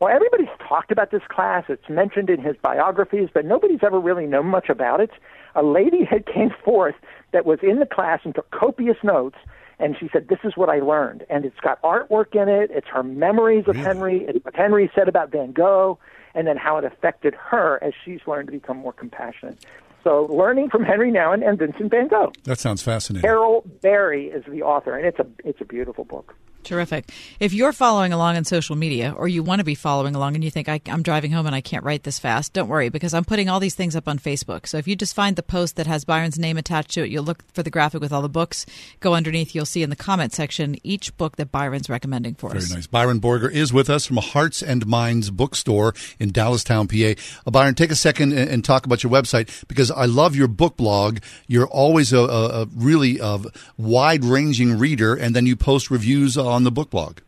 Well, 0.00 0.12
everybody's 0.12 0.48
talked 0.68 0.90
about 0.90 1.12
this 1.12 1.22
class. 1.28 1.64
It's 1.68 1.88
mentioned 1.88 2.28
in 2.28 2.40
his 2.40 2.56
biographies, 2.60 3.28
but 3.32 3.44
nobody's 3.44 3.84
ever 3.84 4.00
really 4.00 4.26
known 4.26 4.46
much 4.46 4.68
about 4.68 5.00
it. 5.00 5.10
A 5.54 5.62
lady 5.62 6.04
had 6.04 6.26
came 6.26 6.50
forth 6.64 6.96
that 7.30 7.46
was 7.46 7.60
in 7.62 7.78
the 7.78 7.86
class 7.86 8.20
and 8.24 8.34
took 8.34 8.50
copious 8.50 8.96
notes 9.04 9.36
And 9.82 9.96
she 9.98 10.08
said, 10.12 10.28
This 10.28 10.38
is 10.44 10.56
what 10.56 10.68
I 10.68 10.78
learned. 10.78 11.24
And 11.28 11.44
it's 11.44 11.58
got 11.60 11.82
artwork 11.82 12.40
in 12.40 12.48
it. 12.48 12.70
It's 12.70 12.86
her 12.86 13.02
memories 13.02 13.64
of 13.66 13.76
Henri. 13.76 14.24
It's 14.28 14.44
what 14.44 14.54
Henri 14.54 14.88
said 14.94 15.08
about 15.08 15.32
Van 15.32 15.50
Gogh, 15.50 15.98
and 16.34 16.46
then 16.46 16.56
how 16.56 16.78
it 16.78 16.84
affected 16.84 17.34
her 17.34 17.82
as 17.82 17.92
she's 18.04 18.20
learned 18.26 18.46
to 18.46 18.52
become 18.52 18.76
more 18.76 18.92
compassionate. 18.92 19.58
So, 20.04 20.26
learning 20.26 20.70
from 20.70 20.84
Henri 20.84 21.10
Nouwen 21.10 21.46
and 21.46 21.58
Vincent 21.58 21.90
Van 21.90 22.06
Gogh. 22.06 22.32
That 22.44 22.60
sounds 22.60 22.80
fascinating. 22.82 23.22
Carol 23.22 23.64
Berry 23.82 24.28
is 24.28 24.44
the 24.48 24.62
author, 24.62 24.96
and 24.96 25.04
it's 25.04 25.18
a 25.18 25.26
it's 25.44 25.60
a 25.60 25.64
beautiful 25.64 26.04
book. 26.04 26.34
Terrific. 26.64 27.10
If 27.40 27.52
you're 27.52 27.72
following 27.72 28.12
along 28.12 28.36
on 28.36 28.44
social 28.44 28.76
media 28.76 29.12
or 29.16 29.26
you 29.26 29.42
want 29.42 29.58
to 29.58 29.64
be 29.64 29.74
following 29.74 30.14
along 30.14 30.34
and 30.34 30.44
you 30.44 30.50
think, 30.50 30.68
I, 30.68 30.80
am 30.86 31.02
driving 31.02 31.32
home 31.32 31.46
and 31.46 31.54
I 31.54 31.60
can't 31.60 31.84
write 31.84 32.04
this 32.04 32.18
fast, 32.18 32.52
don't 32.52 32.68
worry 32.68 32.88
because 32.88 33.14
I'm 33.14 33.24
putting 33.24 33.48
all 33.48 33.58
these 33.58 33.74
things 33.74 33.96
up 33.96 34.06
on 34.06 34.18
Facebook. 34.18 34.66
So 34.66 34.78
if 34.78 34.86
you 34.86 34.94
just 34.94 35.14
find 35.14 35.34
the 35.34 35.42
post 35.42 35.76
that 35.76 35.86
has 35.86 36.04
Byron's 36.04 36.38
name 36.38 36.56
attached 36.56 36.92
to 36.92 37.02
it, 37.02 37.10
you'll 37.10 37.24
look 37.24 37.44
for 37.52 37.62
the 37.62 37.70
graphic 37.70 38.00
with 38.00 38.12
all 38.12 38.22
the 38.22 38.28
books. 38.28 38.64
Go 39.00 39.14
underneath, 39.14 39.54
you'll 39.54 39.66
see 39.66 39.82
in 39.82 39.90
the 39.90 39.96
comment 39.96 40.32
section 40.32 40.76
each 40.84 41.16
book 41.16 41.36
that 41.36 41.50
Byron's 41.50 41.90
recommending 41.90 42.34
for 42.34 42.50
Very 42.50 42.58
us. 42.58 42.68
Very 42.68 42.78
nice. 42.78 42.86
Byron 42.86 43.20
Borger 43.20 43.50
is 43.50 43.72
with 43.72 43.90
us 43.90 44.06
from 44.06 44.18
Hearts 44.18 44.62
and 44.62 44.86
Minds 44.86 45.30
bookstore 45.30 45.94
in 46.20 46.30
Dallastown, 46.30 46.88
PA. 46.88 47.20
Uh, 47.46 47.50
Byron, 47.50 47.74
take 47.74 47.90
a 47.90 47.96
second 47.96 48.32
and, 48.32 48.48
and, 48.48 48.62
talk 48.62 48.86
about 48.86 49.02
your 49.02 49.10
website 49.10 49.66
because 49.66 49.90
I 49.90 50.04
love 50.04 50.36
your 50.36 50.46
book 50.46 50.76
blog. 50.76 51.18
You're 51.48 51.66
always 51.66 52.12
a, 52.12 52.20
a, 52.20 52.62
a 52.62 52.66
really 52.76 53.18
wide 53.76 54.24
ranging 54.24 54.78
reader, 54.78 55.14
and 55.14 55.34
then 55.34 55.46
you 55.46 55.56
post 55.56 55.90
reviews 55.90 56.36
on 56.52 56.64
the 56.64 56.70
book 56.70 56.90
blog. 56.90 57.18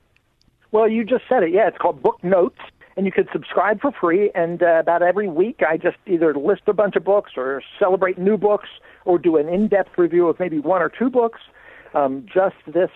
Well, 0.71 0.89
you 0.89 1.05
just 1.05 1.25
said 1.29 1.43
it. 1.43 1.53
Yeah, 1.53 1.69
it's 1.69 1.79
called 1.79 2.03
Book 2.03 2.23
Notes, 2.25 2.59
and 2.97 3.07
you 3.07 3.13
could 3.13 3.29
subscribe 3.33 3.81
for 3.81 3.93
free. 3.93 4.31
And 4.35 4.63
uh, 4.63 4.81
about 4.81 5.03
every 5.03 5.29
week, 5.29 5.61
I 5.69 5.77
just 5.77 5.97
either 6.07 6.35
list 6.35 6.63
a 6.67 6.73
bunch 6.73 6.97
of 6.97 7.05
books 7.05 7.33
or 7.37 7.63
celebrate 7.79 8.19
new 8.19 8.37
books 8.37 8.69
or 9.05 9.19
do 9.19 9.37
an 9.37 9.49
in-depth 9.49 9.97
review 9.97 10.29
of 10.29 10.41
maybe 10.41 10.59
one 10.59 10.83
or 10.83 10.89
two 10.89 11.11
books. 11.11 11.41
Um, 11.95 12.27
just 12.33 12.57
this 12.67 12.91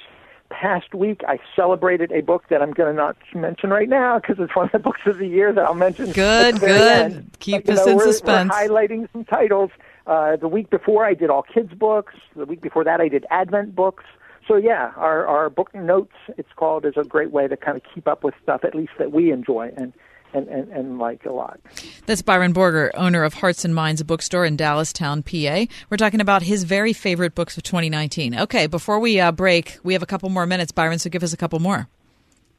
past 0.50 0.92
week, 0.94 1.20
I 1.28 1.38
celebrated 1.54 2.10
a 2.10 2.20
book 2.20 2.44
that 2.50 2.62
I'm 2.62 2.72
going 2.72 2.94
to 2.94 2.96
not 2.96 3.16
mention 3.34 3.70
right 3.70 3.88
now 3.88 4.18
because 4.18 4.36
it's 4.40 4.56
one 4.56 4.66
of 4.66 4.72
the 4.72 4.78
books 4.88 5.02
of 5.06 5.18
the 5.18 5.28
year 5.28 5.52
that 5.52 5.64
I'll 5.64 5.74
mention. 5.74 6.06
Good, 6.12 6.58
good. 6.58 7.12
End. 7.12 7.36
Keep 7.38 7.66
but, 7.66 7.78
us 7.78 7.86
know, 7.86 7.92
in 7.92 7.96
we're, 7.98 8.12
suspense. 8.12 8.50
We're 8.52 8.68
highlighting 8.68 9.08
some 9.12 9.24
titles. 9.24 9.70
Uh, 10.06 10.36
the 10.36 10.48
week 10.48 10.70
before, 10.70 11.04
I 11.04 11.14
did 11.14 11.30
all 11.30 11.42
kids' 11.42 11.74
books. 11.74 12.14
The 12.34 12.46
week 12.46 12.60
before 12.60 12.82
that, 12.84 13.00
I 13.00 13.08
did 13.08 13.24
Advent 13.30 13.76
books 13.76 14.04
so 14.48 14.56
yeah, 14.56 14.92
our 14.96 15.26
our 15.26 15.50
book 15.50 15.72
notes 15.74 16.14
it's 16.36 16.52
called 16.56 16.84
is 16.84 16.94
a 16.96 17.04
great 17.04 17.30
way 17.30 17.46
to 17.46 17.56
kind 17.56 17.76
of 17.76 17.82
keep 17.94 18.08
up 18.08 18.24
with 18.24 18.34
stuff 18.42 18.64
at 18.64 18.74
least 18.74 18.92
that 18.98 19.12
we 19.12 19.30
enjoy 19.30 19.70
and. 19.76 19.92
And, 20.34 20.46
and, 20.48 20.68
and 20.68 20.98
like 20.98 21.24
a 21.24 21.32
lot. 21.32 21.58
That's 22.04 22.20
Byron 22.20 22.52
Borger, 22.52 22.90
owner 22.92 23.24
of 23.24 23.32
Hearts 23.32 23.64
and 23.64 23.74
Minds, 23.74 24.02
a 24.02 24.04
bookstore 24.04 24.44
in 24.44 24.58
Dallastown, 24.58 25.24
PA. 25.24 25.72
We're 25.88 25.96
talking 25.96 26.20
about 26.20 26.42
his 26.42 26.64
very 26.64 26.92
favorite 26.92 27.34
books 27.34 27.56
of 27.56 27.62
2019. 27.62 28.40
Okay, 28.40 28.66
before 28.66 28.98
we 28.98 29.18
uh, 29.20 29.32
break, 29.32 29.78
we 29.84 29.94
have 29.94 30.02
a 30.02 30.06
couple 30.06 30.28
more 30.28 30.44
minutes, 30.44 30.70
Byron, 30.70 30.98
so 30.98 31.08
give 31.08 31.22
us 31.22 31.32
a 31.32 31.36
couple 31.38 31.60
more. 31.60 31.88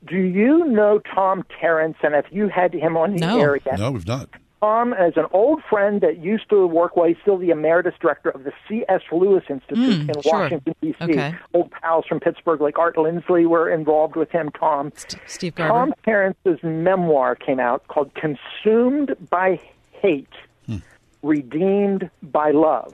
Do 0.08 0.18
you 0.18 0.66
know 0.66 1.00
Tom 1.14 1.46
Tarrants? 1.62 2.00
And 2.02 2.16
if 2.16 2.26
you 2.32 2.48
had 2.48 2.74
him 2.74 2.98
on 2.98 3.14
the 3.14 3.20
no. 3.20 3.40
air 3.40 3.60
yet? 3.64 3.78
No, 3.78 3.92
we've 3.92 4.08
not. 4.08 4.30
Tom 4.60 4.94
as 4.94 5.14
an 5.16 5.26
old 5.32 5.62
friend 5.70 6.02
that 6.02 6.20
used 6.20 6.50
to 6.50 6.68
work 6.68 6.96
well. 6.96 7.08
He's 7.08 7.18
still 7.22 7.38
the 7.38 7.50
emeritus 7.50 7.94
director 8.00 8.30
of 8.30 8.44
the 8.44 8.52
C.S. 8.68 9.02
Lewis 9.12 9.44
Institute 9.50 10.08
mm, 10.08 10.16
in 10.16 10.22
sure. 10.22 10.32
Washington 10.34 10.76
D.C. 10.82 10.96
Okay. 11.02 11.36
Old 11.54 11.72
pals 11.72 12.06
from 12.08 12.20
Pittsburgh, 12.20 12.62
like 12.62 12.78
Art 12.78 12.98
Lindsley, 12.98 13.46
were 13.46 13.70
involved 13.70 14.16
with 14.16 14.30
him. 14.32 14.52
Tom. 14.52 14.92
Steve 15.28 15.56
Garber. 15.56 15.74
Tom 15.74 15.94
Tarrants's 16.06 16.62
memoir 16.64 17.36
came 17.36 17.60
out 17.60 17.88
called 17.88 18.12
"Consumed 18.16 19.16
by 19.30 19.62
Hate, 19.92 20.28
hmm. 20.66 20.78
Redeemed 21.24 22.10
by 22.22 22.52
Love." 22.52 22.94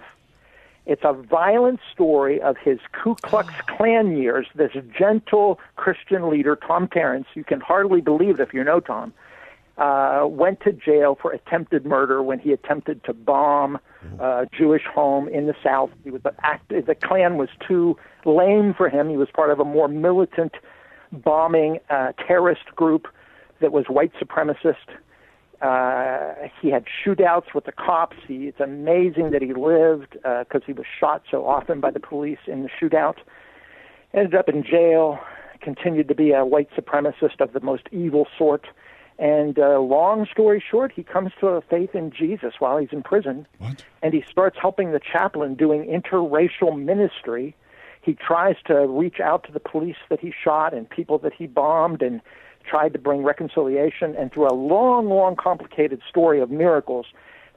It's 0.85 1.01
a 1.03 1.13
violent 1.13 1.79
story 1.91 2.39
of 2.39 2.57
his 2.57 2.77
Ku 2.91 3.15
Klux 3.15 3.51
Klan 3.65 4.17
years. 4.17 4.45
This 4.53 4.71
gentle 4.95 5.59
Christian 5.77 6.29
leader, 6.29 6.55
Tom 6.55 6.87
Tarrants. 6.87 7.29
You 7.33 7.43
can 7.43 7.59
hardly 7.59 8.01
believe 8.01 8.39
it 8.39 8.43
if 8.43 8.53
you 8.53 8.63
know 8.63 8.79
Tom 8.79 9.11
uh, 9.77 10.25
went 10.29 10.61
to 10.61 10.71
jail 10.71 11.17
for 11.21 11.31
attempted 11.31 11.85
murder 11.85 12.23
when 12.23 12.39
he 12.39 12.53
attempted 12.53 13.03
to 13.03 13.13
bomb 13.13 13.77
a 14.19 14.47
Jewish 14.57 14.83
home 14.85 15.27
in 15.27 15.47
the 15.47 15.55
South. 15.63 15.89
He 16.03 16.11
was 16.11 16.21
act- 16.43 16.69
the 16.69 16.95
Klan 16.95 17.37
was 17.37 17.49
too 17.67 17.97
lame 18.23 18.73
for 18.73 18.89
him. 18.89 19.09
He 19.09 19.17
was 19.17 19.29
part 19.33 19.49
of 19.49 19.59
a 19.59 19.65
more 19.65 19.87
militant 19.87 20.53
bombing 21.11 21.79
uh, 21.89 22.13
terrorist 22.27 22.75
group 22.75 23.07
that 23.59 23.71
was 23.71 23.85
white 23.87 24.11
supremacist. 24.15 24.75
Uh, 25.61 26.47
he 26.61 26.69
had 26.69 26.85
shootouts 26.85 27.53
with 27.53 27.65
the 27.65 27.71
cops. 27.71 28.17
He, 28.27 28.47
it's 28.47 28.59
amazing 28.59 29.31
that 29.31 29.41
he 29.41 29.53
lived 29.53 30.11
because 30.11 30.61
uh, 30.61 30.65
he 30.65 30.73
was 30.73 30.85
shot 30.99 31.23
so 31.31 31.45
often 31.45 31.79
by 31.79 31.91
the 31.91 31.99
police 31.99 32.39
in 32.47 32.63
the 32.63 32.69
shootout. 32.69 33.15
Ended 34.13 34.35
up 34.35 34.49
in 34.49 34.63
jail. 34.63 35.19
Continued 35.61 36.07
to 36.09 36.15
be 36.15 36.31
a 36.31 36.45
white 36.45 36.69
supremacist 36.77 37.39
of 37.39 37.53
the 37.53 37.61
most 37.61 37.83
evil 37.91 38.27
sort. 38.37 38.67
And 39.17 39.57
uh, 39.57 39.79
long 39.79 40.27
story 40.31 40.63
short, 40.69 40.91
he 40.93 41.03
comes 41.03 41.31
to 41.39 41.47
a 41.47 41.61
faith 41.61 41.95
in 41.95 42.11
Jesus 42.11 42.55
while 42.59 42.77
he's 42.77 42.91
in 42.91 43.01
prison. 43.01 43.47
What? 43.59 43.83
And 44.01 44.13
he 44.13 44.23
starts 44.29 44.57
helping 44.59 44.91
the 44.91 44.99
chaplain 44.99 45.55
doing 45.55 45.85
interracial 45.85 46.77
ministry. 46.77 47.55
He 48.01 48.13
tries 48.13 48.55
to 48.65 48.85
reach 48.87 49.19
out 49.19 49.45
to 49.45 49.51
the 49.51 49.59
police 49.59 49.95
that 50.09 50.19
he 50.19 50.33
shot 50.43 50.73
and 50.73 50.89
people 50.89 51.17
that 51.19 51.33
he 51.33 51.47
bombed 51.47 52.01
and 52.01 52.21
tried 52.69 52.93
to 52.93 52.99
bring 52.99 53.23
reconciliation. 53.23 54.15
And 54.15 54.33
through 54.33 54.49
a 54.49 54.53
long, 54.53 55.07
long, 55.07 55.35
complicated 55.37 56.01
story 56.09 56.41
of 56.41 56.51
miracles, 56.51 57.05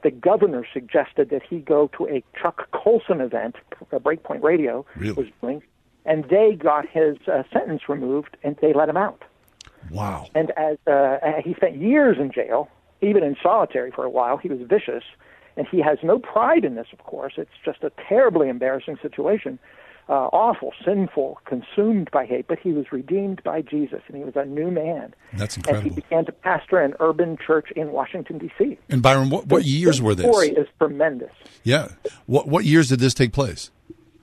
the 0.01 0.11
governor 0.11 0.65
suggested 0.71 1.29
that 1.29 1.41
he 1.43 1.59
go 1.59 1.89
to 1.97 2.07
a 2.07 2.23
Chuck 2.39 2.71
Colson 2.71 3.19
event, 3.19 3.57
a 3.91 3.99
Breakpoint 3.99 4.43
Radio 4.43 4.85
really? 4.95 5.11
was 5.13 5.27
doing, 5.41 5.61
and 6.05 6.23
they 6.29 6.53
got 6.53 6.87
his 6.87 7.17
uh, 7.27 7.43
sentence 7.51 7.89
removed 7.89 8.37
and 8.43 8.55
they 8.61 8.71
let 8.73 8.87
him 8.87 8.97
out. 8.97 9.23
Wow. 9.91 10.27
And 10.35 10.51
as 10.57 10.77
uh, 10.87 11.17
he 11.43 11.53
spent 11.55 11.77
years 11.77 12.17
in 12.19 12.31
jail, 12.31 12.69
even 13.01 13.23
in 13.23 13.35
solitary 13.41 13.91
for 13.91 14.03
a 14.03 14.09
while, 14.09 14.37
he 14.37 14.49
was 14.49 14.59
vicious, 14.61 15.03
and 15.57 15.67
he 15.67 15.81
has 15.81 15.97
no 16.03 16.19
pride 16.19 16.65
in 16.65 16.75
this. 16.75 16.87
Of 16.91 16.99
course, 16.99 17.33
it's 17.37 17.49
just 17.63 17.83
a 17.83 17.91
terribly 18.07 18.49
embarrassing 18.49 18.97
situation, 19.01 19.59
uh, 20.07 20.27
awful, 20.33 20.73
sinful, 20.83 21.39
consumed 21.45 22.09
by 22.11 22.25
hate. 22.25 22.47
But 22.47 22.59
he 22.59 22.71
was 22.71 22.91
redeemed 22.91 23.43
by 23.43 23.61
Jesus, 23.61 24.01
and 24.07 24.17
he 24.17 24.23
was 24.23 24.35
a 24.35 24.45
new 24.45 24.71
man. 24.71 25.13
That's 25.33 25.57
incredible. 25.57 25.87
And 25.87 25.95
he 25.95 26.01
began 26.01 26.25
to 26.25 26.31
pastor 26.31 26.79
an 26.79 26.93
urban 26.99 27.37
church 27.45 27.71
in 27.75 27.91
Washington 27.91 28.37
D.C. 28.37 28.77
And 28.89 29.01
Byron, 29.01 29.29
what, 29.29 29.47
what 29.47 29.65
years 29.65 30.01
were 30.01 30.15
this? 30.15 30.25
story 30.25 30.49
is 30.49 30.67
tremendous. 30.77 31.31
Yeah. 31.63 31.89
What 32.25 32.47
what 32.47 32.65
years 32.65 32.89
did 32.89 32.99
this 32.99 33.13
take 33.13 33.33
place? 33.33 33.71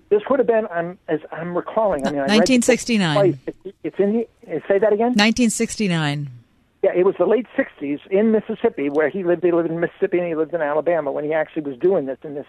This 0.08 0.22
would 0.30 0.38
have 0.38 0.46
been, 0.46 0.66
I'm, 0.70 0.98
as 1.08 1.20
I'm 1.32 1.56
recalling, 1.56 2.06
I 2.06 2.10
mean, 2.10 2.20
I 2.20 2.38
1969. 2.38 3.40
It's 3.82 3.98
in 3.98 4.12
the, 4.12 4.28
say 4.68 4.78
that 4.78 4.92
again? 4.92 5.14
1969. 5.16 6.30
Yeah, 6.82 6.90
it 6.94 7.04
was 7.04 7.16
the 7.18 7.26
late 7.26 7.46
60s 7.56 8.06
in 8.08 8.30
Mississippi 8.30 8.88
where 8.88 9.08
he 9.08 9.24
lived. 9.24 9.42
He 9.42 9.50
lived 9.50 9.68
in 9.68 9.80
Mississippi 9.80 10.18
and 10.18 10.28
he 10.28 10.36
lived 10.36 10.54
in 10.54 10.62
Alabama 10.62 11.10
when 11.10 11.24
he 11.24 11.32
actually 11.32 11.62
was 11.62 11.76
doing 11.78 12.06
this 12.06 12.18
in 12.22 12.34
this 12.34 12.46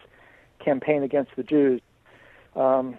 campaign 0.63 1.01
against 1.01 1.31
the 1.35 1.43
Jews. 1.43 1.81
Um, 2.55 2.97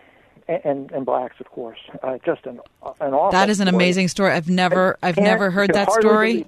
and, 0.48 0.90
and 0.90 1.04
blacks, 1.04 1.36
of 1.40 1.50
course. 1.50 1.78
Uh, 2.02 2.18
just 2.24 2.46
an 2.46 2.60
an 3.00 3.12
awful. 3.12 3.32
That 3.32 3.50
is 3.50 3.60
an 3.60 3.66
story. 3.66 3.76
amazing 3.76 4.08
story. 4.08 4.32
I've 4.32 4.48
never 4.48 4.96
I've 5.02 5.18
never 5.18 5.50
heard 5.50 5.74
that 5.74 5.92
story. 5.92 6.32
Believe. 6.32 6.46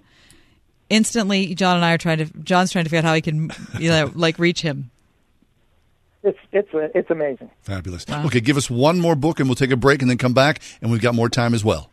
Instantly, 0.89 1.55
John 1.55 1.77
and 1.77 1.85
I 1.85 1.93
are 1.93 1.99
trying 1.99 2.19
to. 2.19 2.25
John's 2.43 2.73
trying 2.73 2.85
to 2.85 2.91
figure 2.91 3.01
out 3.01 3.05
how 3.05 3.15
he 3.15 3.21
can, 3.21 3.51
you 3.79 3.91
know, 3.91 4.11
like 4.15 4.39
reach 4.39 4.63
him. 4.63 4.91
It's 6.23 6.39
it's 6.53 6.73
uh, 6.75 6.89
it's 6.95 7.11
amazing. 7.11 7.51
Fabulous. 7.63 8.07
Wow. 8.07 8.27
Okay, 8.27 8.41
give 8.41 8.57
us 8.57 8.69
one 8.69 8.99
more 9.01 9.15
book, 9.15 9.41
and 9.41 9.49
we'll 9.49 9.57
take 9.57 9.71
a 9.71 9.77
break, 9.77 10.03
and 10.03 10.11
then 10.11 10.19
come 10.19 10.35
back, 10.35 10.61
and 10.83 10.91
we've 10.91 11.01
got 11.01 11.15
more 11.15 11.29
time 11.29 11.55
as 11.55 11.65
well. 11.65 11.91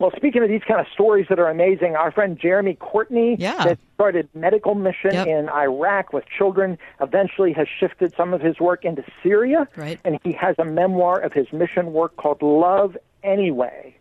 Well, 0.00 0.10
speaking 0.16 0.42
of 0.42 0.48
these 0.48 0.62
kind 0.66 0.80
of 0.80 0.86
stories 0.94 1.26
that 1.28 1.38
are 1.38 1.48
amazing, 1.48 1.94
our 1.94 2.10
friend 2.10 2.38
Jeremy 2.40 2.74
Courtney 2.74 3.36
yeah. 3.38 3.64
that 3.64 3.78
started 3.94 4.30
medical 4.34 4.74
mission 4.74 5.12
yep. 5.12 5.26
in 5.26 5.50
Iraq 5.50 6.14
with 6.14 6.24
children, 6.26 6.78
eventually 7.02 7.52
has 7.52 7.68
shifted 7.68 8.14
some 8.16 8.32
of 8.32 8.40
his 8.40 8.58
work 8.58 8.86
into 8.86 9.04
Syria, 9.22 9.68
right. 9.76 10.00
and 10.02 10.18
he 10.24 10.32
has 10.32 10.56
a 10.58 10.64
memoir 10.64 11.20
of 11.20 11.34
his 11.34 11.52
mission 11.52 11.92
work 11.92 12.16
called 12.16 12.40
Love 12.40 12.96
Anyway, 13.22 13.94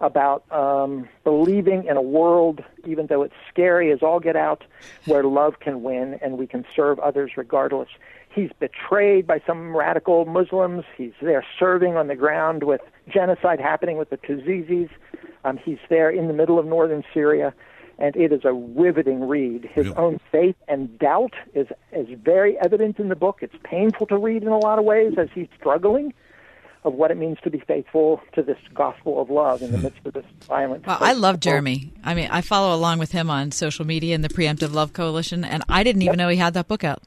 about 0.00 0.44
um, 0.52 1.08
believing 1.24 1.84
in 1.84 1.96
a 1.96 2.02
world, 2.02 2.62
even 2.86 3.06
though 3.06 3.22
it's 3.22 3.34
scary 3.48 3.90
as 3.92 4.02
all 4.02 4.20
get 4.20 4.36
out, 4.36 4.64
where 5.06 5.24
love 5.24 5.60
can 5.60 5.82
win 5.82 6.18
and 6.22 6.38
we 6.38 6.46
can 6.46 6.64
serve 6.74 6.98
others 6.98 7.32
regardless. 7.36 7.88
He's 8.28 8.50
betrayed 8.60 9.26
by 9.26 9.40
some 9.46 9.74
radical 9.74 10.26
Muslims. 10.26 10.84
He's 10.96 11.14
there 11.22 11.44
serving 11.58 11.96
on 11.96 12.08
the 12.08 12.14
ground 12.14 12.64
with 12.64 12.82
genocide 13.08 13.60
happening 13.60 13.96
with 13.96 14.10
the 14.10 14.18
Yazidis. 14.18 14.90
Um, 15.44 15.56
he's 15.56 15.78
there 15.88 16.10
in 16.10 16.26
the 16.28 16.34
middle 16.34 16.58
of 16.58 16.66
northern 16.66 17.02
Syria, 17.14 17.54
and 17.98 18.14
it 18.14 18.32
is 18.32 18.44
a 18.44 18.52
riveting 18.52 19.26
read. 19.26 19.64
His 19.72 19.86
Really? 19.86 19.96
own 19.96 20.20
faith 20.30 20.56
and 20.68 20.98
doubt 20.98 21.32
is 21.54 21.68
is 21.92 22.08
very 22.22 22.58
evident 22.58 22.98
in 22.98 23.08
the 23.08 23.16
book. 23.16 23.38
It's 23.40 23.54
painful 23.64 24.06
to 24.08 24.18
read 24.18 24.42
in 24.42 24.48
a 24.48 24.58
lot 24.58 24.78
of 24.78 24.84
ways 24.84 25.14
as 25.16 25.28
he's 25.34 25.48
struggling 25.58 26.12
of 26.86 26.94
what 26.94 27.10
it 27.10 27.16
means 27.16 27.36
to 27.42 27.50
be 27.50 27.58
faithful 27.58 28.20
to 28.32 28.42
this 28.42 28.56
gospel 28.72 29.20
of 29.20 29.28
love 29.28 29.60
in 29.60 29.72
the 29.72 29.78
midst 29.78 29.98
of 30.04 30.14
this 30.14 30.24
violence. 30.46 30.86
Wow, 30.86 30.98
I 31.00 31.14
love 31.14 31.40
Jeremy. 31.40 31.92
I 32.04 32.14
mean, 32.14 32.28
I 32.30 32.40
follow 32.40 32.74
along 32.74 33.00
with 33.00 33.10
him 33.10 33.28
on 33.28 33.50
social 33.50 33.84
media 33.84 34.14
in 34.14 34.22
the 34.22 34.28
Preemptive 34.28 34.72
Love 34.72 34.92
Coalition, 34.92 35.44
and 35.44 35.64
I 35.68 35.82
didn't 35.82 36.02
even 36.02 36.16
know 36.16 36.28
he 36.28 36.36
had 36.36 36.54
that 36.54 36.68
book 36.68 36.84
out. 36.84 37.02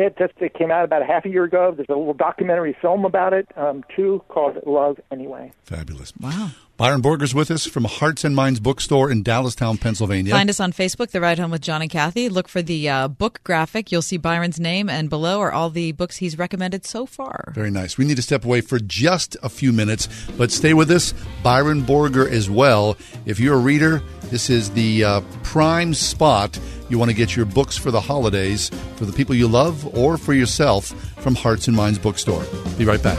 It 0.00 0.16
just 0.16 0.34
it 0.38 0.54
came 0.54 0.70
out 0.70 0.84
about 0.84 1.02
a 1.02 1.04
half 1.04 1.24
a 1.24 1.28
year 1.28 1.42
ago. 1.42 1.72
There's 1.74 1.88
a 1.88 1.96
little 1.96 2.14
documentary 2.14 2.76
film 2.80 3.04
about 3.04 3.32
it 3.32 3.48
um, 3.56 3.82
too 3.96 4.22
called 4.28 4.56
Love 4.64 5.00
Anyway. 5.10 5.50
Fabulous. 5.64 6.12
Wow. 6.20 6.50
Byron 6.76 7.02
Borger's 7.02 7.34
with 7.34 7.50
us 7.50 7.66
from 7.66 7.84
Hearts 7.86 8.22
and 8.22 8.36
Minds 8.36 8.60
Bookstore 8.60 9.10
in 9.10 9.24
Dallastown, 9.24 9.80
Pennsylvania. 9.80 10.32
Find 10.32 10.48
us 10.48 10.60
on 10.60 10.72
Facebook, 10.72 11.10
The 11.10 11.20
Ride 11.20 11.40
Home 11.40 11.50
with 11.50 11.62
John 11.62 11.82
and 11.82 11.90
Kathy. 11.90 12.28
Look 12.28 12.46
for 12.46 12.62
the 12.62 12.88
uh, 12.88 13.08
book 13.08 13.40
graphic. 13.42 13.90
You'll 13.90 14.00
see 14.00 14.16
Byron's 14.16 14.60
name, 14.60 14.88
and 14.88 15.10
below 15.10 15.40
are 15.40 15.50
all 15.50 15.70
the 15.70 15.90
books 15.90 16.18
he's 16.18 16.38
recommended 16.38 16.86
so 16.86 17.04
far. 17.04 17.52
Very 17.56 17.72
nice. 17.72 17.98
We 17.98 18.04
need 18.04 18.14
to 18.14 18.22
step 18.22 18.44
away 18.44 18.60
for 18.60 18.78
just 18.78 19.36
a 19.42 19.48
few 19.48 19.72
minutes, 19.72 20.06
but 20.36 20.52
stay 20.52 20.72
with 20.72 20.92
us. 20.92 21.12
Byron 21.42 21.82
Borger 21.82 22.30
as 22.30 22.48
well. 22.48 22.96
If 23.26 23.40
you're 23.40 23.56
a 23.56 23.60
reader, 23.60 24.00
this 24.30 24.48
is 24.48 24.70
the 24.70 25.02
uh, 25.02 25.20
prime 25.42 25.94
spot. 25.94 26.60
You 26.88 26.98
want 26.98 27.10
to 27.10 27.16
get 27.16 27.36
your 27.36 27.44
books 27.46 27.76
for 27.76 27.90
the 27.90 28.00
holidays 28.00 28.70
for 28.96 29.04
the 29.04 29.12
people 29.12 29.34
you 29.34 29.48
love 29.48 29.86
or 29.96 30.16
for 30.16 30.32
yourself 30.34 30.86
from 31.20 31.34
Hearts 31.34 31.68
and 31.68 31.76
Minds 31.76 31.98
Bookstore. 31.98 32.44
Be 32.76 32.84
right 32.84 33.02
back. 33.02 33.18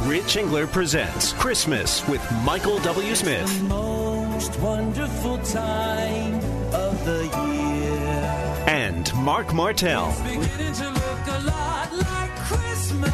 Rich 0.00 0.36
Engler 0.36 0.66
presents 0.66 1.32
Christmas 1.34 2.06
with 2.08 2.22
Michael 2.44 2.78
W. 2.80 3.14
Smith. 3.14 3.62
most 3.62 4.58
wonderful 4.60 5.38
time 5.38 6.34
of 6.74 7.04
the 7.04 7.24
year. 7.24 8.64
And 8.66 9.14
Mark 9.16 9.54
Martell. 9.54 10.14
Beginning 10.24 10.72
to 10.74 10.90
look 10.90 11.26
a 11.26 11.40
lot 11.46 11.92
like 11.92 12.34
Christmas. 12.36 13.12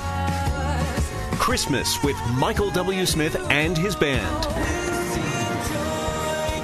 Christmas 1.38 2.02
with 2.02 2.16
Michael 2.38 2.70
W. 2.70 3.06
Smith 3.06 3.36
and 3.50 3.76
his 3.76 3.96
band. 3.96 4.89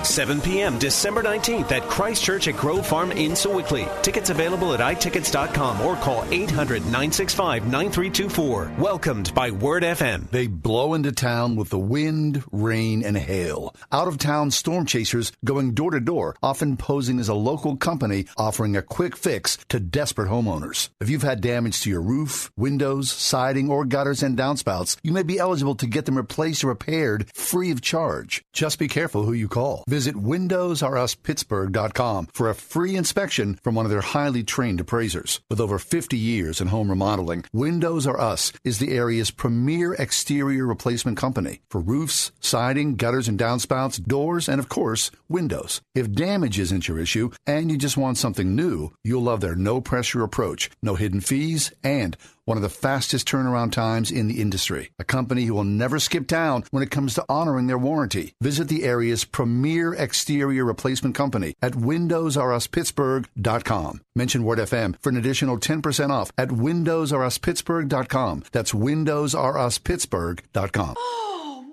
7 0.06 0.40
p.m. 0.40 0.78
December 0.78 1.22
19th 1.22 1.72
at 1.72 1.82
Christ 1.82 2.22
Church 2.22 2.48
at 2.48 2.56
Grove 2.56 2.86
Farm 2.86 3.12
in 3.12 3.32
Sewickley. 3.32 3.88
Tickets 4.02 4.30
available 4.30 4.72
at 4.72 4.80
itickets.com 4.80 5.80
or 5.80 5.96
call 5.96 6.24
800 6.30 6.82
965 6.82 7.64
9324. 7.64 8.72
Welcomed 8.78 9.34
by 9.34 9.50
Word 9.50 9.82
FM. 9.82 10.30
They 10.30 10.46
blow 10.46 10.94
into 10.94 11.12
town 11.12 11.56
with 11.56 11.70
the 11.70 11.78
wind, 11.78 12.44
rain, 12.52 13.04
and 13.04 13.16
hail. 13.16 13.74
Out 13.90 14.08
of 14.08 14.18
town 14.18 14.50
storm 14.50 14.86
chasers 14.86 15.32
going 15.44 15.74
door 15.74 15.90
to 15.90 16.00
door, 16.00 16.36
often 16.42 16.76
posing 16.76 17.18
as 17.18 17.28
a 17.28 17.34
local 17.34 17.76
company 17.76 18.26
offering 18.36 18.76
a 18.76 18.82
quick 18.82 19.16
fix 19.16 19.58
to 19.68 19.80
desperate 19.80 20.28
homeowners. 20.28 20.88
If 21.00 21.10
you've 21.10 21.22
had 21.22 21.40
damage 21.40 21.80
to 21.82 21.90
your 21.90 22.02
roof, 22.02 22.50
windows, 22.56 23.10
siding, 23.10 23.70
or 23.70 23.84
gutters 23.84 24.22
and 24.22 24.38
downspouts, 24.38 24.96
you 25.02 25.12
may 25.12 25.22
be 25.22 25.38
eligible 25.38 25.74
to 25.76 25.86
get 25.86 26.04
them 26.06 26.16
replaced 26.16 26.62
or 26.64 26.68
repaired 26.68 27.28
free 27.34 27.70
of 27.70 27.80
charge. 27.80 28.42
Just 28.52 28.78
be 28.78 28.88
careful 28.88 29.24
who 29.24 29.32
you 29.32 29.48
call. 29.48 29.84
WindowsRUsPittsburgh.com 30.05 32.28
for 32.32 32.51
a 32.51 32.55
free 32.55 32.97
inspection 32.97 33.59
from 33.62 33.74
one 33.74 33.86
of 33.86 33.90
their 33.90 34.02
highly 34.02 34.44
trained 34.44 34.81
appraisers. 34.81 35.40
With 35.48 35.60
over 35.60 35.78
50 35.78 36.16
years 36.16 36.60
in 36.60 36.68
home 36.68 36.90
remodeling, 36.90 37.44
Windows 37.52 38.06
R 38.06 38.20
Us 38.20 38.52
is 38.62 38.78
the 38.78 38.93
area's 38.93 39.31
premier 39.31 39.94
exterior 39.94 40.66
replacement 40.66 41.16
company 41.16 41.60
for 41.70 41.81
roofs, 41.81 42.32
siding, 42.40 42.97
gutters 42.97 43.28
and 43.28 43.39
downspouts, 43.39 44.05
doors, 44.05 44.48
and 44.48 44.59
of 44.59 44.68
course, 44.68 45.10
windows. 45.28 45.81
If 45.94 46.12
damage 46.12 46.59
isn't 46.59 46.89
your 46.89 46.98
issue 46.98 47.31
and 47.47 47.70
you 47.70 47.78
just 47.78 47.97
want 47.97 48.18
something 48.18 48.55
new, 48.55 48.93
you'll 49.02 49.23
love 49.23 49.40
their 49.40 49.56
no 49.56 49.81
pressure 49.81 50.23
approach, 50.23 50.70
no 50.82 50.94
hidden 50.94 51.20
fees, 51.20 51.73
and 51.82 52.16
one 52.47 52.56
of 52.56 52.62
the 52.62 52.70
fastest 52.70 53.28
turnaround 53.28 53.73
times 53.73 54.10
in 54.10 54.28
the 54.28 54.40
industry. 54.40 54.89
A 54.98 55.05
company 55.05 55.44
who 55.44 55.52
will 55.55 55.64
never 55.64 55.98
skip 55.98 56.27
town 56.27 56.64
when 56.70 56.82
it 56.82 56.90
comes 56.90 57.12
to 57.14 57.24
honoring 57.28 57.66
their 57.66 57.77
warranty. 57.77 58.32
Visit 58.40 58.68
the 58.68 58.85
area's 58.85 59.24
premier 59.24 59.93
exterior 59.93 60.64
replacement 60.64 61.14
company 61.14 61.52
at 61.60 61.73
WindowsRUsPittsburgh.com. 61.73 64.01
Mention 64.14 64.44
Word 64.44 64.59
FM 64.60 64.94
for 65.02 65.10
an 65.10 65.16
additional 65.16 65.59
10% 65.59 66.10
off 66.10 66.31
at 66.39 66.48
WindowsRUsPittsburgh.com. 66.48 68.44
That's 68.52 68.73
WindowsRUsPittsburgh.com. 68.73 70.94
Oh, 71.28 71.64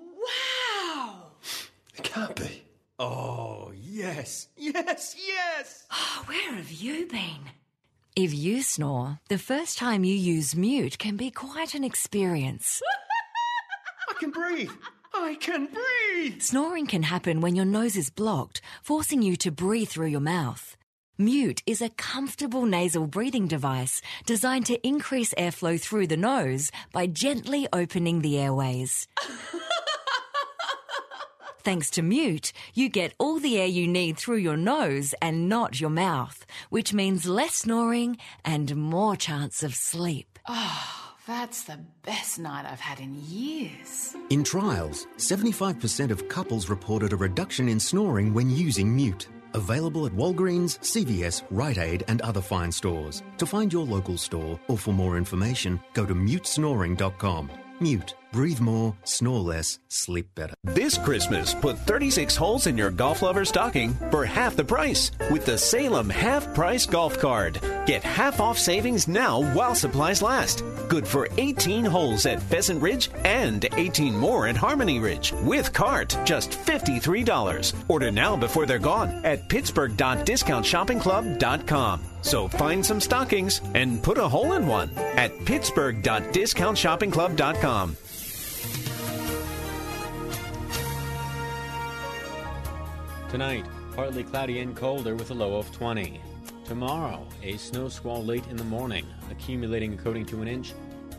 wow. 1.06 1.14
It 1.96 2.02
can't 2.02 2.34
be. 2.36 2.62
Oh, 2.98 3.72
yes, 3.80 4.48
yes, 4.56 5.16
yes. 5.26 5.84
Oh, 5.90 6.22
where 6.26 6.52
have 6.54 6.70
you 6.70 7.06
been? 7.06 7.38
If 8.16 8.32
you 8.32 8.62
snore, 8.62 9.18
the 9.28 9.38
first 9.38 9.76
time 9.76 10.04
you 10.04 10.14
use 10.14 10.54
mute 10.54 11.00
can 11.00 11.16
be 11.16 11.32
quite 11.32 11.74
an 11.74 11.82
experience. 11.82 12.80
I 14.08 14.12
can 14.20 14.30
breathe. 14.30 14.70
I 15.12 15.34
can 15.40 15.66
breathe. 15.66 16.40
Snoring 16.40 16.86
can 16.86 17.02
happen 17.02 17.40
when 17.40 17.56
your 17.56 17.64
nose 17.64 17.96
is 17.96 18.10
blocked, 18.10 18.60
forcing 18.84 19.20
you 19.20 19.34
to 19.38 19.50
breathe 19.50 19.88
through 19.88 20.06
your 20.06 20.20
mouth. 20.20 20.76
Mute 21.18 21.60
is 21.66 21.82
a 21.82 21.88
comfortable 21.88 22.66
nasal 22.66 23.08
breathing 23.08 23.48
device 23.48 24.00
designed 24.26 24.66
to 24.66 24.86
increase 24.86 25.34
airflow 25.34 25.80
through 25.80 26.06
the 26.06 26.16
nose 26.16 26.70
by 26.92 27.08
gently 27.08 27.66
opening 27.72 28.20
the 28.20 28.38
airways. 28.38 29.08
Thanks 31.64 31.88
to 31.92 32.02
Mute, 32.02 32.52
you 32.74 32.90
get 32.90 33.14
all 33.18 33.40
the 33.40 33.58
air 33.58 33.66
you 33.66 33.88
need 33.88 34.18
through 34.18 34.36
your 34.36 34.56
nose 34.56 35.14
and 35.22 35.48
not 35.48 35.80
your 35.80 35.88
mouth, 35.88 36.44
which 36.68 36.92
means 36.92 37.26
less 37.26 37.54
snoring 37.54 38.18
and 38.44 38.76
more 38.76 39.16
chance 39.16 39.62
of 39.62 39.74
sleep. 39.74 40.38
Oh, 40.46 41.14
that's 41.26 41.62
the 41.62 41.80
best 42.02 42.38
night 42.38 42.66
I've 42.70 42.80
had 42.80 43.00
in 43.00 43.14
years. 43.14 44.14
In 44.28 44.44
trials, 44.44 45.06
75% 45.16 46.10
of 46.10 46.28
couples 46.28 46.68
reported 46.68 47.14
a 47.14 47.16
reduction 47.16 47.70
in 47.70 47.80
snoring 47.80 48.34
when 48.34 48.50
using 48.50 48.94
Mute. 48.94 49.28
Available 49.54 50.04
at 50.04 50.12
Walgreens, 50.12 50.78
CVS, 50.80 51.44
Rite 51.50 51.78
Aid, 51.78 52.04
and 52.08 52.20
other 52.20 52.42
fine 52.42 52.72
stores. 52.72 53.22
To 53.38 53.46
find 53.46 53.72
your 53.72 53.86
local 53.86 54.18
store 54.18 54.60
or 54.68 54.76
for 54.76 54.92
more 54.92 55.16
information, 55.16 55.80
go 55.94 56.04
to 56.04 56.14
mutesnoring.com. 56.14 57.50
Mute. 57.80 58.16
Breathe 58.34 58.58
more, 58.58 58.96
snore 59.04 59.38
less, 59.38 59.78
sleep 59.86 60.34
better. 60.34 60.54
This 60.64 60.98
Christmas, 60.98 61.54
put 61.54 61.78
36 61.78 62.34
holes 62.34 62.66
in 62.66 62.76
your 62.76 62.90
golf 62.90 63.22
lover's 63.22 63.50
stocking 63.50 63.94
for 64.10 64.24
half 64.24 64.56
the 64.56 64.64
price 64.64 65.12
with 65.30 65.46
the 65.46 65.56
Salem 65.56 66.10
Half 66.10 66.52
Price 66.52 66.84
Golf 66.84 67.16
Card. 67.20 67.60
Get 67.86 68.02
half 68.02 68.40
off 68.40 68.58
savings 68.58 69.06
now 69.06 69.40
while 69.54 69.76
supplies 69.76 70.20
last. 70.20 70.64
Good 70.88 71.06
for 71.06 71.28
18 71.38 71.84
holes 71.84 72.26
at 72.26 72.42
Pheasant 72.42 72.82
Ridge 72.82 73.08
and 73.24 73.64
18 73.72 74.16
more 74.16 74.48
at 74.48 74.56
Harmony 74.56 74.98
Ridge. 74.98 75.32
With 75.44 75.72
cart, 75.72 76.18
just 76.24 76.50
$53. 76.50 77.72
Order 77.86 78.10
now 78.10 78.34
before 78.34 78.66
they're 78.66 78.80
gone 78.80 79.10
at 79.24 79.48
pittsburgh.discountshoppingclub.com. 79.48 82.00
So 82.22 82.48
find 82.48 82.84
some 82.84 83.00
stockings 83.00 83.60
and 83.74 84.02
put 84.02 84.18
a 84.18 84.28
hole 84.28 84.54
in 84.54 84.66
one 84.66 84.90
at 84.96 85.44
pittsburgh.discountshoppingclub.com. 85.44 87.96
Tonight, 93.34 93.66
partly 93.96 94.22
cloudy 94.22 94.60
and 94.60 94.76
colder 94.76 95.16
with 95.16 95.32
a 95.32 95.34
low 95.34 95.56
of 95.56 95.72
20. 95.72 96.20
Tomorrow, 96.64 97.26
a 97.42 97.56
snow 97.56 97.88
squall 97.88 98.22
late 98.22 98.46
in 98.46 98.54
the 98.54 98.62
morning, 98.62 99.04
accumulating 99.28 99.92
according 99.92 100.26
to 100.26 100.40
an 100.40 100.46
inch. 100.46 100.72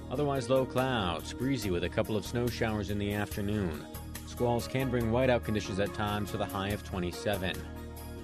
Otherwise, 0.10 0.50
low 0.50 0.66
clouds, 0.66 1.34
breezy 1.34 1.72
with 1.72 1.84
a 1.84 1.90
couple 1.90 2.16
of 2.16 2.26
snow 2.26 2.48
showers 2.48 2.90
in 2.90 2.98
the 2.98 3.12
afternoon. 3.12 3.86
Squalls 4.28 4.66
can 4.66 4.90
bring 4.90 5.08
whiteout 5.08 5.44
conditions 5.44 5.78
at 5.78 5.94
times 5.94 6.32
with 6.32 6.40
a 6.40 6.46
high 6.46 6.70
of 6.70 6.86
27. 6.86 7.54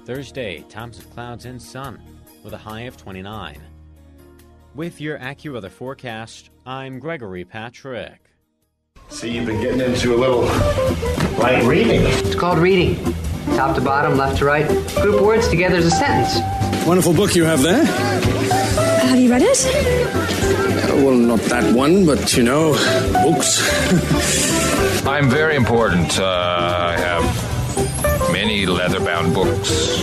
Thursday, 0.06 0.62
times 0.70 0.98
of 0.98 1.10
clouds 1.10 1.44
and 1.44 1.62
sun 1.62 2.02
with 2.46 2.54
a 2.54 2.58
high 2.58 2.84
of 2.84 2.96
29. 2.96 3.60
With 4.74 5.02
your 5.02 5.20
AccuWeather 5.20 5.70
forecast, 5.70 6.50
I'm 6.66 6.98
Gregory 6.98 7.44
Patrick. 7.44 8.22
See, 9.10 9.32
you've 9.32 9.48
been 9.48 9.60
getting 9.60 9.82
into 9.82 10.16
a 10.16 10.18
little 10.18 10.44
light 11.38 11.66
reading. 11.66 12.04
It's 12.04 12.36
called 12.36 12.60
reading. 12.60 12.98
Top 13.56 13.76
to 13.76 13.82
bottom, 13.82 14.18
left 14.18 14.38
to 14.40 14.46
right. 14.46 14.68
Group 15.02 15.22
words 15.22 15.48
together 15.48 15.78
as 15.78 15.86
a 15.86 15.92
sentence. 15.92 16.40
Wonderful 16.88 17.14
book 17.14 17.36
you 17.36 17.44
have 17.46 17.62
there. 17.62 17.86
Have 17.86 19.20
you 19.20 19.30
read 19.30 19.42
it? 19.44 19.66
Uh, 19.66 20.96
well, 20.98 21.16
not 21.16 21.40
that 21.42 21.76
one, 21.76 22.06
but 22.06 22.36
you 22.36 22.44
know, 22.44 22.74
books. 23.24 23.62
I'm 25.06 25.30
very 25.30 25.56
important. 25.56 26.18
Uh, 26.20 26.26
I 26.26 26.98
have 26.98 28.32
many 28.32 28.66
leather-bound 28.66 29.34
books. 29.34 30.02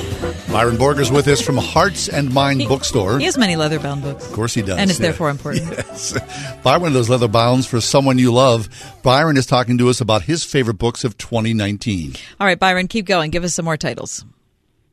Byron 0.53 0.79
Borger's 0.79 1.13
with 1.13 1.29
us 1.29 1.43
from 1.43 1.59
Hearts 1.59 2.09
and 2.09 2.33
Mind 2.33 2.67
Bookstore. 2.69 3.19
He 3.19 3.27
has 3.27 3.37
many 3.37 3.57
leather-bound 3.57 4.03
books. 4.03 4.27
Of 4.27 4.33
course 4.33 4.55
he 4.55 4.63
does. 4.63 4.79
And 4.79 4.89
it's 4.89 4.99
yeah. 4.99 5.07
therefore 5.09 5.29
important. 5.31 5.69
Yes. 5.79 6.19
Buy 6.63 6.79
one 6.79 6.89
of 6.89 6.95
those 6.95 7.11
leather 7.11 7.29
bounds 7.29 7.67
for 7.67 7.81
someone 7.81 8.19
you 8.19 8.33
love. 8.33 8.69
Byron 9.03 9.37
is 9.37 9.47
talking 9.47 9.77
to 9.79 9.89
us 9.89 10.01
about 10.01 10.23
his 10.23 10.45
favorite 10.45 10.79
books 10.79 11.05
of 11.05 11.19
2019. 11.19 12.15
All 12.41 12.47
right, 12.47 12.59
Byron, 12.59 12.89
keep 12.89 13.05
going. 13.05 13.31
Give 13.31 13.45
us 13.45 13.55
some 13.55 13.65
more 13.65 13.77
titles. 13.77 14.25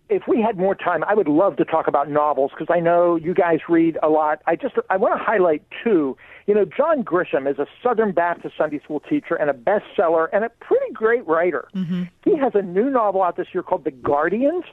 If 0.09 0.23
we 0.27 0.41
had 0.41 0.57
more 0.57 0.75
time, 0.75 1.03
I 1.05 1.13
would 1.15 1.27
love 1.27 1.55
to 1.57 1.65
talk 1.65 1.87
about 1.87 2.09
novels 2.09 2.51
because 2.51 2.67
I 2.69 2.79
know 2.79 3.15
you 3.15 3.33
guys 3.33 3.59
read 3.69 3.97
a 4.03 4.09
lot. 4.09 4.41
I 4.45 4.55
just 4.55 4.75
I 4.89 4.97
want 4.97 5.17
to 5.17 5.23
highlight 5.23 5.63
two. 5.83 6.17
You 6.47 6.53
know, 6.53 6.65
John 6.65 7.03
Grisham 7.03 7.49
is 7.49 7.57
a 7.57 7.65
Southern 7.81 8.11
Baptist 8.11 8.55
Sunday 8.57 8.79
school 8.79 8.99
teacher 8.99 9.35
and 9.35 9.49
a 9.49 9.53
bestseller 9.53 10.27
and 10.33 10.43
a 10.43 10.49
pretty 10.49 10.91
great 10.93 11.25
writer. 11.25 11.67
Mm-hmm. 11.73 12.03
He 12.23 12.37
has 12.37 12.53
a 12.53 12.61
new 12.61 12.89
novel 12.89 13.23
out 13.23 13.37
this 13.37 13.47
year 13.53 13.63
called 13.63 13.83
The 13.83 13.91
Guardians. 13.91 14.65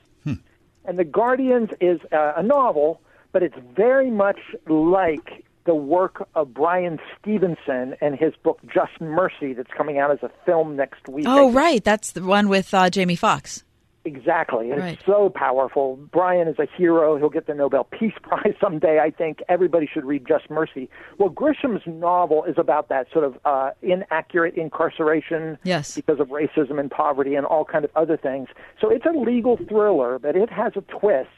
And 0.85 0.99
The 0.99 1.03
Guardians 1.03 1.69
is 1.79 1.99
a 2.11 2.43
novel, 2.43 3.01
but 3.31 3.43
it's 3.43 3.57
very 3.75 4.11
much 4.11 4.39
like 4.67 5.45
the 5.65 5.75
work 5.75 6.27
of 6.35 6.53
Bryan 6.53 6.99
Stevenson 7.17 7.95
and 8.01 8.15
his 8.15 8.33
book 8.43 8.59
Just 8.65 8.99
Mercy 8.99 9.53
that's 9.53 9.71
coming 9.75 9.97
out 9.97 10.11
as 10.11 10.21
a 10.21 10.29
film 10.45 10.75
next 10.75 11.07
week. 11.07 11.25
Oh, 11.27 11.51
right. 11.51 11.83
That's 11.83 12.11
the 12.11 12.23
one 12.23 12.49
with 12.49 12.73
uh, 12.73 12.89
Jamie 12.89 13.15
Foxx. 13.15 13.63
Exactly. 14.05 14.69
And 14.71 14.81
Right. 14.81 14.93
It's 14.95 15.05
so 15.05 15.29
powerful. 15.29 15.95
Bryan 16.11 16.47
is 16.49 16.59
a 16.59 16.67
hero. 16.77 17.15
He'll 17.17 17.29
get 17.29 17.47
the 17.47 17.53
Nobel 17.53 17.85
Peace 17.85 18.13
Prize 18.21 18.53
someday. 18.59 18.99
I 18.99 19.09
think 19.11 19.41
everybody 19.47 19.87
should 19.91 20.03
read 20.05 20.25
Just 20.27 20.49
Mercy. 20.49 20.89
Well, 21.17 21.29
Grisham's 21.29 21.81
novel 21.85 22.43
is 22.43 22.55
about 22.57 22.89
that 22.89 23.07
sort 23.13 23.23
of 23.23 23.37
uh, 23.45 23.71
inaccurate 23.81 24.55
incarceration 24.55 25.57
Yes. 25.63 25.95
because 25.95 26.19
of 26.19 26.27
racism 26.29 26.79
and 26.79 26.91
poverty 26.91 27.35
and 27.35 27.45
all 27.45 27.63
kind 27.65 27.85
of 27.85 27.91
other 27.95 28.17
things. 28.17 28.49
So 28.81 28.89
it's 28.89 29.05
a 29.05 29.17
legal 29.17 29.57
thriller, 29.69 30.19
but 30.19 30.35
it 30.35 30.49
has 30.49 30.73
a 30.75 30.81
twist. 30.81 31.29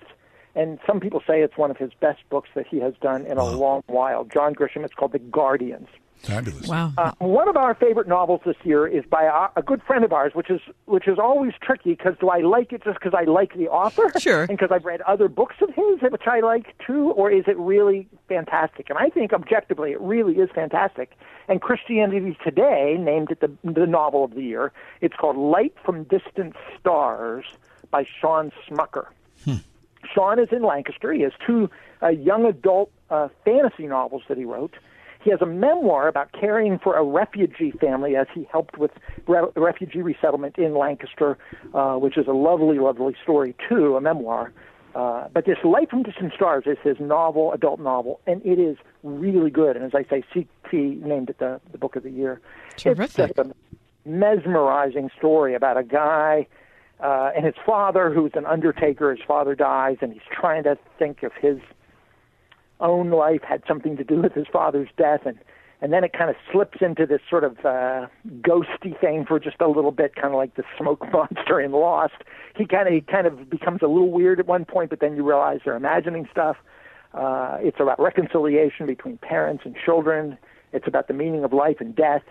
And 0.55 0.79
some 0.87 0.99
people 1.01 1.21
say 1.27 1.41
it's 1.41 1.57
one 1.57 1.69
of 1.69 1.77
his 1.77 1.91
best 1.99 2.21
books 2.29 2.49
that 2.55 2.65
he 2.65 2.79
has 2.79 2.93
done 3.01 3.25
in 3.25 3.37
a 3.37 3.43
long 3.45 3.83
while. 3.87 4.23
John 4.23 4.55
Grisham. 4.55 4.85
It's 4.85 4.93
called 4.93 5.11
The 5.11 5.19
Guardians. 5.19 5.87
Fabulous. 6.25 6.67
Wow. 6.67 6.91
Uh, 6.97 7.11
one 7.19 7.47
of 7.47 7.55
our 7.55 7.75
favorite 7.75 8.07
novels 8.07 8.41
this 8.45 8.55
year 8.63 8.87
is 8.87 9.03
by 9.05 9.23
a, 9.23 9.59
a 9.59 9.61
good 9.61 9.81
friend 9.83 10.03
of 10.03 10.11
ours, 10.11 10.33
which 10.33 10.49
is 10.49 10.59
which 10.85 11.07
is 11.07 11.19
always 11.19 11.53
tricky 11.61 11.91
because 11.91 12.15
do 12.19 12.29
I 12.29 12.39
like 12.39 12.73
it 12.73 12.83
just 12.83 12.99
because 12.99 13.13
I 13.13 13.25
like 13.25 13.53
the 13.55 13.67
author, 13.67 14.11
Sure, 14.19 14.41
and 14.41 14.57
because 14.57 14.71
I've 14.71 14.85
read 14.85 15.01
other 15.01 15.27
books 15.27 15.55
of 15.61 15.69
his 15.69 16.01
which 16.01 16.27
I 16.27 16.39
like 16.39 16.75
too, 16.85 17.11
or 17.11 17.31
is 17.31 17.45
it 17.47 17.57
really 17.57 18.07
fantastic? 18.27 18.89
And 18.89 18.97
I 18.97 19.09
think 19.09 19.33
objectively, 19.33 19.91
it 19.91 20.01
really 20.01 20.35
is 20.35 20.49
fantastic. 20.53 21.17
And 21.47 21.61
Christianity 21.61 22.37
Today 22.43 22.97
named 22.99 23.31
it 23.31 23.41
the 23.41 23.51
the 23.63 23.85
novel 23.85 24.23
of 24.23 24.33
the 24.33 24.41
year. 24.41 24.71
It's 25.01 25.15
called 25.15 25.37
Light 25.37 25.75
from 25.83 26.03
Distant 26.05 26.55
Stars 26.79 27.45
by 27.91 28.05
Shawn 28.19 28.51
Smucker. 28.67 29.07
Shawn 30.13 30.39
is 30.39 30.49
in 30.51 30.63
Lancaster. 30.63 31.13
He 31.13 31.21
has 31.21 31.33
two 31.45 31.69
uh, 32.01 32.09
young 32.09 32.45
adult 32.45 32.91
uh, 33.09 33.29
fantasy 33.43 33.87
novels 33.87 34.23
that 34.27 34.37
he 34.37 34.45
wrote. 34.45 34.75
He 35.25 35.31
has 35.31 35.41
a 35.41 35.47
memoir 35.47 36.07
about 36.07 36.31
caring 36.33 36.77
for 36.77 36.95
a 36.95 37.03
refugee 37.03 37.71
family 37.71 38.15
as 38.15 38.27
he 38.31 38.47
helped 38.51 38.77
with 38.77 38.91
re- 39.27 39.41
refugee 39.55 40.03
resettlement 40.03 40.59
in 40.59 40.75
Lancaster, 40.77 41.35
uh, 41.73 41.95
which 41.95 42.15
is 42.15 42.27
a 42.27 42.31
lovely, 42.31 42.77
lovely 42.77 43.15
story 43.23 43.55
too, 43.67 43.95
a 43.95 44.01
memoir. 44.01 44.53
Uh, 44.93 45.27
but 45.33 45.47
this 45.47 45.57
Light 45.63 45.89
from 45.89 46.03
Distant 46.03 46.31
Stars 46.35 46.65
is 46.67 46.77
his 46.83 46.99
novel, 46.99 47.51
adult 47.53 47.79
novel, 47.79 48.19
and 48.27 48.39
it 48.45 48.59
is 48.59 48.77
really 49.01 49.49
good. 49.49 49.75
And 49.75 49.83
as 49.83 49.95
I 49.95 50.03
say, 50.07 50.23
CT 50.31 50.73
named 50.73 51.31
it 51.31 51.39
the, 51.39 51.59
the 51.71 51.79
book 51.79 51.95
of 51.95 52.03
the 52.03 52.11
year. 52.11 52.39
Terrific. 52.77 53.01
It's 53.01 53.15
just 53.15 53.39
a 53.39 53.51
mesmerizing 54.07 55.09
story 55.17 55.55
about 55.55 55.75
a 55.75 55.83
guy 55.83 56.45
uh, 56.99 57.31
and 57.35 57.47
his 57.47 57.55
father, 57.65 58.13
who's 58.13 58.31
an 58.35 58.45
undertaker. 58.45 59.09
His 59.09 59.25
father 59.27 59.55
dies, 59.55 59.97
and 60.01 60.13
he's 60.13 60.21
trying 60.31 60.63
to 60.65 60.77
think 60.99 61.23
if 61.23 61.33
his 61.33 61.57
own 62.79 63.09
life 63.09 63.41
had 63.47 63.63
something 63.67 63.97
to 63.97 64.03
do 64.03 64.21
with 64.21 64.33
his 64.33 64.47
father's 64.51 64.89
death, 64.97 65.21
and 65.25 65.37
and 65.81 65.91
then 65.91 66.03
it 66.03 66.13
kind 66.13 66.29
of 66.29 66.35
slips 66.51 66.77
into 66.81 67.05
this 67.05 67.19
sort 67.29 67.43
of 67.43 67.59
uh, 67.59 68.07
ghosty 68.41 68.99
thing 68.99 69.25
for 69.25 69.39
just 69.39 69.59
a 69.59 69.67
little 69.67 69.91
bit, 69.91 70.15
kind 70.15 70.27
of 70.27 70.35
like 70.35 70.55
the 70.55 70.63
smoke 70.77 71.01
monster 71.13 71.59
in 71.59 71.71
Lost. 71.71 72.23
He 72.55 72.65
kind 72.65 72.87
of 72.87 72.93
he 72.93 73.01
kind 73.01 73.27
of 73.27 73.49
becomes 73.49 73.81
a 73.81 73.87
little 73.87 74.11
weird 74.11 74.39
at 74.39 74.47
one 74.47 74.65
point, 74.65 74.89
but 74.89 74.99
then 74.99 75.15
you 75.15 75.27
realize 75.27 75.59
they're 75.65 75.75
imagining 75.75 76.27
stuff. 76.31 76.57
Uh, 77.13 77.57
it's 77.59 77.79
about 77.79 77.99
reconciliation 77.99 78.85
between 78.85 79.17
parents 79.17 79.63
and 79.65 79.75
children. 79.75 80.37
It's 80.73 80.87
about 80.87 81.07
the 81.07 81.13
meaning 81.13 81.43
of 81.43 81.53
life 81.53 81.77
and 81.79 81.95
death, 81.95 82.23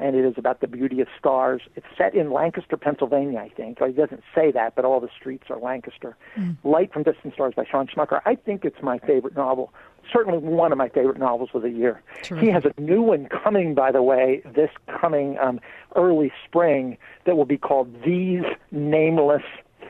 and 0.00 0.16
it 0.16 0.24
is 0.24 0.34
about 0.36 0.60
the 0.60 0.66
beauty 0.66 1.00
of 1.00 1.08
stars. 1.18 1.60
It's 1.76 1.86
set 1.96 2.14
in 2.14 2.32
Lancaster, 2.32 2.76
Pennsylvania, 2.76 3.38
I 3.38 3.50
think. 3.50 3.80
Or 3.80 3.88
he 3.88 3.92
doesn't 3.92 4.22
say 4.34 4.50
that, 4.52 4.74
but 4.74 4.84
all 4.84 4.98
the 4.98 5.10
streets 5.16 5.44
are 5.50 5.58
Lancaster. 5.58 6.16
Light 6.64 6.92
from 6.92 7.02
Distant 7.02 7.34
Stars 7.34 7.54
by 7.54 7.64
Shawn 7.70 7.86
Smucker. 7.86 8.20
I 8.24 8.34
think 8.34 8.64
it's 8.64 8.82
my 8.82 8.98
favorite 8.98 9.36
novel. 9.36 9.72
Certainly 10.10 10.38
one 10.38 10.72
of 10.72 10.78
my 10.78 10.88
favorite 10.88 11.18
novels 11.18 11.50
of 11.54 11.62
the 11.62 11.70
year. 11.70 12.02
He 12.40 12.48
has 12.48 12.64
a 12.64 12.80
new 12.80 13.02
one 13.02 13.26
coming, 13.26 13.74
by 13.74 13.92
the 13.92 14.02
way, 14.02 14.42
this 14.54 14.70
coming 15.00 15.38
um, 15.38 15.60
early 15.94 16.32
spring 16.46 16.96
that 17.26 17.36
will 17.36 17.44
be 17.44 17.58
called 17.58 18.02
These 18.02 18.44
Nameless 18.72 19.42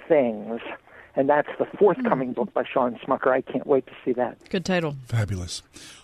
Things. 0.08 0.60
And 1.16 1.28
that's 1.28 1.48
the 1.58 1.66
forthcoming 1.78 2.32
book 2.32 2.52
by 2.54 2.64
Shawn 2.64 2.98
Smucker. 3.04 3.28
I 3.28 3.40
can't 3.40 3.66
wait 3.66 3.86
to 3.86 3.92
see 4.04 4.12
that. 4.12 4.38
Good 4.48 4.64
title. 4.64 4.96
Fabulous. 5.06 5.62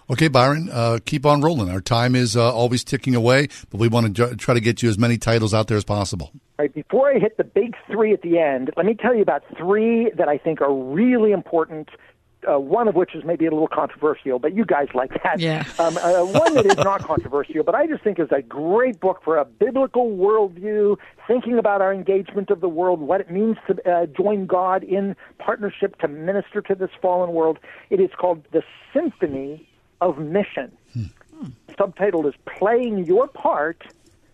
Okay, 0.09 0.29
Byron, 0.29 0.69
uh, 0.71 0.99
keep 1.05 1.27
on 1.27 1.41
rolling. 1.41 1.69
Our 1.69 1.81
time 1.81 2.15
is 2.15 2.37
uh, 2.37 2.55
always 2.55 2.85
ticking 2.85 3.17
away, 3.17 3.49
but 3.71 3.79
we 3.79 3.89
want 3.89 4.15
to 4.15 4.37
try 4.37 4.55
to 4.55 4.61
get 4.61 4.83
you 4.83 4.89
as 4.89 4.99
many 4.99 5.19
titles 5.19 5.53
out 5.53 5.67
there 5.67 5.77
as 5.77 5.85
possible. 5.85 6.31
All 6.33 6.65
right, 6.65 6.73
before 6.73 7.11
I 7.11 7.19
hit 7.19 7.37
the 7.37 7.45
big 7.45 7.75
three 7.91 8.13
at 8.13 8.23
the 8.23 8.39
end, 8.39 8.71
let 8.77 8.87
me 8.87 8.95
tell 8.95 9.15
you 9.15 9.23
about 9.23 9.43
three 9.59 10.11
that 10.17 10.29
I 10.29 10.39
think 10.39 10.61
are 10.61 10.73
really 10.73 11.33
important. 11.33 11.89
Uh, 12.47 12.61
one 12.61 12.87
of 12.87 12.95
which 12.95 13.15
is 13.15 13.25
maybe 13.25 13.47
a 13.47 13.51
little 13.51 13.67
controversial, 13.67 14.39
but 14.39 14.55
you 14.55 14.65
guys 14.65 14.87
like 14.95 15.11
that. 15.23 15.41
Yeah. 15.41 15.65
Um, 15.79 15.97
uh, 15.99 16.25
one 16.25 16.55
that 16.55 16.67
is 16.67 16.77
not 16.77 17.03
controversial, 17.03 17.65
but 17.65 17.75
I 17.75 17.87
just 17.87 18.05
think 18.05 18.19
is 18.19 18.29
a 18.31 18.43
great 18.43 19.01
book 19.01 19.21
for 19.25 19.37
a 19.37 19.45
biblical 19.45 20.11
worldview, 20.11 20.97
thinking 21.27 21.59
about 21.59 21.81
our 21.81 21.93
engagement 21.93 22.51
of 22.51 22.61
the 22.61 22.69
world, 22.69 23.01
what 23.01 23.21
it 23.21 23.31
means 23.31 23.57
to 23.67 23.91
uh, 23.91 24.07
join 24.07 24.47
God 24.47 24.85
in 24.85 25.17
partnership 25.39 25.99
to 26.01 26.09
minister 26.09 26.61
to 26.63 26.75
this 26.75 26.91
fallen 27.03 27.33
world. 27.33 27.59
It 27.91 28.01
is 28.01 28.11
called 28.17 28.45
The 28.53 28.63
Symphony 28.93 29.69
of 30.01 30.19
Mission. 30.19 30.73
Subtitled 31.79 32.27
is 32.27 32.35
Playing 32.47 33.05
Your 33.05 33.29
Part 33.29 33.83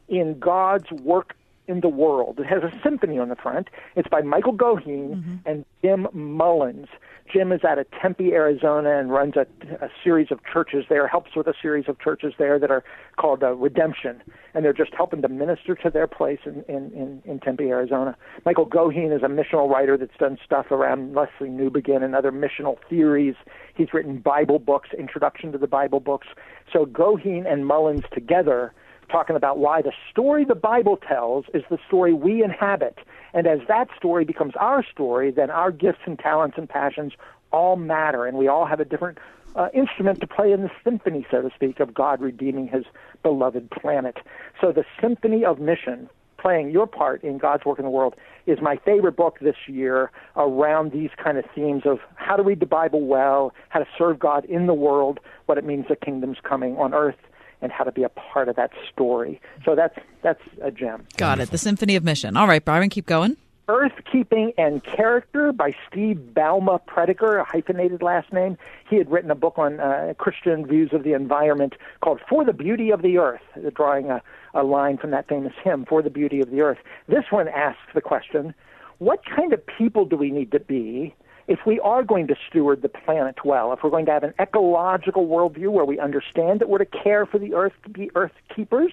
in 0.08 0.38
God's 0.38 0.90
Work 0.90 1.34
in 1.68 1.80
the 1.80 1.88
World. 1.88 2.40
It 2.40 2.46
has 2.46 2.62
a 2.62 2.72
symphony 2.82 3.18
on 3.18 3.28
the 3.28 3.36
front. 3.36 3.68
It's 3.96 4.08
by 4.08 4.22
Michael 4.22 4.54
Goheen 4.54 5.40
and 5.46 5.64
Jim 5.82 6.08
Mullins. 6.12 6.88
Jim 7.32 7.52
is 7.52 7.64
out 7.64 7.78
of 7.78 7.86
Tempe, 7.92 8.32
Arizona, 8.32 8.98
and 8.98 9.10
runs 9.10 9.36
a, 9.36 9.46
a 9.80 9.88
series 10.02 10.30
of 10.30 10.40
churches 10.44 10.84
there, 10.88 11.06
helps 11.06 11.34
with 11.34 11.46
a 11.46 11.54
series 11.62 11.88
of 11.88 11.98
churches 12.00 12.34
there 12.36 12.58
that 12.58 12.70
are 12.70 12.84
called 13.16 13.42
uh, 13.42 13.54
Redemption. 13.54 14.20
And 14.54 14.64
they're 14.64 14.72
just 14.72 14.92
helping 14.94 15.22
to 15.22 15.28
minister 15.28 15.74
to 15.76 15.88
their 15.88 16.06
place 16.06 16.40
in, 16.44 16.64
in, 16.68 16.90
in, 16.92 17.22
in 17.24 17.38
Tempe, 17.38 17.68
Arizona. 17.68 18.16
Michael 18.44 18.66
Goheen 18.66 19.16
is 19.16 19.22
a 19.22 19.28
missional 19.28 19.70
writer 19.70 19.96
that's 19.96 20.16
done 20.18 20.36
stuff 20.44 20.70
around 20.70 21.14
Lesslie 21.14 21.48
Newbigin 21.48 22.02
and 22.02 22.14
other 22.14 22.32
missional 22.32 22.76
theories. 22.90 23.36
He's 23.74 23.94
written 23.94 24.18
Bible 24.18 24.58
books, 24.58 24.90
Introduction 24.98 25.52
to 25.52 25.58
the 25.58 25.68
Bible 25.68 26.00
books. 26.00 26.26
So 26.72 26.84
Goheen 26.84 27.50
and 27.50 27.66
Mullins 27.66 28.04
together 28.12 28.74
talking 29.12 29.36
about 29.36 29.58
why 29.58 29.82
the 29.82 29.92
story 30.10 30.44
the 30.44 30.54
Bible 30.54 30.96
tells 30.96 31.44
is 31.54 31.62
the 31.70 31.78
story 31.86 32.12
we 32.14 32.42
inhabit. 32.42 32.98
And 33.34 33.46
as 33.46 33.60
that 33.68 33.88
story 33.96 34.24
becomes 34.24 34.54
our 34.58 34.84
story, 34.84 35.30
then 35.30 35.50
our 35.50 35.70
gifts 35.70 36.00
and 36.06 36.18
talents 36.18 36.56
and 36.58 36.68
passions 36.68 37.12
all 37.52 37.76
matter, 37.76 38.26
and 38.26 38.38
we 38.38 38.48
all 38.48 38.66
have 38.66 38.80
a 38.80 38.84
different 38.84 39.18
uh, 39.54 39.68
instrument 39.74 40.20
to 40.20 40.26
play 40.26 40.50
in 40.52 40.62
the 40.62 40.70
symphony, 40.82 41.26
so 41.30 41.42
to 41.42 41.50
speak, 41.54 41.78
of 41.80 41.92
God 41.92 42.20
redeeming 42.20 42.68
his 42.68 42.84
beloved 43.22 43.70
planet. 43.70 44.16
So 44.60 44.72
the 44.72 44.84
Symphony 45.00 45.44
of 45.44 45.60
Mission, 45.60 46.08
playing 46.38 46.70
your 46.70 46.86
part 46.86 47.22
in 47.22 47.36
God's 47.36 47.64
work 47.66 47.78
in 47.78 47.84
the 47.84 47.90
world, 47.90 48.14
is 48.46 48.58
my 48.62 48.76
favorite 48.76 49.16
book 49.16 49.38
this 49.40 49.56
year 49.66 50.10
around 50.36 50.92
these 50.92 51.10
kind 51.22 51.36
of 51.36 51.44
themes 51.54 51.82
of 51.84 51.98
how 52.16 52.36
to 52.36 52.42
read 52.42 52.60
the 52.60 52.66
Bible 52.66 53.02
well, 53.02 53.52
how 53.68 53.80
to 53.80 53.86
serve 53.98 54.18
God 54.18 54.46
in 54.46 54.66
the 54.66 54.74
world, 54.74 55.20
what 55.46 55.58
it 55.58 55.64
means 55.64 55.86
the 55.88 55.96
kingdom's 55.96 56.38
coming 56.42 56.76
on 56.78 56.94
earth, 56.94 57.18
and 57.62 57.72
how 57.72 57.84
to 57.84 57.92
be 57.92 58.02
a 58.02 58.08
part 58.08 58.48
of 58.48 58.56
that 58.56 58.70
story. 58.92 59.40
So 59.64 59.74
that's 59.74 59.98
that's 60.22 60.42
a 60.60 60.70
gem. 60.70 61.06
Got 61.16 61.40
it. 61.40 61.50
The 61.50 61.58
Symphony 61.58 61.96
of 61.96 62.04
Mission. 62.04 62.36
All 62.36 62.46
right, 62.46 62.64
Byron, 62.64 62.90
keep 62.90 63.06
going. 63.06 63.36
Earthkeeping 63.68 64.52
and 64.58 64.82
Character 64.82 65.52
by 65.52 65.74
Steve 65.88 66.18
Bouma-Prediger, 66.34 67.40
a 67.40 67.44
hyphenated 67.44 68.02
last 68.02 68.32
name. 68.32 68.58
He 68.90 68.96
had 68.96 69.10
written 69.10 69.30
a 69.30 69.36
book 69.36 69.56
on 69.56 69.78
uh, 69.78 70.14
Christian 70.18 70.66
views 70.66 70.92
of 70.92 71.04
the 71.04 71.12
environment 71.12 71.74
called 72.02 72.20
For 72.28 72.44
the 72.44 72.52
Beauty 72.52 72.90
of 72.90 73.02
the 73.02 73.18
Earth, 73.18 73.40
drawing 73.74 74.10
a, 74.10 74.20
a 74.52 74.64
line 74.64 74.98
from 74.98 75.12
that 75.12 75.28
famous 75.28 75.52
hymn, 75.62 75.86
For 75.86 76.02
the 76.02 76.10
Beauty 76.10 76.40
of 76.40 76.50
the 76.50 76.60
Earth. 76.60 76.78
This 77.06 77.24
one 77.30 77.46
asks 77.48 77.80
the 77.94 78.00
question 78.00 78.52
what 78.98 79.24
kind 79.24 79.52
of 79.52 79.60
people 79.66 80.04
do 80.04 80.16
we 80.16 80.30
need 80.30 80.52
to 80.52 80.60
be 80.60 81.14
if 81.48 81.60
we 81.66 81.80
are 81.80 82.02
going 82.02 82.26
to 82.28 82.36
steward 82.48 82.82
the 82.82 82.88
planet 82.88 83.44
well, 83.44 83.72
if 83.72 83.80
we're 83.82 83.90
going 83.90 84.06
to 84.06 84.12
have 84.12 84.22
an 84.22 84.34
ecological 84.40 85.26
worldview 85.26 85.68
where 85.68 85.84
we 85.84 85.98
understand 85.98 86.60
that 86.60 86.68
we're 86.68 86.78
to 86.78 86.86
care 86.86 87.26
for 87.26 87.38
the 87.38 87.54
earth, 87.54 87.72
to 87.84 87.90
be 87.90 88.10
earth 88.14 88.32
keepers, 88.54 88.92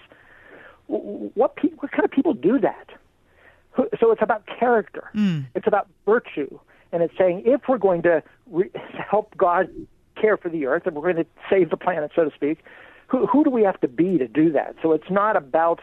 what, 0.88 1.56
pe- 1.56 1.70
what 1.70 1.92
kind 1.92 2.04
of 2.04 2.12
people 2.12 2.34
do 2.34 2.60
that? 2.60 2.90
So 4.00 4.12
it's 4.12 4.22
about 4.22 4.44
character. 4.60 5.10
Hmm. 5.14 5.42
It's 5.56 5.68
about 5.68 5.88
virtue. 6.06 6.60
And 6.92 7.04
it's 7.04 7.16
saying 7.18 7.44
if 7.46 7.62
we're 7.68 7.78
going 7.78 8.02
to 8.02 8.24
re- 8.48 8.72
help 9.10 9.38
God 9.38 9.70
care 10.20 10.38
for 10.38 10.50
the 10.50 10.66
earth 10.66 10.84
and 10.86 10.96
we're 10.96 11.14
going 11.14 11.24
to 11.24 11.30
save 11.50 11.70
the 11.70 11.78
planet, 11.78 12.12
so 12.16 12.26
to 12.26 12.32
speak, 12.36 12.60
who, 13.08 13.26
who 13.28 13.44
do 13.44 13.50
we 13.50 13.64
have 13.64 13.80
to 13.82 13.88
be 13.88 14.18
to 14.18 14.28
do 14.28 14.52
that? 14.52 14.76
So 14.82 14.92
it's 14.94 15.10
not 15.10 15.38
about 15.38 15.82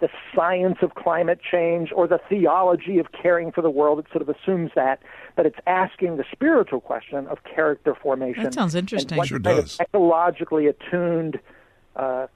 the 0.00 0.08
science 0.34 0.78
of 0.82 0.94
climate 0.94 1.40
change 1.40 1.90
or 1.94 2.06
the 2.06 2.20
theology 2.28 2.98
of 2.98 3.12
caring 3.12 3.52
for 3.52 3.62
the 3.62 3.70
world. 3.70 3.98
It 3.98 4.06
sort 4.10 4.22
of 4.22 4.28
assumes 4.28 4.70
that, 4.74 5.00
but 5.36 5.46
it's 5.46 5.58
asking 5.66 6.16
the 6.16 6.24
spiritual 6.32 6.80
question 6.80 7.26
of 7.28 7.44
character 7.44 7.94
formation. 7.94 8.42
That 8.44 8.54
sounds 8.54 8.74
and 8.74 8.82
interesting. 8.82 9.18
what 9.18 9.28
Sure 9.28 9.38
kind 9.38 9.58
does. 9.60 9.78
Of 9.78 9.86
ecologically 9.92 10.68
attuned 10.68 11.38
uh, 11.94 12.26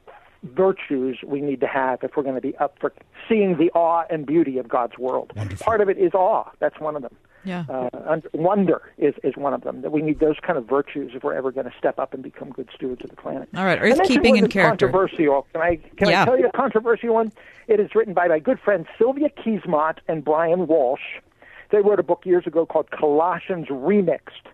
virtues 0.42 1.18
we 1.26 1.40
need 1.40 1.60
to 1.60 1.66
have 1.66 2.02
if 2.02 2.16
we're 2.16 2.22
going 2.22 2.34
to 2.34 2.40
be 2.40 2.56
up 2.58 2.76
for 2.80 2.92
seeing 3.28 3.58
the 3.58 3.70
awe 3.72 4.04
and 4.08 4.24
beauty 4.26 4.58
of 4.58 4.68
God's 4.68 4.96
world. 4.98 5.32
Wonderful. 5.36 5.64
Part 5.64 5.80
of 5.80 5.88
it 5.88 5.98
is 5.98 6.14
awe. 6.14 6.50
That's 6.60 6.78
one 6.80 6.96
of 6.96 7.02
them. 7.02 7.14
Yeah. 7.44 7.64
Uh, 7.70 8.20
wonder 8.34 8.82
is, 8.98 9.14
is 9.24 9.34
one 9.36 9.54
of 9.54 9.62
them. 9.62 9.80
That 9.80 9.92
we 9.92 10.02
need 10.02 10.20
those 10.20 10.36
kind 10.42 10.58
of 10.58 10.66
virtues 10.68 11.12
if 11.14 11.24
we're 11.24 11.32
ever 11.34 11.50
going 11.50 11.64
to 11.66 11.72
step 11.78 11.98
up 11.98 12.12
and 12.12 12.22
become 12.22 12.50
good 12.50 12.68
stewards 12.74 13.02
of 13.02 13.08
the 13.10 13.16
planet. 13.16 13.48
All 13.56 13.64
right, 13.64 13.78
I 13.78 13.82
mentioned 13.82 14.00
earth-keeping 14.02 14.36
and 14.38 14.50
character. 14.50 14.88
Controversial. 14.88 15.46
Can 15.52 15.62
I 15.62 15.76
can 15.96 16.08
Yeah. 16.10 16.22
I 16.22 16.24
tell 16.26 16.38
you 16.38 16.48
a 16.48 16.52
controversial 16.52 17.14
one? 17.14 17.32
It 17.66 17.80
is 17.80 17.94
written 17.94 18.12
by 18.12 18.28
my 18.28 18.40
good 18.40 18.60
friends 18.60 18.88
Sylvia 18.98 19.30
Keesmaat 19.30 19.98
and 20.06 20.22
Brian 20.22 20.66
Walsh. 20.66 21.00
They 21.70 21.78
wrote 21.78 21.98
a 22.00 22.02
book 22.02 22.24
years 22.26 22.46
ago 22.46 22.66
called 22.66 22.90
Colossians 22.90 23.68
Remixed. 23.68 24.46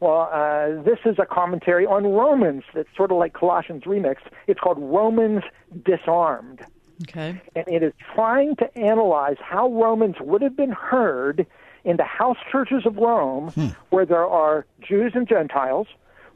Well, 0.00 0.28
uh, 0.32 0.82
this 0.82 0.98
is 1.06 1.16
a 1.18 1.24
commentary 1.26 1.86
on 1.86 2.04
Romans 2.04 2.64
that's 2.74 2.88
sort 2.96 3.10
of 3.10 3.18
like 3.18 3.32
Colossians 3.32 3.84
Remixed. 3.84 4.26
It's 4.46 4.60
called 4.60 4.78
Romans 4.78 5.42
Disarmed 5.84 6.60
Okay. 7.08 7.40
and 7.54 7.64
it 7.68 7.82
is 7.82 7.92
trying 8.14 8.56
to 8.56 8.76
analyze 8.78 9.36
how 9.40 9.68
Romans 9.70 10.16
would 10.20 10.42
have 10.42 10.56
been 10.56 10.72
heard 10.72 11.46
in 11.84 11.98
the 11.98 12.04
house 12.04 12.38
churches 12.50 12.84
of 12.84 12.96
Rome, 12.96 13.52
where 13.90 14.04
there 14.06 14.26
are 14.26 14.66
Jews 14.80 15.12
and 15.14 15.28
Gentiles, 15.28 15.86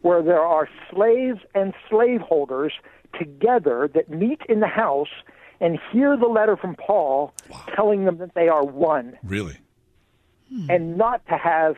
where 0.02 0.22
there 0.22 0.40
are 0.42 0.68
slaves 0.92 1.40
and 1.54 1.74
slaveholders 1.88 2.72
together 3.18 3.88
that 3.94 4.08
meet 4.10 4.40
in 4.48 4.60
the 4.60 4.66
house 4.68 5.08
and 5.60 5.78
hear 5.92 6.16
the 6.16 6.26
letter 6.26 6.56
from 6.56 6.76
Paul 6.76 7.34
telling 7.74 8.04
them 8.04 8.18
that 8.18 8.34
they 8.34 8.48
are 8.48 8.64
one 8.64 9.18
Really? 9.24 9.56
Hmm. 10.52 10.70
and 10.70 10.96
not 10.96 11.24
to 11.28 11.36
have 11.36 11.76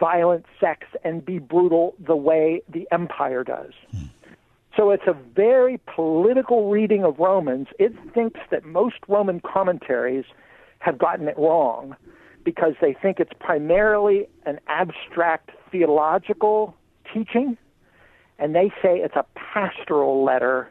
violent 0.00 0.44
sex 0.58 0.86
and 1.04 1.24
be 1.24 1.38
brutal 1.38 1.94
the 2.04 2.16
way 2.16 2.62
the 2.68 2.88
empire 2.90 3.44
does. 3.44 3.72
Hmm. 3.92 4.06
So 4.76 4.90
it's 4.90 5.06
a 5.06 5.12
very 5.34 5.80
political 5.94 6.70
reading 6.70 7.04
of 7.04 7.18
Romans. 7.18 7.68
It 7.78 7.92
thinks 8.14 8.40
that 8.50 8.64
most 8.64 8.96
Roman 9.08 9.40
commentaries 9.40 10.24
have 10.78 10.98
gotten 10.98 11.28
it 11.28 11.36
wrong 11.38 11.96
because 12.44 12.74
they 12.80 12.94
think 12.94 13.20
it's 13.20 13.32
primarily 13.38 14.26
an 14.46 14.58
abstract 14.68 15.50
theological 15.70 16.74
teaching, 17.12 17.56
and 18.38 18.54
they 18.54 18.70
say 18.82 18.98
it's 18.98 19.16
a 19.16 19.26
pastoral 19.34 20.24
letter. 20.24 20.70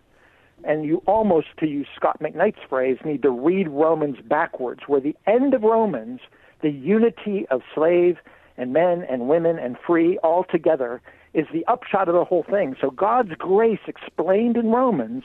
And 0.63 0.83
you 0.83 1.01
almost, 1.05 1.47
to 1.59 1.67
use 1.67 1.87
Scot 1.95 2.19
McKnight's 2.19 2.59
phrase, 2.67 2.97
need 3.05 3.21
to 3.21 3.29
read 3.29 3.69
Romans 3.69 4.17
backwards, 4.25 4.81
where 4.87 4.99
the 4.99 5.15
end 5.25 5.53
of 5.53 5.63
Romans, 5.63 6.19
the 6.61 6.71
unity 6.71 7.45
of 7.49 7.61
slave 7.73 8.17
and 8.57 8.73
men 8.73 9.05
and 9.09 9.27
women 9.27 9.57
and 9.57 9.77
free 9.85 10.17
all 10.19 10.43
together, 10.43 11.01
is 11.33 11.45
the 11.53 11.65
upshot 11.67 12.09
of 12.09 12.15
the 12.15 12.25
whole 12.25 12.43
thing. 12.43 12.75
So 12.81 12.89
God's 12.89 13.33
grace 13.37 13.79
explained 13.87 14.57
in 14.57 14.69
Romans 14.69 15.23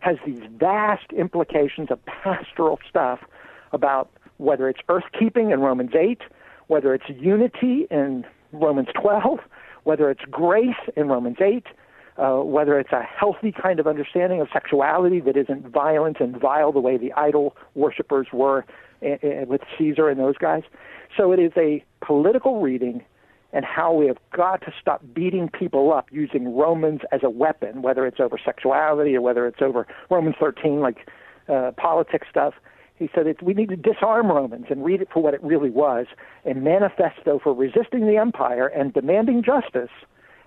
has 0.00 0.16
these 0.24 0.42
vast 0.58 1.12
implications 1.12 1.90
of 1.90 2.04
pastoral 2.06 2.78
stuff 2.88 3.20
about 3.72 4.10
whether 4.36 4.68
it's 4.68 4.80
earth 4.88 5.04
keeping 5.18 5.50
in 5.50 5.60
Romans 5.60 5.90
8, 5.98 6.22
whether 6.68 6.94
it's 6.94 7.08
unity 7.08 7.86
in 7.90 8.24
Romans 8.52 8.88
12, 9.00 9.40
whether 9.84 10.10
it's 10.10 10.24
grace 10.30 10.76
in 10.96 11.08
Romans 11.08 11.38
8, 11.40 11.66
uh, 12.18 12.36
whether 12.42 12.78
it's 12.78 12.92
a 12.92 13.02
healthy 13.02 13.52
kind 13.52 13.80
of 13.80 13.86
understanding 13.86 14.40
of 14.40 14.48
sexuality 14.52 15.20
that 15.20 15.36
isn't 15.36 15.66
violent 15.68 16.20
and 16.20 16.36
vile 16.36 16.72
the 16.72 16.80
way 16.80 16.96
the 16.96 17.12
idol 17.12 17.56
worshippers 17.74 18.28
were 18.32 18.64
with 19.00 19.60
Caesar 19.76 20.08
and 20.08 20.18
those 20.18 20.36
guys. 20.36 20.62
So 21.16 21.32
it 21.32 21.38
is 21.38 21.52
a 21.56 21.84
political 22.04 22.60
reading 22.60 23.02
and 23.52 23.64
how 23.64 23.92
we 23.92 24.06
have 24.06 24.18
got 24.34 24.60
to 24.62 24.72
stop 24.80 25.02
beating 25.14 25.48
people 25.48 25.92
up 25.92 26.08
using 26.10 26.54
Romans 26.54 27.00
as 27.12 27.20
a 27.22 27.30
weapon, 27.30 27.82
whether 27.82 28.06
it's 28.06 28.20
over 28.20 28.38
sexuality 28.42 29.16
or 29.16 29.22
whether 29.22 29.46
it's 29.46 29.62
over 29.62 29.86
Romans 30.10 30.36
13, 30.38 30.80
like 30.80 31.08
uh, 31.48 31.72
politics 31.76 32.26
stuff. 32.30 32.54
He 32.96 33.08
said 33.14 33.26
it, 33.26 33.42
we 33.42 33.54
need 33.54 33.68
to 33.68 33.76
disarm 33.76 34.26
Romans 34.26 34.66
and 34.68 34.84
read 34.84 35.00
it 35.00 35.08
for 35.12 35.22
what 35.22 35.32
it 35.32 35.42
really 35.42 35.70
was 35.70 36.06
a 36.44 36.52
manifesto 36.54 37.38
for 37.42 37.54
resisting 37.54 38.06
the 38.06 38.16
empire 38.16 38.66
and 38.66 38.92
demanding 38.92 39.42
justice 39.42 39.90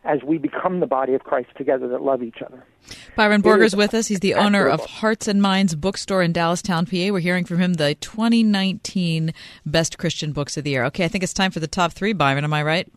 as 0.03 0.23
we 0.23 0.37
become 0.37 0.79
the 0.79 0.87
body 0.87 1.13
of 1.13 1.23
Christ 1.23 1.49
together 1.55 1.87
that 1.89 2.01
love 2.01 2.23
each 2.23 2.41
other. 2.43 2.65
Byron 3.15 3.41
It 3.41 3.43
Borger's 3.43 3.73
is 3.73 3.75
with 3.75 3.93
us. 3.93 4.07
He's 4.07 4.19
the 4.19 4.33
owner 4.33 4.67
of. 4.67 4.81
Hearts 4.81 5.27
and 5.27 5.41
Minds 5.41 5.75
Bookstore 5.75 6.23
in 6.23 6.33
Dallastown, 6.33 6.85
PA. 6.89 7.13
We're 7.13 7.19
hearing 7.19 7.45
from 7.45 7.59
him 7.59 7.75
the 7.75 7.95
2019 7.95 9.33
Best 9.65 9.97
Christian 9.97 10.31
Books 10.31 10.57
of 10.57 10.63
the 10.63 10.71
Year. 10.71 10.85
Okay, 10.85 11.05
I 11.05 11.07
think 11.07 11.23
it's 11.23 11.33
time 11.33 11.51
for 11.51 11.59
the 11.59 11.67
top 11.67 11.93
three, 11.93 12.13
Byron. 12.13 12.43
Am 12.43 12.53
I 12.53 12.63
right? 12.63 12.91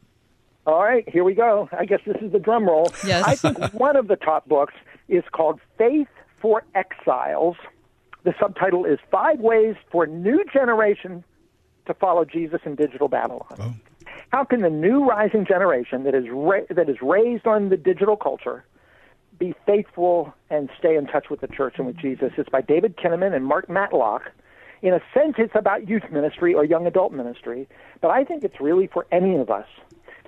All 0.66 0.82
right, 0.82 1.06
here 1.08 1.24
we 1.24 1.34
go. 1.34 1.68
I 1.72 1.84
guess 1.84 2.00
this 2.06 2.16
is 2.22 2.32
the 2.32 2.38
drum 2.38 2.64
roll. 2.64 2.90
Yes. 3.06 3.24
I 3.26 3.34
think 3.34 3.58
one 3.74 3.96
of 3.96 4.08
the 4.08 4.16
top 4.16 4.48
books 4.48 4.74
is 5.08 5.24
called 5.32 5.60
Faith 5.76 6.08
for 6.40 6.62
Exiles. 6.74 7.56
The 8.22 8.34
subtitle 8.40 8.86
is 8.86 8.98
Five 9.10 9.40
Ways 9.40 9.76
for 9.92 10.04
a 10.04 10.06
New 10.06 10.42
Generation 10.50 11.22
to 11.86 11.92
Follow 11.92 12.24
Jesus 12.24 12.60
in 12.64 12.76
Digital 12.76 13.08
Babylon. 13.08 13.56
Oh. 13.58 13.74
How 14.34 14.42
can 14.42 14.62
the 14.62 14.68
new 14.68 15.04
rising 15.04 15.46
generation 15.46 16.02
that 16.02 16.14
is 16.16 16.24
ra- 16.28 16.66
that 16.68 16.88
is 16.88 16.96
raised 17.00 17.46
on 17.46 17.68
the 17.68 17.76
digital 17.76 18.16
culture 18.16 18.64
be 19.38 19.54
faithful 19.64 20.34
and 20.50 20.68
stay 20.76 20.96
in 20.96 21.06
touch 21.06 21.26
with 21.30 21.40
the 21.40 21.46
church 21.46 21.74
and 21.78 21.86
with 21.86 21.96
Jesus? 21.98 22.32
It's 22.36 22.48
by 22.48 22.60
David 22.60 22.96
Kinnaman 22.96 23.32
and 23.32 23.46
Mark 23.46 23.70
Matlock. 23.70 24.22
In 24.82 24.92
a 24.92 25.00
sense, 25.14 25.36
it's 25.38 25.54
about 25.54 25.88
youth 25.88 26.02
ministry 26.10 26.52
or 26.52 26.64
young 26.64 26.84
adult 26.84 27.12
ministry, 27.12 27.68
but 28.00 28.10
I 28.10 28.24
think 28.24 28.42
it's 28.42 28.60
really 28.60 28.88
for 28.88 29.06
any 29.12 29.36
of 29.36 29.50
us. 29.50 29.68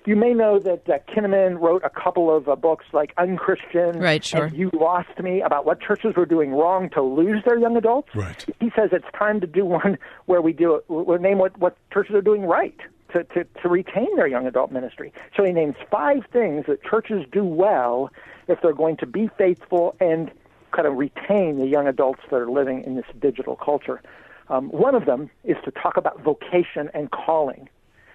You 0.05 0.15
may 0.15 0.35
know 0.35 0.61
that 0.61 0.89
uh, 0.89 0.99
Kinnaman 1.12 1.61
wrote 1.61 1.83
a 1.83 1.91
couple 1.91 2.35
of 2.35 2.49
uh, 2.49 2.55
books 2.55 2.85
like 2.93 3.12
Unchristian 3.19 3.99
Right, 3.99 4.24
sure. 4.24 4.45
and 4.45 4.57
You 4.57 4.70
Lost 4.73 5.19
Me 5.20 5.41
about 5.41 5.66
what 5.66 5.81
churches 5.81 6.15
were 6.16 6.27
doing 6.27 6.53
wrong 6.53 6.91
to 6.91 7.03
lose 7.03 7.43
their 7.45 7.59
young 7.59 7.77
adults. 7.77 8.11
Right. 8.15 8.45
He 8.61 8.70
says 8.77 8.91
it's 8.93 9.11
time 9.19 9.41
to 9.41 9.49
do 9.49 9.65
one 9.66 9.99
where 10.27 10.41
we 10.41 10.53
do 10.53 10.77
it, 10.77 10.85
we'll 10.87 11.19
name 11.19 11.39
what, 11.39 11.59
what 11.59 11.77
churches 11.91 12.15
are 12.15 12.23
doing 12.23 12.43
right 12.43 12.78
to, 13.12 13.24
to, 13.24 13.45
to 13.62 13.69
retain 13.69 14.15
their 14.16 14.27
young 14.27 14.47
adult 14.47 14.73
ministry. 14.73 15.12
So 15.37 15.45
he 15.45 15.53
names 15.53 15.77
five 15.91 16.24
things 16.33 16.66
that 16.66 16.83
churches 16.83 17.24
do 17.31 17.45
well 17.45 18.11
if 18.49 18.61
they're 18.62 18.73
going 18.73 18.97
to 18.99 19.07
be 19.07 19.31
faithful 19.39 19.97
and 20.01 20.31
kind 20.73 20.87
of 20.87 20.97
retain 20.97 21.59
the 21.59 21.66
young 21.66 21.87
adults 21.87 22.20
that 22.31 22.37
are 22.37 22.51
living 22.51 22.85
in 22.85 22.97
this 22.97 23.07
digital 23.20 23.57
culture. 23.57 24.03
Um, 24.49 24.69
one 24.69 24.95
of 24.95 25.07
them 25.07 25.31
is 25.45 25.57
to 25.65 25.70
talk 25.70 25.97
about 25.97 26.20
vocation 26.23 26.91
and 26.95 27.11
calling, 27.11 27.69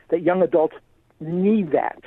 that 0.09 0.21
young 0.21 0.41
adults 0.41 0.75
need 1.19 1.71
that. 1.71 2.01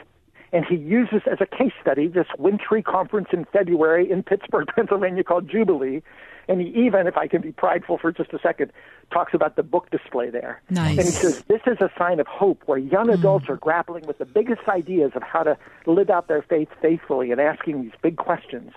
And 0.52 0.64
he 0.64 0.76
uses 0.76 1.22
as 1.30 1.38
a 1.40 1.46
case 1.46 1.72
study 1.80 2.06
this 2.06 2.28
wintry 2.38 2.82
conference 2.82 3.28
in 3.32 3.44
February 3.46 4.10
in 4.10 4.22
Pittsburgh, 4.22 4.68
Pennsylvania 4.74 5.24
called 5.24 5.48
Jubilee. 5.48 6.02
And 6.48 6.60
he 6.60 6.68
even, 6.68 7.06
if 7.06 7.16
I 7.16 7.26
can 7.26 7.40
be 7.40 7.52
prideful 7.52 7.98
for 7.98 8.12
just 8.12 8.32
a 8.32 8.38
second, 8.38 8.72
talks 9.12 9.34
about 9.34 9.56
the 9.56 9.62
book 9.62 9.90
display 9.90 10.30
there. 10.30 10.60
Nice. 10.70 10.98
And 10.98 11.06
he 11.06 11.12
says 11.12 11.42
this 11.44 11.62
is 11.66 11.78
a 11.80 11.90
sign 11.96 12.20
of 12.20 12.26
hope 12.26 12.62
where 12.66 12.78
young 12.78 13.06
hmm. 13.06 13.14
adults 13.14 13.48
are 13.48 13.56
grappling 13.56 14.06
with 14.06 14.18
the 14.18 14.24
biggest 14.24 14.62
ideas 14.68 15.12
of 15.14 15.22
how 15.22 15.42
to 15.42 15.56
live 15.86 16.10
out 16.10 16.28
their 16.28 16.42
faith 16.42 16.68
faithfully 16.80 17.30
and 17.30 17.40
asking 17.40 17.82
these 17.82 17.92
big 18.02 18.16
questions. 18.16 18.72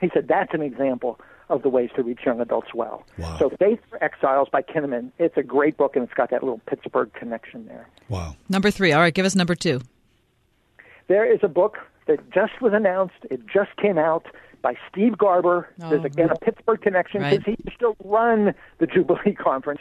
He 0.00 0.10
said 0.12 0.28
that's 0.28 0.54
an 0.54 0.62
example 0.62 1.20
of 1.50 1.62
the 1.62 1.68
ways 1.68 1.90
to 1.96 2.02
reach 2.02 2.20
young 2.24 2.40
adults 2.40 2.72
well. 2.72 3.04
Wow. 3.18 3.36
So 3.38 3.50
Faith 3.58 3.80
for 3.90 4.02
Exiles 4.02 4.48
by 4.50 4.62
Kinnaman, 4.62 5.10
it's 5.18 5.36
a 5.36 5.42
great 5.42 5.76
book 5.76 5.96
and 5.96 6.04
it's 6.04 6.14
got 6.14 6.30
that 6.30 6.42
little 6.42 6.60
Pittsburgh 6.66 7.12
connection 7.12 7.66
there. 7.66 7.88
Wow. 8.08 8.36
Number 8.48 8.70
three. 8.70 8.92
All 8.92 9.00
right, 9.00 9.12
give 9.12 9.26
us 9.26 9.34
number 9.34 9.56
two. 9.56 9.80
There 11.08 11.30
is 11.30 11.40
a 11.42 11.48
book 11.48 11.76
that 12.06 12.30
just 12.30 12.60
was 12.60 12.72
announced. 12.72 13.16
It 13.30 13.40
just 13.46 13.76
came 13.76 13.98
out 13.98 14.26
by 14.62 14.74
Steve 14.90 15.16
Garber. 15.18 15.68
There's 15.78 16.02
Oh, 16.02 16.04
again 16.04 16.30
a 16.30 16.36
Pittsburgh 16.36 16.80
connection 16.80 17.22
right. 17.22 17.38
because 17.38 17.44
he 17.54 17.56
used 17.68 17.80
to 17.80 17.94
run 18.04 18.54
the 18.78 18.86
Jubilee 18.86 19.34
Conference, 19.38 19.80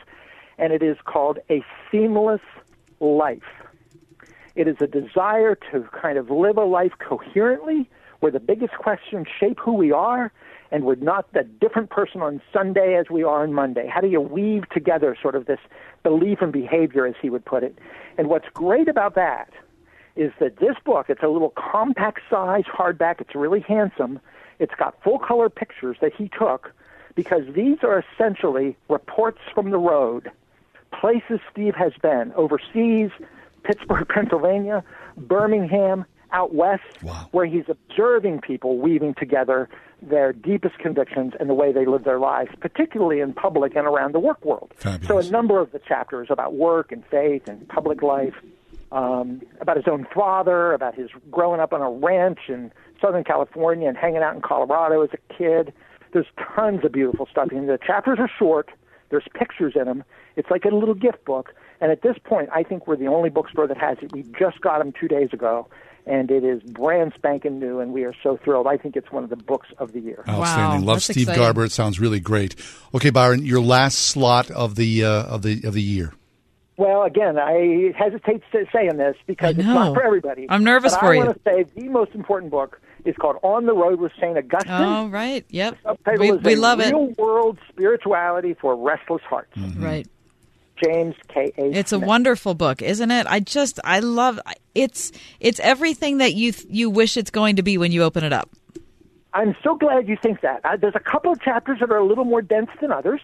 and 0.57 0.73
it 0.73 0.81
is 0.83 0.97
called 1.05 1.39
A 1.49 1.63
Seamless 1.91 2.41
Life. 2.99 3.43
It 4.55 4.67
is 4.67 4.77
a 4.81 4.87
desire 4.87 5.55
to 5.71 5.87
kind 6.01 6.17
of 6.17 6.29
live 6.29 6.57
a 6.57 6.65
life 6.65 6.93
coherently, 6.99 7.89
where 8.19 8.31
the 8.31 8.39
biggest 8.39 8.73
questions 8.73 9.27
shape 9.39 9.59
who 9.59 9.73
we 9.73 9.91
are, 9.91 10.31
and 10.71 10.83
we're 10.83 10.95
not 10.95 11.31
the 11.33 11.43
different 11.43 11.89
person 11.89 12.21
on 12.21 12.41
Sunday 12.51 12.95
as 12.95 13.09
we 13.09 13.23
are 13.23 13.43
on 13.43 13.53
Monday. 13.53 13.87
How 13.87 14.01
do 14.01 14.07
you 14.07 14.19
weave 14.21 14.67
together 14.69 15.15
sort 15.21 15.35
of 15.35 15.45
this 15.45 15.59
belief 16.03 16.39
and 16.41 16.51
behavior, 16.51 17.05
as 17.07 17.15
he 17.21 17.29
would 17.29 17.45
put 17.45 17.63
it? 17.63 17.77
And 18.17 18.27
what's 18.27 18.47
great 18.53 18.87
about 18.89 19.15
that 19.15 19.51
is 20.15 20.33
that 20.39 20.57
this 20.57 20.75
book, 20.83 21.05
it's 21.09 21.23
a 21.23 21.27
little 21.29 21.53
compact 21.55 22.19
size 22.29 22.65
hardback, 22.65 23.21
it's 23.21 23.35
really 23.35 23.61
handsome. 23.61 24.19
It's 24.59 24.73
got 24.77 25.01
full 25.03 25.19
color 25.19 25.49
pictures 25.49 25.97
that 26.01 26.13
he 26.13 26.29
took 26.29 26.73
because 27.15 27.43
these 27.53 27.77
are 27.83 28.03
essentially 28.13 28.77
reports 28.89 29.39
from 29.53 29.71
the 29.71 29.77
road, 29.77 30.31
places 30.99 31.39
Steve 31.51 31.75
has 31.75 31.93
been 32.01 32.31
overseas, 32.33 33.11
Pittsburgh, 33.63 34.07
Pennsylvania, 34.13 34.83
Birmingham, 35.17 36.05
out 36.31 36.53
west, 36.53 36.83
where 37.31 37.45
he's 37.45 37.65
observing 37.67 38.41
people 38.41 38.77
weaving 38.77 39.15
together 39.15 39.67
their 40.01 40.31
deepest 40.31 40.77
convictions 40.77 41.33
and 41.39 41.49
the 41.49 41.53
way 41.53 41.71
they 41.71 41.85
live 41.85 42.03
their 42.03 42.19
lives, 42.19 42.51
particularly 42.59 43.19
in 43.19 43.33
public 43.33 43.75
and 43.75 43.85
around 43.85 44.13
the 44.13 44.19
work 44.19 44.43
world. 44.45 44.71
So 45.07 45.17
a 45.17 45.23
number 45.31 45.59
of 45.59 45.71
the 45.71 45.79
chapters 45.79 46.27
about 46.29 46.53
work 46.53 46.91
and 46.91 47.03
faith 47.07 47.47
and 47.47 47.67
public 47.67 48.01
life, 48.01 48.35
um, 48.91 49.41
about 49.59 49.75
his 49.75 49.87
own 49.87 50.05
father, 50.13 50.73
about 50.73 50.95
his 50.95 51.09
growing 51.29 51.59
up 51.59 51.73
on 51.73 51.81
a 51.81 51.89
ranch 51.89 52.39
in 52.47 52.71
Southern 53.01 53.23
California 53.23 53.87
and 53.87 53.97
hanging 53.97 54.21
out 54.21 54.35
in 54.35 54.41
Colorado 54.41 55.01
as 55.03 55.09
a 55.13 55.33
kid. 55.33 55.73
There's 56.13 56.27
tons 56.55 56.83
of 56.83 56.91
beautiful 56.91 57.27
stuff. 57.29 57.49
And 57.51 57.69
the 57.69 57.77
chapters 57.85 58.19
are 58.19 58.29
short. 58.39 58.69
There's 59.09 59.27
pictures 59.33 59.73
in 59.75 59.85
them. 59.85 60.03
It's 60.35 60.49
like 60.49 60.65
a 60.65 60.69
little 60.69 60.93
gift 60.93 61.25
book, 61.25 61.53
And 61.81 61.91
at 61.91 62.01
this 62.01 62.15
point, 62.23 62.49
I 62.53 62.63
think 62.63 62.87
we're 62.87 62.95
the 62.95 63.07
only 63.07 63.29
bookstore 63.29 63.67
that 63.67 63.77
has 63.77 63.97
it. 64.01 64.11
We 64.11 64.23
just 64.37 64.61
got 64.61 64.79
them 64.79 64.93
two 64.97 65.07
days 65.07 65.29
ago, 65.33 65.67
and 66.05 66.29
it 66.29 66.43
is 66.43 66.61
brand 66.63 67.13
spanking 67.15 67.59
new, 67.59 67.79
and 67.79 67.93
we 67.93 68.03
are 68.03 68.13
so 68.21 68.37
thrilled. 68.43 68.67
I 68.67 68.77
think 68.77 68.95
it's 68.95 69.11
one 69.11 69.23
of 69.23 69.29
the 69.29 69.35
books 69.35 69.69
of 69.77 69.93
the 69.93 69.99
year. 69.99 70.23
Outstanding. 70.27 70.85
Love 70.85 71.01
Steve 71.03 71.27
Garber. 71.27 71.65
It 71.65 71.71
sounds 71.71 71.99
really 71.99 72.19
great. 72.19 72.55
Okay, 72.93 73.09
Byron, 73.09 73.45
your 73.45 73.61
last 73.61 73.97
slot 73.99 74.51
of 74.51 74.75
the 74.75 75.03
uh, 75.03 75.23
of 75.23 75.41
the 75.41 75.61
of 75.65 75.73
the 75.73 75.81
year. 75.81 76.13
Well, 76.79 77.03
again, 77.03 77.37
I 77.37 77.91
hesitate 77.93 78.41
to 78.53 78.65
say 78.71 78.87
on 78.87 78.95
this 78.95 79.17
because 79.27 79.57
it's 79.57 79.67
not 79.67 79.93
for 79.93 80.01
everybody. 80.01 80.45
I'm 80.47 80.63
nervous 80.63 80.93
but 80.93 81.01
for 81.01 81.07
I 81.07 81.13
you. 81.15 81.19
want 81.25 81.35
to 81.35 81.41
say 81.43 81.65
the 81.75 81.89
most 81.89 82.15
important 82.15 82.51
book 82.51 82.79
is 83.03 83.17
called 83.17 83.35
On 83.43 83.65
the 83.65 83.73
Road 83.73 83.99
with 83.99 84.13
St. 84.13 84.37
Augustine. 84.37 84.71
Oh, 84.71 85.07
right. 85.09 85.45
Yep. 85.49 85.77
We, 86.17 86.31
we 86.31 86.55
love 86.55 86.79
it. 86.79 86.93
Real 86.93 87.13
World 87.17 87.57
Spirituality 87.67 88.53
for 88.53 88.77
Restless 88.77 89.21
Hearts. 89.23 89.51
Right. 89.75 90.07
James 90.81 91.15
K. 91.27 91.51
A. 91.57 91.77
It's 91.77 91.91
a 91.91 91.99
wonderful 91.99 92.53
book, 92.53 92.81
isn't 92.81 93.11
it? 93.11 93.27
I 93.27 93.41
just 93.41 93.81
I 93.83 93.99
love 93.99 94.39
it's 94.73 95.11
it's 95.41 95.59
everything 95.59 96.19
that 96.19 96.33
you 96.35 96.53
you 96.69 96.89
wish 96.89 97.17
it's 97.17 97.29
going 97.29 97.57
to 97.57 97.61
be 97.61 97.77
when 97.77 97.91
you 97.91 98.03
open 98.03 98.23
it 98.23 98.31
up. 98.31 98.49
I'm 99.33 99.53
so 99.61 99.75
glad 99.75 100.07
you 100.07 100.15
think 100.15 100.39
that. 100.39 100.61
Uh, 100.63 100.77
there's 100.77 100.95
a 100.95 101.01
couple 101.01 101.33
of 101.33 101.41
chapters 101.41 101.81
that 101.81 101.91
are 101.91 101.97
a 101.97 102.05
little 102.05 102.23
more 102.23 102.41
dense 102.41 102.69
than 102.79 102.93
others, 102.93 103.19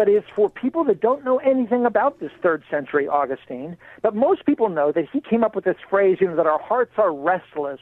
but 0.00 0.08
it's 0.08 0.26
for 0.34 0.48
people 0.48 0.82
that 0.82 0.98
don't 0.98 1.26
know 1.26 1.36
anything 1.40 1.84
about 1.84 2.20
this 2.20 2.30
third 2.42 2.62
century 2.70 3.06
Augustine. 3.06 3.76
But 4.00 4.16
most 4.16 4.46
people 4.46 4.70
know 4.70 4.92
that 4.92 5.04
he 5.12 5.20
came 5.20 5.44
up 5.44 5.54
with 5.54 5.66
this 5.66 5.76
phrase, 5.90 6.16
you 6.22 6.26
know, 6.26 6.36
that 6.36 6.46
our 6.46 6.58
hearts 6.58 6.92
are 6.96 7.12
restless 7.12 7.80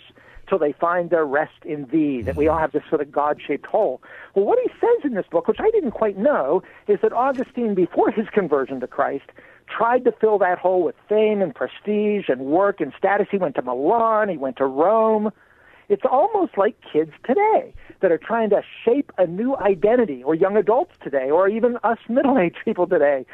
till 0.48 0.58
they 0.58 0.72
find 0.72 1.10
their 1.10 1.24
rest 1.24 1.64
in 1.64 1.84
thee, 1.92 2.22
that 2.22 2.34
we 2.34 2.48
all 2.48 2.58
have 2.58 2.72
this 2.72 2.82
sort 2.88 3.02
of 3.02 3.12
God 3.12 3.40
shaped 3.40 3.66
hole. 3.66 4.02
Well, 4.34 4.46
what 4.46 4.58
he 4.60 4.68
says 4.80 5.04
in 5.04 5.14
this 5.14 5.26
book, 5.30 5.46
which 5.46 5.60
I 5.60 5.70
didn't 5.70 5.92
quite 5.92 6.18
know, 6.18 6.60
is 6.88 6.98
that 7.02 7.12
Augustine, 7.12 7.76
before 7.76 8.10
his 8.10 8.26
conversion 8.30 8.80
to 8.80 8.88
Christ, 8.88 9.26
tried 9.68 10.02
to 10.04 10.10
fill 10.10 10.38
that 10.38 10.58
hole 10.58 10.82
with 10.82 10.96
fame 11.08 11.40
and 11.40 11.54
prestige 11.54 12.28
and 12.28 12.40
work 12.40 12.80
and 12.80 12.92
status. 12.98 13.28
He 13.30 13.38
went 13.38 13.54
to 13.54 13.62
Milan, 13.62 14.28
he 14.28 14.38
went 14.38 14.56
to 14.56 14.66
Rome. 14.66 15.30
It's 15.88 16.02
almost 16.10 16.58
like 16.58 16.76
kids 16.92 17.12
today 17.24 17.72
that 18.00 18.12
are 18.12 18.18
trying 18.18 18.50
to 18.50 18.62
shape 18.84 19.10
a 19.16 19.26
new 19.26 19.56
identity, 19.56 20.22
or 20.22 20.34
young 20.34 20.56
adults 20.56 20.92
today, 21.02 21.30
or 21.30 21.48
even 21.48 21.78
us 21.82 21.98
middle 22.08 22.38
aged 22.38 22.58
people 22.64 22.86
today. 22.86 23.24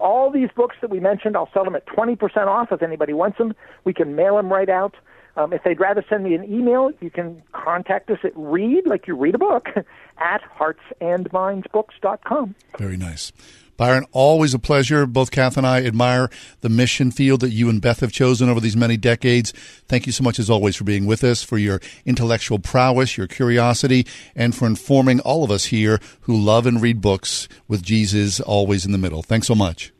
All 0.00 0.28
these 0.30 0.48
books 0.56 0.74
that 0.80 0.90
we 0.90 0.98
mentioned, 0.98 1.36
I'll 1.36 1.48
sell 1.54 1.62
them 1.64 1.76
at 1.76 1.86
20% 1.86 2.48
off 2.48 2.72
if 2.72 2.82
anybody 2.82 3.12
wants 3.12 3.38
them. 3.38 3.54
We 3.84 3.94
can 3.94 4.16
mail 4.16 4.34
them 4.36 4.52
right 4.52 4.68
out. 4.68 4.96
Um, 5.36 5.52
if 5.52 5.62
they'd 5.64 5.80
rather 5.80 6.04
send 6.08 6.24
me 6.24 6.34
an 6.34 6.44
email, 6.44 6.92
you 7.00 7.10
can 7.10 7.42
contact 7.52 8.08
us 8.10 8.18
at 8.22 8.32
read, 8.36 8.86
like 8.86 9.06
you 9.06 9.16
read 9.16 9.34
a 9.34 9.38
book, 9.38 9.68
at 10.18 10.42
heartsandmindsbooks.com. 10.58 12.54
Very 12.78 12.96
nice. 12.96 13.32
Byron, 13.76 14.06
always 14.12 14.54
a 14.54 14.58
pleasure. 14.60 15.04
Both 15.04 15.32
Kath 15.32 15.56
and 15.56 15.66
I 15.66 15.84
admire 15.84 16.30
the 16.60 16.68
mission 16.68 17.10
field 17.10 17.40
that 17.40 17.50
you 17.50 17.68
and 17.68 17.82
Beth 17.82 17.98
have 18.00 18.12
chosen 18.12 18.48
over 18.48 18.60
these 18.60 18.76
many 18.76 18.96
decades. 18.96 19.52
Thank 19.88 20.06
you 20.06 20.12
so 20.12 20.22
much, 20.22 20.38
as 20.38 20.48
always, 20.48 20.76
for 20.76 20.84
being 20.84 21.06
with 21.06 21.24
us, 21.24 21.42
for 21.42 21.58
your 21.58 21.80
intellectual 22.06 22.60
prowess, 22.60 23.16
your 23.18 23.26
curiosity, 23.26 24.06
and 24.36 24.54
for 24.54 24.66
informing 24.66 25.18
all 25.20 25.42
of 25.42 25.50
us 25.50 25.64
here 25.66 25.98
who 26.20 26.36
love 26.36 26.66
and 26.66 26.80
read 26.80 27.00
books 27.00 27.48
with 27.66 27.82
Jesus 27.82 28.38
always 28.38 28.86
in 28.86 28.92
the 28.92 28.98
middle. 28.98 29.22
Thanks 29.22 29.48
so 29.48 29.56
much. 29.56 29.92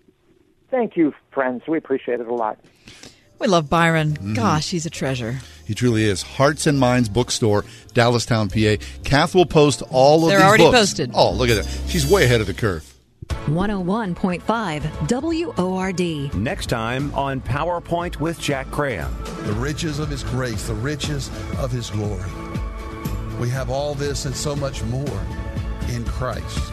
Thank 0.71 0.97
you, 0.97 1.13
friends. 1.33 1.63
We 1.67 1.79
appreciate 1.79 2.21
it 2.21 2.29
a 2.29 2.35
lot. 2.35 2.59
We 3.45 3.51
love 3.51 3.69
Byron. 3.69 4.15
Mm-hmm. 4.15 4.33
Gosh, 4.33 4.71
he's 4.71 4.87
a 4.87 4.91
treasure. 4.91 5.39
He 5.67 5.75
truly 5.75 6.05
is. 6.05 6.23
Hearts 6.23 6.67
and 6.67 6.81
Minds 6.81 7.11
Bookstore, 7.11 7.65
Dallastown, 7.93 8.49
PA. 8.49 8.83
Kath 9.05 9.35
will 9.35 9.45
post 9.45 9.83
all 9.91 10.25
of 10.25 10.31
They're 10.31 10.39
these 10.39 10.47
already 10.47 10.65
books. 10.65 10.79
posted. 10.79 11.11
Oh, 11.13 11.31
look 11.31 11.51
at 11.51 11.63
that. 11.63 11.69
She's 11.91 12.07
way 12.07 12.25
ahead 12.25 12.41
of 12.41 12.47
the 12.47 12.55
curve. 12.55 12.91
101.5 13.29 15.59
WORD. 15.59 16.35
Next 16.35 16.71
time 16.71 17.15
on 17.15 17.43
PowerPoint 17.43 18.19
with 18.19 18.41
Jack 18.41 18.71
Graham. 18.71 19.15
The 19.45 19.53
riches 19.53 19.99
of 19.99 20.09
His 20.09 20.25
grace, 20.25 20.67
the 20.67 20.75
riches 20.75 21.29
of 21.59 21.71
His 21.71 21.91
glory. 21.91 22.31
We 23.39 23.51
have 23.51 23.69
all 23.69 23.95
this 23.95 24.25
and 24.25 24.35
so 24.35 24.57
much 24.57 24.83
more 24.85 25.21
in 25.91 26.07
Christ. 26.07 26.73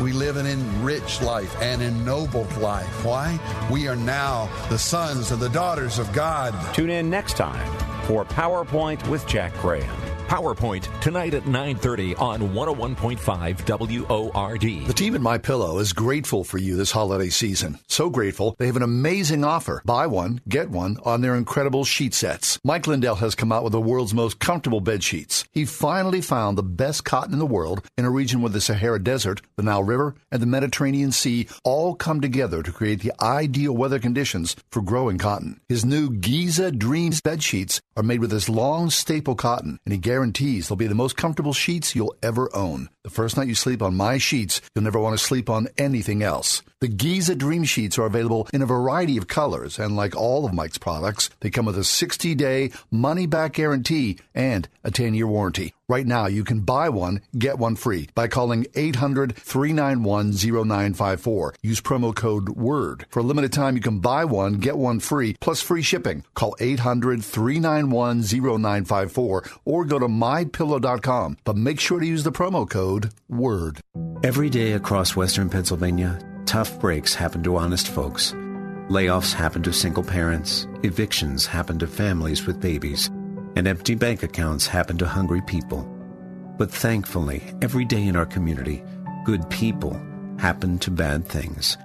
We 0.00 0.12
live 0.12 0.36
an 0.36 0.46
enriched 0.46 1.22
life, 1.22 1.60
an 1.60 1.80
ennobled 1.80 2.56
life. 2.58 3.04
Why? 3.04 3.38
We 3.70 3.88
are 3.88 3.96
now 3.96 4.48
the 4.68 4.78
sons 4.78 5.32
and 5.32 5.40
the 5.40 5.48
daughters 5.48 5.98
of 5.98 6.12
God. 6.12 6.54
Tune 6.72 6.90
in 6.90 7.10
next 7.10 7.36
time 7.36 7.66
for 8.04 8.24
PowerPoint 8.24 9.06
with 9.08 9.26
Jack 9.26 9.52
Graham. 9.58 10.17
PowerPoint 10.28 10.86
tonight 11.00 11.32
at 11.32 11.46
9:30 11.46 12.14
on 12.20 12.52
101.5 12.52 13.64
WORD. 13.64 14.86
The 14.86 14.92
team 14.92 15.14
at 15.14 15.22
My 15.22 15.38
Pillow 15.38 15.78
is 15.78 15.94
grateful 15.94 16.44
for 16.44 16.58
you 16.58 16.76
this 16.76 16.90
holiday 16.90 17.30
season. 17.30 17.78
So 17.88 18.10
grateful, 18.10 18.54
they 18.58 18.66
have 18.66 18.76
an 18.76 18.82
amazing 18.82 19.42
offer. 19.42 19.80
Buy 19.86 20.06
one, 20.06 20.42
get 20.46 20.68
one 20.68 20.98
on 21.02 21.22
their 21.22 21.34
incredible 21.34 21.86
sheet 21.86 22.12
sets. 22.12 22.60
Mike 22.62 22.86
Lindell 22.86 23.14
has 23.16 23.34
come 23.34 23.50
out 23.50 23.64
with 23.64 23.72
the 23.72 23.80
world's 23.80 24.12
most 24.12 24.38
comfortable 24.38 24.82
bed 24.82 25.02
sheets. 25.02 25.44
He 25.50 25.64
finally 25.64 26.20
found 26.20 26.58
the 26.58 26.62
best 26.62 27.04
cotton 27.04 27.32
in 27.32 27.38
the 27.38 27.46
world 27.46 27.80
in 27.96 28.04
a 28.04 28.10
region 28.10 28.42
where 28.42 28.50
the 28.50 28.60
Sahara 28.60 29.02
Desert, 29.02 29.40
the 29.56 29.62
Nile 29.62 29.82
River, 29.82 30.14
and 30.30 30.42
the 30.42 30.46
Mediterranean 30.46 31.10
Sea 31.10 31.48
all 31.64 31.94
come 31.94 32.20
together 32.20 32.62
to 32.62 32.70
create 32.70 33.00
the 33.00 33.14
ideal 33.22 33.72
weather 33.72 33.98
conditions 33.98 34.56
for 34.70 34.82
growing 34.82 35.16
cotton. 35.16 35.58
His 35.70 35.86
new 35.86 36.10
Giza 36.10 36.70
Dreams 36.70 37.22
bed 37.22 37.42
sheets 37.42 37.80
are 37.96 38.02
made 38.02 38.20
with 38.20 38.30
this 38.30 38.50
long 38.50 38.90
staple 38.90 39.34
cotton, 39.34 39.78
and 39.86 39.92
he 39.94 39.98
guarantees 39.98 40.17
they'll 40.68 40.76
be 40.76 40.86
the 40.86 40.94
most 40.94 41.16
comfortable 41.16 41.52
sheets 41.52 41.94
you'll 41.94 42.16
ever 42.22 42.48
own. 42.54 42.88
The 43.08 43.14
first 43.14 43.38
night 43.38 43.48
you 43.48 43.54
sleep 43.54 43.80
on 43.80 43.96
my 43.96 44.18
sheets, 44.18 44.60
you'll 44.74 44.84
never 44.84 44.98
want 44.98 45.18
to 45.18 45.24
sleep 45.24 45.48
on 45.48 45.68
anything 45.78 46.22
else. 46.22 46.62
The 46.80 46.88
Giza 46.88 47.34
Dream 47.34 47.64
Sheets 47.64 47.98
are 47.98 48.04
available 48.04 48.46
in 48.52 48.60
a 48.60 48.66
variety 48.66 49.16
of 49.16 49.28
colors, 49.28 49.78
and 49.78 49.96
like 49.96 50.14
all 50.14 50.44
of 50.44 50.52
Mike's 50.52 50.76
products, 50.76 51.30
they 51.40 51.48
come 51.48 51.64
with 51.64 51.78
a 51.78 51.84
60 51.84 52.34
day 52.34 52.70
money 52.90 53.26
back 53.26 53.54
guarantee 53.54 54.18
and 54.34 54.68
a 54.84 54.90
10 54.90 55.14
year 55.14 55.26
warranty. 55.26 55.72
Right 55.90 56.06
now, 56.06 56.26
you 56.26 56.44
can 56.44 56.60
buy 56.60 56.90
one, 56.90 57.22
get 57.38 57.58
one 57.58 57.74
free 57.74 58.10
by 58.14 58.28
calling 58.28 58.66
800 58.74 59.34
391 59.34 60.32
0954. 60.32 61.54
Use 61.62 61.80
promo 61.80 62.14
code 62.14 62.50
WORD. 62.50 63.06
For 63.08 63.20
a 63.20 63.22
limited 63.22 63.54
time, 63.54 63.74
you 63.74 63.80
can 63.80 64.00
buy 64.00 64.26
one, 64.26 64.54
get 64.58 64.76
one 64.76 65.00
free, 65.00 65.34
plus 65.40 65.62
free 65.62 65.80
shipping. 65.80 66.24
Call 66.34 66.54
800 66.60 67.24
391 67.24 68.20
0954 68.20 69.44
or 69.64 69.84
go 69.86 69.98
to 69.98 70.08
mypillow.com. 70.08 71.38
But 71.44 71.56
make 71.56 71.80
sure 71.80 72.00
to 72.00 72.06
use 72.06 72.22
the 72.22 72.32
promo 72.32 72.68
code 72.68 72.97
WORD. 73.28 73.80
Every 74.22 74.50
day 74.50 74.72
across 74.72 75.16
western 75.16 75.48
Pennsylvania, 75.48 76.18
tough 76.46 76.80
breaks 76.80 77.14
happen 77.14 77.42
to 77.44 77.56
honest 77.56 77.88
folks. 77.88 78.32
Layoffs 78.88 79.32
happen 79.32 79.62
to 79.64 79.72
single 79.72 80.02
parents, 80.02 80.66
evictions 80.82 81.46
happen 81.46 81.78
to 81.78 81.86
families 81.86 82.46
with 82.46 82.60
babies, 82.60 83.08
and 83.56 83.66
empty 83.66 83.94
bank 83.94 84.22
accounts 84.22 84.66
happen 84.66 84.96
to 84.98 85.06
hungry 85.06 85.42
people. 85.42 85.82
But 86.56 86.70
thankfully, 86.70 87.42
every 87.62 87.84
day 87.84 88.06
in 88.06 88.16
our 88.16 88.26
community, 88.26 88.82
good 89.24 89.48
people 89.50 90.00
happen 90.38 90.78
to 90.80 90.90
bad 90.90 91.26
things. 91.26 91.76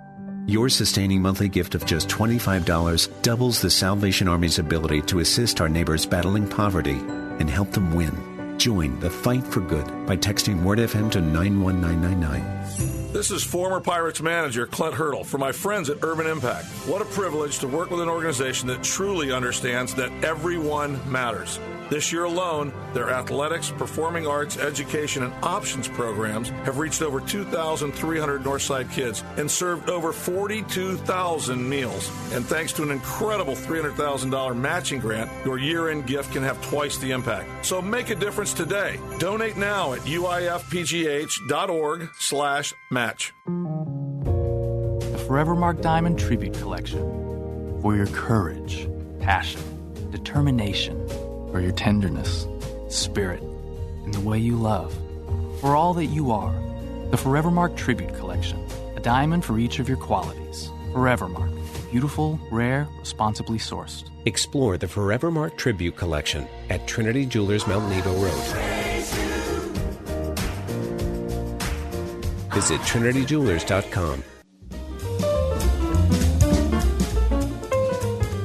Your 0.45 0.67
sustaining 0.69 1.21
monthly 1.21 1.49
gift 1.49 1.75
of 1.75 1.85
just 1.85 2.09
$25 2.09 3.21
doubles 3.21 3.61
the 3.61 3.69
Salvation 3.69 4.27
Army's 4.27 4.59
ability 4.59 5.01
to 5.03 5.19
assist 5.19 5.61
our 5.61 5.69
neighbors 5.69 6.05
battling 6.05 6.47
poverty 6.47 6.99
and 7.39 7.49
help 7.49 7.71
them 7.71 7.93
win. 7.95 8.32
Join 8.57 8.99
the 8.99 9.09
fight 9.09 9.45
for 9.45 9.59
good 9.61 9.85
by 10.05 10.15
texting 10.15 10.63
WordFM 10.63 11.11
to 11.11 11.21
91999. 11.21 13.02
This 13.13 13.29
is 13.29 13.43
former 13.43 13.79
Pirates 13.79 14.23
manager 14.23 14.65
Clint 14.65 14.95
Hurdle 14.95 15.23
for 15.23 15.37
my 15.37 15.51
friends 15.51 15.87
at 15.91 15.99
Urban 16.01 16.25
Impact. 16.25 16.65
What 16.87 17.03
a 17.03 17.05
privilege 17.05 17.59
to 17.59 17.67
work 17.67 17.91
with 17.91 18.01
an 18.01 18.09
organization 18.09 18.67
that 18.69 18.81
truly 18.81 19.31
understands 19.31 19.93
that 19.93 20.11
everyone 20.23 20.99
matters. 21.11 21.59
This 21.91 22.11
year 22.11 22.23
alone, 22.23 22.73
their 22.95 23.11
athletics, 23.11 23.69
performing 23.69 24.25
arts, 24.25 24.57
education, 24.57 25.21
and 25.21 25.31
options 25.43 25.87
programs 25.87 26.49
have 26.65 26.79
reached 26.79 27.03
over 27.03 27.19
2,300 27.19 28.41
Northside 28.41 28.91
kids 28.91 29.23
and 29.37 29.51
served 29.51 29.91
over 29.91 30.11
42,000 30.11 31.69
meals. 31.69 32.09
And 32.33 32.43
thanks 32.43 32.73
to 32.73 32.81
an 32.81 32.89
incredible 32.89 33.53
$300,000 33.53 34.57
matching 34.57 34.99
grant, 34.99 35.29
your 35.45 35.59
year 35.59 35.89
end 35.89 36.07
gift 36.07 36.31
can 36.33 36.41
have 36.41 36.59
twice 36.67 36.97
the 36.97 37.11
impact. 37.11 37.63
So 37.63 37.79
make 37.79 38.09
a 38.09 38.15
difference 38.15 38.53
today. 38.53 38.99
Donate 39.19 39.57
now 39.57 39.93
at 39.93 39.99
uifpgh.org 40.01 40.49
slash 42.17 42.73
match. 42.89 43.02
The 43.03 43.33
Forever 45.27 45.55
Mark 45.55 45.81
Diamond 45.81 46.17
Tribute 46.17 46.53
Collection. 46.53 47.01
For 47.81 47.97
your 47.97 48.07
courage, 48.07 48.87
passion, 49.19 49.61
determination, 50.09 51.05
for 51.51 51.59
your 51.59 51.73
tenderness, 51.73 52.47
spirit, 52.87 53.43
and 54.05 54.13
the 54.13 54.21
way 54.21 54.39
you 54.39 54.55
love. 54.55 54.97
For 55.59 55.75
all 55.75 55.93
that 55.95 56.05
you 56.05 56.31
are. 56.31 56.55
The 57.11 57.17
Forever 57.17 57.51
Mark 57.51 57.75
Tribute 57.75 58.15
Collection. 58.15 58.65
A 58.95 59.01
diamond 59.01 59.43
for 59.43 59.59
each 59.59 59.79
of 59.79 59.89
your 59.89 59.97
qualities. 59.97 60.71
Forever 60.93 61.27
Mark. 61.27 61.51
Beautiful, 61.91 62.39
rare, 62.51 62.87
responsibly 63.01 63.57
sourced. 63.57 64.05
Explore 64.25 64.77
the 64.77 64.87
Forever 64.87 65.29
Mark 65.29 65.57
Tribute 65.57 65.97
Collection 65.97 66.47
at 66.69 66.87
Trinity 66.87 67.25
Jewelers 67.25 67.67
Mount 67.67 67.89
Nebo 67.89 68.13
Road. 68.13 68.92
Visit 72.53 72.79
trinityjewelers.com. 72.81 74.23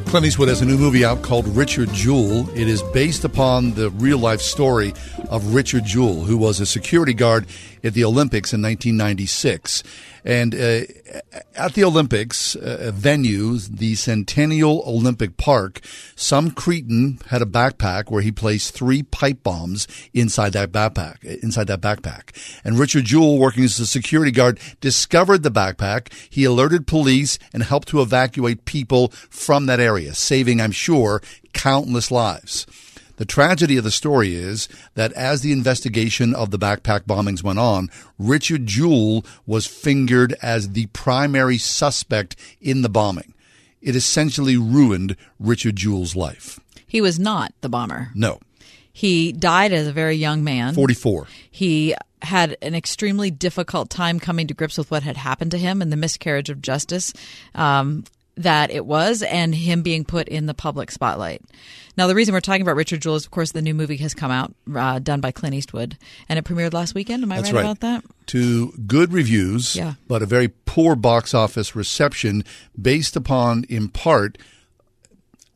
Clint 0.09 0.25
Eastwood 0.25 0.49
has 0.49 0.63
a 0.63 0.65
new 0.65 0.79
movie 0.79 1.05
out 1.05 1.21
called 1.21 1.47
Richard 1.49 1.93
Jewell. 1.93 2.49
It 2.57 2.67
is 2.67 2.83
based 2.95 3.25
upon 3.25 3.75
the 3.75 3.91
real 3.91 4.17
life 4.17 4.41
story 4.41 4.95
of 5.29 5.55
Richard 5.55 5.85
Jewell, 5.85 6.25
who 6.25 6.37
was 6.37 6.61
a 6.61 6.67
security 6.67 7.15
guard 7.15 7.47
at 7.85 7.95
the 7.95 8.05
Olympics 8.05 8.53
in 8.53 8.63
1996. 8.63 9.83
And 10.25 10.55
uh, 10.55 10.83
at 11.55 11.75
the 11.75 11.85
Olympics 11.85 12.55
uh, 12.57 12.91
venue, 12.95 13.59
the 13.59 13.95
Centennial 13.95 14.83
Olympic 14.87 15.37
Park, 15.37 15.81
some 16.17 16.51
cretin 16.51 17.19
had 17.29 17.41
a 17.41 17.47
backpack 17.47 18.11
where 18.11 18.23
he 18.23 18.33
placed 18.33 18.75
three 18.75 19.03
pipe 19.03 19.43
bombs 19.43 19.87
inside 20.13 20.53
that 20.53 20.73
backpack. 20.73 21.25
Inside 21.25 21.69
that 21.69 21.81
backpack, 21.81 22.37
and 22.65 22.79
Richard 22.79 23.05
Jewell, 23.05 23.39
working 23.39 23.65
as 23.65 23.79
a 23.81 23.87
security 23.87 24.33
guard, 24.33 24.59
discovered 24.81 25.43
the 25.43 25.51
backpack. 25.51 26.13
He 26.29 26.45
alerted 26.45 26.87
police 26.87 27.39
and 27.53 27.63
helped 27.63 27.89
to 27.89 28.03
evacuate 28.03 28.65
people 28.65 29.09
from 29.31 29.67
that 29.67 29.81
area, 29.81 30.15
saving, 30.15 30.61
I'm 30.61 30.73
sure, 30.73 31.23
countless 31.53 32.11
lives. 32.11 32.67
The 33.19 33.25
tragedy 33.25 33.77
of 33.77 33.85
the 33.85 33.91
story 33.91 34.35
is 34.35 34.69
that 34.95 35.13
as 35.13 35.41
the 35.41 35.51
investigation 35.51 36.35
of 36.35 36.53
the 36.53 36.59
backpack 36.59 37.01
bombings 37.01 37.43
went 37.43 37.59
on, 37.59 37.91
Richard 38.17 38.67
Jewell 38.67 39.27
was 39.45 39.67
fingered 39.67 40.35
as 40.41 40.71
the 40.71 40.87
primary 40.87 41.59
suspect 41.59 42.37
in 42.61 42.83
the 42.83 42.89
bombing. 42.89 43.35
It 43.83 43.97
essentially 43.97 44.57
ruined 44.57 45.17
Richard 45.41 45.75
Jewell's 45.75 46.15
life. 46.15 46.61
He 46.87 47.01
was 47.01 47.19
not 47.19 47.53
the 47.61 47.69
bomber. 47.69 48.11
No. 48.15 48.39
He 48.93 49.33
died 49.33 49.73
as 49.73 49.89
a 49.89 49.93
very 49.93 50.17
young 50.17 50.45
man. 50.45 50.75
44. 50.75 51.27
He 51.51 51.97
had 52.23 52.57
an 52.63 52.77
extremely 52.77 53.33
difficult 53.33 53.91
time 53.91 54.21
coming 54.21 54.47
to 54.47 54.55
grips 54.55 54.79
with 54.79 54.93
what 54.93 55.03
had 55.03 55.17
happened 55.17 55.51
to 55.53 55.59
him 55.59 55.83
and 55.83 55.93
the 55.93 55.97
miscarriage 55.97 56.51
of 56.51 56.63
justice 56.63 57.13
um, 57.55 58.05
that 58.39 58.71
it 58.71 58.87
was, 58.87 59.23
and 59.23 59.55
him 59.55 59.83
being 59.83 60.05
put 60.05 60.29
in 60.29 60.47
the 60.47 60.55
public 60.55 60.91
spotlight. 60.91 61.43
Now, 61.97 62.07
the 62.07 62.15
reason 62.15 62.33
we're 62.33 62.41
talking 62.41 62.63
about 62.63 62.77
Richard 62.77 63.01
Jewell 63.03 63.17
is, 63.17 63.25
of 63.25 63.33
course, 63.33 63.51
the 63.53 63.61
new 63.63 63.75
movie 63.75 63.97
has 63.97 64.15
come 64.15 64.31
out, 64.31 64.55
uh, 64.75 65.01
done 65.01 65.21
by 65.21 65.33
Clint 65.33 65.55
Eastwood, 65.57 65.99
and 66.29 66.39
it 66.39 66.45
premiered 66.45 66.73
last 66.73 66.95
weekend. 66.95 67.25
Am 67.25 67.33
I 67.33 67.37
That's 67.41 67.53
right, 67.53 67.61
about 67.61 67.81
that? 67.81 68.05
To 68.29 68.73
good 68.87 69.13
reviews, 69.13 69.75
Yeah. 69.75 69.95
but 70.07 70.23
a 70.23 70.27
very 70.27 70.49
poor 70.49 70.95
box 70.95 71.35
office 71.35 71.75
reception 71.75 72.45
based 72.81 73.17
upon, 73.17 73.65
in 73.65 73.89
part, 73.89 74.39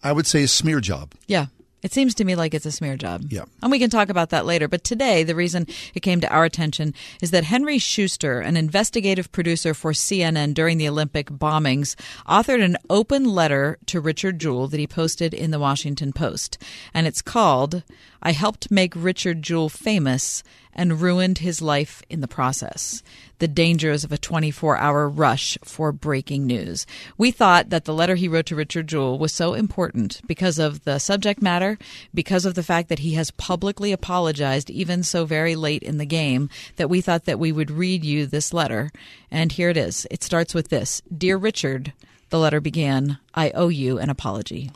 I 0.03 0.11
would 0.13 0.27
say, 0.27 0.43
a 0.43 0.49
smear 0.49 0.81
job. 0.81 1.13
Yeah. 1.29 1.47
It 1.83 1.93
seems 1.93 2.15
to 2.15 2.25
me 2.25 2.37
like 2.37 2.55
it's 2.55 2.67
a 2.67 2.73
smear 2.73 2.97
job. 2.97 3.25
Yeah. 3.29 3.45
And 3.61 3.71
we 3.71 3.79
can 3.79 3.91
talk 3.91 4.09
about 4.09 4.31
that 4.31 4.47
later. 4.47 4.69
But 4.69 4.85
today, 4.85 5.25
the 5.25 5.35
reason 5.35 5.67
it 5.95 6.01
came 6.01 6.21
to 6.21 6.33
our 6.33 6.45
attention 6.45 6.95
is 7.21 7.31
that 7.33 7.45
Henry 7.45 7.79
Schuster, 7.79 8.41
an 8.41 8.57
investigative 8.57 9.31
producer 9.33 9.75
for 9.75 9.93
CNN 9.93 10.55
during 10.55 10.79
the 10.79 10.89
Olympic 10.89 11.31
bombings, 11.31 11.97
authored 12.27 12.63
an 12.63 12.77
open 12.89 13.25
letter 13.25 13.79
to 13.87 14.01
Richard 14.01 14.39
Jewell 14.39 14.69
that 14.69 14.81
he 14.81 14.87
posted 14.87 15.35
in 15.35 15.51
the 15.51 15.59
Washington 15.59 16.13
Post. 16.13 16.59
And 16.95 17.07
it's 17.07 17.23
called, 17.23 17.83
I 18.23 18.33
helped 18.33 18.71
make 18.71 18.95
Richard 18.95 19.43
Jewell 19.43 19.69
famous 19.69 20.45
and 20.73 21.01
ruined 21.01 21.39
his 21.39 21.61
life 21.61 22.03
in 22.09 22.21
the 22.21 22.29
process. 22.29 23.03
The 23.41 23.49
dangers 23.49 24.05
of 24.05 24.13
a 24.13 24.19
24 24.19 24.79
hour 24.79 25.09
rush 25.09 25.59
for 25.65 25.91
breaking 25.91 26.47
news. 26.47 26.87
We 27.19 27.33
thought 27.33 27.71
that 27.71 27.85
the 27.85 27.93
letter 27.93 28.15
he 28.15 28.29
wrote 28.29 28.47
to 28.47 28.57
Richard 28.57 28.87
Jewell 28.87 29.19
was 29.19 29.33
so 29.33 29.55
important 29.55 30.23
because 30.27 30.61
of 30.61 30.85
the 30.85 31.01
subject 31.01 31.43
matter, 31.43 31.79
because 32.15 32.47
of 32.47 32.55
the 32.55 32.63
fact 32.63 32.89
that 32.89 33.01
he 33.01 33.15
has 33.15 33.33
publicly 33.33 33.91
apologized 33.91 34.71
even 34.71 35.03
so 35.03 35.25
very 35.25 35.57
late 35.57 35.83
in 35.83 35.99
the 35.99 36.07
game, 36.07 36.49
that 36.77 36.89
we 36.89 37.01
thought 37.01 37.25
that 37.25 37.41
we 37.41 37.51
would 37.51 37.71
read 37.71 38.05
you 38.05 38.27
this 38.27 38.55
letter. 38.55 38.93
And 39.31 39.51
here 39.51 39.69
it 39.69 39.77
is. 39.77 40.07
It 40.11 40.23
starts 40.23 40.55
with 40.55 40.69
this 40.69 41.03
Dear 41.15 41.37
Richard, 41.37 41.93
the 42.31 42.39
letter 42.39 42.61
began, 42.61 43.19
I 43.35 43.51
owe 43.51 43.69
you 43.69 43.99
an 43.99 44.09
apology. 44.09 44.71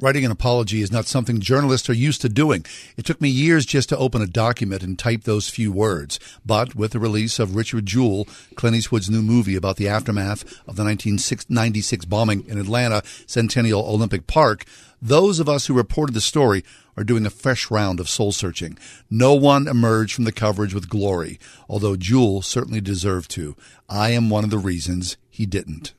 Writing 0.00 0.24
an 0.24 0.30
apology 0.30 0.80
is 0.80 0.92
not 0.92 1.06
something 1.06 1.40
journalists 1.40 1.90
are 1.90 1.92
used 1.92 2.20
to 2.20 2.28
doing. 2.28 2.64
It 2.96 3.04
took 3.04 3.20
me 3.20 3.28
years 3.28 3.66
just 3.66 3.88
to 3.88 3.98
open 3.98 4.22
a 4.22 4.28
document 4.28 4.84
and 4.84 4.96
type 4.96 5.24
those 5.24 5.48
few 5.48 5.72
words. 5.72 6.20
But 6.46 6.76
with 6.76 6.92
the 6.92 7.00
release 7.00 7.40
of 7.40 7.56
Richard 7.56 7.86
Jewell, 7.86 8.28
Clint 8.54 8.76
Eastwood's 8.76 9.10
new 9.10 9.22
movie 9.22 9.56
about 9.56 9.74
the 9.74 9.88
aftermath 9.88 10.42
of 10.68 10.76
the 10.76 10.84
1996 10.84 12.04
bombing 12.04 12.46
in 12.46 12.60
Atlanta 12.60 13.02
Centennial 13.26 13.84
Olympic 13.88 14.28
Park, 14.28 14.66
those 15.02 15.40
of 15.40 15.48
us 15.48 15.66
who 15.66 15.74
reported 15.74 16.12
the 16.12 16.20
story 16.20 16.62
are 16.96 17.02
doing 17.02 17.26
a 17.26 17.30
fresh 17.30 17.68
round 17.68 17.98
of 17.98 18.08
soul 18.08 18.30
searching. 18.30 18.78
No 19.10 19.34
one 19.34 19.66
emerged 19.66 20.14
from 20.14 20.26
the 20.26 20.30
coverage 20.30 20.74
with 20.74 20.88
glory, 20.88 21.40
although 21.68 21.96
Jewell 21.96 22.42
certainly 22.42 22.80
deserved 22.80 23.32
to. 23.32 23.56
I 23.88 24.10
am 24.10 24.30
one 24.30 24.44
of 24.44 24.50
the 24.50 24.58
reasons 24.58 25.16
he 25.28 25.44
didn't. 25.44 25.92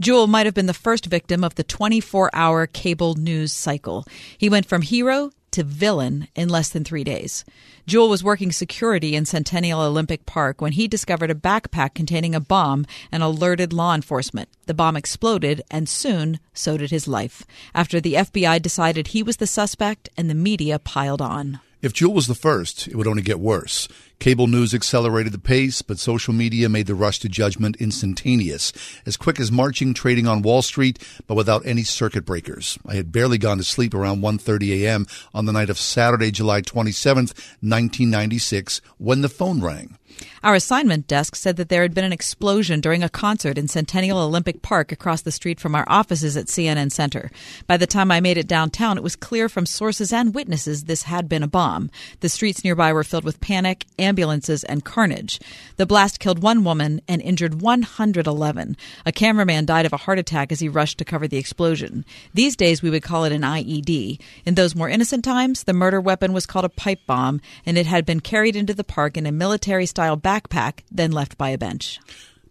Jewell 0.00 0.26
might 0.26 0.46
have 0.46 0.54
been 0.54 0.64
the 0.64 0.72
first 0.72 1.04
victim 1.04 1.44
of 1.44 1.56
the 1.56 1.62
24 1.62 2.30
hour 2.32 2.66
cable 2.66 3.16
news 3.16 3.52
cycle. 3.52 4.06
He 4.38 4.48
went 4.48 4.64
from 4.64 4.80
hero 4.80 5.30
to 5.50 5.62
villain 5.62 6.26
in 6.34 6.48
less 6.48 6.70
than 6.70 6.84
three 6.84 7.04
days. 7.04 7.44
Jewell 7.86 8.08
was 8.08 8.24
working 8.24 8.50
security 8.50 9.14
in 9.14 9.26
Centennial 9.26 9.82
Olympic 9.82 10.24
Park 10.24 10.62
when 10.62 10.72
he 10.72 10.88
discovered 10.88 11.30
a 11.30 11.34
backpack 11.34 11.92
containing 11.92 12.34
a 12.34 12.40
bomb 12.40 12.86
and 13.12 13.22
alerted 13.22 13.74
law 13.74 13.94
enforcement. 13.94 14.48
The 14.64 14.72
bomb 14.72 14.96
exploded, 14.96 15.60
and 15.70 15.86
soon 15.86 16.40
so 16.54 16.78
did 16.78 16.90
his 16.90 17.06
life. 17.06 17.44
After 17.74 18.00
the 18.00 18.14
FBI 18.14 18.62
decided 18.62 19.08
he 19.08 19.22
was 19.22 19.36
the 19.36 19.46
suspect 19.46 20.08
and 20.16 20.30
the 20.30 20.34
media 20.34 20.78
piled 20.78 21.20
on. 21.20 21.60
If 21.82 21.94
Jewell 21.94 22.12
was 22.12 22.26
the 22.26 22.34
first, 22.34 22.88
it 22.88 22.96
would 22.96 23.06
only 23.06 23.22
get 23.22 23.40
worse. 23.40 23.88
Cable 24.18 24.46
news 24.46 24.74
accelerated 24.74 25.32
the 25.32 25.38
pace, 25.38 25.80
but 25.80 25.98
social 25.98 26.34
media 26.34 26.68
made 26.68 26.86
the 26.86 26.94
rush 26.94 27.20
to 27.20 27.28
judgment 27.30 27.76
instantaneous, 27.76 28.70
as 29.06 29.16
quick 29.16 29.40
as 29.40 29.50
marching 29.50 29.94
trading 29.94 30.26
on 30.26 30.42
Wall 30.42 30.60
Street, 30.60 30.98
but 31.26 31.36
without 31.36 31.64
any 31.64 31.82
circuit 31.82 32.26
breakers. 32.26 32.78
I 32.86 32.96
had 32.96 33.12
barely 33.12 33.38
gone 33.38 33.56
to 33.56 33.64
sleep 33.64 33.94
around 33.94 34.20
1:30 34.20 34.82
a.m. 34.82 35.06
on 35.32 35.46
the 35.46 35.52
night 35.52 35.70
of 35.70 35.78
Saturday, 35.78 36.30
July 36.30 36.60
27th, 36.60 37.32
1996, 37.62 38.82
when 38.98 39.22
the 39.22 39.30
phone 39.30 39.62
rang. 39.62 39.96
Our 40.42 40.54
assignment 40.54 41.06
desk 41.06 41.36
said 41.36 41.56
that 41.56 41.68
there 41.68 41.82
had 41.82 41.94
been 41.94 42.04
an 42.04 42.12
explosion 42.12 42.80
during 42.80 43.02
a 43.02 43.08
concert 43.08 43.58
in 43.58 43.68
Centennial 43.68 44.18
Olympic 44.18 44.62
Park 44.62 44.92
across 44.92 45.22
the 45.22 45.32
street 45.32 45.60
from 45.60 45.74
our 45.74 45.84
offices 45.86 46.36
at 46.36 46.46
CNN 46.46 46.90
Center. 46.92 47.30
By 47.66 47.76
the 47.76 47.86
time 47.86 48.10
I 48.10 48.20
made 48.20 48.38
it 48.38 48.46
downtown, 48.46 48.96
it 48.96 49.02
was 49.02 49.16
clear 49.16 49.48
from 49.48 49.66
sources 49.66 50.12
and 50.12 50.34
witnesses 50.34 50.84
this 50.84 51.04
had 51.04 51.28
been 51.28 51.42
a 51.42 51.48
bomb. 51.48 51.90
The 52.20 52.28
streets 52.28 52.64
nearby 52.64 52.92
were 52.92 53.04
filled 53.04 53.24
with 53.24 53.40
panic, 53.40 53.86
ambulances, 53.98 54.64
and 54.64 54.84
carnage. 54.84 55.40
The 55.76 55.86
blast 55.86 56.20
killed 56.20 56.42
one 56.42 56.64
woman 56.64 57.00
and 57.06 57.20
injured 57.22 57.60
111. 57.60 58.76
A 59.04 59.12
cameraman 59.12 59.66
died 59.66 59.86
of 59.86 59.92
a 59.92 59.98
heart 59.98 60.18
attack 60.18 60.52
as 60.52 60.60
he 60.60 60.68
rushed 60.68 60.98
to 60.98 61.04
cover 61.04 61.28
the 61.28 61.38
explosion. 61.38 62.04
These 62.32 62.56
days, 62.56 62.82
we 62.82 62.90
would 62.90 63.02
call 63.02 63.24
it 63.24 63.32
an 63.32 63.42
IED. 63.42 64.20
In 64.44 64.54
those 64.54 64.74
more 64.74 64.88
innocent 64.88 65.24
times, 65.24 65.64
the 65.64 65.72
murder 65.72 66.00
weapon 66.00 66.32
was 66.32 66.46
called 66.46 66.64
a 66.64 66.70
pipe 66.70 67.00
bomb, 67.06 67.40
and 67.66 67.76
it 67.76 67.86
had 67.86 68.06
been 68.06 68.20
carried 68.20 68.56
into 68.56 68.74
the 68.74 68.84
park 68.84 69.16
in 69.16 69.26
a 69.26 69.32
military 69.32 69.86
style 69.86 70.09
backpack, 70.16 70.80
then 70.90 71.12
left 71.12 71.38
by 71.38 71.50
a 71.50 71.58
bench. 71.58 71.98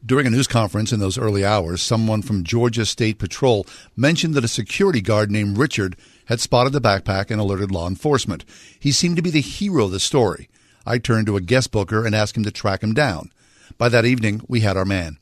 During 0.06 0.28
a 0.28 0.30
news 0.30 0.48
conference 0.48 0.94
in 0.94 1.02
those 1.02 1.18
early 1.18 1.44
hours, 1.44 1.82
someone 1.82 2.22
from 2.22 2.46
Georgia 2.46 2.86
State 2.86 3.20
Patrol 3.20 3.68
mentioned 3.98 4.34
that 4.36 4.46
a 4.46 4.50
security 4.50 5.02
guard 5.02 5.30
named 5.30 5.58
Richard 5.58 5.98
had 6.26 6.40
spotted 6.40 6.72
the 6.72 6.80
backpack 6.80 7.30
and 7.30 7.42
alerted 7.42 7.70
law 7.70 7.86
enforcement. 7.86 8.46
He 8.80 8.94
seemed 8.94 9.18
to 9.18 9.22
be 9.22 9.30
the 9.30 9.42
hero 9.42 9.86
of 9.86 9.92
the 9.92 10.00
story. 10.00 10.48
I 10.86 11.00
turned 11.00 11.28
to 11.28 11.36
a 11.36 11.42
guest 11.42 11.72
booker 11.72 12.06
and 12.06 12.16
asked 12.16 12.38
him 12.38 12.46
to 12.46 12.52
track 12.52 12.82
him 12.82 12.94
down. 12.94 13.32
By 13.78 13.90
that 13.90 14.06
evening, 14.06 14.42
we 14.48 14.62
had 14.62 14.78
our 14.78 14.86
man. 14.86 15.18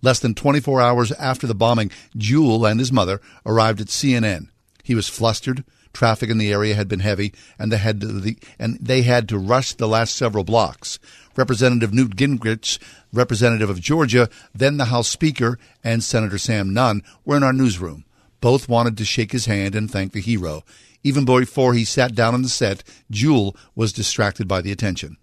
Less 0.00 0.18
than 0.18 0.34
24 0.34 0.80
hours 0.80 1.12
after 1.12 1.46
the 1.46 1.54
bombing, 1.54 1.90
Jewell 2.16 2.64
and 2.64 2.80
his 2.80 2.90
mother 2.90 3.20
arrived 3.44 3.82
at 3.82 3.88
CNN. 3.88 4.48
He 4.82 4.94
was 4.94 5.08
flustered, 5.08 5.62
Traffic 5.92 6.30
in 6.30 6.38
the 6.38 6.52
area 6.52 6.74
had 6.74 6.88
been 6.88 7.00
heavy, 7.00 7.34
and 7.58 7.70
they 7.70 7.76
had 7.76 8.00
to, 8.00 8.06
the, 8.06 8.38
and 8.58 8.78
they 8.80 9.02
had 9.02 9.28
to 9.28 9.38
rush 9.38 9.74
the 9.74 9.88
last 9.88 10.16
several 10.16 10.44
blocks. 10.44 10.98
Representative 11.36 11.92
Newt 11.92 12.16
Gingrich, 12.16 12.78
representative 13.12 13.70
of 13.70 13.80
Georgia, 13.80 14.28
then 14.54 14.76
the 14.76 14.86
House 14.86 15.08
Speaker, 15.08 15.58
and 15.82 16.02
Senator 16.02 16.38
Sam 16.38 16.72
Nunn 16.72 17.02
were 17.24 17.36
in 17.36 17.42
our 17.42 17.52
newsroom. 17.52 18.04
Both 18.40 18.68
wanted 18.68 18.96
to 18.98 19.04
shake 19.04 19.32
his 19.32 19.46
hand 19.46 19.74
and 19.74 19.90
thank 19.90 20.12
the 20.12 20.20
hero. 20.20 20.64
Even 21.04 21.24
before 21.24 21.74
he 21.74 21.84
sat 21.84 22.14
down 22.14 22.34
on 22.34 22.42
the 22.42 22.48
set, 22.48 22.82
Jewell 23.10 23.56
was 23.74 23.92
distracted 23.92 24.46
by 24.46 24.60
the 24.60 24.72
attention. 24.72 25.16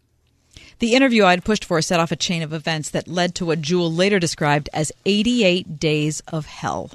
The 0.80 0.94
interview 0.94 1.26
I'd 1.26 1.44
pushed 1.44 1.66
for 1.66 1.82
set 1.82 2.00
off 2.00 2.12
a 2.12 2.16
chain 2.16 2.42
of 2.42 2.54
events 2.54 2.90
that 2.92 3.08
led 3.08 3.36
to 3.36 3.46
what 3.46 3.62
Jewell 3.62 3.94
later 3.94 4.18
described 4.18 4.70
as 4.74 4.94
88 5.06 5.78
days 5.78 6.22
of 6.28 6.46
hell. 6.46 6.92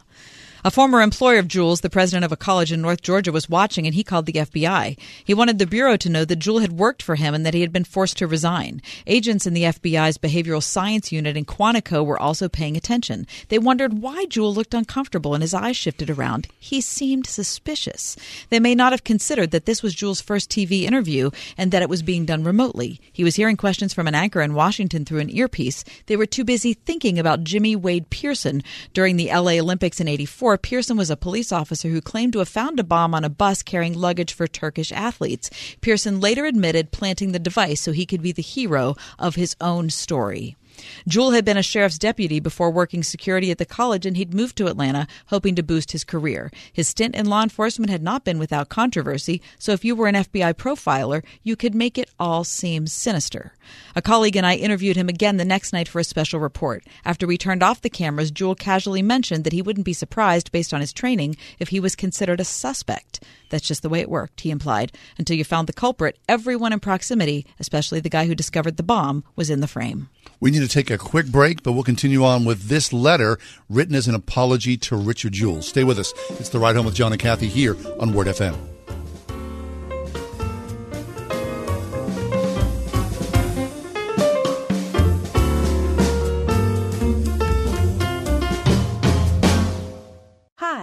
A 0.67 0.71
former 0.71 1.03
employer 1.03 1.39
of 1.39 1.47
Jewell's, 1.47 1.83
the 1.83 1.91
president 1.91 2.25
of 2.25 2.33
a 2.33 2.39
college 2.39 2.73
in 2.73 2.81
North 2.81 3.03
Georgia, 3.03 3.31
was 3.31 3.51
watching 3.51 3.85
and 3.85 3.95
he 3.95 4.03
called 4.03 4.25
the 4.25 4.33
FBI. 4.33 4.97
He 5.23 5.35
wanted 5.35 5.59
the 5.59 5.67
Bureau 5.67 5.99
to 5.99 6.09
know 6.09 6.25
that 6.25 6.39
Jewell 6.39 6.61
had 6.61 6.73
worked 6.73 7.03
for 7.03 7.17
him 7.17 7.35
and 7.35 7.45
that 7.45 7.53
he 7.53 7.61
had 7.61 7.71
been 7.71 7.85
forced 7.85 8.17
to 8.17 8.27
resign. 8.27 8.81
Agents 9.07 9.47
in 9.47 9.53
the 9.53 9.65
FBI's 9.65 10.17
behavioral 10.17 10.63
science 10.63 11.13
unit 11.13 11.37
in 11.37 11.45
Quantico 11.45 12.03
were 12.03 12.19
also 12.19 12.49
paying 12.49 12.79
attention. 12.79 13.27
They 13.51 13.59
wondered 13.59 14.01
why 14.01 14.25
Jewell 14.25 14.55
looked 14.55 14.73
uncomfortable 14.73 15.35
and 15.35 15.43
his 15.43 15.53
eyes 15.53 15.77
shifted 15.77 16.09
around. 16.09 16.49
He 16.59 16.81
seemed 16.81 17.27
suspicious. 17.27 18.17
They 18.49 18.59
may 18.59 18.75
not 18.75 18.95
have 18.95 19.05
considered 19.05 19.51
that 19.51 19.67
this 19.67 19.83
was 19.83 19.95
Jewell's 19.95 20.23
first 20.23 20.49
TV 20.49 20.85
interview 20.85 21.31
and 21.59 21.73
that 21.73 21.83
it 21.83 21.91
was 21.91 22.03
being 22.03 22.25
done 22.25 22.43
remotely. 22.43 23.03
He 23.13 23.23
was 23.23 23.37
hearing 23.37 23.59
questions 23.59 23.93
from 23.93 24.09
an 24.09 24.15
anchor 24.15 24.41
in 24.41 24.55
Washington 24.55 25.05
through 25.05 25.21
an 25.21 25.29
earpiece. 25.29 25.85
They 26.07 26.17
were 26.17 26.25
too 26.25 26.43
busy 26.43 26.73
thinking 26.73 27.19
about 27.19 27.45
Jimmy 27.45 27.77
Wayne 27.77 28.07
Pearson 28.07 28.63
during 28.95 29.19
the 29.19 29.29
LA 29.29 29.59
Olympics 29.59 30.01
in 30.01 30.09
84 30.09 30.54
Pearson 30.59 30.97
was 30.97 31.11
a 31.11 31.17
police 31.17 31.53
officer 31.53 31.89
who 31.89 32.01
claimed 32.01 32.33
to 32.33 32.39
have 32.41 32.49
found 32.49 32.79
a 32.81 32.85
bomb 32.85 33.15
on 33.15 33.25
a 33.25 33.29
bus 33.29 33.63
carrying 33.63 33.95
luggage 33.95 34.33
for 34.33 34.47
Turkish 34.47 34.93
athletes. 34.93 35.51
Pearson 35.81 36.21
later 36.21 36.45
admitted 36.45 36.93
planting 36.93 37.33
the 37.33 37.39
device 37.39 37.81
so 37.81 37.93
he 37.93 38.07
could 38.07 38.23
be 38.23 38.33
the 38.33 38.43
hero 38.43 38.97
of 39.19 39.35
his 39.35 39.57
own 39.61 39.91
story. 39.91 40.57
Jewell 41.07 41.33
had 41.33 41.45
been 41.45 41.57
a 41.57 41.63
sheriff's 41.63 41.99
deputy 41.99 42.41
before 42.41 42.71
working 42.71 43.03
security 43.03 43.51
at 43.51 43.59
the 43.59 43.65
college, 43.65 44.07
and 44.07 44.17
he'd 44.17 44.35
moved 44.35 44.57
to 44.57 44.67
Atlanta 44.67 45.07
hoping 45.27 45.55
to 45.55 45.63
boost 45.63 45.93
his 45.93 46.05
career. 46.05 46.51
His 46.73 46.89
stint 46.89 47.15
in 47.15 47.27
law 47.27 47.43
enforcement 47.43 47.91
had 47.91 48.03
not 48.03 48.25
been 48.25 48.39
without 48.39 48.69
controversy, 48.69 49.43
so 49.59 49.73
if 49.73 49.85
you 49.85 49.95
were 49.95 50.09
an 50.09 50.15
FBI 50.15 50.55
profiler, 50.55 51.23
you 51.43 51.57
could 51.57 51.75
make 51.75 51.99
it 51.99 52.11
all 52.19 52.45
seem 52.45 52.87
sinister. 52.87 53.53
A 53.97 54.03
colleague 54.03 54.37
and 54.37 54.47
I 54.47 54.57
interviewed 54.57 54.97
him 54.97 55.09
again 55.09 55.37
the 55.37 55.45
next 55.45 55.73
night 55.73 55.89
for 55.89 55.99
a 55.99 56.05
special 56.05 56.41
report. 56.41 56.85
After 57.05 57.27
we 57.27 57.39
turned 57.39 57.63
off 57.63 57.81
the 57.81 57.91
cameras, 57.91 58.31
Jewell 58.31 58.55
casually 58.55 59.03
mentioned 59.03 59.45
that 59.45 59.53
he 59.53 59.63
wouldn't 59.63 59.87
be 59.87 59.93
surprised, 59.93 60.53
based 60.53 60.75
on 60.75 60.81
his 60.81 60.93
training, 60.93 61.37
if 61.59 61.69
he 61.69 61.81
was 61.81 61.97
considered 61.97 62.41
a 62.41 62.45
suspect. 62.45 63.23
That's 63.51 63.67
just 63.67 63.83
the 63.83 63.89
way 63.89 64.01
it 64.01 64.11
worked, 64.11 64.41
he 64.41 64.51
implied. 64.51 64.93
Until 65.19 65.37
you 65.37 65.45
found 65.45 65.69
the 65.69 65.73
culprit, 65.73 66.19
everyone 66.29 66.73
in 66.73 66.81
proximity, 66.81 67.47
especially 67.61 68.01
the 68.01 68.09
guy 68.09 68.27
who 68.27 68.35
discovered 68.35 68.77
the 68.77 68.83
bomb, 68.83 69.25
was 69.37 69.51
in 69.51 69.61
the 69.61 69.69
frame. 69.69 70.09
We 70.41 70.51
need 70.51 70.61
to 70.61 70.69
take 70.69 70.91
a 70.91 70.99
quick 70.99 71.27
break, 71.27 71.63
but 71.63 71.73
we'll 71.73 71.85
continue 71.85 72.25
on 72.25 72.45
with 72.45 72.69
this 72.69 72.93
letter 72.93 73.39
written 73.69 73.95
as 73.95 74.09
an 74.09 74.15
apology 74.15 74.77
to 74.79 74.97
Richard 74.97 75.33
Jewell. 75.33 75.63
Stay 75.63 75.85
with 75.85 75.99
us. 75.99 76.13
It's 76.31 76.49
the 76.51 76.59
Ride 76.59 76.77
Home 76.77 76.87
with 76.87 76.95
John 76.95 77.13
and 77.13 77.21
Kathy 77.21 77.49
here 77.49 77.77
on 77.99 78.13
Word 78.13 78.27
FM. 78.27 78.74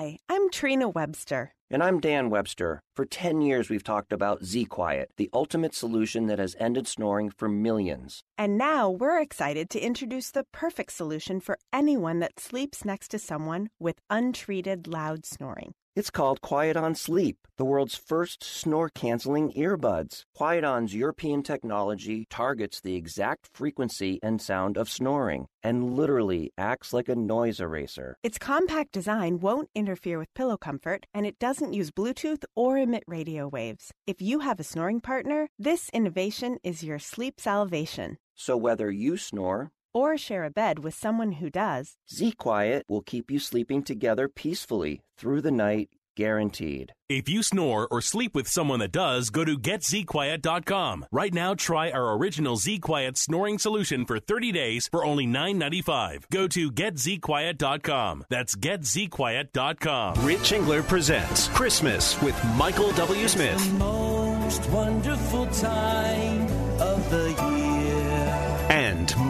Hi, 0.02 0.18
I'm 0.28 0.50
Trina 0.50 0.90
Webster. 0.90 1.54
And 1.70 1.84
I'm 1.84 2.00
Dan 2.00 2.32
Webster. 2.32 2.82
For 2.96 3.06
10 3.06 3.44
years, 3.44 3.70
we've 3.70 3.84
talked 3.84 4.12
about 4.12 4.44
Z 4.44 4.66
Quiet, 4.66 5.12
the 5.16 5.30
ultimate 5.32 5.76
solution 5.76 6.26
that 6.26 6.40
has 6.40 6.56
ended 6.60 6.88
snoring 6.88 7.30
for 7.30 7.48
millions. 7.48 8.24
And 8.36 8.58
now 8.58 8.90
we're 8.90 9.22
excited 9.22 9.70
to 9.70 9.80
introduce 9.80 10.32
the 10.32 10.46
perfect 10.52 10.94
solution 10.94 11.40
for 11.40 11.60
anyone 11.72 12.18
that 12.18 12.40
sleeps 12.40 12.84
next 12.84 13.10
to 13.10 13.20
someone 13.20 13.70
with 13.80 14.02
untreated 14.10 14.88
loud 14.88 15.24
snoring. 15.24 15.76
It's 15.94 16.10
called 16.10 16.40
Quiet 16.40 16.78
On 16.78 16.96
Sleep, 16.96 17.46
the 17.58 17.66
world's 17.66 17.98
first 17.98 18.46
snore 18.46 18.88
canceling 18.88 19.52
earbuds. 19.52 20.24
Quiet 20.34 20.64
On's 20.64 20.96
European 20.96 21.44
technology 21.44 22.26
targets 22.30 22.80
the 22.80 22.96
exact 22.96 23.50
frequency 23.54 24.18
and 24.24 24.42
sound 24.42 24.78
of 24.78 24.88
snoring 24.88 25.48
and 25.62 25.94
literally 25.98 26.54
acts 26.58 26.94
like 26.94 27.10
a 27.10 27.16
noise 27.16 27.60
eraser. 27.60 28.16
Its 28.24 28.38
compact 28.38 28.94
design 28.94 29.42
won't 29.42 29.70
interfere 29.76 30.18
with 30.18 30.34
pillow 30.34 30.56
comfort, 30.56 31.06
and 31.14 31.26
it 31.26 31.38
doesn't 31.40 31.74
use 31.74 31.92
Bluetooth 31.92 32.46
or 32.56 32.78
emit 32.78 33.04
radio 33.06 33.50
waves. 33.50 33.92
If 34.08 34.22
you 34.22 34.40
have 34.40 34.62
a 34.62 34.64
snoring 34.64 35.02
partner, 35.02 35.50
this 35.60 35.90
innovation 35.90 36.58
is 36.64 36.84
your 36.86 37.00
sleep 37.00 37.42
salvation. 37.42 38.18
So 38.34 38.56
whether 38.56 38.90
you 38.90 39.18
snore, 39.18 39.72
or 39.94 40.18
share 40.18 40.44
a 40.44 40.50
bed 40.50 40.80
with 40.80 40.94
someone 40.94 41.34
who 41.34 41.50
does, 41.50 41.94
Z 42.12 42.34
Quiet 42.34 42.84
will 42.88 43.02
keep 43.02 43.30
you 43.32 43.40
sleeping 43.40 43.84
together 43.84 44.28
peacefully 44.28 45.02
through 45.18 45.42
the 45.42 45.52
night, 45.52 45.90
guaranteed. 46.16 46.94
If 47.10 47.28
you 47.28 47.44
snore 47.44 47.88
or 47.92 48.02
sleep 48.02 48.34
with 48.36 48.48
someone 48.48 48.80
that 48.80 48.92
does, 48.92 49.30
go 49.30 49.44
to 49.44 49.58
getzquiet.com. 49.58 51.06
Right 51.12 51.34
now, 51.34 51.56
try 51.56 51.92
our 51.92 52.14
original 52.18 52.56
Z 52.56 52.80
Quiet 52.80 53.18
snoring 53.18 53.60
solution 53.60 54.06
for 54.06 54.20
30 54.20 54.52
days 54.52 54.88
for 54.88 55.04
only 55.04 55.28
$9.95. 55.28 56.30
Go 56.32 56.48
to 56.48 56.72
getzquiet.com. 56.72 58.26
That's 58.30 58.56
getzquiet.com. 58.56 60.26
Rich 60.26 60.52
Engler 60.54 60.84
presents 60.84 61.48
Christmas 61.50 62.22
with 62.22 62.42
Michael 62.56 62.92
W. 62.94 63.28
Smith. 63.28 63.62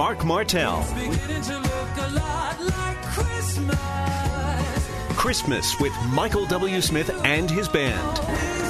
Mark 0.02 0.26
Martell. 0.26 0.82
Christmas 5.16 5.80
with 5.80 5.94
Michael 6.12 6.48
W. 6.48 6.82
Smith 6.82 7.12
and 7.24 7.52
his 7.52 7.70
band. 7.70 8.61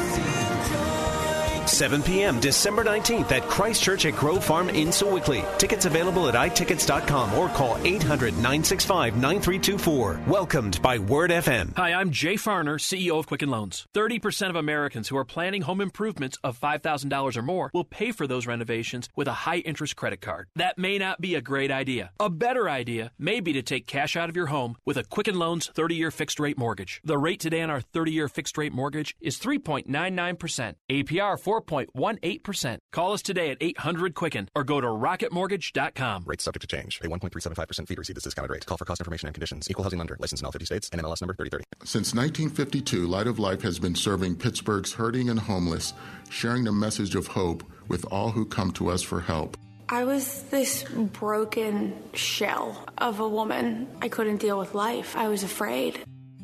7 1.81 2.03
p.m. 2.03 2.39
December 2.39 2.83
19th 2.83 3.31
at 3.31 3.41
Christ 3.49 3.81
Church 3.81 4.05
at 4.05 4.15
Grove 4.15 4.43
Farm 4.43 4.69
in 4.69 4.89
Sewickley. 4.89 5.43
Tickets 5.57 5.85
available 5.85 6.27
at 6.27 6.35
itickets.com 6.35 7.33
or 7.33 7.49
call 7.49 7.75
800 7.83 8.35
965 8.35 9.15
9324. 9.15 10.21
Welcomed 10.27 10.79
by 10.83 10.99
Word 10.99 11.31
FM. 11.31 11.75
Hi, 11.77 11.93
I'm 11.93 12.11
Jay 12.11 12.35
Farner, 12.35 12.77
CEO 12.77 13.17
of 13.17 13.25
Quicken 13.25 13.49
Loans. 13.49 13.87
30% 13.95 14.51
of 14.51 14.55
Americans 14.55 15.07
who 15.07 15.17
are 15.17 15.25
planning 15.25 15.63
home 15.63 15.81
improvements 15.81 16.37
of 16.43 16.61
$5,000 16.61 17.35
or 17.35 17.41
more 17.41 17.71
will 17.73 17.83
pay 17.83 18.11
for 18.11 18.27
those 18.27 18.45
renovations 18.45 19.09
with 19.15 19.27
a 19.27 19.33
high 19.33 19.57
interest 19.57 19.95
credit 19.95 20.21
card. 20.21 20.49
That 20.57 20.77
may 20.77 20.99
not 20.99 21.19
be 21.19 21.33
a 21.33 21.41
great 21.41 21.71
idea. 21.71 22.11
A 22.19 22.29
better 22.29 22.69
idea 22.69 23.11
may 23.17 23.39
be 23.39 23.53
to 23.53 23.63
take 23.63 23.87
cash 23.87 24.15
out 24.15 24.29
of 24.29 24.35
your 24.35 24.45
home 24.45 24.77
with 24.85 24.97
a 24.97 25.03
Quicken 25.03 25.39
Loans 25.39 25.71
30 25.73 25.95
year 25.95 26.11
fixed 26.11 26.39
rate 26.39 26.59
mortgage. 26.59 27.01
The 27.03 27.17
rate 27.17 27.39
today 27.39 27.61
on 27.61 27.71
our 27.71 27.81
30 27.81 28.11
year 28.11 28.27
fixed 28.27 28.55
rate 28.59 28.71
mortgage 28.71 29.15
is 29.19 29.39
3.99%, 29.39 30.75
APR 30.87 31.39
4 31.39 31.70
4.18%. 31.71 32.79
Call 32.91 33.13
us 33.13 33.21
today 33.21 33.51
at 33.51 33.57
800 33.61 34.13
Quicken 34.13 34.49
or 34.53 34.63
go 34.63 34.81
to 34.81 34.87
rocketmortgage.com. 34.87 36.23
Rates 36.25 36.43
subject 36.43 36.61
to 36.61 36.67
change. 36.67 36.99
A 37.03 37.07
1.375% 37.07 37.87
fee 37.87 37.95
to 37.95 37.99
receive 37.99 38.15
this 38.15 38.25
discounted 38.25 38.51
rate. 38.51 38.65
Call 38.65 38.77
for 38.77 38.85
cost 38.85 38.99
information 38.99 39.27
and 39.27 39.33
conditions. 39.33 39.69
Equal 39.69 39.83
housing 39.83 39.99
lender. 39.99 40.17
License 40.19 40.41
in 40.41 40.45
all 40.45 40.51
50 40.51 40.65
states. 40.65 40.89
NMLS 40.89 41.21
number 41.21 41.33
3030. 41.33 41.63
Since 41.83 42.13
1952, 42.13 43.07
Light 43.07 43.27
of 43.27 43.39
Life 43.39 43.61
has 43.61 43.79
been 43.79 43.95
serving 43.95 44.35
Pittsburgh's 44.35 44.93
hurting 44.93 45.29
and 45.29 45.39
homeless, 45.39 45.93
sharing 46.29 46.65
the 46.65 46.71
message 46.71 47.15
of 47.15 47.27
hope 47.27 47.63
with 47.87 48.05
all 48.11 48.31
who 48.31 48.45
come 48.45 48.71
to 48.73 48.89
us 48.89 49.01
for 49.01 49.21
help. 49.21 49.57
I 49.89 50.05
was 50.05 50.43
this 50.43 50.83
broken 50.83 51.93
shell 52.13 52.85
of 52.97 53.19
a 53.19 53.27
woman. 53.27 53.87
I 54.01 54.07
couldn't 54.07 54.37
deal 54.37 54.57
with 54.57 54.73
life. 54.73 55.17
I 55.17 55.27
was 55.27 55.43
afraid. 55.43 55.99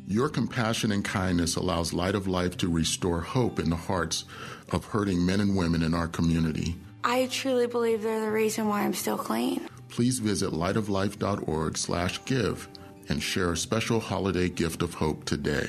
Your 0.06 0.28
compassion 0.28 0.92
and 0.92 1.04
kindness 1.04 1.56
allows 1.56 1.92
Light 1.92 2.14
of 2.14 2.26
Life 2.26 2.56
to 2.58 2.68
restore 2.70 3.20
hope 3.20 3.58
in 3.58 3.68
the 3.68 3.76
hearts 3.76 4.24
of 4.72 4.84
hurting 4.84 5.24
men 5.24 5.40
and 5.40 5.56
women 5.56 5.82
in 5.82 5.94
our 5.94 6.08
community. 6.08 6.76
I 7.04 7.28
truly 7.30 7.66
believe 7.66 8.02
they're 8.02 8.20
the 8.20 8.30
reason 8.30 8.68
why 8.68 8.82
I'm 8.82 8.94
still 8.94 9.18
clean. 9.18 9.68
Please 9.88 10.18
visit 10.18 10.52
lightoflife.org/give 10.52 12.68
and 13.08 13.22
share 13.22 13.52
a 13.52 13.56
special 13.56 14.00
holiday 14.00 14.48
gift 14.48 14.82
of 14.82 14.94
hope 14.94 15.24
today. 15.24 15.68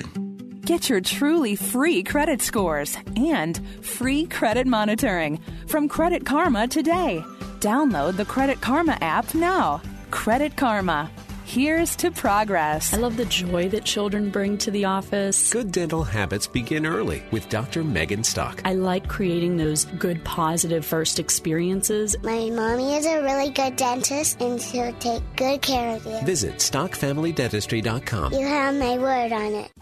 Get 0.64 0.90
your 0.90 1.00
truly 1.00 1.56
free 1.56 2.02
credit 2.02 2.42
scores 2.42 2.96
and 3.16 3.60
free 3.82 4.26
credit 4.26 4.66
monitoring 4.66 5.40
from 5.66 5.88
Credit 5.88 6.24
Karma 6.24 6.68
today. 6.68 7.24
Download 7.60 8.16
the 8.16 8.24
Credit 8.24 8.60
Karma 8.60 8.98
app 9.00 9.34
now. 9.34 9.82
Credit 10.10 10.56
Karma. 10.56 11.10
Here's 11.50 11.96
to 11.96 12.12
progress. 12.12 12.94
I 12.94 12.98
love 12.98 13.16
the 13.16 13.24
joy 13.24 13.68
that 13.70 13.84
children 13.84 14.30
bring 14.30 14.56
to 14.58 14.70
the 14.70 14.84
office. 14.84 15.52
Good 15.52 15.72
dental 15.72 16.04
habits 16.04 16.46
begin 16.46 16.86
early 16.86 17.24
with 17.32 17.48
Dr. 17.48 17.82
Megan 17.82 18.22
Stock. 18.22 18.62
I 18.64 18.74
like 18.74 19.08
creating 19.08 19.56
those 19.56 19.84
good, 19.98 20.22
positive 20.22 20.86
first 20.86 21.18
experiences. 21.18 22.14
My 22.22 22.50
mommy 22.50 22.94
is 22.94 23.04
a 23.04 23.20
really 23.20 23.50
good 23.50 23.74
dentist 23.74 24.40
and 24.40 24.62
she'll 24.62 24.92
take 25.00 25.24
good 25.34 25.60
care 25.60 25.96
of 25.96 26.06
you. 26.06 26.20
Visit 26.20 26.58
StockFamilyDentistry.com. 26.58 28.32
You 28.32 28.46
have 28.46 28.76
my 28.76 28.96
word 28.98 29.32
on 29.32 29.52
it. 29.52 29.72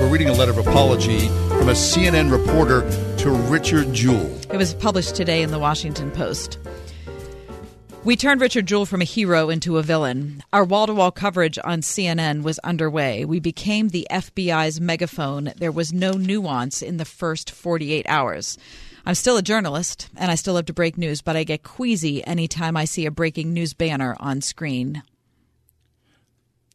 We're 0.00 0.08
reading 0.08 0.30
a 0.30 0.32
letter 0.32 0.52
of 0.52 0.66
apology 0.66 1.28
from 1.48 1.68
a 1.68 1.74
CNN 1.74 2.32
reporter 2.32 2.88
to 3.18 3.30
Richard 3.30 3.92
Jewell. 3.92 4.34
It 4.50 4.56
was 4.56 4.72
published 4.72 5.14
today 5.14 5.42
in 5.42 5.50
the 5.50 5.58
Washington 5.58 6.10
Post. 6.10 6.56
We 8.06 8.14
turned 8.14 8.40
Richard 8.40 8.66
Jewell 8.66 8.86
from 8.86 9.02
a 9.02 9.04
hero 9.04 9.50
into 9.50 9.78
a 9.78 9.82
villain. 9.82 10.44
Our 10.52 10.62
wall 10.62 10.86
to 10.86 10.94
wall 10.94 11.10
coverage 11.10 11.58
on 11.64 11.80
CNN 11.80 12.44
was 12.44 12.60
underway. 12.60 13.24
We 13.24 13.40
became 13.40 13.88
the 13.88 14.06
FBI's 14.12 14.80
megaphone. 14.80 15.52
There 15.56 15.72
was 15.72 15.92
no 15.92 16.12
nuance 16.12 16.82
in 16.82 16.98
the 16.98 17.04
first 17.04 17.50
48 17.50 18.06
hours. 18.08 18.58
I'm 19.04 19.16
still 19.16 19.36
a 19.36 19.42
journalist 19.42 20.08
and 20.14 20.30
I 20.30 20.36
still 20.36 20.54
love 20.54 20.66
to 20.66 20.72
break 20.72 20.96
news, 20.96 21.20
but 21.20 21.34
I 21.34 21.42
get 21.42 21.64
queasy 21.64 22.24
anytime 22.24 22.76
I 22.76 22.84
see 22.84 23.06
a 23.06 23.10
breaking 23.10 23.52
news 23.52 23.74
banner 23.74 24.16
on 24.20 24.40
screen. 24.40 25.02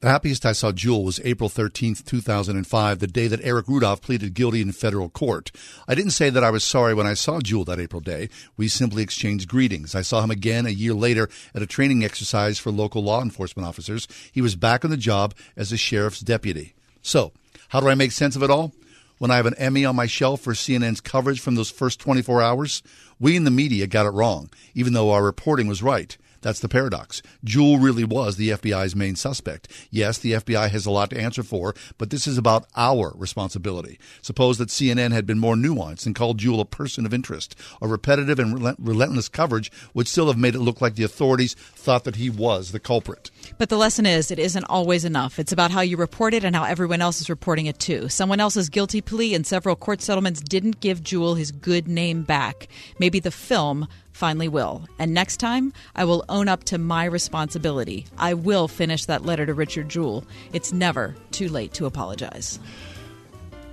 The 0.01 0.09
happiest 0.09 0.47
I 0.47 0.53
saw 0.53 0.71
Jewell 0.71 1.03
was 1.03 1.21
April 1.23 1.47
13th, 1.47 2.03
2005, 2.05 2.97
the 2.97 3.05
day 3.05 3.27
that 3.27 3.39
Eric 3.43 3.67
Rudolph 3.67 4.01
pleaded 4.01 4.33
guilty 4.33 4.59
in 4.59 4.71
federal 4.71 5.09
court. 5.09 5.51
I 5.87 5.93
didn't 5.93 6.13
say 6.13 6.31
that 6.31 6.43
I 6.43 6.49
was 6.49 6.63
sorry 6.63 6.95
when 6.95 7.05
I 7.05 7.13
saw 7.13 7.39
Jewell 7.39 7.65
that 7.65 7.79
April 7.79 7.99
day. 7.99 8.27
We 8.57 8.67
simply 8.67 9.03
exchanged 9.03 9.47
greetings. 9.47 9.93
I 9.93 10.01
saw 10.01 10.23
him 10.23 10.31
again 10.31 10.65
a 10.65 10.71
year 10.71 10.95
later 10.95 11.29
at 11.53 11.61
a 11.61 11.67
training 11.67 12.03
exercise 12.03 12.57
for 12.57 12.71
local 12.71 13.03
law 13.03 13.21
enforcement 13.21 13.67
officers. 13.67 14.07
He 14.31 14.41
was 14.41 14.55
back 14.55 14.83
on 14.83 14.89
the 14.89 14.97
job 14.97 15.35
as 15.55 15.71
a 15.71 15.77
sheriff's 15.77 16.21
deputy. 16.21 16.73
So, 17.03 17.31
how 17.69 17.79
do 17.79 17.87
I 17.87 17.93
make 17.93 18.11
sense 18.11 18.35
of 18.35 18.41
it 18.41 18.49
all? 18.49 18.71
When 19.19 19.29
I 19.29 19.35
have 19.35 19.45
an 19.45 19.53
Emmy 19.59 19.85
on 19.85 19.95
my 19.95 20.07
shelf 20.07 20.41
for 20.41 20.53
CNN's 20.53 20.99
coverage 20.99 21.39
from 21.39 21.53
those 21.53 21.69
first 21.69 21.99
24 21.99 22.41
hours, 22.41 22.81
we 23.19 23.35
in 23.35 23.43
the 23.43 23.51
media 23.51 23.85
got 23.85 24.07
it 24.07 24.13
wrong, 24.13 24.49
even 24.73 24.93
though 24.93 25.11
our 25.11 25.23
reporting 25.23 25.67
was 25.67 25.83
right. 25.83 26.17
That's 26.41 26.59
the 26.59 26.69
paradox. 26.69 27.21
Jewell 27.43 27.77
really 27.77 28.03
was 28.03 28.35
the 28.35 28.49
FBI's 28.49 28.95
main 28.95 29.15
suspect. 29.15 29.67
Yes, 29.89 30.17
the 30.17 30.33
FBI 30.33 30.69
has 30.69 30.85
a 30.85 30.91
lot 30.91 31.11
to 31.11 31.19
answer 31.19 31.43
for, 31.43 31.75
but 31.97 32.09
this 32.09 32.25
is 32.25 32.37
about 32.37 32.65
our 32.75 33.13
responsibility. 33.15 33.99
Suppose 34.21 34.57
that 34.57 34.69
CNN 34.69 35.11
had 35.11 35.25
been 35.25 35.39
more 35.39 35.55
nuanced 35.55 36.05
and 36.05 36.15
called 36.15 36.39
Jewell 36.39 36.59
a 36.61 36.65
person 36.65 37.05
of 37.05 37.13
interest. 37.13 37.55
A 37.81 37.87
repetitive 37.87 38.39
and 38.39 38.75
relentless 38.79 39.29
coverage 39.29 39.71
would 39.93 40.07
still 40.07 40.27
have 40.27 40.37
made 40.37 40.55
it 40.55 40.59
look 40.59 40.81
like 40.81 40.95
the 40.95 41.03
authorities 41.03 41.53
thought 41.53 42.03
that 42.05 42.15
he 42.15 42.29
was 42.29 42.71
the 42.71 42.79
culprit. 42.79 43.29
But 43.57 43.69
the 43.69 43.77
lesson 43.77 44.05
is 44.05 44.31
it 44.31 44.39
isn't 44.39 44.65
always 44.65 45.05
enough. 45.05 45.37
It's 45.37 45.51
about 45.51 45.71
how 45.71 45.81
you 45.81 45.97
report 45.97 46.33
it 46.33 46.43
and 46.43 46.55
how 46.55 46.63
everyone 46.63 47.01
else 47.01 47.21
is 47.21 47.29
reporting 47.29 47.67
it 47.67 47.79
too. 47.79 48.09
Someone 48.09 48.39
else's 48.39 48.69
guilty 48.69 49.01
plea 49.01 49.35
and 49.35 49.45
several 49.45 49.75
court 49.75 50.01
settlements 50.01 50.41
didn't 50.41 50.79
give 50.79 51.03
Jewell 51.03 51.35
his 51.35 51.51
good 51.51 51.87
name 51.87 52.23
back. 52.23 52.67
Maybe 52.97 53.19
the 53.19 53.31
film 53.31 53.87
finally 54.11 54.47
will. 54.47 54.87
And 54.99 55.13
next 55.13 55.37
time, 55.37 55.73
I 55.95 56.05
will 56.05 56.25
own 56.29 56.47
up 56.47 56.63
to 56.65 56.77
my 56.77 57.05
responsibility. 57.05 58.05
I 58.17 58.33
will 58.33 58.67
finish 58.67 59.05
that 59.05 59.25
letter 59.25 59.45
to 59.45 59.53
Richard 59.53 59.89
Jewell. 59.89 60.23
It's 60.53 60.73
never 60.73 61.15
too 61.31 61.49
late 61.49 61.73
to 61.73 61.85
apologize. 61.85 62.59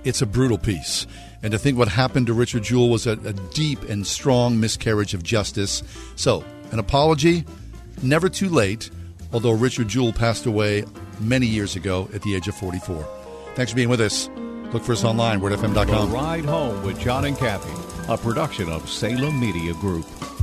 It's 0.03 0.21
a 0.21 0.25
brutal 0.25 0.57
piece. 0.57 1.05
And 1.41 1.51
to 1.51 1.59
think 1.59 1.77
what 1.77 1.87
happened 1.87 2.27
to 2.27 2.33
Richard 2.33 2.63
Jewell 2.63 2.89
was 2.89 3.07
a, 3.07 3.13
a 3.13 3.33
deep 3.33 3.81
and 3.83 4.05
strong 4.05 4.59
miscarriage 4.59 5.13
of 5.13 5.23
justice. 5.23 5.83
So, 6.15 6.43
an 6.71 6.79
apology, 6.79 7.45
never 8.01 8.29
too 8.29 8.49
late, 8.49 8.89
although 9.31 9.51
Richard 9.51 9.87
Jewell 9.87 10.13
passed 10.13 10.45
away 10.45 10.85
many 11.19 11.45
years 11.45 11.75
ago 11.75 12.09
at 12.13 12.21
the 12.23 12.35
age 12.35 12.47
of 12.47 12.55
44. 12.55 13.07
Thanks 13.55 13.71
for 13.71 13.75
being 13.75 13.89
with 13.89 14.01
us. 14.01 14.29
Look 14.73 14.83
for 14.83 14.93
us 14.93 15.03
online, 15.03 15.41
wordfm.com. 15.41 16.09
The 16.09 16.15
Ride 16.15 16.45
Home 16.45 16.83
with 16.83 16.99
John 16.99 17.25
and 17.25 17.37
Kathy, 17.37 17.73
a 18.09 18.17
production 18.17 18.67
of 18.69 18.89
Salem 18.89 19.39
Media 19.39 19.71
Group. 19.75 20.38